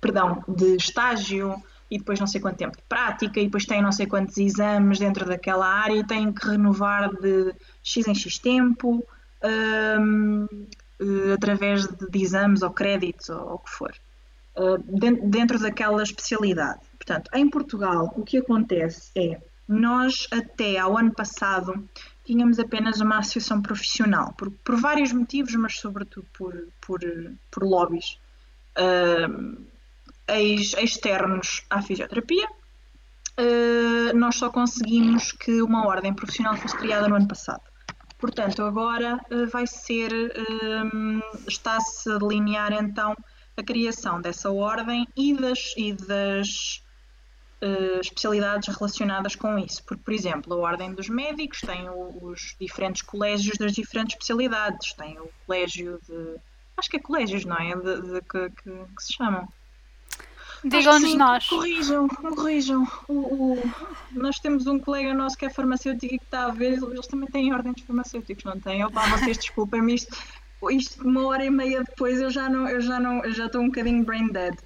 perdão, 0.01 0.43
de 0.49 0.77
estágio 0.77 1.63
e 1.91 1.99
depois 1.99 2.21
não 2.21 2.27
sei 2.27 2.41
quanto 2.41 2.57
tempo 2.57 2.77
de 2.77 2.83
prática, 2.83 3.41
e 3.41 3.45
depois 3.45 3.65
têm 3.65 3.81
não 3.81 3.93
sei 3.93 4.07
quantos 4.07 4.37
exames 4.37 4.99
dentro 4.99 5.25
daquela 5.25 5.67
área 5.67 5.95
e 5.95 6.07
têm 6.07 6.33
que 6.33 6.47
renovar 6.47 7.11
de 7.15 7.55
X 7.83 8.07
em 8.07 8.15
X 8.15 8.39
tempo 8.39 9.03
um, 9.43 10.45
uh, 11.01 11.33
através 11.33 11.87
de, 11.87 12.11
de, 12.11 12.23
exames 12.23 12.63
ou 12.63 12.71
créditos 12.71 13.31
ou 13.31 13.55
o 13.55 13.59
que 13.59 13.71
for. 13.71 13.95
Eh, 14.59 14.79
dentro 15.23 15.59
daquela 15.59 16.03
especialidade. 16.03 16.81
Portanto, 17.09 17.31
em 17.33 17.49
Portugal, 17.49 18.13
o 18.17 18.23
que 18.23 18.37
acontece 18.37 19.11
é 19.17 19.41
nós 19.67 20.27
até 20.31 20.79
ao 20.79 20.99
ano 20.99 21.11
passado 21.11 21.89
tínhamos 22.23 22.59
apenas 22.59 23.01
uma 23.01 23.17
associação 23.17 23.63
profissional, 23.63 24.35
por, 24.37 24.51
por 24.51 24.77
vários 24.77 25.11
motivos, 25.11 25.55
mas 25.55 25.79
sobretudo 25.79 26.27
por, 26.37 26.55
por, 26.83 27.01
por 27.51 27.63
lobbies 27.63 28.21
uh, 28.77 29.57
ex, 30.29 30.75
externos 30.75 31.65
à 31.71 31.81
fisioterapia. 31.81 32.47
Uh, 33.41 34.15
nós 34.15 34.37
só 34.37 34.51
conseguimos 34.51 35.33
que 35.33 35.63
uma 35.63 35.87
ordem 35.87 36.13
profissional 36.13 36.59
fosse 36.59 36.77
criada 36.77 37.09
no 37.09 37.15
ano 37.15 37.27
passado. 37.27 37.63
Portanto, 38.19 38.63
agora 38.63 39.19
uh, 39.31 39.47
vai 39.47 39.67
ser, 39.67 40.11
está-se 41.47 42.11
a 42.13 42.19
delinear 42.19 42.75
então 42.75 43.17
a 43.57 43.63
criação 43.63 44.21
dessa 44.21 44.51
ordem 44.51 45.09
e 45.17 45.35
das, 45.35 45.73
e 45.75 45.95
das 45.95 46.87
uh, 47.63 48.01
especialidades 48.01 48.75
relacionadas 48.75 49.35
com 49.35 49.59
isso. 49.59 49.83
Porque, 49.85 50.03
por 50.03 50.15
exemplo, 50.15 50.53
a 50.55 50.57
Ordem 50.57 50.95
dos 50.95 51.09
Médicos 51.09 51.61
tem 51.61 51.89
o, 51.89 52.19
os 52.23 52.57
diferentes 52.61 53.03
colégios 53.03 53.59
das 53.59 53.73
diferentes 53.73 54.15
especialidades, 54.15 54.93
tem 54.95 55.19
o 55.19 55.29
colégio 55.47 56.01
de. 56.09 56.37
Acho 56.77 56.91
que 56.91 56.97
é 56.97 57.01
colégios, 57.01 57.45
não 57.45 57.57
é? 57.57 57.75
De, 57.75 58.03
de 58.03 58.21
que, 58.21 58.51
que, 58.51 58.71
que, 58.71 59.03
se 59.03 59.15
chamam. 59.15 59.49
Digam-nos 60.65 61.15
nós. 61.15 61.49
Corrijam, 61.49 62.09
corrijam. 62.09 62.87
O, 63.09 63.13
o, 63.13 63.73
nós 64.13 64.39
temos 64.39 64.67
um 64.67 64.79
colega 64.79 65.15
nosso 65.15 65.37
que 65.37 65.47
é 65.47 65.51
farmacêutico 65.51 66.15
e 66.15 66.19
que 66.19 66.25
está 66.25 66.47
a 66.47 66.51
ver, 66.51 66.83
eles 66.83 67.07
também 67.07 67.29
têm 67.29 67.53
ordens 67.53 67.83
farmacêuticos, 67.83 68.45
não 68.45 68.59
têm? 68.59 68.85
Opa, 68.85 69.03
vocês 69.09 69.39
desculpem-me 69.39 69.95
isto 69.95 70.17
isto 70.73 71.07
uma 71.07 71.25
hora 71.25 71.45
e 71.45 71.51
meia 71.51 71.85
depois 71.85 72.21
eu 72.21 72.31
já 72.31 72.49
não 72.49 72.69
eu 72.69 72.81
já 72.81 72.99
não 72.99 73.25
eu 73.25 73.31
já 73.31 73.47
estou 73.47 73.61
um 73.61 73.67
bocadinho 73.67 74.05
brain 74.05 74.27
dead 74.33 74.59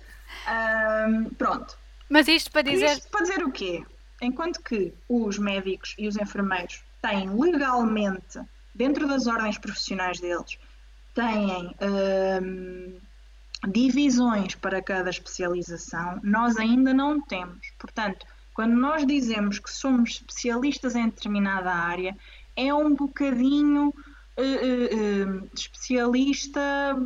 um, 0.48 1.24
pronto 1.35 1.77
mas 2.12 2.28
isto 2.28 2.51
para 2.52 2.62
dizer 2.62 2.93
isto 2.93 3.09
para 3.09 3.22
dizer 3.22 3.43
o 3.43 3.51
quê? 3.51 3.82
Enquanto 4.20 4.62
que 4.62 4.93
os 5.09 5.39
médicos 5.39 5.94
e 5.98 6.06
os 6.06 6.16
enfermeiros 6.16 6.82
têm 7.01 7.34
legalmente 7.34 8.39
dentro 8.74 9.09
das 9.09 9.26
ordens 9.26 9.56
profissionais 9.56 10.20
deles 10.20 10.59
têm 11.14 11.74
um, 11.80 13.01
divisões 13.70 14.55
para 14.55 14.82
cada 14.82 15.09
especialização 15.09 16.20
nós 16.22 16.59
ainda 16.59 16.93
não 16.93 17.18
temos. 17.22 17.72
Portanto 17.78 18.26
quando 18.52 18.74
nós 18.74 19.06
dizemos 19.06 19.59
que 19.59 19.72
somos 19.72 20.10
especialistas 20.10 20.94
em 20.94 21.06
determinada 21.06 21.72
área 21.72 22.14
é 22.55 22.74
um 22.74 22.94
bocadinho 22.94 23.89
uh, 23.89 25.40
uh, 25.40 25.51
especialista 25.55 26.60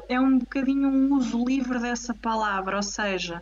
é 0.09 0.19
um 0.19 0.39
bocadinho 0.39 0.89
um 0.89 1.15
uso 1.15 1.45
livre 1.45 1.78
dessa 1.78 2.12
palavra, 2.12 2.74
ou 2.74 2.83
seja, 2.83 3.41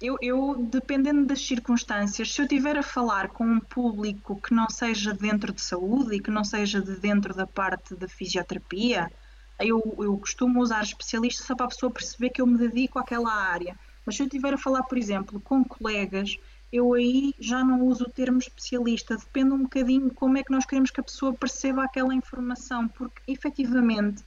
eu, 0.00 0.16
eu, 0.20 0.68
dependendo 0.70 1.26
das 1.26 1.40
circunstâncias, 1.46 2.32
se 2.32 2.40
eu 2.40 2.44
estiver 2.44 2.76
a 2.76 2.82
falar 2.82 3.28
com 3.28 3.44
um 3.44 3.60
público 3.60 4.40
que 4.40 4.54
não 4.54 4.68
seja 4.70 5.12
dentro 5.12 5.52
de 5.52 5.60
saúde 5.60 6.16
e 6.16 6.20
que 6.20 6.30
não 6.30 6.44
seja 6.44 6.80
de 6.80 6.96
dentro 6.96 7.34
da 7.34 7.46
parte 7.46 7.94
da 7.94 8.08
fisioterapia, 8.08 9.10
eu, 9.58 9.82
eu 9.98 10.16
costumo 10.18 10.60
usar 10.60 10.82
especialista 10.82 11.44
só 11.44 11.54
para 11.54 11.66
a 11.66 11.68
pessoa 11.68 11.92
perceber 11.92 12.30
que 12.30 12.40
eu 12.40 12.46
me 12.46 12.56
dedico 12.56 12.98
àquela 12.98 13.32
área. 13.32 13.78
Mas 14.06 14.16
se 14.16 14.22
eu 14.22 14.26
estiver 14.26 14.54
a 14.54 14.58
falar, 14.58 14.82
por 14.84 14.96
exemplo, 14.96 15.38
com 15.40 15.62
colegas 15.62 16.38
eu 16.72 16.94
aí 16.94 17.34
já 17.38 17.64
não 17.64 17.84
uso 17.84 18.04
o 18.04 18.10
termo 18.10 18.38
especialista, 18.38 19.16
depende 19.16 19.52
um 19.52 19.62
bocadinho 19.62 20.08
de 20.08 20.14
como 20.14 20.38
é 20.38 20.44
que 20.44 20.52
nós 20.52 20.64
queremos 20.64 20.90
que 20.90 21.00
a 21.00 21.04
pessoa 21.04 21.34
perceba 21.34 21.84
aquela 21.84 22.14
informação, 22.14 22.86
porque 22.88 23.20
efetivamente 23.26 24.22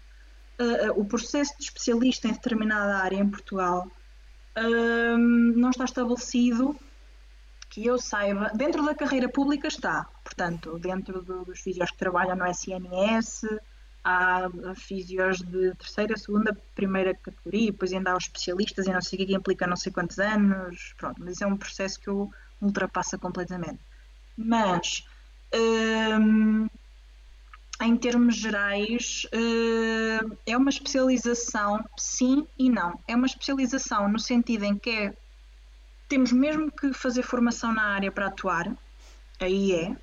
uh, 0.59 0.99
o 0.99 1.05
processo 1.05 1.57
de 1.57 1.63
especialista 1.63 2.27
em 2.27 2.33
determinada 2.33 2.97
área 2.97 3.15
em 3.15 3.29
Portugal 3.29 3.89
não 4.57 5.69
está 5.69 5.85
estabelecido 5.85 6.75
que 7.69 7.85
eu 7.87 7.97
saiba, 7.97 8.51
dentro 8.53 8.85
da 8.85 8.93
carreira 8.93 9.27
pública 9.27 9.67
está, 9.67 10.05
portanto, 10.23 10.77
dentro 10.77 11.23
do, 11.23 11.43
dos 11.43 11.59
físicos 11.59 11.89
que 11.89 11.97
trabalham 11.97 12.35
no 12.35 12.45
SNS, 12.45 13.47
há 14.03 14.47
físios 14.75 15.41
de 15.41 15.73
terceira, 15.75 16.15
segunda, 16.15 16.55
primeira 16.75 17.15
categoria, 17.15 17.71
depois 17.71 17.91
ainda 17.91 18.11
há 18.11 18.17
os 18.17 18.25
especialistas 18.25 18.85
e 18.85 18.93
não 18.93 19.01
sei 19.01 19.23
o 19.23 19.25
que 19.25 19.33
implica 19.33 19.65
não 19.65 19.75
sei 19.75 19.91
quantos 19.91 20.19
anos, 20.19 20.93
pronto, 20.97 21.19
mas 21.19 21.33
isso 21.33 21.43
é 21.43 21.47
um 21.47 21.57
processo 21.57 21.99
que 21.99 22.09
eu 22.09 22.31
ultrapassa 22.61 23.17
completamente. 23.17 23.79
Mas 24.37 25.03
em 27.83 27.97
termos 27.97 28.35
gerais 28.35 29.27
hum, 29.33 30.35
é 30.45 30.55
uma 30.55 30.69
especialização 30.69 31.83
sim 31.97 32.47
e 32.57 32.69
não. 32.69 32.97
É 33.07 33.15
uma 33.15 33.25
especialização 33.25 34.07
no 34.07 34.19
sentido 34.19 34.63
em 34.63 34.77
que 34.77 34.89
é, 34.89 35.13
temos 36.07 36.31
mesmo 36.31 36.71
que 36.71 36.93
fazer 36.93 37.23
formação 37.23 37.73
na 37.73 37.83
área 37.83 38.11
para 38.11 38.27
atuar, 38.27 38.73
aí 39.39 39.73
é, 39.73 39.95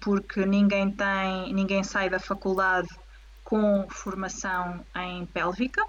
porque 0.00 0.44
ninguém 0.44 0.90
tem, 0.90 1.52
ninguém 1.52 1.84
sai 1.84 2.10
da 2.10 2.18
faculdade 2.18 2.88
com 3.44 3.86
formação 3.88 4.84
em 4.96 5.24
pélvica. 5.26 5.84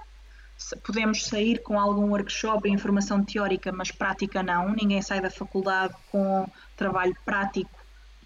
Podemos 0.83 1.25
sair 1.25 1.63
com 1.63 1.79
algum 1.79 2.09
workshop 2.09 2.69
em 2.69 2.77
formação 2.77 3.23
teórica, 3.23 3.71
mas 3.71 3.91
prática 3.91 4.43
não. 4.43 4.73
Ninguém 4.73 5.01
sai 5.01 5.19
da 5.19 5.31
faculdade 5.31 5.95
com 6.11 6.47
trabalho 6.77 7.15
prático 7.25 7.71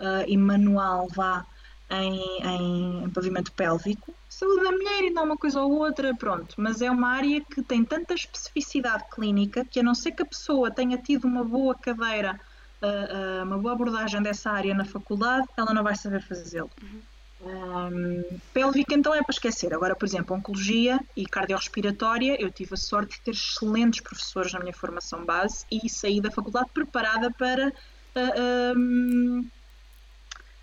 uh, 0.02 0.28
e 0.28 0.36
manual 0.36 1.08
vá 1.16 1.46
em, 1.90 2.42
em, 2.44 3.04
em, 3.04 3.10
pavimento 3.10 3.52
pélvico. 3.52 4.14
Saúde 4.30 4.64
da 4.64 4.72
mulher 4.72 5.04
ainda 5.04 5.22
uma 5.22 5.38
coisa 5.38 5.62
ou 5.62 5.72
outra, 5.80 6.14
pronto. 6.16 6.56
Mas 6.58 6.82
é 6.82 6.90
uma 6.90 7.10
área 7.10 7.42
que 7.42 7.62
tem 7.62 7.84
tanta 7.84 8.14
especificidade 8.14 9.04
clínica 9.14 9.64
que 9.66 9.80
a 9.80 9.84
não 9.84 9.96
ser 9.96 10.12
que 10.12 10.24
a 10.24 10.26
pessoa 10.26 10.72
tenha 10.72 10.98
tido 10.98 11.26
uma 11.26 11.44
boa 11.44 11.76
cadeira, 11.76 12.40
uh, 12.82 13.42
uh, 13.42 13.44
uma 13.44 13.58
boa 13.58 13.74
abordagem 13.74 14.22
dessa 14.22 14.52
área 14.52 14.74
na 14.74 14.86
faculdade, 14.86 15.48
ela 15.56 15.74
não 15.74 15.84
vai 15.84 15.96
saber 15.96 16.22
fazê-lo. 16.22 16.70
Uhum. 16.82 17.02
Um, 17.46 18.24
pélvica 18.54 18.96
então 18.96 19.14
é 19.14 19.22
para 19.22 19.32
esquecer. 19.32 19.74
Agora, 19.74 19.96
por 19.96 20.06
exemplo, 20.06 20.36
oncologia 20.36 21.00
e 21.16 21.26
cardiorrespiratória, 21.26 22.42
eu 22.42 22.50
tive 22.50 22.74
a 22.74 22.78
sorte 22.78 23.18
de 23.18 23.22
ter 23.22 23.32
excelentes 23.32 24.02
professores 24.02 24.52
na 24.54 24.60
minha 24.60 24.74
formação 24.74 25.24
base 25.24 25.66
e 25.72 25.88
saí 25.88 26.20
da 26.20 26.32
faculdade 26.32 26.70
preparada 26.74 27.30
para 27.30 27.68
uh, 27.68 28.78
um, 28.78 29.48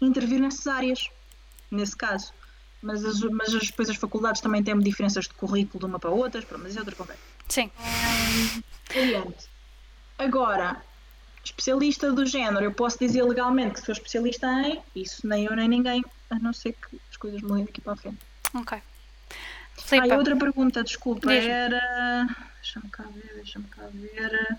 intervir 0.05 0.41
nessas 0.41 0.67
áreas, 0.67 1.09
nesse 1.71 1.97
caso. 1.97 2.33
Mas, 2.81 3.05
as, 3.05 3.21
mas 3.21 3.55
as, 3.55 3.69
depois 3.69 3.89
as 3.89 3.97
faculdades 3.97 4.41
também 4.41 4.63
têm 4.63 4.79
diferenças 4.81 5.27
de 5.27 5.35
currículo 5.35 5.79
de 5.79 5.87
uma 5.87 5.99
para 5.99 6.11
outras, 6.11 6.45
mas 6.59 6.77
é 6.77 6.81
outra 6.81 6.95
conversa. 6.95 7.23
Sim. 7.49 7.71
Um, 8.97 9.33
Agora, 10.19 10.81
especialista 11.45 12.13
do 12.13 12.25
género, 12.27 12.65
eu 12.65 12.73
posso 12.73 12.99
dizer 12.99 13.23
legalmente 13.25 13.75
que 13.75 13.87
sou 13.87 13.93
especialista 13.93 14.47
em, 14.47 14.81
isso 14.95 15.27
nem 15.27 15.47
eu 15.47 15.57
nem 15.57 15.69
ninguém, 15.69 16.05
a 16.31 16.39
não 16.39 16.53
ser 16.53 16.73
que 16.75 17.01
as 17.11 17.17
coisas 17.17 17.43
mudem 17.43 17.65
daqui 17.65 17.81
para 17.81 17.95
a 17.95 17.97
frente. 17.97 18.19
Ok. 18.55 18.79
Ah, 19.91 20.07
e 20.07 20.13
outra 20.13 20.37
pergunta, 20.37 20.85
desculpa, 20.85 21.33
era. 21.33 22.27
Deixa-me 22.61 22.89
cá 22.91 23.05
ver, 23.05 23.33
deixa-me 23.35 23.65
cá 23.67 23.83
ver. 23.93 24.59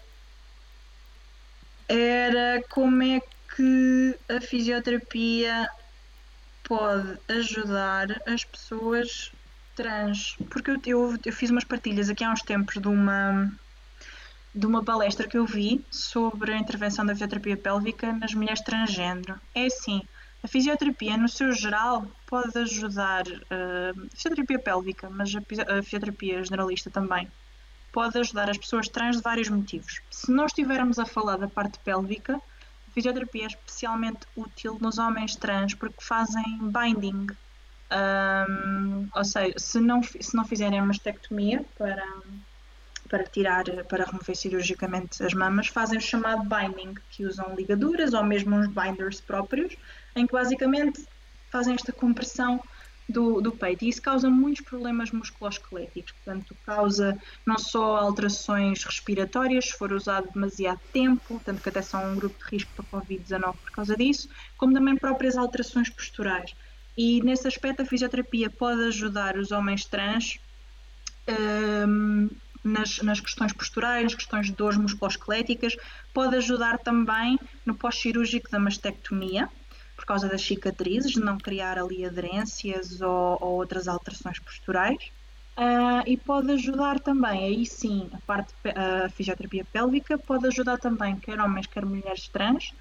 Era 1.88 2.64
como 2.70 3.04
é 3.04 3.20
que 3.20 3.28
a 4.30 4.42
fisioterapia 4.42 5.70
pode 6.64 7.20
ajudar 7.28 8.22
as 8.26 8.44
pessoas 8.44 9.32
trans? 9.76 10.36
Porque 10.50 10.72
eu, 10.72 10.82
eu, 10.86 11.20
eu 11.26 11.34
fiz 11.34 11.50
umas 11.50 11.64
partilhas 11.64 12.10
aqui 12.10 12.24
há 12.24 12.32
uns 12.32 12.42
tempos 12.42 12.82
de 12.82 12.88
uma 12.88 13.52
de 14.56 14.68
uma 14.68 14.84
palestra 14.84 15.28
que 15.28 15.38
eu 15.38 15.46
vi 15.46 15.84
sobre 15.90 16.54
a 16.54 16.58
intervenção 16.58 17.04
da 17.06 17.14
fisioterapia 17.14 17.58
pélvica 17.58 18.14
nas 18.14 18.36
mulheres 18.36 18.62
transgênero. 18.62 19.40
É 19.56 19.66
assim, 19.66 20.04
a 20.44 20.48
fisioterapia, 20.48 21.18
no 21.18 21.28
seu 21.28 21.52
geral, 21.54 22.06
pode 22.28 22.56
ajudar, 22.60 23.26
uh, 23.28 24.06
a 24.06 24.16
fisioterapia 24.16 24.60
pélvica, 24.60 25.10
mas 25.10 25.34
a, 25.34 25.40
a 25.40 25.82
fisioterapia 25.82 26.44
generalista 26.44 26.92
também, 26.92 27.28
pode 27.92 28.18
ajudar 28.20 28.50
as 28.50 28.58
pessoas 28.58 28.88
trans 28.90 29.18
de 29.18 29.24
vários 29.24 29.50
motivos. 29.50 30.02
Se 30.12 30.32
nós 30.32 30.52
estivermos 30.52 31.00
a 31.00 31.06
falar 31.06 31.38
da 31.38 31.48
parte 31.48 31.80
pélvica, 31.80 32.40
fisioterapia 32.94 33.44
é 33.44 33.48
especialmente 33.48 34.22
útil 34.36 34.78
nos 34.80 34.98
homens 34.98 35.36
trans 35.36 35.74
porque 35.74 36.04
fazem 36.04 36.60
binding. 36.62 37.28
Um, 37.92 39.08
ou 39.14 39.24
seja, 39.24 39.54
se 39.58 39.80
não, 39.80 40.02
se 40.02 40.36
não 40.36 40.46
fizerem 40.46 40.82
mastectomia 40.82 41.64
para 41.78 42.04
para 43.10 43.26
tirar, 43.26 43.64
para 43.88 44.06
remover 44.06 44.36
cirurgicamente 44.36 45.24
as 45.24 45.36
mamas, 45.36 45.68
fazem 45.68 46.00
o 46.00 46.02
chamado 46.02 46.50
binding, 46.50 46.96
que 47.12 47.26
usam 47.26 47.54
ligaduras 47.54 48.12
ou 48.14 48.24
mesmo 48.24 48.56
uns 48.56 48.66
binders 48.66 49.22
próprios, 49.22 49.76
em 50.16 50.26
que 50.26 50.34
basicamente 50.34 51.06
fazem 51.52 51.76
esta 51.76 51.92
compressão 51.92 52.60
do, 53.08 53.42
do 53.42 53.52
peito. 53.52 53.86
E 53.86 53.90
isso 53.90 54.02
causa 54.02 54.30
muitos 54.30 54.64
problemas 54.64 55.12
musculoesqueléticos, 55.12 56.14
portanto, 56.14 56.56
causa 56.66 57.18
não 57.46 57.58
só 57.58 57.98
alterações 57.98 58.84
respiratórias, 58.84 59.66
se 59.66 59.78
for 59.78 59.92
usado 59.92 60.30
demasiado 60.34 60.80
tempo, 60.92 61.42
tanto 61.44 61.62
que 61.62 61.70
até 61.70 61.82
são 61.82 62.12
um 62.12 62.16
grupo 62.16 62.38
de 62.44 62.56
risco 62.56 62.72
para 62.76 63.02
Covid-19 63.02 63.56
por 63.56 63.72
causa 63.72 63.96
disso, 63.96 64.30
como 64.58 64.74
também 64.74 64.96
próprias 64.96 65.38
alterações 65.38 65.90
posturais. 65.90 66.54
E 66.98 67.22
nesse 67.24 67.48
aspecto, 67.48 67.82
a 67.82 67.86
fisioterapia 67.86 68.50
pode 68.50 68.84
ajudar 68.84 69.36
os 69.36 69.52
homens 69.52 69.86
trans 69.86 70.40
um, 71.88 72.30
nas, 72.64 73.00
nas 73.00 73.20
questões 73.20 73.52
posturais, 73.52 74.04
nas 74.04 74.16
questões 74.16 74.48
de 74.48 74.54
dores 74.54 74.78
musculoesqueléticas, 74.78 75.76
pode 76.14 76.36
ajudar 76.36 76.78
também 76.78 77.40
no 77.66 77.76
pós-cirúrgico 77.76 78.50
da 78.50 78.60
mastectomia, 78.60 79.50
por 80.04 80.08
causa 80.08 80.28
das 80.28 80.42
cicatrizes, 80.42 81.14
de 81.14 81.22
não 81.22 81.38
criar 81.38 81.80
ali 81.80 82.06
aderências 82.06 83.00
ou, 83.00 83.38
ou 83.40 83.52
outras 83.54 83.88
alterações 83.88 84.38
posturais. 84.38 84.98
Uh, 85.56 86.04
e 86.06 86.18
pode 86.18 86.52
ajudar 86.52 87.00
também, 87.00 87.44
aí 87.46 87.66
sim, 87.66 88.10
a 88.12 88.18
parte 88.26 88.54
a 88.76 89.08
fisioterapia 89.10 89.64
pélvica 89.72 90.18
pode 90.18 90.48
ajudar 90.48 90.80
também 90.80 91.16
quer 91.16 91.40
homens, 91.40 91.68
quer 91.68 91.86
mulheres 91.86 92.28
trans, 92.28 92.74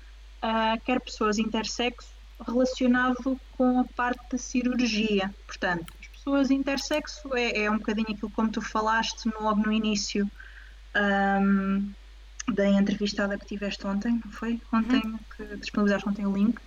uh, 0.43 0.81
quer 0.83 0.99
pessoas 1.01 1.39
intersexo, 1.39 2.09
relacionado 2.45 3.39
com 3.57 3.79
a 3.79 3.85
parte 3.85 4.23
da 4.33 4.39
cirurgia. 4.39 5.33
Portanto, 5.47 5.93
pessoas 6.13 6.51
intersexo 6.51 7.37
é, 7.37 7.65
é 7.65 7.71
um 7.71 7.77
bocadinho 7.77 8.11
aquilo 8.11 8.31
como 8.31 8.51
tu 8.51 8.63
falaste 8.63 9.31
logo 9.41 9.63
no 9.63 9.71
início 9.71 10.29
um, 10.97 11.93
da 12.53 12.69
entrevistada 12.69 13.39
que 13.39 13.47
tiveste 13.47 13.87
ontem, 13.87 14.21
não 14.25 14.33
foi? 14.33 14.61
Ontem, 14.73 15.03
uhum. 15.05 15.19
que 15.37 15.57
disponibilizaste 15.59 16.09
ontem 16.09 16.27
o 16.27 16.33
link. 16.33 16.59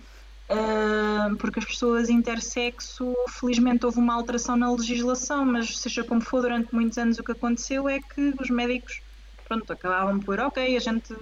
Porque 1.38 1.58
as 1.58 1.64
pessoas 1.64 2.08
intersexo, 2.08 3.14
felizmente 3.28 3.84
houve 3.84 3.98
uma 3.98 4.14
alteração 4.14 4.56
na 4.56 4.70
legislação, 4.70 5.44
mas 5.44 5.78
seja 5.78 6.04
como 6.04 6.20
for, 6.20 6.42
durante 6.42 6.72
muitos 6.74 6.96
anos 6.98 7.18
o 7.18 7.24
que 7.24 7.32
aconteceu 7.32 7.88
é 7.88 8.00
que 8.00 8.34
os 8.40 8.48
médicos 8.48 9.02
pronto, 9.46 9.72
acabavam 9.72 10.18
por, 10.20 10.38
ok, 10.40 10.76
a 10.76 10.80
gente 10.80 11.14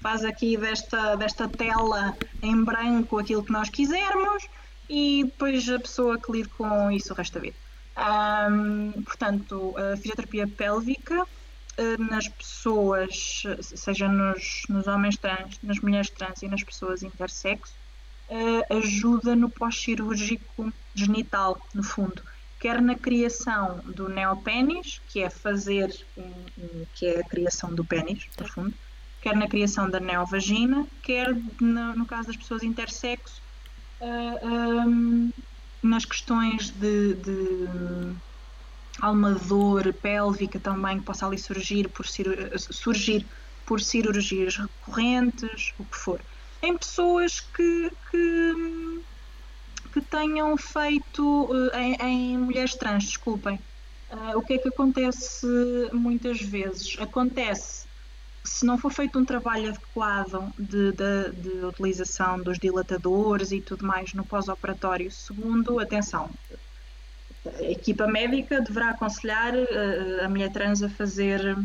faz 0.00 0.24
aqui 0.24 0.56
desta, 0.56 1.16
desta 1.16 1.48
tela 1.48 2.16
em 2.42 2.62
branco 2.64 3.18
aquilo 3.18 3.42
que 3.44 3.52
nós 3.52 3.68
quisermos 3.68 4.46
e 4.88 5.24
depois 5.24 5.68
a 5.68 5.78
pessoa 5.78 6.18
que 6.18 6.30
lide 6.32 6.48
com 6.50 6.90
isso 6.90 7.12
o 7.12 7.16
resto 7.16 7.34
da 7.34 7.40
vida. 7.40 7.56
Um, 7.96 9.02
portanto, 9.02 9.74
a 9.76 9.96
fisioterapia 9.96 10.48
pélvica 10.48 11.26
eh, 11.76 11.96
nas 11.98 12.28
pessoas, 12.28 13.44
seja 13.60 14.08
nos, 14.08 14.62
nos 14.68 14.86
homens 14.86 15.16
trans, 15.16 15.58
nas 15.62 15.78
mulheres 15.80 16.10
trans 16.10 16.42
e 16.42 16.48
nas 16.48 16.62
pessoas 16.62 17.02
intersexo, 17.02 17.74
uh, 18.32 18.76
ajuda 18.78 19.36
no 19.36 19.50
pós-cirúrgico 19.50 20.72
genital, 20.94 21.60
no 21.74 21.82
fundo, 21.82 22.22
quer 22.58 22.80
na 22.80 22.94
criação 22.94 23.80
do 23.84 24.08
neopénis, 24.08 25.00
que 25.08 25.20
é 25.20 25.28
fazer, 25.28 25.94
um, 26.16 26.84
que 26.94 27.06
é 27.06 27.20
a 27.20 27.24
criação 27.24 27.74
do 27.74 27.84
pênis, 27.84 28.26
no 28.40 28.48
fundo, 28.48 28.74
quer 29.20 29.36
na 29.36 29.46
criação 29.46 29.88
da 29.88 30.00
neovagina, 30.00 30.86
quer 31.02 31.34
no, 31.60 31.94
no 31.94 32.06
caso 32.06 32.28
das 32.28 32.36
pessoas 32.36 32.62
intersexo, 32.62 33.42
uh, 34.00 34.46
um, 34.88 35.32
nas 35.82 36.04
questões 36.04 36.70
de, 36.70 37.14
de 37.14 38.14
alguma 39.00 39.32
dor 39.34 39.92
pélvica 39.94 40.58
também 40.58 40.98
que 40.98 41.04
possa 41.04 41.26
ali 41.26 41.38
surgir 41.38 41.88
por, 41.88 42.06
surgir 42.06 43.26
por 43.66 43.80
cirurgias 43.80 44.56
recorrentes, 44.56 45.74
o 45.78 45.84
que 45.84 45.96
for. 45.96 46.20
Em 46.62 46.76
pessoas 46.76 47.40
que, 47.40 47.90
que, 48.10 49.02
que 49.92 50.00
tenham 50.00 50.56
feito, 50.56 51.50
eh, 51.72 51.80
em, 51.80 51.96
em, 52.00 52.38
mulheres 52.38 52.74
trans, 52.74 53.04
desculpem, 53.04 53.58
uh, 54.10 54.38
o 54.38 54.42
que 54.42 54.54
é 54.54 54.58
que 54.58 54.68
acontece 54.68 55.46
muitas 55.92 56.40
vezes? 56.40 56.96
Acontece 57.00 57.86
se 58.44 58.66
não 58.66 58.76
for 58.76 58.92
feito 58.92 59.18
um 59.18 59.24
trabalho 59.24 59.68
adequado 59.68 60.52
de, 60.58 60.92
de, 60.92 61.30
de 61.32 61.64
utilização 61.64 62.40
dos 62.40 62.58
dilatadores 62.58 63.52
e 63.52 63.60
tudo 63.60 63.86
mais 63.86 64.12
no 64.14 64.24
pós-operatório, 64.24 65.10
segundo, 65.10 65.78
atenção, 65.78 66.28
a 67.46 67.62
equipa 67.62 68.06
médica 68.06 68.60
deverá 68.60 68.90
aconselhar 68.90 69.54
uh, 69.54 70.24
a 70.24 70.28
mulher 70.28 70.52
trans 70.52 70.82
a 70.82 70.88
fazer, 70.88 71.56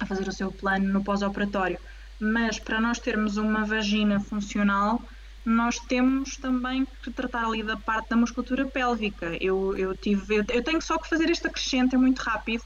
a 0.00 0.06
fazer 0.06 0.28
o 0.28 0.32
seu 0.32 0.50
plano 0.52 0.92
no 0.92 1.02
pós-operatório. 1.02 1.78
Mas 2.20 2.58
para 2.58 2.80
nós 2.80 2.98
termos 2.98 3.36
uma 3.36 3.64
vagina 3.64 4.18
funcional, 4.20 5.00
nós 5.44 5.78
temos 5.78 6.36
também 6.36 6.86
que 7.02 7.10
tratar 7.10 7.46
ali 7.46 7.62
da 7.62 7.76
parte 7.76 8.10
da 8.10 8.16
musculatura 8.16 8.66
pélvica. 8.66 9.36
Eu, 9.40 9.76
eu, 9.76 9.96
tive, 9.96 10.44
eu, 10.48 10.62
tenho 10.62 10.82
só 10.82 10.98
que 10.98 11.08
fazer 11.08 11.30
este 11.30 11.46
acrescento, 11.46 11.94
é 11.94 11.98
muito 11.98 12.18
rápido 12.18 12.64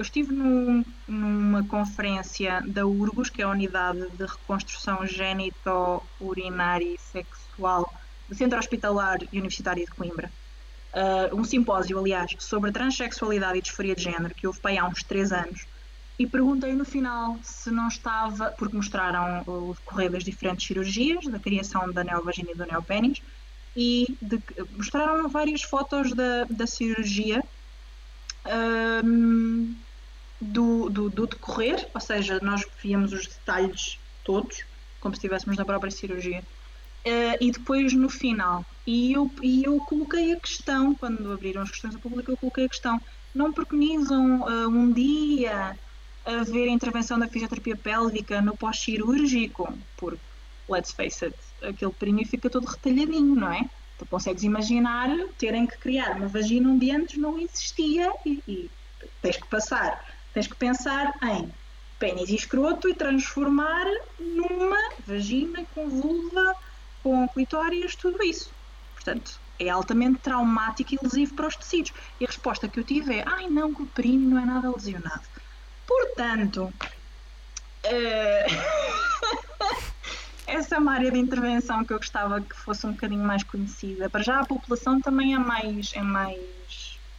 eu 0.00 0.02
estive 0.02 0.32
num, 0.32 0.82
numa 1.06 1.62
conferência 1.62 2.62
da 2.66 2.86
URGOS, 2.86 3.28
que 3.28 3.42
é 3.42 3.44
a 3.44 3.50
Unidade 3.50 4.08
de 4.16 4.24
Reconstrução 4.24 5.06
Gênito-Urinária 5.06 6.94
e 6.94 6.98
Sexual 6.98 7.92
do 8.26 8.34
Centro 8.34 8.58
Hospitalar 8.58 9.18
e 9.30 9.38
Universitário 9.38 9.84
de 9.84 9.90
Coimbra. 9.90 10.32
Uh, 10.94 11.36
um 11.36 11.44
simpósio, 11.44 11.98
aliás, 11.98 12.34
sobre 12.38 12.72
transexualidade 12.72 13.58
e 13.58 13.60
disforia 13.60 13.94
de 13.94 14.02
género, 14.02 14.34
que 14.34 14.46
houve 14.46 14.58
para 14.60 14.80
há 14.80 14.88
uns 14.88 15.02
três 15.02 15.32
anos, 15.32 15.66
e 16.20 16.26
perguntei 16.26 16.74
no 16.74 16.84
final 16.84 17.38
se 17.42 17.70
não 17.70 17.88
estava, 17.88 18.50
porque 18.50 18.76
mostraram 18.76 19.42
o 19.46 19.74
decorrer 19.74 20.10
das 20.10 20.22
diferentes 20.22 20.66
cirurgias, 20.66 21.26
da 21.26 21.38
criação 21.38 21.90
da 21.90 22.04
neovagina 22.04 22.50
e 22.50 22.54
do 22.54 22.66
neopénis, 22.66 23.22
e 23.74 24.18
de, 24.20 24.38
mostraram 24.76 25.26
várias 25.30 25.62
fotos 25.62 26.12
da, 26.12 26.44
da 26.44 26.66
cirurgia. 26.66 27.42
Um, 29.02 29.74
do, 30.38 30.90
do, 30.90 31.08
do, 31.08 31.26
decorrer, 31.26 31.88
ou 31.94 32.00
seja, 32.00 32.38
nós 32.42 32.66
víamos 32.82 33.14
os 33.14 33.26
detalhes 33.26 33.98
todos, 34.22 34.64
como 35.00 35.14
se 35.14 35.20
estivéssemos 35.20 35.56
na 35.56 35.64
própria 35.64 35.90
cirurgia, 35.90 36.40
uh, 36.40 37.36
e 37.40 37.50
depois 37.50 37.94
no 37.94 38.10
final. 38.10 38.64
E 38.86 39.14
eu, 39.14 39.30
e 39.42 39.64
eu 39.64 39.78
coloquei 39.80 40.34
a 40.34 40.40
questão, 40.40 40.94
quando 40.94 41.32
abriram 41.32 41.62
as 41.62 41.70
questões 41.70 41.94
ao 41.94 42.00
público, 42.00 42.30
eu 42.30 42.36
coloquei 42.36 42.66
a 42.66 42.68
questão: 42.68 43.00
não 43.34 43.52
preconizam 43.52 44.42
uh, 44.42 44.68
um 44.68 44.92
dia 44.92 45.78
haver 46.24 46.68
intervenção 46.68 47.18
da 47.18 47.28
fisioterapia 47.28 47.76
pélvica 47.76 48.40
no 48.40 48.56
pós-cirúrgico? 48.56 49.72
Porque, 49.96 50.20
let's 50.68 50.92
face 50.92 51.24
it, 51.24 51.36
aquele 51.62 51.92
períneo 51.92 52.26
fica 52.26 52.48
todo 52.48 52.66
retalhadinho, 52.66 53.34
não 53.34 53.52
é? 53.52 53.68
Tu 53.98 54.06
consegues 54.06 54.42
imaginar 54.42 55.08
terem 55.38 55.66
que 55.66 55.76
criar 55.76 56.16
uma 56.16 56.28
vagina 56.28 56.70
onde 56.70 56.90
antes 56.90 57.18
não 57.18 57.38
existia 57.38 58.12
e, 58.24 58.42
e 58.48 58.70
tens 59.20 59.36
que 59.36 59.46
passar 59.46 60.02
tens 60.32 60.46
que 60.46 60.54
pensar 60.54 61.12
em 61.22 61.52
pênis 61.98 62.30
e 62.30 62.34
escroto 62.34 62.88
e 62.88 62.94
transformar 62.94 63.84
numa 64.18 64.78
vagina 65.06 65.64
com 65.74 65.88
vulva, 65.88 66.54
com 67.02 67.28
clitóris, 67.28 67.94
tudo 67.94 68.22
isso. 68.22 68.50
Portanto, 68.94 69.38
é 69.58 69.68
altamente 69.68 70.20
traumático 70.20 70.94
e 70.94 70.98
lesivo 71.02 71.34
para 71.34 71.48
os 71.48 71.56
tecidos. 71.56 71.92
E 72.18 72.24
a 72.24 72.26
resposta 72.26 72.68
que 72.68 72.80
eu 72.80 72.84
tive 72.84 73.14
é: 73.14 73.24
ai 73.26 73.48
não, 73.48 73.74
que 73.74 73.82
o 73.82 73.86
períneo 73.86 74.30
não 74.30 74.38
é 74.38 74.46
nada 74.46 74.70
lesionado. 74.70 75.22
Portanto, 75.90 76.72
uh... 77.84 77.86
essa 80.46 80.76
é 80.76 80.78
uma 80.78 80.92
área 80.92 81.10
de 81.10 81.18
intervenção 81.18 81.84
que 81.84 81.92
eu 81.92 81.96
gostava 81.96 82.40
que 82.40 82.54
fosse 82.54 82.86
um 82.86 82.92
bocadinho 82.92 83.24
mais 83.24 83.42
conhecida. 83.42 84.08
Para 84.08 84.22
já 84.22 84.38
a 84.38 84.46
população 84.46 85.00
também 85.00 85.34
é 85.34 85.38
mais, 85.38 85.90
é 85.94 86.00
mais, 86.00 86.38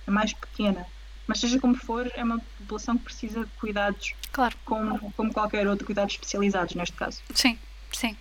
é 0.07 0.11
mais 0.11 0.31
pequena. 0.31 0.87
Mas 1.27 1.39
seja 1.39 1.59
como 1.59 1.75
for, 1.75 2.09
é 2.15 2.23
uma 2.23 2.39
população 2.59 2.97
que 2.97 3.03
precisa 3.03 3.43
de 3.43 3.51
cuidados 3.59 4.13
claro. 4.31 4.55
como, 4.63 5.11
como 5.11 5.33
qualquer 5.33 5.67
outro, 5.67 5.85
cuidados 5.85 6.13
especializados 6.13 6.73
neste 6.73 6.95
caso. 6.95 7.21
Sim, 7.35 7.59
sim. 7.91 8.15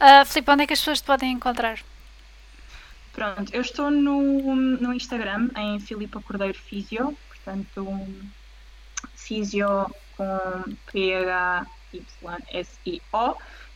Uh, 0.00 0.24
Filipe, 0.24 0.52
onde 0.52 0.62
é 0.62 0.66
que 0.68 0.72
as 0.72 0.78
pessoas 0.78 1.00
te 1.00 1.04
podem 1.04 1.32
encontrar? 1.32 1.80
Pronto, 3.12 3.52
eu 3.52 3.60
estou 3.60 3.90
no, 3.90 4.54
no 4.54 4.94
Instagram 4.94 5.48
em 5.56 5.80
Filipa 5.80 6.22
Cordeiro 6.22 6.56
Físio, 6.56 7.18
portanto, 7.28 8.06
Físio 9.30 9.86
com 10.16 10.64
P-H-Y-S-I-O, 10.92 11.26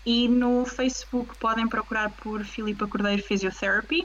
e 0.05 0.27
no 0.27 0.67
Facebook 0.67 1.37
podem 1.39 1.69
procurar 1.69 2.11
por 2.11 2.45
Filipa 2.45 2.89
Cordeiro 2.89 3.23
Physiotherapy. 3.23 4.05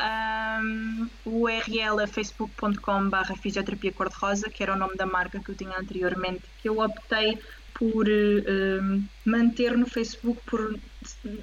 Um, 0.00 1.06
o 1.26 1.42
URL 1.42 2.00
é 2.00 2.06
facebook.com/barra 2.06 3.36
fisioterapia 3.36 3.92
cor-de-rosa, 3.92 4.48
que 4.48 4.62
era 4.62 4.72
o 4.72 4.78
nome 4.78 4.96
da 4.96 5.04
marca 5.04 5.38
que 5.38 5.50
eu 5.50 5.54
tinha 5.54 5.78
anteriormente, 5.78 6.44
que 6.62 6.68
eu 6.70 6.80
optei 6.80 7.38
por 7.74 8.06
um, 8.08 9.04
manter 9.22 9.76
no 9.76 9.86
Facebook. 9.86 10.40
Por, 10.46 10.80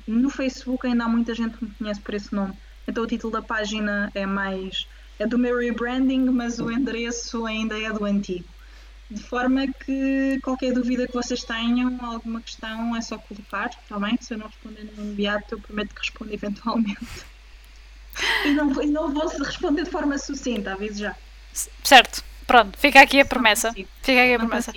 no 0.08 0.32
Facebook 0.32 0.88
ainda 0.88 1.04
há 1.06 1.08
muita 1.08 1.36
gente 1.36 1.58
que 1.58 1.66
me 1.66 1.76
conhece 1.76 2.02
por 2.02 2.16
esse 2.16 2.34
nome, 2.34 2.54
então 2.88 3.04
o 3.04 3.08
título 3.08 3.32
da 3.32 3.42
página 3.44 4.12
é 4.16 4.26
mais 4.26 4.88
é 5.20 5.28
do 5.28 5.38
meu 5.38 5.60
rebranding, 5.60 6.26
mas 6.32 6.58
o 6.60 6.72
endereço 6.72 7.46
ainda 7.46 7.80
é 7.80 7.92
do 7.92 8.04
antigo. 8.04 8.53
De 9.10 9.22
forma 9.22 9.68
que 9.68 10.40
qualquer 10.42 10.74
dúvida 10.74 11.08
que 11.08 11.14
vocês 11.14 11.44
tenham, 11.44 11.98
alguma 12.02 12.42
questão, 12.42 12.96
é 12.96 13.02
só 13.02 13.18
colocar, 13.18 13.68
está 13.68 14.00
bem? 14.00 14.18
Se 14.20 14.34
eu 14.34 14.38
não 14.38 14.48
responder 14.48 14.84
no 14.96 15.04
imediato, 15.04 15.56
eu 15.56 15.60
prometo 15.60 15.94
que 15.94 16.02
respondo 16.02 16.34
eventualmente. 16.34 17.00
E 18.46 18.52
não, 18.52 18.68
não 18.68 19.12
vou 19.12 19.28
responder 19.28 19.86
de 19.86 19.90
forma 19.90 20.20
sucinta, 20.20 20.74
aviso 20.74 21.00
já. 21.00 21.16
Certo, 21.84 22.24
pronto, 22.46 22.78
fica 22.78 23.02
aqui 23.02 23.20
a 23.20 23.26
promessa. 23.26 23.74
Fica 23.74 24.22
aqui 24.22 24.36
a 24.36 24.38
promessa. 24.38 24.72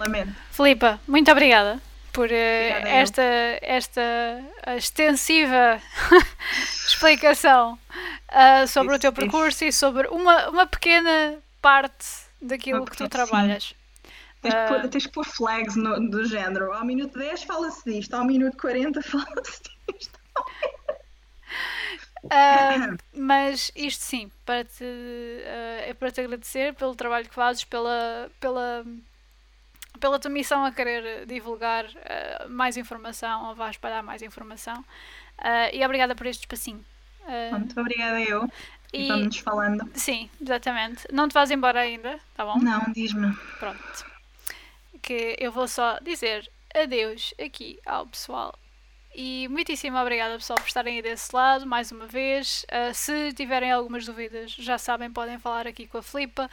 Lamento. 0.00 0.34
Filipa, 0.50 1.00
muito 1.06 1.30
obrigada 1.30 1.80
por 2.12 2.28
uh, 2.28 2.86
esta, 2.86 3.22
esta 3.62 4.42
extensiva 4.76 5.80
explicação 6.86 7.78
uh, 8.28 8.66
sobre 8.66 8.92
isso, 8.92 8.96
o 8.96 9.00
teu 9.00 9.12
percurso 9.12 9.64
isso. 9.64 9.64
e 9.64 9.72
sobre 9.72 10.08
uma, 10.08 10.48
uma 10.50 10.66
pequena 10.66 11.36
parte 11.60 12.06
daquilo 12.42 12.84
que 12.84 12.96
tu 12.96 13.08
trabalhas. 13.08 13.74
Tens, 14.42 14.54
uh, 14.54 14.68
pôr, 14.68 14.88
tens 14.88 15.06
que 15.06 15.12
pôr 15.12 15.24
flags 15.24 15.76
no, 15.76 16.10
do 16.10 16.24
género. 16.24 16.72
Ao 16.72 16.84
minuto 16.84 17.16
10 17.16 17.44
fala-se 17.44 17.84
disto, 17.84 18.12
ao 18.14 18.24
minuto 18.24 18.56
40 18.56 19.00
fala-se 19.02 19.62
disto. 19.88 20.20
Uh, 22.24 22.98
mas 23.14 23.70
isto 23.76 24.02
sim, 24.02 24.30
para 24.44 24.64
te, 24.64 24.82
uh, 24.82 25.88
é 25.88 25.94
para 25.94 26.10
te 26.10 26.20
agradecer 26.20 26.74
pelo 26.74 26.94
trabalho 26.96 27.28
que 27.28 27.34
fazes, 27.34 27.62
pela, 27.62 28.28
pela, 28.40 28.84
pela 30.00 30.18
tua 30.18 30.30
missão 30.30 30.64
a 30.64 30.72
querer 30.72 31.24
divulgar 31.26 31.84
uh, 31.84 32.50
mais 32.50 32.76
informação, 32.76 33.48
ou 33.48 33.54
vá 33.54 33.70
espalhar 33.70 34.02
mais 34.02 34.22
informação. 34.22 34.84
e 35.72 35.84
obrigada 35.84 36.16
por 36.16 36.26
este 36.26 36.40
espacinho. 36.40 36.84
Muito 37.52 37.80
obrigada 37.80 38.20
eu. 38.20 38.48
E, 38.92 39.04
e 39.04 39.08
vamos 39.08 39.38
falando. 39.38 39.90
Sim, 39.94 40.28
exatamente. 40.40 41.06
Não 41.12 41.28
te 41.28 41.34
vais 41.34 41.50
embora 41.50 41.80
ainda, 41.80 42.18
tá 42.34 42.44
bom? 42.44 42.58
Não, 42.58 42.92
diz-me. 42.92 43.34
Pronto. 43.58 44.06
Que 45.00 45.36
eu 45.38 45.50
vou 45.50 45.66
só 45.66 45.98
dizer 46.00 46.50
adeus 46.74 47.34
aqui 47.38 47.78
ao 47.84 48.06
pessoal 48.06 48.58
e 49.14 49.46
muitíssimo 49.48 49.98
obrigada, 49.98 50.34
pessoal, 50.34 50.58
por 50.58 50.66
estarem 50.66 50.96
aí 50.96 51.02
desse 51.02 51.34
lado, 51.34 51.66
mais 51.66 51.92
uma 51.92 52.06
vez. 52.06 52.64
Uh, 52.64 52.94
se 52.94 53.32
tiverem 53.34 53.70
algumas 53.70 54.06
dúvidas, 54.06 54.52
já 54.52 54.78
sabem, 54.78 55.12
podem 55.12 55.38
falar 55.38 55.66
aqui 55.66 55.86
com 55.86 55.98
a 55.98 56.02
Flipa. 56.02 56.50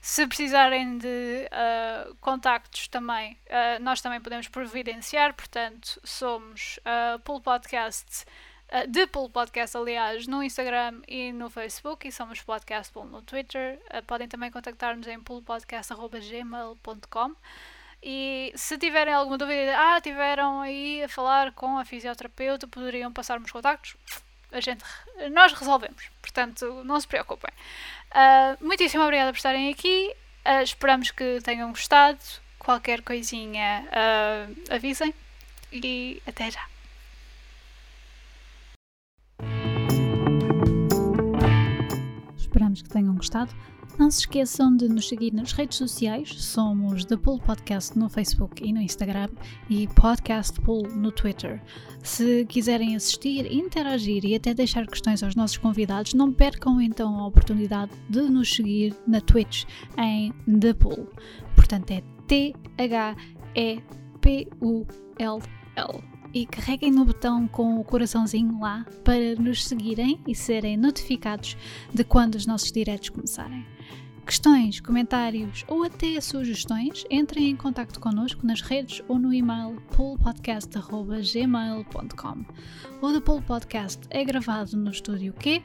Se 0.00 0.26
precisarem 0.26 0.98
de 0.98 1.46
uh, 1.46 2.14
contactos 2.20 2.88
também, 2.88 3.34
uh, 3.46 3.80
nós 3.80 4.00
também 4.00 4.20
podemos 4.20 4.48
providenciar. 4.48 5.34
Portanto, 5.34 6.00
somos 6.02 6.78
uh, 6.78 7.18
Pool 7.20 7.40
Podcast, 7.40 8.24
uh, 8.72 8.86
de 8.88 9.06
Pool 9.06 9.28
Podcast, 9.30 9.76
aliás, 9.76 10.26
no 10.26 10.42
Instagram 10.42 11.02
e 11.06 11.30
no 11.32 11.50
Facebook, 11.50 12.08
e 12.08 12.12
somos 12.12 12.40
Podcast 12.42 12.92
Pool 12.92 13.06
no 13.06 13.22
Twitter. 13.22 13.78
podem 14.06 14.28
também 14.28 14.50
contactar-nos 14.50 15.06
em 15.06 15.20
poolpodcast.gmail.com. 15.20 17.34
E 18.02 18.50
se 18.54 18.78
tiverem 18.78 19.12
alguma 19.12 19.36
dúvida, 19.36 19.74
ah, 19.76 20.00
tiveram 20.00 20.62
aí 20.62 21.02
a 21.02 21.08
falar 21.08 21.52
com 21.52 21.78
a 21.78 21.84
fisioterapeuta, 21.84 22.66
poderiam 22.66 23.12
passar-me 23.12 23.44
os 23.44 23.52
contactos? 23.52 23.94
A 24.52 24.60
gente, 24.60 24.84
nós 25.30 25.52
resolvemos, 25.52 26.10
portanto, 26.20 26.82
não 26.84 26.98
se 26.98 27.06
preocupem. 27.06 27.52
Uh, 28.10 28.64
muitíssimo 28.64 29.04
obrigada 29.04 29.32
por 29.32 29.36
estarem 29.36 29.70
aqui. 29.70 30.12
Uh, 30.44 30.62
esperamos 30.62 31.10
que 31.10 31.40
tenham 31.42 31.70
gostado. 31.70 32.18
Qualquer 32.58 33.02
coisinha, 33.02 33.86
uh, 33.86 34.74
avisem. 34.74 35.14
E 35.72 36.20
até 36.26 36.50
já. 36.50 36.79
Esperamos 42.70 42.82
que 42.82 42.88
tenham 42.88 43.14
gostado. 43.14 43.52
Não 43.98 44.10
se 44.10 44.20
esqueçam 44.20 44.76
de 44.76 44.88
nos 44.88 45.08
seguir 45.08 45.32
nas 45.32 45.52
redes 45.52 45.76
sociais. 45.76 46.32
Somos 46.42 47.04
The 47.04 47.16
Pool 47.16 47.40
Podcast 47.40 47.98
no 47.98 48.08
Facebook 48.08 48.64
e 48.64 48.72
no 48.72 48.80
Instagram 48.80 49.28
e 49.68 49.88
Podcast 49.88 50.60
Pool 50.60 50.86
no 50.88 51.10
Twitter. 51.10 51.60
Se 52.02 52.46
quiserem 52.46 52.94
assistir, 52.96 53.52
interagir 53.52 54.24
e 54.24 54.36
até 54.36 54.54
deixar 54.54 54.86
questões 54.86 55.22
aos 55.22 55.34
nossos 55.34 55.58
convidados, 55.58 56.14
não 56.14 56.32
percam 56.32 56.80
então 56.80 57.18
a 57.18 57.26
oportunidade 57.26 57.92
de 58.08 58.22
nos 58.22 58.54
seguir 58.54 58.96
na 59.06 59.20
Twitch 59.20 59.64
em 59.98 60.32
The 60.58 60.72
Pool. 60.74 61.06
Portanto, 61.54 61.90
é 61.90 62.02
T-H-E-P-U-L-L 62.26 63.30
e 66.32 66.46
carreguem 66.46 66.90
no 66.90 67.04
botão 67.04 67.46
com 67.48 67.80
o 67.80 67.84
coraçãozinho 67.84 68.60
lá 68.60 68.84
para 69.04 69.34
nos 69.36 69.64
seguirem 69.64 70.20
e 70.26 70.34
serem 70.34 70.76
notificados 70.76 71.56
de 71.92 72.04
quando 72.04 72.34
os 72.34 72.46
nossos 72.46 72.72
diretos 72.72 73.08
começarem 73.08 73.64
questões, 74.30 74.80
comentários 74.80 75.64
ou 75.66 75.82
até 75.82 76.20
sugestões, 76.20 77.04
entrem 77.10 77.50
em 77.50 77.56
contato 77.56 77.98
connosco 77.98 78.46
nas 78.46 78.60
redes 78.60 79.02
ou 79.08 79.18
no 79.18 79.34
e-mail 79.34 79.82
poolpodcast.gmail.com. 79.96 82.44
O 83.02 83.12
The 83.12 83.20
Pool 83.20 83.42
Podcast 83.42 83.98
é 84.08 84.24
gravado 84.24 84.76
no 84.76 84.92
estúdio 84.92 85.32
Q. 85.32 85.60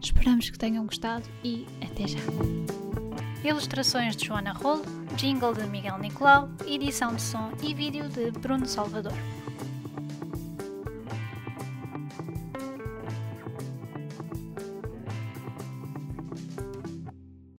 Esperamos 0.00 0.48
que 0.48 0.58
tenham 0.58 0.86
gostado 0.86 1.28
e 1.44 1.66
até 1.82 2.08
já! 2.08 2.20
Ilustrações 3.44 4.16
de 4.16 4.26
Joana 4.26 4.54
Rolo, 4.54 4.86
jingle 5.14 5.52
de 5.52 5.66
Miguel 5.66 5.98
Nicolau, 5.98 6.48
edição 6.66 7.14
de 7.14 7.20
som 7.20 7.52
e 7.62 7.74
vídeo 7.74 8.08
de 8.08 8.30
Bruno 8.30 8.64
Salvador. 8.64 9.12